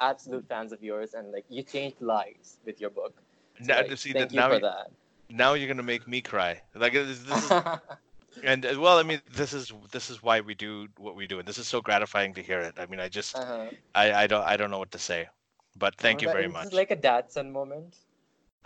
absolute 0.01 0.47
fans 0.48 0.73
of 0.73 0.82
yours, 0.82 1.14
and 1.14 1.32
like 1.32 1.44
you 1.48 1.62
changed 1.62 2.01
lives 2.01 2.59
with 2.64 2.81
your 2.81 2.90
book. 2.90 3.23
So, 3.60 3.74
Now, 3.74 3.82
like, 3.82 3.94
see, 3.97 4.12
thank 4.12 4.32
that 4.32 4.32
you 4.32 4.43
now, 4.43 4.52
for 4.52 4.59
you- 4.59 4.60
that. 4.60 4.90
Now 5.32 5.54
you're 5.54 5.68
gonna 5.68 5.82
make 5.82 6.06
me 6.09 6.22
cry. 6.22 6.62
Like 6.74 6.92
this, 6.94 7.22
this 7.24 7.44
is, 7.50 7.56
and 8.42 8.64
uh, 8.66 8.74
well, 8.78 8.98
I 8.98 9.02
mean, 9.02 9.20
this 9.30 9.52
is 9.52 9.72
this 9.92 10.10
is 10.10 10.22
why 10.22 10.40
we 10.40 10.54
do 10.54 10.88
what 10.98 11.16
we 11.16 11.26
do, 11.26 11.38
and 11.38 11.48
this 11.48 11.59
is 11.59 11.66
so 11.66 11.80
gratifying 11.80 12.34
to 12.34 12.42
hear 12.42 12.60
it. 12.60 12.74
I 12.78 12.86
mean, 12.86 13.00
I 13.00 13.09
just 13.09 13.36
uh-huh. 13.36 13.70
I 13.94 14.12
I 14.24 14.26
don't 14.26 14.44
I 14.44 14.56
don't 14.56 14.70
know 14.70 14.78
what 14.78 14.92
to 14.92 14.98
say, 14.98 15.28
but 15.76 15.96
thank 15.96 16.22
you 16.22 16.28
very 16.28 16.48
much. 16.48 16.72
like 16.72 16.90
a 16.90 16.96
dad 16.96 17.30
son 17.30 17.52
moment. 17.52 17.96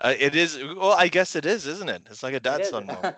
Uh, 0.01 0.15
it 0.19 0.35
is 0.35 0.59
well, 0.63 0.93
I 0.93 1.09
guess 1.09 1.37
it 1.37 1.47
is, 1.47 1.67
isn't 1.67 1.89
it? 1.89 2.03
It's 2.11 2.23
like 2.23 2.35
a 2.35 2.65
son 2.65 2.87
moment. 2.87 3.17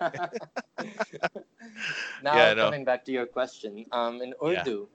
now 2.23 2.33
Yeah, 2.35 2.55
coming 2.55 2.85
back 2.85 3.05
to 3.05 3.11
your 3.11 3.25
question, 3.25 3.85
um, 3.91 4.21
in 4.21 4.33
Yeah. 4.41 4.61
Urdu, 4.61 4.87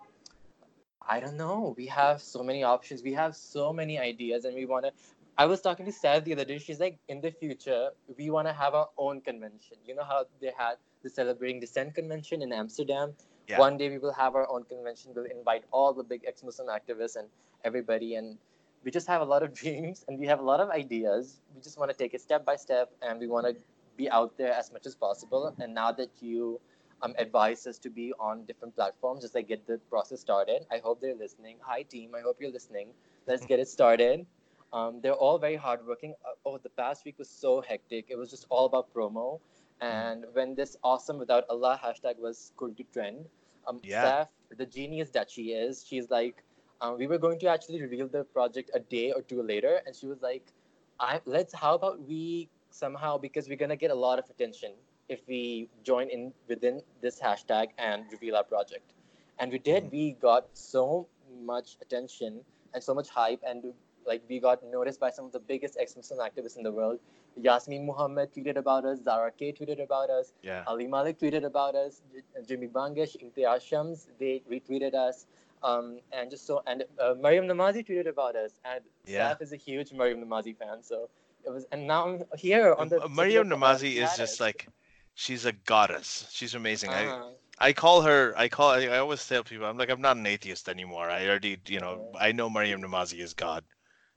I 1.06 1.20
don't 1.20 1.36
know. 1.36 1.74
We 1.76 1.86
have 1.86 2.20
so 2.22 2.42
many 2.42 2.62
options. 2.62 3.02
We 3.02 3.12
have 3.14 3.36
so 3.36 3.72
many 3.72 3.98
ideas, 3.98 4.44
and 4.44 4.54
we 4.54 4.64
want 4.66 4.86
to. 4.86 4.92
I 5.36 5.46
was 5.46 5.60
talking 5.60 5.84
to 5.86 5.92
Sarah 5.92 6.20
the 6.20 6.32
other 6.32 6.44
day. 6.44 6.58
She's 6.58 6.78
like, 6.78 6.98
in 7.08 7.20
the 7.20 7.32
future, 7.32 7.90
we 8.16 8.30
want 8.30 8.46
to 8.46 8.52
have 8.52 8.74
our 8.74 8.88
own 8.96 9.20
convention. 9.20 9.76
You 9.84 9.96
know 9.96 10.04
how 10.04 10.26
they 10.40 10.52
had 10.56 10.76
the 11.02 11.10
Celebrating 11.10 11.58
Dissent 11.60 11.94
convention 11.94 12.40
in 12.40 12.52
Amsterdam. 12.52 13.14
Yeah. 13.48 13.58
One 13.58 13.76
day 13.76 13.90
we 13.90 13.98
will 13.98 14.12
have 14.12 14.36
our 14.36 14.48
own 14.48 14.62
convention. 14.64 15.10
We'll 15.14 15.24
invite 15.24 15.64
all 15.72 15.92
the 15.92 16.04
big 16.04 16.22
ex-Muslim 16.26 16.68
activists 16.68 17.16
and 17.16 17.28
everybody, 17.64 18.14
and 18.14 18.38
we 18.84 18.92
just 18.92 19.08
have 19.08 19.22
a 19.22 19.24
lot 19.24 19.42
of 19.42 19.52
dreams 19.60 20.04
and 20.06 20.18
we 20.18 20.26
have 20.26 20.38
a 20.38 20.42
lot 20.42 20.60
of 20.60 20.70
ideas. 20.70 21.40
We 21.54 21.60
just 21.60 21.78
want 21.78 21.90
to 21.90 21.96
take 21.96 22.14
it 22.14 22.20
step 22.20 22.44
by 22.44 22.54
step, 22.54 22.92
and 23.02 23.18
we 23.18 23.26
want 23.26 23.46
to 23.48 23.56
be 23.96 24.08
out 24.10 24.38
there 24.38 24.52
as 24.52 24.72
much 24.72 24.86
as 24.86 24.94
possible. 24.94 25.52
And 25.58 25.74
now 25.74 25.90
that 25.92 26.10
you 26.20 26.60
um, 27.02 27.14
advise 27.18 27.66
us 27.66 27.78
to 27.78 27.90
be 27.90 28.12
on 28.20 28.44
different 28.44 28.76
platforms, 28.76 29.22
just 29.22 29.34
like 29.34 29.48
get 29.48 29.66
the 29.66 29.78
process 29.90 30.20
started. 30.20 30.64
I 30.70 30.78
hope 30.78 31.00
they're 31.00 31.16
listening. 31.16 31.56
Hi 31.60 31.82
team, 31.82 32.14
I 32.16 32.20
hope 32.20 32.36
you're 32.40 32.52
listening. 32.52 32.90
Let's 33.26 33.44
get 33.50 33.58
it 33.58 33.68
started. 33.68 34.26
Um, 34.74 35.00
they're 35.00 35.20
all 35.26 35.38
very 35.38 35.54
hardworking. 35.54 36.14
Uh, 36.24 36.34
oh, 36.44 36.58
the 36.58 36.68
past 36.70 37.04
week 37.04 37.18
was 37.18 37.30
so 37.30 37.60
hectic. 37.60 38.06
It 38.08 38.16
was 38.16 38.28
just 38.28 38.46
all 38.50 38.66
about 38.66 38.92
promo. 38.92 39.40
And 39.80 40.24
when 40.32 40.54
this 40.56 40.76
awesome 40.82 41.18
without 41.18 41.44
Allah 41.48 41.78
hashtag 41.82 42.18
was 42.18 42.52
going 42.56 42.74
to 42.76 42.84
trend, 42.92 43.26
um, 43.68 43.80
Yeah. 43.84 44.04
Saf, 44.04 44.28
the 44.56 44.66
genius 44.66 45.10
that 45.10 45.30
she 45.30 45.52
is, 45.52 45.84
she's 45.86 46.10
like, 46.10 46.42
um, 46.80 46.98
we 46.98 47.06
were 47.06 47.18
going 47.18 47.38
to 47.40 47.46
actually 47.46 47.80
reveal 47.80 48.08
the 48.08 48.24
project 48.24 48.70
a 48.74 48.80
day 48.80 49.12
or 49.12 49.22
two 49.22 49.42
later, 49.42 49.80
and 49.86 49.94
she 49.94 50.06
was 50.06 50.20
like, 50.22 50.52
I 51.00 51.20
let's 51.24 51.54
how 51.54 51.74
about 51.74 52.00
we 52.08 52.48
somehow 52.70 53.16
because 53.18 53.48
we're 53.48 53.56
gonna 53.56 53.76
get 53.76 53.90
a 53.90 53.94
lot 53.94 54.18
of 54.18 54.28
attention 54.30 54.72
if 55.08 55.20
we 55.28 55.68
join 55.82 56.08
in 56.08 56.32
within 56.48 56.82
this 57.00 57.20
hashtag 57.20 57.68
and 57.78 58.04
reveal 58.12 58.36
our 58.36 58.44
project. 58.44 58.92
And 59.38 59.52
we 59.52 59.58
did. 59.58 59.90
We 59.90 60.12
got 60.12 60.46
so 60.52 61.08
much 61.42 61.76
attention 61.80 62.40
and 62.74 62.82
so 62.82 62.94
much 62.94 63.08
hype, 63.08 63.42
and 63.46 63.72
like 64.06 64.22
we 64.28 64.38
got 64.40 64.62
noticed 64.64 65.00
by 65.00 65.10
some 65.10 65.24
of 65.24 65.32
the 65.32 65.38
biggest 65.40 65.76
ex-Muslim 65.80 66.18
activists 66.20 66.56
in 66.56 66.62
the 66.62 66.72
world. 66.72 66.98
Yasmine 67.36 67.84
Mohammed 67.86 68.32
tweeted 68.32 68.56
about 68.56 68.84
us. 68.84 69.02
Zara 69.02 69.30
Kay 69.32 69.52
tweeted 69.52 69.82
about 69.82 70.10
us. 70.10 70.32
Yeah. 70.42 70.62
Ali 70.66 70.86
Malik 70.86 71.18
tweeted 71.18 71.44
about 71.44 71.74
us. 71.74 72.00
J- 72.12 72.42
Jimmy 72.46 72.68
Bangash, 72.68 73.16
Imtiaz 73.24 73.62
Shams, 73.62 74.08
they 74.20 74.42
retweeted 74.50 74.94
us. 74.94 75.26
Um, 75.62 75.98
and 76.12 76.30
just 76.30 76.46
so, 76.46 76.62
and 76.66 76.84
uh, 77.00 77.14
Maryam 77.20 77.46
Namazie 77.46 77.86
tweeted 77.88 78.08
about 78.08 78.36
us. 78.36 78.52
And 78.64 78.80
Yeah. 79.06 79.32
Saf 79.34 79.42
is 79.42 79.52
a 79.52 79.56
huge 79.56 79.92
Maryam 79.92 80.22
Namazie 80.24 80.56
fan. 80.56 80.82
So 80.82 81.08
it 81.46 81.50
was, 81.50 81.66
and 81.72 81.86
now 81.86 82.06
I'm 82.08 82.24
here 82.38 82.74
on 82.74 82.88
the. 82.88 83.02
Uh, 83.02 83.08
Maryam 83.08 83.48
Namazie 83.48 83.96
is 84.02 84.16
just 84.16 84.40
like 84.40 84.68
she's 85.14 85.44
a 85.46 85.52
goddess. 85.52 86.26
She's 86.30 86.54
amazing. 86.54 86.90
I 86.90 87.06
Uh-huh. 87.06 87.30
I 87.58 87.72
call 87.72 88.02
her. 88.02 88.34
I 88.36 88.48
call. 88.48 88.70
I, 88.70 88.82
I 88.86 88.98
always 88.98 89.26
tell 89.26 89.42
people. 89.44 89.66
I'm 89.66 89.78
like 89.78 89.88
I'm 89.88 90.00
not 90.00 90.16
an 90.16 90.26
atheist 90.26 90.68
anymore. 90.68 91.08
I 91.08 91.26
already 91.28 91.56
you 91.66 91.80
know 91.80 92.10
I 92.18 92.32
know 92.32 92.50
Maryam 92.50 92.82
Namazie 92.82 93.20
is 93.20 93.32
God. 93.32 93.64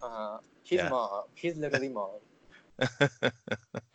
Uh-huh. 0.02 0.40
She's 0.64 0.80
Yeah. 0.80 0.90
mom. 0.90 1.24
She's 1.36 1.58
literally 1.58 1.90
mom. 1.90 2.20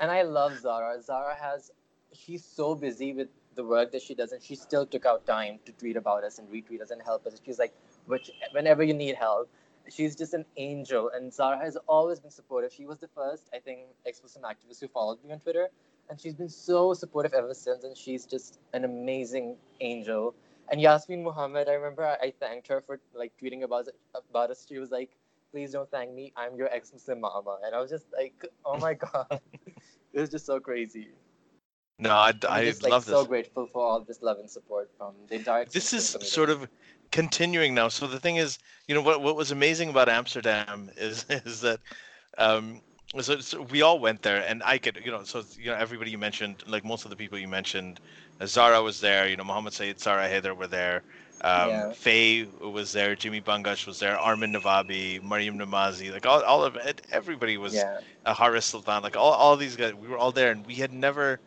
and 0.00 0.10
I 0.10 0.22
love 0.22 0.58
Zara. 0.58 1.00
Zara 1.00 1.34
has, 1.34 1.70
she's 2.12 2.44
so 2.44 2.74
busy 2.74 3.12
with 3.12 3.28
the 3.54 3.64
work 3.64 3.92
that 3.92 4.02
she 4.02 4.14
does, 4.14 4.32
and 4.32 4.42
she 4.42 4.54
still 4.56 4.86
took 4.86 5.06
out 5.06 5.26
time 5.26 5.58
to 5.66 5.72
tweet 5.72 5.96
about 5.96 6.24
us 6.24 6.38
and 6.38 6.48
retweet 6.48 6.80
us 6.80 6.90
and 6.90 7.02
help 7.02 7.26
us. 7.26 7.40
She's 7.44 7.58
like, 7.58 7.74
which 8.06 8.30
whenever 8.52 8.82
you 8.82 8.94
need 8.94 9.14
help, 9.14 9.48
she's 9.90 10.16
just 10.16 10.34
an 10.34 10.44
angel. 10.56 11.10
And 11.14 11.32
Zara 11.32 11.58
has 11.58 11.76
always 11.86 12.18
been 12.20 12.30
supportive. 12.30 12.72
She 12.72 12.86
was 12.86 12.98
the 12.98 13.08
first, 13.08 13.48
I 13.54 13.58
think, 13.58 13.80
ex-Muslim 14.06 14.44
activist 14.44 14.80
who 14.80 14.88
followed 14.88 15.22
me 15.24 15.32
on 15.32 15.40
Twitter, 15.40 15.68
and 16.08 16.20
she's 16.20 16.34
been 16.34 16.48
so 16.48 16.94
supportive 16.94 17.34
ever 17.34 17.54
since. 17.54 17.84
And 17.84 17.96
she's 17.96 18.26
just 18.26 18.58
an 18.72 18.84
amazing 18.84 19.56
angel. 19.80 20.34
And 20.70 20.80
Yasmine 20.80 21.22
Mohammed, 21.22 21.68
I 21.68 21.74
remember 21.74 22.04
I 22.06 22.32
thanked 22.40 22.68
her 22.68 22.80
for 22.80 22.98
like 23.14 23.32
tweeting 23.40 23.62
about 23.62 23.88
about 24.30 24.50
us. 24.50 24.66
She 24.68 24.78
was 24.78 24.90
like, 24.90 25.10
please 25.52 25.72
don't 25.72 25.90
thank 25.90 26.12
me. 26.12 26.32
I'm 26.36 26.56
your 26.56 26.68
ex-Muslim 26.72 27.20
mama. 27.20 27.58
And 27.64 27.74
I 27.74 27.80
was 27.80 27.90
just 27.90 28.06
like, 28.12 28.44
oh 28.64 28.78
my 28.78 28.94
god, 28.94 29.40
it 30.12 30.20
was 30.20 30.30
just 30.30 30.46
so 30.46 30.58
crazy. 30.58 31.10
No, 31.98 32.10
I, 32.10 32.30
I'm 32.30 32.36
I 32.48 32.64
just 32.64 32.82
like 32.82 32.90
love 32.90 33.04
so 33.04 33.20
this. 33.20 33.28
grateful 33.28 33.66
for 33.66 33.86
all 33.86 34.00
this 34.00 34.22
love 34.22 34.38
and 34.38 34.50
support 34.50 34.90
from 34.98 35.14
the 35.28 35.36
entire. 35.36 35.66
This 35.66 35.92
is 35.92 36.10
community. 36.10 36.30
sort 36.30 36.50
of 36.50 36.68
continuing 37.12 37.74
now. 37.74 37.88
So 37.88 38.06
the 38.08 38.18
thing 38.18 38.36
is, 38.36 38.58
you 38.88 38.94
know, 38.94 39.02
what 39.02 39.22
what 39.22 39.36
was 39.36 39.52
amazing 39.52 39.90
about 39.90 40.08
Amsterdam 40.08 40.90
is 40.96 41.24
is 41.30 41.60
that 41.60 41.78
um, 42.38 42.80
so, 43.20 43.40
so 43.40 43.62
we 43.62 43.82
all 43.82 43.98
went 43.98 44.22
there, 44.22 44.42
and 44.48 44.62
I 44.64 44.78
could, 44.78 45.00
you 45.04 45.10
know, 45.10 45.22
so 45.22 45.42
you 45.58 45.66
know, 45.66 45.74
everybody 45.74 46.10
you 46.10 46.18
mentioned, 46.18 46.64
like 46.66 46.84
most 46.84 47.04
of 47.04 47.10
the 47.10 47.16
people 47.16 47.38
you 47.38 47.48
mentioned, 47.48 48.00
uh, 48.40 48.46
Zara 48.46 48.82
was 48.82 49.00
there, 49.00 49.28
you 49.28 49.36
know, 49.36 49.44
Muhammad 49.44 49.74
Syed, 49.74 50.00
Sarah 50.00 50.28
Haider 50.28 50.56
were 50.56 50.66
there. 50.66 51.02
Um, 51.42 51.86
Yeah. 51.86 51.92
Faye 51.92 52.44
was 52.44 52.92
there, 52.92 53.14
Jimmy 53.16 53.40
Bangash 53.40 53.86
was 53.86 53.98
there, 54.00 54.18
Armin 54.18 54.52
Navabi, 54.54 55.22
Maryam 55.22 55.58
Namazie, 55.58 56.12
like 56.12 56.26
all, 56.26 56.42
all 56.42 56.64
of 56.64 56.76
it, 56.76 57.02
everybody 57.10 57.56
was 57.58 57.84
yeah, 57.84 58.00
uh, 58.24 58.34
Haris 58.34 58.66
Sultan, 58.66 59.02
like 59.02 59.16
all, 59.16 59.32
all 59.32 59.56
these 59.56 59.76
guys, 59.76 59.94
we 59.94 60.08
were 60.08 60.18
all 60.18 60.32
there, 60.32 60.50
and 60.50 60.66
we 60.66 60.76
had 60.76 60.92
never, 60.92 61.40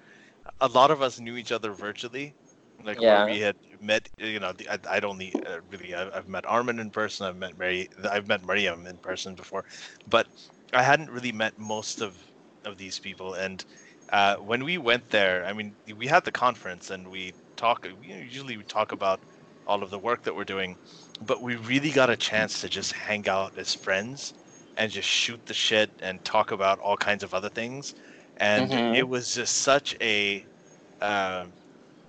a 0.60 0.68
lot 0.68 0.92
of 0.92 1.02
us 1.02 1.20
knew 1.20 1.36
each 1.38 1.52
other 1.52 1.72
virtually, 1.72 2.36
like 2.84 3.02
Yeah. 3.02 3.04
where 3.04 3.22
we 3.22 3.40
had 3.40 3.56
met, 3.80 4.10
you 4.18 4.40
know, 4.40 4.54
I, 4.70 4.80
I'd 4.90 5.06
only 5.06 5.34
uh, 5.46 5.60
really, 5.70 5.94
I, 5.94 6.10
I've 6.18 6.28
met 6.28 6.46
Armin 6.46 6.80
in 6.80 6.92
person, 6.92 7.26
I've 7.28 7.36
met 7.38 7.58
Mary, 7.58 7.88
I've 8.10 8.28
met 8.28 8.44
Maryam 8.46 8.86
in 8.88 8.98
person 9.00 9.36
before, 9.36 9.64
but 10.08 10.28
I 10.74 10.84
hadn't 10.84 11.12
really 11.12 11.32
met 11.32 11.54
most 11.58 12.02
of, 12.02 12.24
of 12.66 12.78
these 12.78 13.00
people, 13.00 13.34
and 13.34 13.64
uh, 14.12 14.36
when 14.38 14.64
we 14.64 14.78
went 14.78 15.10
there, 15.10 15.46
I 15.46 15.54
mean, 15.54 15.78
we 15.96 16.08
had 16.08 16.26
the 16.26 16.32
conference, 16.32 16.90
and 16.90 17.10
we 17.10 17.34
talk, 17.58 17.88
we 18.00 18.08
usually 18.08 18.58
we 18.58 18.64
talk 18.64 18.92
about 18.92 19.22
all 19.66 19.84
of 19.84 19.90
the 19.90 20.00
work 20.00 20.24
that 20.24 20.36
we're 20.36 20.46
doing, 20.46 20.78
but 21.22 21.42
we 21.42 21.56
really 21.56 21.92
got 21.92 22.10
a 22.10 22.18
chance 22.18 22.60
to 22.62 22.70
just 22.70 22.94
hang 22.94 23.28
out 23.28 23.58
as 23.58 23.74
friends 23.76 24.34
and 24.78 24.92
just 24.92 25.08
shoot 25.10 25.42
the 25.46 25.54
shit 25.54 25.92
and 26.02 26.24
talk 26.24 26.52
about 26.52 26.80
all 26.80 26.98
kinds 26.98 27.24
of 27.24 27.34
other 27.34 27.50
things. 27.50 27.94
And 28.38 28.74
Mhm. 28.74 28.92
it 28.92 29.08
was 29.10 29.34
just 29.34 29.56
such 29.56 29.96
a, 30.02 30.46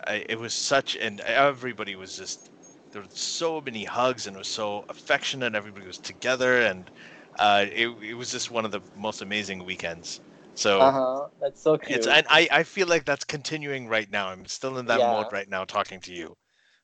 I- 0.06 0.24
it 0.28 0.38
was 0.38 0.54
such, 0.54 0.96
and 0.96 1.20
everybody 1.20 1.94
was 1.96 2.14
just, 2.16 2.50
there 2.92 3.02
were 3.02 3.08
so 3.10 3.60
many 3.60 3.84
hugs 3.84 4.26
and 4.26 4.36
it 4.36 4.38
was 4.38 4.48
so 4.48 4.84
affectionate. 4.88 5.54
Everybody 5.54 5.86
was 5.86 5.98
together 5.98 6.60
and 6.62 6.90
uh, 7.38 7.66
it, 7.70 7.88
it 8.02 8.14
was 8.14 8.30
just 8.30 8.50
one 8.50 8.64
of 8.64 8.70
the 8.70 8.80
most 8.94 9.20
amazing 9.22 9.64
weekends. 9.64 10.20
So 10.54 10.88
uh 10.88 10.92
huh. 10.92 11.28
That's 11.40 11.62
so 11.62 11.78
cute. 11.78 11.88
it's, 11.88 12.06
and 12.06 12.26
I, 12.30 12.48
I 12.52 12.62
feel 12.64 12.88
like 12.88 13.04
that's 13.06 13.24
continuing 13.24 13.88
right 13.88 14.10
now. 14.10 14.28
I'm 14.28 14.46
still 14.46 14.78
in 14.78 14.86
that 14.86 15.04
Yeah. 15.04 15.04
mode 15.04 15.32
right 15.32 15.48
now 15.48 15.64
talking 15.64 16.00
to 16.02 16.14
you. 16.14 16.36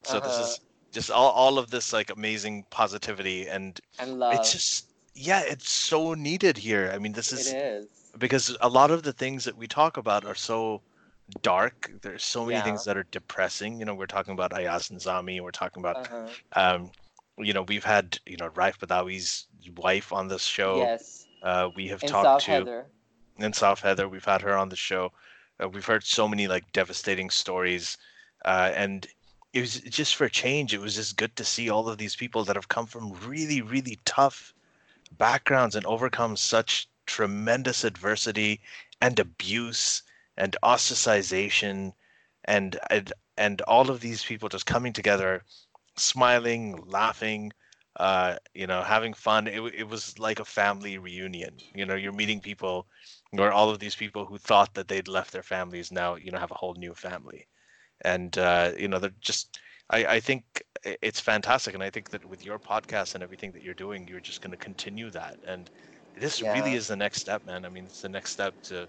So 0.02 0.20
this 0.20 0.38
Uh-huh. 0.38 0.38
is 0.38 0.60
just 0.92 1.10
all, 1.10 1.30
all 1.30 1.58
of 1.58 1.70
this 1.70 1.92
like 1.92 2.10
amazing 2.10 2.66
positivity 2.70 3.48
and 3.48 3.80
and 3.98 4.18
love. 4.18 4.30
it's 4.30 4.52
just 4.52 4.92
yeah 5.14 5.42
it's 5.44 5.70
so 5.70 6.14
needed 6.14 6.58
here 6.58 6.90
i 6.94 6.98
mean 6.98 7.12
this 7.12 7.32
is 7.32 7.54
is. 7.54 8.12
because 8.18 8.56
a 8.60 8.68
lot 8.68 8.90
of 8.90 9.02
the 9.02 9.12
things 9.12 9.44
that 9.44 9.56
we 9.56 9.66
talk 9.66 9.96
about 9.96 10.24
are 10.24 10.34
so 10.34 10.82
dark 11.42 11.90
there's 12.02 12.24
so 12.24 12.44
many 12.44 12.60
things 12.60 12.84
that 12.84 12.96
are 12.96 13.06
depressing 13.10 13.78
you 13.78 13.84
know 13.84 13.94
we're 13.94 14.06
talking 14.06 14.32
about 14.32 14.52
ayaz 14.52 14.90
and 14.90 15.00
zami 15.00 15.40
we're 15.40 15.50
talking 15.50 15.80
about 15.82 15.98
Uh-huh. 15.98 16.34
um 16.56 16.90
you 17.38 17.52
know 17.52 17.62
we've 17.62 17.84
had 17.84 18.18
you 18.26 18.36
know 18.36 18.50
raif 18.50 18.78
badawi's 18.78 19.46
wife 19.76 20.12
on 20.12 20.28
this 20.28 20.44
show 20.44 20.90
Yes. 20.90 21.28
uh 21.42 21.68
we 21.74 21.88
have 21.88 22.04
talked 22.04 22.38
South 22.38 22.40
to 22.40 22.68
Heather. 22.68 22.86
and 23.38 23.54
South 23.54 23.80
Heather. 23.80 24.08
We've 24.08 24.24
had 24.24 24.42
her 24.42 24.56
on 24.56 24.68
the 24.68 24.76
show. 24.76 25.12
Uh, 25.62 25.68
we've 25.68 25.86
heard 25.86 26.04
so 26.04 26.28
many 26.28 26.46
like 26.48 26.72
devastating 26.72 27.30
stories, 27.30 27.96
uh, 28.44 28.72
and 28.74 29.06
it 29.52 29.60
was 29.60 29.80
just 29.80 30.16
for 30.16 30.24
a 30.24 30.30
change. 30.30 30.72
It 30.74 30.80
was 30.80 30.94
just 30.96 31.16
good 31.16 31.36
to 31.36 31.44
see 31.44 31.68
all 31.70 31.88
of 31.88 31.98
these 31.98 32.16
people 32.16 32.44
that 32.44 32.56
have 32.56 32.68
come 32.68 32.86
from 32.86 33.12
really, 33.26 33.60
really 33.60 33.98
tough 34.04 34.54
backgrounds 35.18 35.74
and 35.76 35.84
overcome 35.86 36.36
such 36.36 36.88
tremendous 37.06 37.84
adversity 37.84 38.60
and 39.00 39.18
abuse 39.18 40.02
and 40.36 40.56
ostracization, 40.62 41.92
and 42.44 42.78
and 42.90 43.12
and 43.36 43.60
all 43.62 43.90
of 43.90 44.00
these 44.00 44.24
people 44.24 44.48
just 44.48 44.66
coming 44.66 44.92
together, 44.92 45.42
smiling, 45.96 46.82
laughing. 46.86 47.52
Uh, 47.96 48.36
you 48.54 48.66
know, 48.66 48.82
having 48.82 49.12
fun. 49.12 49.46
It, 49.46 49.60
it 49.74 49.88
was 49.88 50.18
like 50.18 50.40
a 50.40 50.44
family 50.46 50.96
reunion. 50.98 51.58
You 51.74 51.84
know, 51.84 51.94
you're 51.94 52.12
meeting 52.12 52.40
people 52.40 52.86
or 53.38 53.52
all 53.52 53.70
of 53.70 53.78
these 53.80 53.94
people 53.94 54.24
who 54.24 54.38
thought 54.38 54.74
that 54.74 54.88
they'd 54.88 55.08
left 55.08 55.32
their 55.32 55.42
families 55.42 55.92
now 55.92 56.14
you 56.16 56.30
know 56.30 56.38
have 56.38 56.50
a 56.50 56.54
whole 56.56 56.74
new 56.74 56.94
family 56.94 57.46
and 58.02 58.36
uh, 58.38 58.72
you 58.78 58.88
know 58.88 58.98
they're 58.98 59.10
just 59.20 59.58
I, 59.90 60.04
I 60.04 60.20
think 60.20 60.62
it's 60.84 61.20
fantastic. 61.20 61.74
And 61.74 61.82
i 61.82 61.90
think 61.90 62.10
that 62.10 62.24
with 62.24 62.44
your 62.44 62.58
podcast 62.58 63.14
and 63.14 63.22
everything 63.22 63.52
that 63.52 63.62
you're 63.62 63.74
doing 63.74 64.06
you're 64.08 64.20
just 64.20 64.40
going 64.40 64.50
to 64.50 64.56
continue 64.56 65.10
that. 65.10 65.36
And 65.46 65.70
this 66.16 66.42
really 66.42 66.74
is 66.74 66.88
the 66.88 66.96
next 66.96 67.20
step 67.20 67.44
man. 67.44 67.64
I 67.64 67.68
mean 67.68 67.84
it's 67.84 68.02
the 68.02 68.08
next 68.08 68.30
step 68.32 68.54
to 68.64 68.88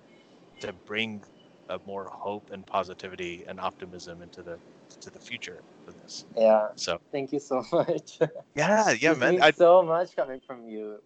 to 0.61 0.73
bring 0.85 1.23
a 1.69 1.79
more 1.85 2.09
hope 2.11 2.49
and 2.51 2.65
positivity 2.65 3.45
and 3.47 3.59
optimism 3.59 4.21
into 4.21 4.43
the 4.43 4.59
to 5.01 5.09
the 5.09 5.19
future 5.19 5.61
for 5.85 5.91
this. 5.91 6.25
Yeah. 6.37 6.67
so. 6.75 6.99
Thank 7.11 7.31
you 7.31 7.39
so 7.39 7.63
much. 7.71 8.19
yeah 8.55 8.91
yeah 8.91 9.13
man. 9.13 9.41
I, 9.41 9.51
so 9.51 9.83
much 9.83 10.15
coming 10.15 10.41
from 10.45 10.67
you. 10.67 10.99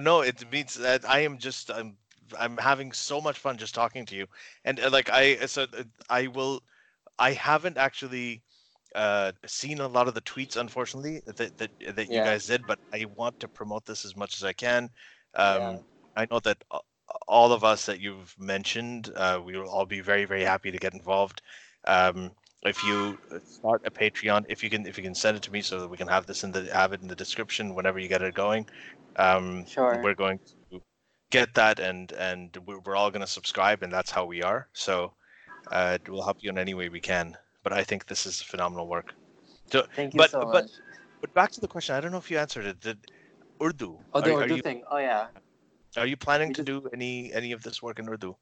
No, 0.00 0.22
it 0.22 0.50
means 0.50 0.74
that 0.74 1.08
I 1.08 1.20
am 1.20 1.38
just 1.38 1.70
I'm 1.70 1.96
I'm 2.38 2.56
having 2.58 2.92
so 2.92 3.20
much 3.20 3.38
fun 3.38 3.56
just 3.56 3.74
talking 3.74 4.04
to 4.06 4.16
you, 4.16 4.26
and 4.64 4.80
uh, 4.80 4.90
like 4.90 5.08
I 5.10 5.46
so 5.46 5.62
uh, 5.62 5.84
I 6.10 6.26
will 6.26 6.62
I 7.18 7.32
haven't 7.32 7.78
actually 7.78 8.42
uh 8.94 9.32
seen 9.46 9.80
a 9.80 9.88
lot 9.88 10.08
of 10.08 10.14
the 10.14 10.22
tweets 10.22 10.56
unfortunately 10.56 11.20
that 11.26 11.56
that, 11.58 11.72
that 11.96 12.10
you 12.12 12.22
guys 12.22 12.46
did, 12.46 12.66
but 12.66 12.80
I 12.92 13.04
want 13.06 13.38
to 13.40 13.48
promote 13.48 13.84
this 13.86 14.04
as 14.04 14.16
much 14.16 14.36
as 14.36 14.44
I 14.44 14.52
can. 14.54 14.90
Um, 15.34 15.62
Yeah. 15.62 15.78
I 16.16 16.26
know 16.30 16.40
that 16.40 16.64
all 17.28 17.52
of 17.52 17.64
us 17.64 17.86
that 17.86 18.00
you've 18.00 18.34
mentioned, 18.38 19.10
uh, 19.16 19.40
we 19.44 19.56
will 19.56 19.68
all 19.70 19.86
be 19.86 20.00
very 20.00 20.24
very 20.24 20.42
happy 20.44 20.70
to 20.70 20.78
get 20.78 20.94
involved. 20.94 21.42
Um, 21.86 22.32
if 22.62 22.82
you 22.82 23.18
start 23.44 23.82
a 23.86 23.90
Patreon, 23.90 24.44
if 24.48 24.62
you 24.62 24.70
can 24.70 24.86
if 24.86 24.96
you 24.98 25.04
can 25.04 25.14
send 25.14 25.36
it 25.36 25.42
to 25.44 25.52
me 25.52 25.62
so 25.62 25.80
that 25.80 25.88
we 25.88 25.96
can 25.96 26.08
have 26.08 26.26
this 26.26 26.42
in 26.44 26.52
the 26.52 26.72
have 26.72 26.92
it 26.92 27.02
in 27.02 27.08
the 27.08 27.16
description 27.16 27.74
whenever 27.74 27.98
you 27.98 28.08
get 28.08 28.22
it 28.22 28.34
going. 28.34 28.66
Um, 29.16 29.66
Sure. 29.66 30.02
we're 30.02 30.14
going 30.14 30.38
to 30.70 30.82
get 31.30 31.54
that 31.54 31.78
and 31.80 32.12
and 32.12 32.56
we're, 32.66 32.80
we're 32.80 32.96
all 32.96 33.10
going 33.10 33.20
to 33.20 33.26
subscribe 33.26 33.82
and 33.82 33.92
that's 33.92 34.10
how 34.12 34.24
we 34.26 34.42
are 34.42 34.68
so 34.72 35.14
uh, 35.72 35.98
we'll 36.08 36.22
help 36.24 36.38
you 36.42 36.50
in 36.50 36.58
any 36.58 36.74
way 36.74 36.88
we 36.88 37.00
can 37.00 37.36
but 37.62 37.72
i 37.72 37.82
think 37.84 38.06
this 38.06 38.26
is 38.26 38.42
phenomenal 38.42 38.88
work 38.88 39.14
so 39.72 39.86
Thank 39.94 40.14
you 40.14 40.22
but- 40.22 40.32
so 40.32 40.46
much. 40.46 40.70
but 41.20 41.32
back 41.34 41.50
to 41.52 41.60
the 41.60 41.68
question 41.68 41.94
i 41.94 42.00
don't 42.00 42.12
know 42.12 42.18
if 42.18 42.30
you 42.30 42.38
answered 42.38 42.66
it 42.66 42.80
did 42.80 42.98
urdu 43.62 43.98
Oh, 44.12 44.20
the 44.20 44.32
are, 44.32 44.42
are 44.42 44.48
Urdu 44.48 44.56
you 44.56 44.62
thing. 44.62 44.84
Oh, 44.90 44.98
yeah. 44.98 45.28
are 45.96 46.06
you 46.06 46.16
planning 46.16 46.48
We 46.48 46.54
to 46.54 46.62
do 46.62 46.88
any 46.92 47.32
any 47.32 47.52
of 47.52 47.62
this 47.62 47.82
work 47.82 47.98
in 47.98 48.08
urdu 48.08 48.36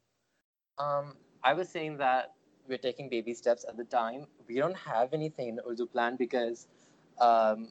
Um, 0.79 1.17
I 1.43 1.55
was 1.55 1.69
saying 1.69 1.99
that 1.99 2.35
we're 2.69 2.79
taking 2.79 3.09
baby 3.09 3.35
steps 3.35 3.65
at 3.69 3.77
the 3.77 3.85
time. 3.85 4.27
We 4.49 4.57
don't 4.57 4.77
have 4.77 5.13
anything 5.13 5.49
in 5.49 5.61
Urdu 5.67 5.87
plan 5.87 6.17
because 6.17 6.67
um, 7.21 7.69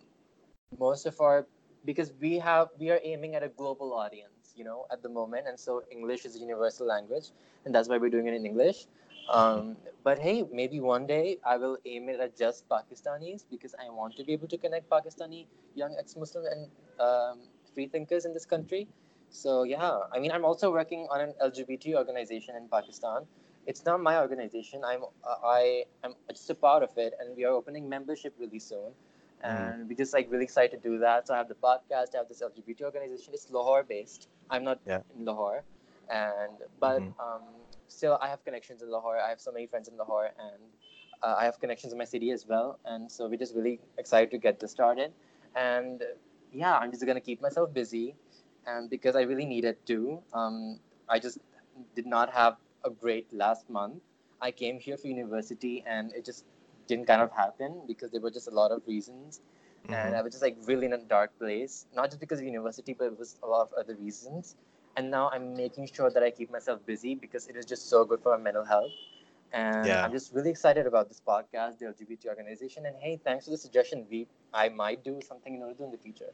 most 0.78 1.06
of 1.06 1.20
our 1.22 1.48
because 1.86 2.14
we 2.20 2.40
have 2.40 2.70
we 2.80 2.90
are 2.90 3.00
aiming 3.04 3.36
at 3.36 3.44
a 3.44 3.50
global 3.50 3.94
audience, 3.94 4.54
you 4.56 4.64
know, 4.64 4.86
at 4.92 5.02
the 5.02 5.10
moment, 5.10 5.48
and 5.48 5.60
so 5.60 5.84
English 5.92 6.26
is 6.26 6.36
a 6.36 6.40
universal 6.40 6.88
language, 6.88 7.32
and 7.66 7.74
that's 7.74 7.90
why 7.90 7.98
we're 7.98 8.10
doing 8.10 8.28
it 8.28 8.34
in 8.34 8.46
English. 8.46 8.88
Um, 9.30 9.78
but 10.04 10.20
hey, 10.20 10.44
maybe 10.52 10.80
one 10.80 11.08
day 11.08 11.38
I 11.46 11.58
will 11.58 11.78
aim 11.86 12.10
it 12.10 12.20
at 12.20 12.38
just 12.38 12.68
Pakistanis 12.70 13.46
because 13.50 13.74
I 13.84 13.90
want 13.90 14.16
to 14.18 14.24
be 14.24 14.34
able 14.34 14.48
to 14.48 14.58
connect 14.58 14.90
Pakistani 14.90 15.48
young 15.76 15.96
ex-Muslim 16.00 16.46
and 16.46 16.70
um, 17.00 17.40
free 17.74 17.88
thinkers 17.88 18.26
in 18.26 18.34
this 18.34 18.46
country. 18.46 18.88
So 19.30 19.64
yeah, 19.64 20.00
I 20.14 20.20
mean, 20.20 20.32
I'm 20.32 20.46
also 20.46 20.72
working 20.72 21.08
on 21.12 21.22
an 21.22 21.34
LGBT 21.42 21.96
organization 21.96 22.56
in 22.56 22.68
Pakistan. 22.68 23.24
It's 23.66 23.84
not 23.84 24.00
my 24.00 24.20
organization. 24.20 24.84
I'm 24.86 25.04
uh, 25.04 25.36
I 25.44 25.86
am 26.04 26.14
just 26.30 26.50
a 26.52 26.56
part 26.56 26.84
of 26.84 26.92
it, 26.98 27.14
and 27.20 27.36
we 27.36 27.46
are 27.46 27.54
opening 27.54 27.90
membership 27.90 28.36
really 28.40 28.60
soon. 28.60 28.92
And 29.42 29.88
we're 29.90 29.98
just 29.98 30.14
like 30.14 30.32
really 30.32 30.44
excited 30.46 30.82
to 30.82 30.90
do 30.90 31.00
that. 31.00 31.28
So 31.28 31.34
I 31.34 31.38
have 31.38 31.48
the 31.48 31.56
podcast. 31.56 32.16
I 32.16 32.18
have 32.20 32.30
this 32.30 32.42
LGBT 32.42 32.84
organization. 32.84 33.34
It's 33.34 33.50
Lahore 33.52 33.84
based. 33.84 34.30
I'm 34.50 34.64
not 34.64 34.80
Yeah. 34.86 35.02
in 35.18 35.26
Lahore, 35.26 35.64
and 36.10 36.64
but 36.80 37.02
Mhm. 37.02 37.14
um, 37.20 37.44
still 37.88 38.18
I 38.22 38.28
have 38.28 38.44
connections 38.44 38.82
in 38.82 38.92
Lahore. 38.92 39.18
I 39.20 39.30
have 39.30 39.42
so 39.42 39.52
many 39.52 39.68
friends 39.68 39.88
in 39.88 39.98
Lahore, 39.98 40.26
and 40.40 40.62
uh, 41.24 41.36
I 41.38 41.46
have 41.46 41.60
connections 41.60 41.94
in 41.94 42.00
my 42.00 42.06
city 42.06 42.32
as 42.32 42.46
well. 42.48 42.80
And 42.86 43.12
so 43.12 43.28
we're 43.28 43.38
just 43.38 43.56
really 43.56 43.80
excited 43.98 44.32
to 44.32 44.38
get 44.38 44.60
this 44.60 44.72
started. 44.72 45.14
And 45.56 46.04
yeah, 46.52 46.78
I'm 46.78 46.92
just 46.92 47.06
gonna 47.06 47.22
keep 47.22 47.42
myself 47.42 47.74
busy 47.74 48.16
and 48.66 48.90
because 48.90 49.16
I 49.16 49.22
really 49.22 49.46
needed 49.46 49.78
to. 49.88 50.22
Um, 50.34 50.80
I 51.10 51.20
just 51.20 51.40
did 51.96 52.06
not 52.06 52.32
have 52.34 52.58
a 52.84 52.90
great 52.90 53.32
last 53.34 53.70
month. 53.70 54.02
I 54.42 54.52
came 54.52 54.80
here 54.80 54.98
for 54.98 55.08
university, 55.08 55.84
and 55.88 56.14
it 56.14 56.26
just 56.26 56.46
didn't 56.88 57.06
kind 57.08 57.22
of 57.22 57.32
happen 57.32 57.82
because 57.88 58.12
there 58.12 58.22
were 58.22 58.32
just 58.32 58.48
a 58.48 58.52
lot 58.52 58.72
of 58.72 58.82
reasons, 58.88 59.42
and 59.92 60.14
Mhm. 60.14 60.16
I 60.16 60.22
was 60.22 60.34
just 60.34 60.44
like 60.44 60.58
really 60.66 60.86
in 60.86 60.94
a 60.94 60.98
dark 60.98 61.38
place. 61.40 61.86
Not 61.94 62.10
just 62.10 62.20
because 62.20 62.40
of 62.40 62.46
university, 62.46 62.94
but 62.94 63.06
it 63.06 63.18
was 63.18 63.38
a 63.44 63.48
lot 63.48 63.62
of 63.62 63.74
other 63.74 63.96
reasons. 63.96 64.56
And 64.98 65.12
now 65.12 65.30
I'm 65.32 65.56
making 65.56 65.88
sure 65.88 66.10
that 66.10 66.24
I 66.24 66.32
keep 66.32 66.52
myself 66.52 66.86
busy 66.86 67.16
because 67.16 67.48
it 67.48 67.56
is 67.56 67.66
just 67.66 67.90
so 67.90 68.06
good 68.06 68.22
for 68.22 68.38
my 68.38 68.44
mental 68.44 68.66
health. 68.66 68.92
And 69.52 69.86
Yeah. 69.86 70.04
I'm 70.04 70.12
just 70.12 70.34
really 70.34 70.50
excited 70.50 70.86
about 70.88 71.08
this 71.10 71.22
podcast, 71.26 71.80
the 71.80 71.86
LGBT 71.88 72.28
organization. 72.28 72.86
And 72.86 72.96
hey, 72.98 73.20
thanks 73.24 73.46
for 73.46 73.52
the 73.52 73.58
suggestion. 73.58 74.06
We 74.10 74.28
I 74.54 74.70
might 74.70 75.04
do 75.04 75.22
something 75.22 75.56
in 75.56 75.64
Urdu 75.64 75.84
in 75.86 75.92
the 75.92 75.98
future. 75.98 76.32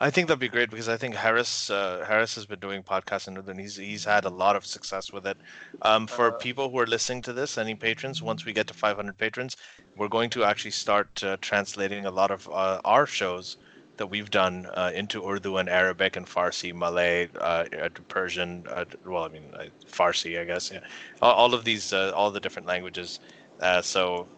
I 0.00 0.10
think 0.10 0.28
that'd 0.28 0.38
be 0.40 0.48
great 0.48 0.70
because 0.70 0.88
I 0.88 0.96
think 0.96 1.14
Haris 1.14 1.70
uh, 1.70 2.04
Haris 2.06 2.34
has 2.36 2.46
been 2.46 2.60
doing 2.60 2.82
podcasts 2.82 3.28
in 3.28 3.36
and 3.36 3.60
he's 3.60 3.76
he's 3.76 4.04
had 4.04 4.24
a 4.24 4.30
lot 4.30 4.56
of 4.56 4.64
success 4.66 5.12
with 5.12 5.26
it. 5.26 5.38
Um, 5.82 6.06
for 6.06 6.32
Uh, 6.32 6.32
people 6.32 6.70
who 6.70 6.78
are 6.78 6.86
listening 6.86 7.22
to 7.22 7.32
this, 7.32 7.58
any 7.58 7.74
patrons, 7.74 8.22
once 8.22 8.44
we 8.44 8.52
get 8.52 8.66
to 8.68 8.74
500 8.74 9.16
patrons, 9.18 9.56
we're 9.96 10.08
going 10.08 10.30
to 10.30 10.44
actually 10.44 10.72
start 10.72 11.22
uh, 11.24 11.36
translating 11.40 12.06
a 12.06 12.10
lot 12.10 12.30
of 12.30 12.48
uh, 12.48 12.80
our 12.84 13.06
shows 13.06 13.56
that 13.98 14.08
we've 14.08 14.30
done 14.30 14.66
uh, 14.74 14.90
into 14.94 15.26
Urdu 15.26 15.56
and 15.58 15.68
Arabic 15.68 16.16
and 16.16 16.26
Farsi, 16.26 16.72
Malay, 16.74 17.28
uh, 17.40 17.64
Persian. 18.08 18.64
Uh, 18.68 18.84
well, 19.04 19.24
I 19.24 19.28
mean 19.28 19.50
uh, 19.54 19.66
Farsi, 19.88 20.40
I 20.40 20.44
guess. 20.44 20.70
Yeah, 20.70 20.80
all, 21.22 21.32
all 21.34 21.54
of 21.54 21.64
these, 21.64 21.92
uh, 21.92 22.12
all 22.14 22.30
the 22.30 22.40
different 22.40 22.68
languages. 22.68 23.20
Uh, 23.60 23.82
so 23.82 24.28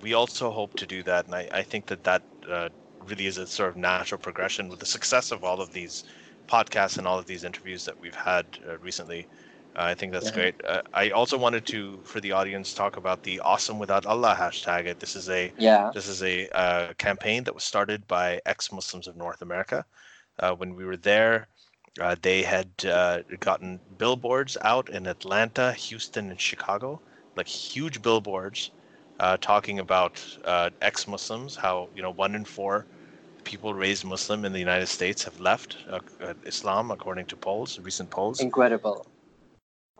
we- 0.00 0.14
also 0.14 0.50
hope 0.50 0.74
to 0.76 0.86
do 0.86 1.02
that, 1.04 1.26
and 1.26 1.34
I, 1.34 1.48
I 1.52 1.62
think 1.62 1.86
that 1.86 2.04
that 2.04 2.22
really 3.00 3.26
is 3.26 3.38
a 3.38 3.46
sort 3.46 3.70
of 3.70 3.76
natural 3.76 4.18
progression 4.18 4.68
with 4.68 4.80
the 4.80 4.86
success 4.86 5.30
of 5.30 5.44
all 5.44 5.60
of 5.60 5.72
these 5.72 6.02
podcasts 6.48 6.98
and 6.98 7.06
all 7.06 7.18
of 7.18 7.26
these 7.26 7.44
interviews 7.44 7.84
that 7.84 7.98
we've 8.00 8.14
had 8.14 8.58
recently. 8.80 9.28
I 9.76 9.94
think 9.94 10.12
that's 10.12 10.26
Yeah. 10.26 10.32
great. 10.32 10.54
Uh, 10.64 10.82
I 10.94 11.10
also 11.10 11.38
wanted 11.38 11.66
to, 11.66 12.02
for 12.04 12.20
the 12.20 12.32
audience, 12.32 12.74
talk 12.74 12.96
about 12.96 13.22
the 13.22 13.40
"Awesome 13.40 13.78
Without 13.78 14.06
Allah" 14.06 14.34
hashtag. 14.38 14.98
This 14.98 15.14
is 15.16 15.28
a 15.28 15.52
Yeah. 15.58 15.92
this 15.92 16.08
is 16.08 16.22
a 16.22 16.48
uh, 16.50 16.94
campaign 16.94 17.44
that 17.44 17.54
was 17.54 17.64
started 17.64 18.06
by 18.06 18.40
ex-Muslims 18.46 19.06
of 19.06 19.16
North 19.16 19.42
America. 19.42 19.86
Uh, 20.38 20.54
when 20.54 20.74
we 20.74 20.84
were 20.84 20.96
there, 20.96 21.48
uh, 22.00 22.16
they 22.22 22.42
had 22.42 22.70
uh, 22.86 23.22
gotten 23.40 23.80
billboards 23.98 24.56
out 24.62 24.88
in 24.90 25.06
Atlanta, 25.06 25.72
Houston, 25.74 26.30
and 26.30 26.40
Chicago, 26.40 27.02
like 27.36 27.48
huge 27.48 28.02
billboards, 28.02 28.70
uh, 29.20 29.36
talking 29.40 29.78
about 29.78 30.24
uh, 30.44 30.70
ex-Muslims, 30.80 31.56
how 31.56 31.90
you 31.94 32.02
know 32.02 32.10
one 32.12 32.34
in 32.34 32.44
four 32.44 32.86
people 33.44 33.74
raised 33.74 34.04
Muslim 34.04 34.44
in 34.44 34.52
the 34.52 34.58
United 34.60 34.86
States 34.88 35.24
have 35.24 35.40
left 35.40 35.78
uh, 35.88 36.00
uh, 36.20 36.34
Islam, 36.44 36.90
according 36.90 37.26
to 37.26 37.36
polls, 37.36 37.78
recent 37.78 38.10
polls. 38.10 38.46
Incredible. 38.46 39.06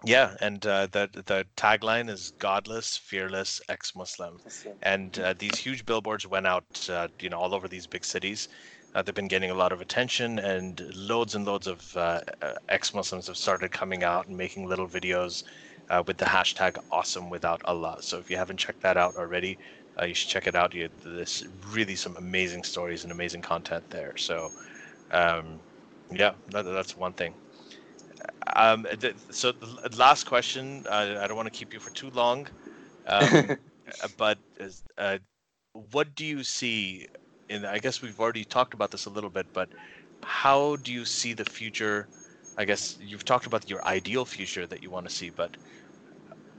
Yeah, 0.04 0.36
and 0.40 0.64
uh, 0.66 0.86
the 0.86 1.08
the 1.12 1.46
tagline 1.56 2.08
is 2.10 2.30
"Godless, 2.38 2.96
fearless, 2.96 3.60
ex-Muslim." 3.68 4.40
and 4.82 5.18
uh, 5.18 5.34
these 5.38 5.56
huge 5.58 5.84
billboards 5.86 6.26
went 6.26 6.46
out 6.46 6.64
uh, 6.90 7.08
you 7.20 7.28
know 7.30 7.38
all 7.38 7.54
over 7.54 7.68
these 7.68 7.86
big 7.86 8.04
cities. 8.04 8.48
Uh, 8.94 9.02
they've 9.02 9.14
been 9.14 9.28
getting 9.28 9.50
a 9.50 9.54
lot 9.54 9.72
of 9.72 9.80
attention 9.80 10.38
and 10.38 10.80
loads 10.94 11.34
and 11.34 11.44
loads 11.44 11.66
of 11.66 11.82
uh, 11.96 12.20
uh, 12.42 12.54
ex-muslims 12.68 13.26
have 13.26 13.36
started 13.36 13.70
coming 13.70 14.02
out 14.04 14.26
and 14.26 14.36
making 14.36 14.66
little 14.66 14.88
videos 14.88 15.42
uh, 15.90 16.02
with 16.06 16.16
the 16.18 16.24
hashtag 16.24 16.76
awesome 16.90 17.28
without 17.30 17.60
allah. 17.66 17.96
So 18.00 18.18
if 18.18 18.30
you 18.30 18.36
haven't 18.38 18.58
checked 18.58 18.82
that 18.82 18.96
out 18.96 19.16
already 19.16 19.58
uh, 20.00 20.06
you 20.06 20.14
should 20.14 20.30
check 20.30 20.46
it 20.46 20.54
out. 20.54 20.72
You, 20.74 20.88
there's 21.04 21.42
really 21.74 21.96
some 21.96 22.16
amazing 22.16 22.64
stories 22.64 23.02
and 23.02 23.12
amazing 23.12 23.42
content 23.42 23.84
there. 23.90 24.14
So 24.16 24.50
um, 25.10 25.62
yeah 26.10 26.34
that, 26.48 26.62
that's 26.64 26.96
one 26.96 27.14
thing 27.14 27.36
um, 28.56 28.86
so 29.30 29.52
the 29.60 29.96
last 29.96 30.24
question 30.24 30.84
uh, 30.88 31.18
i 31.20 31.26
don't 31.26 31.36
want 31.36 31.46
to 31.46 31.58
keep 31.58 31.72
you 31.72 31.80
for 31.80 31.90
too 31.90 32.10
long 32.10 32.46
um, 33.06 33.52
uh, 34.02 34.08
but 34.16 34.38
uh, 34.98 35.18
what 35.72 36.14
do 36.14 36.24
you 36.24 36.42
see 36.44 37.06
in 37.48 37.64
i 37.64 37.78
guess 37.78 38.02
we've 38.02 38.20
already 38.20 38.44
talked 38.44 38.74
about 38.74 38.90
this 38.90 39.06
a 39.06 39.10
little 39.10 39.30
bit 39.30 39.46
but 39.52 39.70
how 40.24 40.76
do 40.76 40.92
you 40.92 41.04
see 41.04 41.32
the 41.34 41.44
future? 41.44 42.08
I 42.56 42.64
guess 42.64 42.96
you've 42.98 43.24
talked 43.24 43.46
about 43.46 43.68
your 43.70 43.86
ideal 43.86 44.24
future 44.24 44.66
that 44.66 44.82
you 44.82 44.90
want 44.90 45.06
to 45.08 45.14
see 45.14 45.30
but 45.30 45.56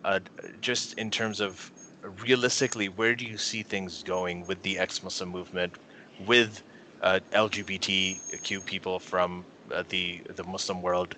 uh, 0.04 0.20
just 0.60 0.94
in 0.94 1.10
terms 1.12 1.40
of 1.40 1.72
realistically 2.04 2.88
where 2.90 3.16
do 3.16 3.26
you 3.26 3.38
see 3.38 3.64
things 3.64 4.04
going 4.04 4.46
with 4.46 4.62
the 4.62 4.78
ex-muslim 4.78 5.30
movement 5.30 5.78
with 6.18 6.64
uh, 7.02 7.20
lgbtq 7.34 8.66
people 8.66 9.00
from 9.00 9.46
uh, 9.72 9.84
the 9.90 10.22
the 10.36 10.44
muslim 10.44 10.82
world 10.82 11.16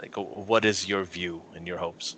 like 0.00 0.16
what 0.16 0.64
is 0.64 0.88
your 0.88 1.04
view 1.04 1.42
and 1.54 1.66
your 1.66 1.78
hopes 1.78 2.16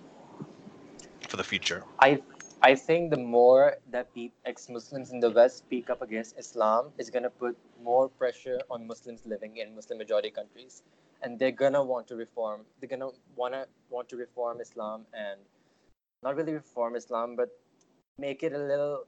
for 1.28 1.36
the 1.36 1.44
future 1.44 1.82
I 1.98 2.22
I 2.62 2.74
think 2.76 3.10
the 3.10 3.16
more 3.18 3.76
that 3.90 4.09
ex-Muslims 4.46 5.10
in 5.10 5.20
the 5.20 5.30
West 5.30 5.59
speak 5.59 5.90
up 5.90 6.00
against 6.02 6.38
Islam 6.38 6.92
is 6.98 7.10
gonna 7.10 7.30
put 7.30 7.56
more 7.82 8.09
pressure 8.09 8.60
on 8.70 8.86
Muslims 8.86 9.26
living 9.26 9.56
in 9.56 9.74
Muslim 9.74 9.98
majority 9.98 10.30
countries, 10.30 10.82
and 11.22 11.38
they're 11.38 11.59
gonna 11.62 11.82
want 11.82 12.06
to 12.09 12.16
reform. 12.16 12.64
They're 12.78 12.88
gonna 12.88 13.10
wanna 13.36 13.66
want 13.90 14.09
to 14.10 14.16
reform 14.16 14.60
Islam 14.60 15.06
and 15.12 15.40
not 16.22 16.36
really 16.36 16.54
reform 16.54 16.94
Islam, 16.94 17.34
but 17.34 17.50
make 18.18 18.42
it 18.42 18.52
a 18.52 18.59
little 18.59 19.06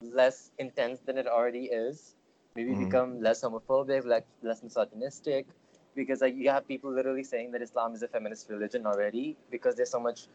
less 0.00 0.52
intense 0.58 1.00
than 1.00 1.18
it 1.18 1.26
already 1.26 1.64
is. 1.66 2.14
Maybe 2.54 2.74
Mhm. 2.74 2.84
become 2.84 3.20
less 3.20 3.42
homophobic, 3.42 4.04
like 4.04 4.26
less 4.42 4.62
misogynistic, 4.62 5.46
because 5.94 6.20
like 6.20 6.36
you 6.36 6.50
have 6.50 6.66
people 6.68 6.92
literally 6.92 7.24
saying 7.24 7.52
that 7.52 7.62
Islam 7.62 7.94
is 7.94 8.02
a 8.02 8.08
feminist 8.08 8.48
religion 8.50 8.86
already 8.86 9.36
because 9.50 9.76
there's 9.76 9.90
so 9.90 10.00
much 10.00 10.26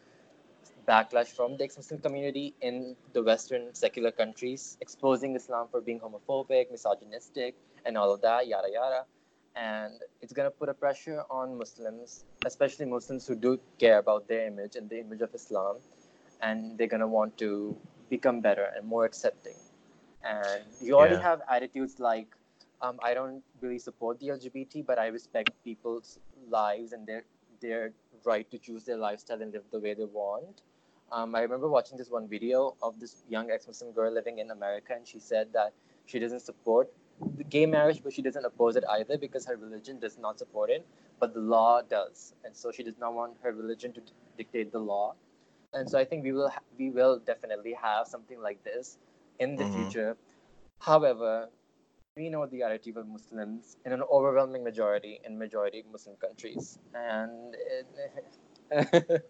backlash 0.88 1.28
from 1.28 1.56
the 1.56 1.64
ex-Muslim 1.64 2.00
community 2.00 2.54
in 2.60 2.96
the 3.12 3.22
Western 3.22 3.74
secular 3.74 4.10
countries, 4.12 4.78
exposing 4.80 5.34
Islam 5.36 5.68
for 5.70 5.80
being 5.80 6.00
homophobic, 6.00 6.70
misogynistic, 6.70 7.54
and 7.84 7.96
all 7.98 8.12
of 8.12 8.20
that, 8.22 8.46
yada 8.46 8.68
yada. 8.72 9.04
And 9.56 9.94
it's 10.22 10.32
gonna 10.32 10.50
put 10.50 10.68
a 10.68 10.74
pressure 10.74 11.22
on 11.30 11.56
Muslims, 11.58 12.24
especially 12.44 12.86
Muslims 12.86 13.26
who 13.26 13.34
do 13.34 13.58
care 13.78 13.98
about 13.98 14.28
their 14.28 14.46
image 14.46 14.76
and 14.76 14.88
the 14.88 15.00
image 15.00 15.22
of 15.22 15.34
Islam, 15.34 15.78
and 16.40 16.78
they're 16.78 16.86
gonna 16.86 17.08
want 17.08 17.36
to 17.38 17.76
become 18.10 18.40
better 18.40 18.70
and 18.76 18.86
more 18.86 19.04
accepting. 19.04 19.56
And 20.22 20.62
you 20.80 20.94
already 20.96 21.16
Yeah. 21.16 21.20
have 21.20 21.42
attitudes 21.48 21.98
like, 22.00 22.35
um, 22.80 22.98
I 23.02 23.14
don't 23.14 23.42
really 23.60 23.78
support 23.78 24.18
the 24.20 24.30
LGBT, 24.30 24.82
but 24.82 24.98
I 24.98 25.06
respect 25.06 25.50
people's 25.64 26.18
lives 26.48 26.92
and 26.92 27.06
their 27.06 27.24
their 27.60 27.92
right 28.24 28.50
to 28.50 28.58
choose 28.58 28.84
their 28.84 28.96
lifestyle 28.98 29.40
and 29.42 29.52
live 29.52 29.64
the 29.70 29.80
way 29.80 29.94
they 29.94 30.04
want. 30.04 30.62
Um, 31.10 31.34
I 31.34 31.40
remember 31.40 31.68
watching 31.68 31.96
this 31.96 32.10
one 32.10 32.28
video 32.28 32.76
of 32.82 32.98
this 33.00 33.24
young 33.28 33.50
ex-Muslim 33.50 33.92
girl 33.92 34.12
living 34.12 34.38
in 34.38 34.50
America, 34.50 34.92
and 34.94 35.06
she 35.06 35.18
said 35.20 35.52
that 35.52 35.72
she 36.04 36.18
doesn't 36.18 36.40
support 36.40 36.92
the 37.36 37.44
gay 37.44 37.64
marriage, 37.64 38.02
but 38.02 38.12
she 38.12 38.22
doesn't 38.22 38.44
oppose 38.44 38.76
it 38.76 38.84
either 38.90 39.16
because 39.16 39.46
her 39.46 39.56
religion 39.56 39.98
does 39.98 40.18
not 40.18 40.38
support 40.38 40.68
it, 40.70 40.86
but 41.20 41.32
the 41.32 41.40
law 41.40 41.80
does, 41.80 42.34
and 42.44 42.54
so 42.56 42.70
she 42.72 42.82
does 42.82 42.98
not 42.98 43.14
want 43.14 43.36
her 43.42 43.52
religion 43.52 43.92
to 43.92 44.00
dictate 44.36 44.72
the 44.72 44.78
law. 44.78 45.14
And 45.72 45.88
so 45.88 45.98
I 45.98 46.04
think 46.04 46.24
we 46.24 46.32
will 46.32 46.48
ha- 46.48 46.66
we 46.78 46.90
will 46.90 47.18
definitely 47.18 47.74
have 47.74 48.06
something 48.06 48.40
like 48.40 48.62
this 48.64 48.98
in 49.38 49.56
the 49.56 49.64
Mhm. 49.64 49.72
future. 49.72 50.16
However, 50.80 51.50
we 52.16 52.30
know 52.30 52.46
the 52.46 52.62
of 52.62 53.06
Muslims 53.08 53.76
in 53.84 53.92
an 53.92 54.02
overwhelming 54.10 54.64
majority 54.64 55.20
in 55.24 55.38
majority 55.38 55.84
Muslim 55.92 56.16
countries, 56.16 56.78
and 56.94 57.54
it, 57.54 57.86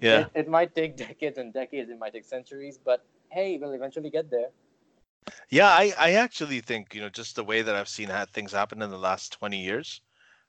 Yeah. 0.00 0.20
it, 0.20 0.30
it 0.34 0.48
might 0.48 0.74
take 0.74 0.96
decades 0.96 1.38
and 1.38 1.52
decades. 1.52 1.90
It 1.90 1.98
might 1.98 2.14
take 2.14 2.24
centuries, 2.24 2.78
but 2.82 3.04
hey, 3.30 3.58
we'll 3.60 3.72
eventually 3.72 4.10
get 4.10 4.30
there. 4.30 4.48
Yeah, 5.50 5.68
I, 5.68 5.92
I 5.98 6.12
actually 6.12 6.60
think, 6.60 6.94
you 6.94 7.00
know, 7.00 7.08
just 7.10 7.36
the 7.36 7.44
way 7.44 7.62
that 7.62 7.74
I've 7.74 7.88
seen 7.88 8.08
things 8.32 8.52
happen 8.52 8.82
in 8.82 8.90
the 8.90 8.98
last 8.98 9.32
20 9.32 9.62
years, 9.62 10.00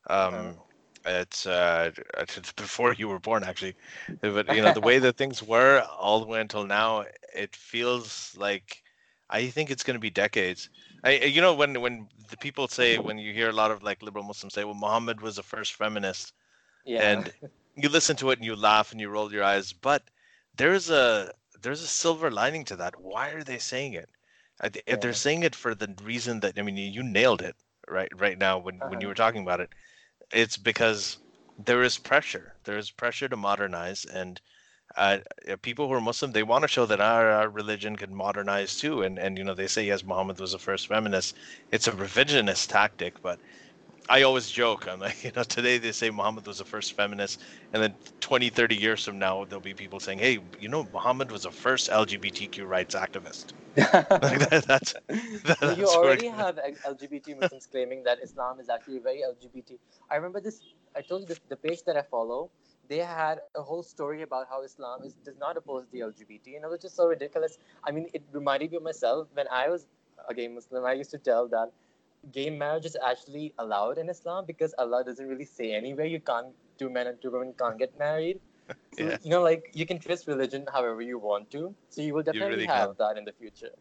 um, 0.10 0.58
it's 1.06 1.46
uh, 1.46 1.92
it's 2.18 2.54
before 2.54 2.94
you 2.94 3.08
were 3.10 3.20
born, 3.20 3.44
actually. 3.44 3.76
But, 4.22 4.50
you 4.50 4.62
know, 4.62 4.72
the 4.72 4.82
way 4.82 5.00
that 5.00 5.18
things 5.18 5.44
were 5.44 5.82
all 6.00 6.20
the 6.22 6.28
way 6.28 6.40
until 6.42 6.66
now, 6.66 7.06
it 7.36 7.56
feels 7.56 8.36
like 8.38 8.82
I 9.30 9.48
think 9.48 9.70
it's 9.72 9.84
going 9.84 9.96
to 9.96 10.00
be 10.02 10.10
decades. 10.10 10.70
I, 11.04 11.12
you 11.26 11.42
know, 11.42 11.54
when 11.54 11.80
when 11.82 12.10
the 12.30 12.38
people 12.38 12.68
say, 12.68 12.98
when 13.00 13.18
you 13.18 13.34
hear 13.34 13.50
a 13.50 13.54
lot 13.54 13.72
of 13.72 13.84
like 13.84 14.02
liberal 14.02 14.26
Muslims 14.26 14.54
say, 14.54 14.64
well, 14.64 14.74
Muhammad 14.76 15.22
was 15.22 15.36
the 15.36 15.44
first 15.44 15.74
feminist, 15.74 16.34
Yeah. 16.86 17.00
and 17.00 17.34
you 17.76 17.90
listen 17.90 18.16
to 18.18 18.32
it 18.32 18.40
and 18.40 18.46
you 18.46 18.56
laugh 18.56 18.92
and 18.92 19.02
you 19.02 19.10
roll 19.10 19.32
your 19.34 19.44
eyes 19.44 19.74
but 19.74 20.04
there's 20.56 20.90
a 20.90 21.32
there's 21.62 21.82
a 21.82 21.88
silver 21.88 22.30
lining 22.32 22.66
to 22.66 22.76
that. 22.78 23.00
Why 23.00 23.30
are 23.32 23.44
they 23.44 23.58
saying 23.60 23.94
it? 23.94 24.10
If 24.88 25.00
they're 25.00 25.14
saying 25.14 25.44
it 25.44 25.56
for 25.56 25.76
the 25.76 25.94
reason 26.04 26.40
that 26.42 26.58
i 26.60 26.62
mean 26.62 26.78
you, 26.78 27.04
nailed 27.04 27.42
it 27.42 27.56
right 27.88 28.12
right 28.20 28.38
now 28.38 28.58
when, 28.60 28.82
when 28.86 29.02
you 29.02 29.08
Uh-huh. 29.08 29.08
were 29.08 29.16
talking 29.16 29.42
about 29.44 29.60
it. 29.62 29.70
It's 30.32 30.58
because 30.58 31.18
there 31.58 31.84
is 31.84 31.98
pressure. 31.98 32.56
There 32.66 32.78
is 32.78 32.92
pressure 32.92 33.30
to 33.30 33.38
modernize 33.38 34.06
and 34.06 34.42
uh, 34.98 35.18
uh, 35.50 35.56
people 35.62 35.88
who 35.88 35.94
are 35.94 36.02
muslim 36.02 36.32
they 36.32 36.44
want 36.44 36.64
to 36.64 36.68
show 36.68 36.86
that 36.86 37.00
our, 37.02 37.30
our 37.30 37.50
religion 37.50 37.96
can 37.96 38.14
modernize 38.14 38.78
too 38.78 39.02
and 39.02 39.18
and 39.20 39.38
you 39.38 39.44
know 39.44 39.54
they 39.54 39.68
say 39.68 39.86
yes 39.86 40.04
muhammad 40.04 40.40
was 40.40 40.52
the 40.52 40.60
first 40.60 40.88
feminist 40.88 41.36
it's 41.72 41.88
a 41.88 41.92
revisionist 41.92 42.70
tactic 42.70 43.22
but 43.22 43.40
I 44.10 44.24
always 44.24 44.50
joke. 44.50 44.88
I'm 44.88 45.00
like, 45.00 45.24
you 45.24 45.32
know, 45.36 45.44
today 45.44 45.78
they 45.78 45.92
say 45.92 46.10
Muhammad 46.10 46.46
was 46.48 46.58
the 46.60 46.66
first 46.66 46.94
feminist, 46.94 47.42
and 47.72 47.82
then 47.82 47.96
20, 48.22 48.50
30 48.50 48.76
years 48.76 49.04
from 49.06 49.20
now, 49.20 49.46
there'll 49.46 49.62
be 49.62 49.74
people 49.74 50.00
saying, 50.00 50.20
hey, 50.20 50.40
you 50.60 50.70
know, 50.70 50.88
Muhammad 50.94 51.32
was 51.32 51.44
the 51.44 51.52
first 51.52 51.90
LGBTQ 51.90 52.66
rights 52.66 52.96
activist. 52.96 53.54
Like 54.22 54.40
that, 54.50 54.66
that's 54.68 54.94
So 55.60 55.70
that's 55.70 55.72
you 55.72 55.90
already 55.90 56.28
have 56.28 56.58
LGBT 56.84 57.34
Muslims 57.34 57.66
claiming 57.68 58.04
that 58.04 58.20
Islam 58.22 58.60
is 58.60 58.70
actually 58.70 59.00
very 59.00 59.24
LGBT. 59.24 59.80
I 60.10 60.16
remember 60.16 60.40
this. 60.42 60.62
I 60.96 61.02
told 61.02 61.22
you 61.22 61.28
this, 61.28 61.40
the 61.50 61.58
page 61.58 61.84
that 61.86 61.98
I 61.98 62.04
follow. 62.04 62.52
They 62.88 62.98
had 63.00 63.42
a 63.56 63.62
whole 63.62 63.84
story 63.84 64.22
about 64.22 64.48
how 64.50 64.62
Islam 64.64 65.04
is 65.04 65.14
does 65.26 65.38
not 65.38 65.58
oppose 65.58 65.88
the 65.92 66.02
LGBT, 66.04 66.56
and 66.56 66.66
it 66.66 66.70
was 66.70 66.82
just 66.82 66.96
so 66.96 67.08
ridiculous. 67.08 67.58
I 67.84 67.92
mean, 67.92 68.08
it 68.14 68.24
reminded 68.32 68.72
me 68.72 68.78
of 68.78 68.84
myself 68.84 69.28
when 69.34 69.48
I 69.50 69.70
was 69.70 69.88
a 70.30 70.34
gay 70.34 70.48
Muslim. 70.48 70.86
I 70.86 70.94
used 70.94 71.12
to 71.12 71.18
tell 71.18 71.48
that 71.50 71.72
gay 72.32 72.50
marriage 72.50 72.86
is 72.86 72.98
actually 73.12 73.54
allowed 73.58 73.98
in 73.98 74.10
Islam 74.10 74.46
because 74.46 74.74
Allah 74.78 75.04
doesn't 75.04 75.28
really 75.28 75.46
say 75.46 75.72
anywhere 75.74 76.06
you 76.06 76.20
can't 76.20 76.54
two 76.78 76.90
men 76.90 77.08
and 77.08 77.22
two 77.22 77.32
women 77.32 77.54
can't 77.64 77.78
get 77.78 77.98
married. 77.98 78.40
So, 78.92 79.06
Yeah. 79.06 79.18
you 79.24 79.30
know, 79.30 79.42
like 79.42 79.70
you 79.74 79.86
can 79.86 80.00
twist 80.00 80.28
religion 80.28 80.66
however 80.74 81.02
you 81.02 81.18
want 81.20 81.50
to. 81.52 81.76
So 81.90 82.02
you 82.02 82.14
will 82.14 82.24
definitely 82.24 82.60
really 82.60 82.68
have 82.74 82.98
that 82.98 83.18
in 83.18 83.26
the 83.26 83.34
future. 83.34 83.74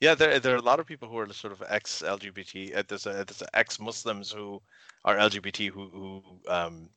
Yeah, 0.00 0.14
there 0.14 0.38
there 0.40 0.54
are 0.54 0.58
a 0.58 0.62
lot 0.70 0.80
of 0.80 0.86
people 0.86 1.08
who 1.08 1.18
are 1.18 1.32
sort 1.32 1.52
of 1.52 1.62
ex 1.68 2.02
LGBT. 2.02 2.74
Uh, 2.74 2.82
there's 2.86 3.06
a, 3.06 3.24
there's 3.24 3.42
ex 3.54 3.78
Muslims 3.80 4.30
who 4.32 4.62
are 5.04 5.16
LGBT 5.16 5.68
who 5.68 5.88
who 5.88 6.40
um 6.48 6.90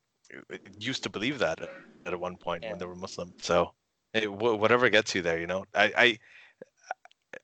used 0.77 1.03
to 1.03 1.09
believe 1.09 1.39
that 1.39 1.61
at, 1.61 1.69
at 2.05 2.19
one 2.19 2.37
point 2.37 2.63
Yeah. 2.63 2.69
when 2.69 2.79
they 2.79 2.85
were 2.85 2.95
Muslim. 2.95 3.33
So 3.39 3.73
it, 4.13 4.25
wh- 4.25 4.59
whatever 4.59 4.89
gets 4.89 5.15
you 5.15 5.21
there, 5.21 5.39
you 5.39 5.47
know. 5.47 5.65
I 5.73 5.93
I. 5.97 6.19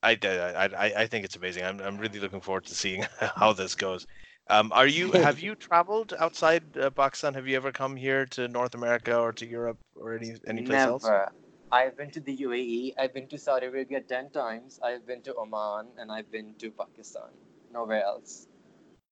I, 0.03 0.18
I, 0.23 0.65
I, 0.65 0.93
I 1.03 1.07
think 1.07 1.26
it's 1.26 1.35
amazing. 1.35 1.64
I'm, 1.64 1.80
I'm 1.80 1.97
really 1.97 2.19
looking 2.19 2.41
forward 2.41 2.65
to 2.65 2.76
seeing 2.76 3.05
how 3.35 3.53
this 3.53 3.76
goes. 3.76 4.05
Um, 4.49 4.72
are 4.73 4.88
you 4.88 5.11
have 5.14 5.39
you 5.39 5.55
traveled 5.55 6.14
outside 6.19 6.77
uh, 6.77 6.89
Pakistan? 6.89 7.34
Have 7.34 7.47
you 7.47 7.55
ever 7.55 7.72
come 7.72 7.95
here 7.95 8.26
to 8.27 8.47
North 8.47 8.76
America 8.76 9.18
or 9.18 9.31
to 9.34 9.45
Europe 9.45 9.80
or 9.95 10.15
any 10.15 10.35
any 10.47 10.61
place 10.61 10.85
Never. 10.85 10.85
else? 10.85 11.14
I've 11.72 11.95
been 11.97 12.11
to 12.11 12.19
the 12.19 12.35
UAE. 12.35 12.95
I've 12.97 13.14
been 13.14 13.27
to 13.30 13.38
Saudi 13.38 13.65
Arabia 13.68 14.01
ten 14.01 14.30
times. 14.30 14.80
I've 14.84 15.05
been 15.05 15.22
to 15.23 15.35
Oman 15.35 15.88
and 15.97 16.11
I've 16.11 16.31
been 16.31 16.55
to 16.59 16.72
Pakistan. 16.72 17.30
Nowhere 17.72 18.03
else. 18.03 18.47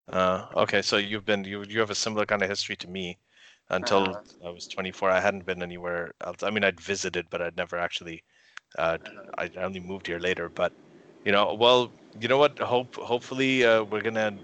Uh, 0.07 0.47
okay, 0.55 0.81
so 0.81 0.97
you've 0.97 1.25
been 1.25 1.43
you 1.43 1.63
you 1.63 1.79
have 1.79 1.89
a 1.89 1.95
similar 1.95 2.25
kind 2.25 2.41
of 2.43 2.49
history 2.49 2.75
to 2.75 2.87
me. 2.87 3.17
Until 3.69 4.15
Uh-huh. 4.15 4.21
I 4.45 4.49
was 4.51 4.67
24, 4.67 5.09
I 5.11 5.19
hadn't 5.21 5.45
been 5.45 5.61
anywhere 5.63 6.13
else. 6.21 6.43
I 6.43 6.49
mean, 6.51 6.63
I'd 6.63 6.79
visited, 6.81 7.27
but 7.29 7.41
I'd 7.41 7.57
never 7.57 7.77
actually. 7.77 8.23
Uh. 8.77 8.97
I 9.37 9.49
only 9.57 9.79
moved 9.79 10.07
here 10.07 10.19
later. 10.19 10.49
But 10.49 10.73
you 11.25 11.31
know, 11.31 11.55
well, 11.55 11.93
you 12.19 12.27
know 12.27 12.37
what? 12.37 12.57
Hope 12.59 12.95
hopefully 12.95 13.65
uh, 13.65 13.83
we're 13.83 14.01
gonna 14.01 14.39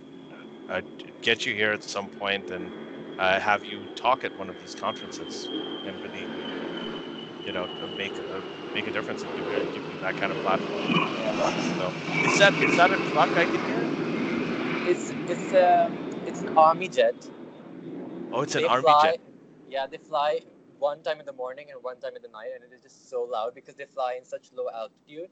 uh, 0.70 0.82
get 1.22 1.46
you 1.46 1.54
here 1.54 1.72
at 1.74 1.84
some 1.84 2.10
point 2.10 2.50
and 2.52 2.72
uh, 3.18 3.40
have 3.40 3.66
you 3.66 3.88
talk 3.96 4.24
at 4.24 4.38
one 4.38 4.50
of 4.50 4.58
these 4.60 4.76
conferences 4.76 5.52
and 5.84 6.02
really, 6.02 6.32
you 7.46 7.52
know, 7.52 7.68
to 7.80 7.88
make 7.98 8.18
a, 8.20 8.42
make 8.74 8.88
a 8.88 8.92
difference 8.92 9.24
and 9.24 9.34
give 9.34 9.48
you, 9.50 9.66
give 9.72 9.88
you 9.88 9.98
that 10.02 10.16
kind 10.16 10.32
of 10.32 10.40
platform. 10.40 10.88
So, 11.78 11.96
is 12.24 12.38
that 12.38 12.56
is 12.62 12.76
that 12.76 12.92
a 12.92 12.98
truck 12.98 13.38
I 13.38 13.46
can 13.46 13.62
hear? 13.64 13.90
It's 14.86 15.14
it's 15.28 15.54
um 15.54 15.94
it's 16.26 16.42
an 16.42 16.50
army 16.58 16.88
jet. 16.88 17.16
Oh, 18.34 18.42
it's 18.42 18.56
an 18.56 18.66
army 18.66 18.82
fly, 18.84 19.12
jet. 19.12 19.20
Yeah, 19.70 19.88
they 19.88 19.98
fly 19.98 20.40
one 20.80 21.02
time 21.04 21.20
in 21.20 21.26
the 21.26 21.34
morning 21.34 21.68
and 21.72 21.82
one 21.84 22.00
time 22.00 22.16
in 22.16 22.22
the 22.22 22.30
night, 22.30 22.50
and 22.56 22.64
it 22.64 22.74
is 22.76 22.82
just 22.82 23.10
so 23.10 23.24
loud 23.24 23.54
because 23.56 23.76
they 23.76 23.86
fly 23.86 24.16
in 24.18 24.26
such 24.26 24.52
low 24.54 24.68
altitude, 24.74 25.30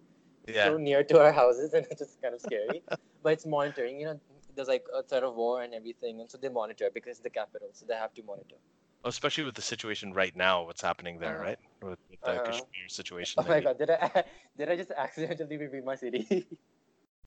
Yeah. 0.48 0.66
so 0.66 0.78
near 0.78 1.04
to 1.04 1.20
our 1.22 1.32
houses, 1.32 1.74
and 1.78 1.86
it's 1.90 2.00
just 2.00 2.22
kind 2.22 2.34
of 2.34 2.42
scary. 2.42 2.84
but 3.24 3.34
it's 3.34 3.46
monitoring. 3.46 4.00
You 4.00 4.06
know, 4.08 4.20
there's 4.56 4.68
like 4.68 4.86
a 4.94 5.04
threat 5.04 5.24
of 5.24 5.36
war 5.36 5.62
and 5.64 5.74
everything, 5.74 6.22
and 6.22 6.30
so 6.30 6.38
they 6.38 6.50
monitor 6.50 6.90
because 6.94 7.12
it's 7.18 7.20
the 7.22 7.30
capital, 7.30 7.70
so 7.74 7.86
they 7.86 7.96
have 7.96 8.14
to 8.16 8.24
monitor. 8.24 8.56
Oh, 9.04 9.10
especially 9.10 9.46
with 9.46 9.56
the 9.56 9.62
situation 9.62 10.14
right 10.14 10.36
now, 10.36 10.64
what's 10.66 10.82
happening 10.82 11.20
there, 11.20 11.36
Uh-huh. 11.36 11.44
right? 11.44 11.60
With, 11.82 12.00
with 12.10 12.22
the 12.22 12.32
Uh-huh. 12.32 12.40
Kashmir 12.46 12.88
situation. 12.90 13.44
Oh 13.44 13.48
my 13.48 13.62
god, 13.62 13.78
did 13.78 13.90
I 13.90 14.24
did 14.58 14.70
I 14.70 14.76
just 14.76 14.92
accidentally 14.92 15.58
reveal 15.58 15.84
my 15.84 15.96
city? 15.96 16.28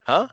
Huh? 0.05 0.28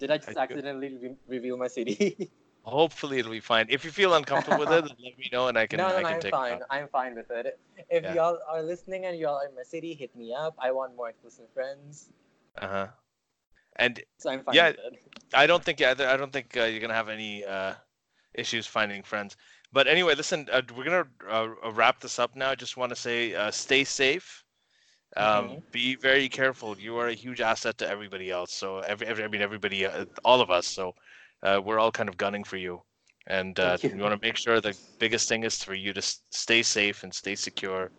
did 0.00 0.10
I 0.10 0.16
just 0.18 0.36
I 0.36 0.42
accidentally 0.42 0.96
re- 1.02 1.16
reveal 1.26 1.56
my 1.56 1.68
city? 1.68 2.30
Hopefully 2.68 3.18
it'll 3.18 3.32
be 3.32 3.40
fine. 3.40 3.66
If 3.70 3.84
you 3.84 3.90
feel 3.90 4.14
uncomfortable 4.14 4.58
with 4.58 4.72
it, 4.72 4.84
let 4.84 4.98
me 4.98 5.28
know 5.32 5.48
and 5.48 5.58
I 5.58 5.66
can 5.66 5.86
no, 5.86 5.92
no, 5.92 6.00
I 6.00 6.04
can 6.04 6.16
I'm 6.16 6.20
take 6.20 6.38
fine. 6.38 6.60
it. 6.60 6.62
I'm 6.70 6.88
fine 6.88 7.14
with 7.14 7.30
it. 7.30 7.58
If 7.90 8.04
Yeah. 8.04 8.16
y'all 8.16 8.38
are 8.48 8.62
listening 8.62 9.04
and 9.06 9.18
y'all 9.18 9.36
are 9.36 9.46
in 9.46 9.54
my 9.54 9.62
city, 9.62 9.94
hit 9.94 10.14
me 10.16 10.34
up. 10.34 10.54
I 10.58 10.72
want 10.72 10.96
more 10.96 11.08
exclusive 11.10 11.48
friends, 11.54 12.10
Uh-huh. 12.56 12.88
And 13.76 14.02
so 14.18 14.30
I'm 14.30 14.42
fine 14.42 14.60
Yeah, 14.60 14.66
with 14.66 14.78
it. 14.78 14.94
I 15.34 15.46
don't 15.46 15.64
think 15.64 15.80
yeah, 15.80 15.94
I 15.98 16.16
don't 16.16 16.32
think 16.32 16.56
uh, 16.56 16.64
you're 16.64 16.80
gonna 16.80 16.94
have 16.94 17.08
any 17.08 17.44
uh, 17.44 17.74
issues 18.34 18.66
finding 18.66 19.02
friends. 19.02 19.36
But 19.72 19.86
anyway, 19.88 20.14
listen, 20.14 20.48
uh, 20.52 20.62
we're 20.74 20.84
gonna 20.84 21.06
uh, 21.28 21.48
uh, 21.64 21.72
wrap 21.72 22.00
this 22.00 22.18
up 22.18 22.34
now. 22.36 22.50
I 22.50 22.54
just 22.54 22.76
want 22.76 22.90
to 22.90 22.96
say, 22.96 23.34
uh, 23.34 23.50
stay 23.50 23.84
safe. 23.84 24.44
Um, 25.16 25.58
Mhm. 25.58 25.72
Be 25.72 25.96
very 25.96 26.28
careful. 26.28 26.78
You 26.78 26.96
are 26.98 27.08
a 27.08 27.14
huge 27.14 27.40
asset 27.40 27.78
to 27.78 27.88
everybody 27.88 28.30
else. 28.30 28.52
So 28.52 28.78
every, 28.80 29.06
every 29.06 29.24
I 29.24 29.28
mean 29.28 29.42
everybody, 29.42 29.86
uh, 29.86 30.06
all 30.24 30.40
of 30.40 30.50
us. 30.50 30.66
So 30.66 30.94
uh, 31.42 31.60
we're 31.64 31.78
all 31.78 31.92
kind 31.92 32.08
of 32.08 32.16
gunning 32.16 32.44
for 32.44 32.56
you, 32.56 32.82
and 33.26 33.58
uh, 33.58 33.78
you. 33.82 33.90
we 33.92 34.02
want 34.02 34.12
to 34.20 34.26
make 34.26 34.36
sure 34.36 34.60
the 34.60 34.76
biggest 34.98 35.28
thing 35.28 35.44
is 35.44 35.62
for 35.62 35.74
you 35.74 35.92
to 35.92 36.02
stay 36.02 36.62
safe 36.62 37.02
and 37.04 37.14
stay 37.14 37.34
secure. 37.34 37.92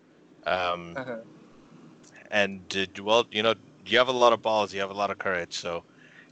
Um, 0.45 0.99
Uh-huh. 0.99 1.17
and 2.31 2.75
uh, 2.75 2.85
well, 3.03 3.25
you 3.31 3.43
know, 3.43 3.55
you 3.85 3.97
have 3.97 4.07
a 4.07 4.13
lot 4.13 4.33
of 4.33 4.41
balls, 4.41 4.73
you 4.73 4.79
have 4.81 4.89
a 4.91 4.93
lot 4.93 5.11
of 5.11 5.17
courage. 5.17 5.53
So 5.53 5.83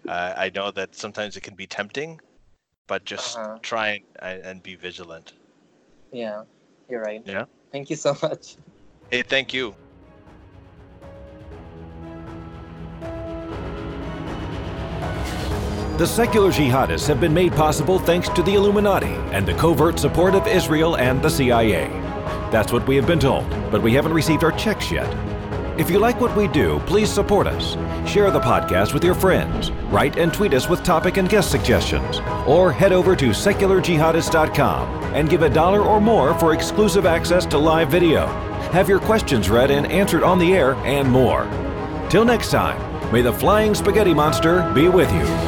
uh, 0.08 0.34
I 0.38 0.52
know 0.54 0.72
that 0.72 0.96
sometimes 0.96 1.36
it 1.38 1.42
can 1.44 1.56
be 1.56 1.68
tempting, 1.68 2.20
but 2.88 3.06
just 3.06 3.42
Uh-huh. 3.42 3.58
try 3.62 3.88
and, 3.90 4.04
and 4.22 4.42
and 4.46 4.64
be 4.64 4.76
vigilant. 4.76 5.34
Yeah, 6.12 6.44
you're 6.90 7.02
right. 7.02 7.24
Yeah. 7.26 7.46
Thank 7.72 7.90
you 7.90 7.96
so 7.96 8.16
much. 8.24 8.58
Hey, 9.10 9.24
thank 9.24 9.54
you. 9.54 9.76
The 15.98 16.06
secular 16.06 16.52
jihadists 16.52 17.08
have 17.08 17.20
been 17.20 17.34
made 17.34 17.54
possible 17.54 17.98
thanks 17.98 18.30
to 18.30 18.44
the 18.44 18.54
Illuminati 18.54 19.16
and 19.34 19.48
the 19.48 19.56
covert 19.56 19.98
support 19.98 20.36
of 20.36 20.46
Israel 20.46 20.96
and 20.96 21.20
the 21.24 21.30
CIA. 21.30 21.88
That's 22.52 22.72
what 22.72 22.88
we 22.88 22.96
have 22.98 23.08
been 23.08 23.18
told, 23.20 23.50
but 23.72 23.82
we 23.82 23.94
haven't 23.94 24.14
received 24.14 24.44
our 24.44 24.52
checks 24.52 24.92
yet. 24.92 25.12
If 25.80 25.90
you 25.90 25.98
like 25.98 26.22
what 26.22 26.38
we 26.38 26.48
do, 26.50 26.80
please 26.86 27.12
support 27.12 27.48
us. 27.48 27.74
Share 28.08 28.30
the 28.30 28.40
podcast 28.40 28.94
with 28.94 29.04
your 29.04 29.16
friends. 29.16 29.72
Write 29.90 30.20
and 30.20 30.32
tweet 30.32 30.54
us 30.54 30.70
with 30.70 30.84
topic 30.84 31.18
and 31.18 31.30
guest 31.30 31.50
suggestions. 31.50 32.20
Or 32.46 32.72
head 32.72 32.94
over 32.94 33.16
to 33.16 33.30
secularjihadist.com 33.30 35.04
and 35.16 35.30
give 35.32 35.42
a 35.42 35.50
dollar 35.50 35.82
or 35.82 36.00
more 36.00 36.38
for 36.38 36.54
exclusive 36.54 37.08
access 37.08 37.44
to 37.48 37.58
live 37.58 37.90
video. 37.90 38.28
Have 38.72 38.88
your 38.88 39.00
questions 39.00 39.50
read 39.50 39.72
and 39.72 39.88
answered 39.88 40.22
on 40.22 40.38
the 40.38 40.54
air, 40.54 40.76
and 40.86 41.10
more. 41.10 41.46
Till 42.12 42.24
next 42.24 42.52
time, 42.52 43.12
may 43.12 43.24
the 43.24 43.34
flying 43.34 43.74
spaghetti 43.74 44.14
monster 44.14 44.72
be 44.76 44.90
with 44.90 45.12
you. 45.12 45.47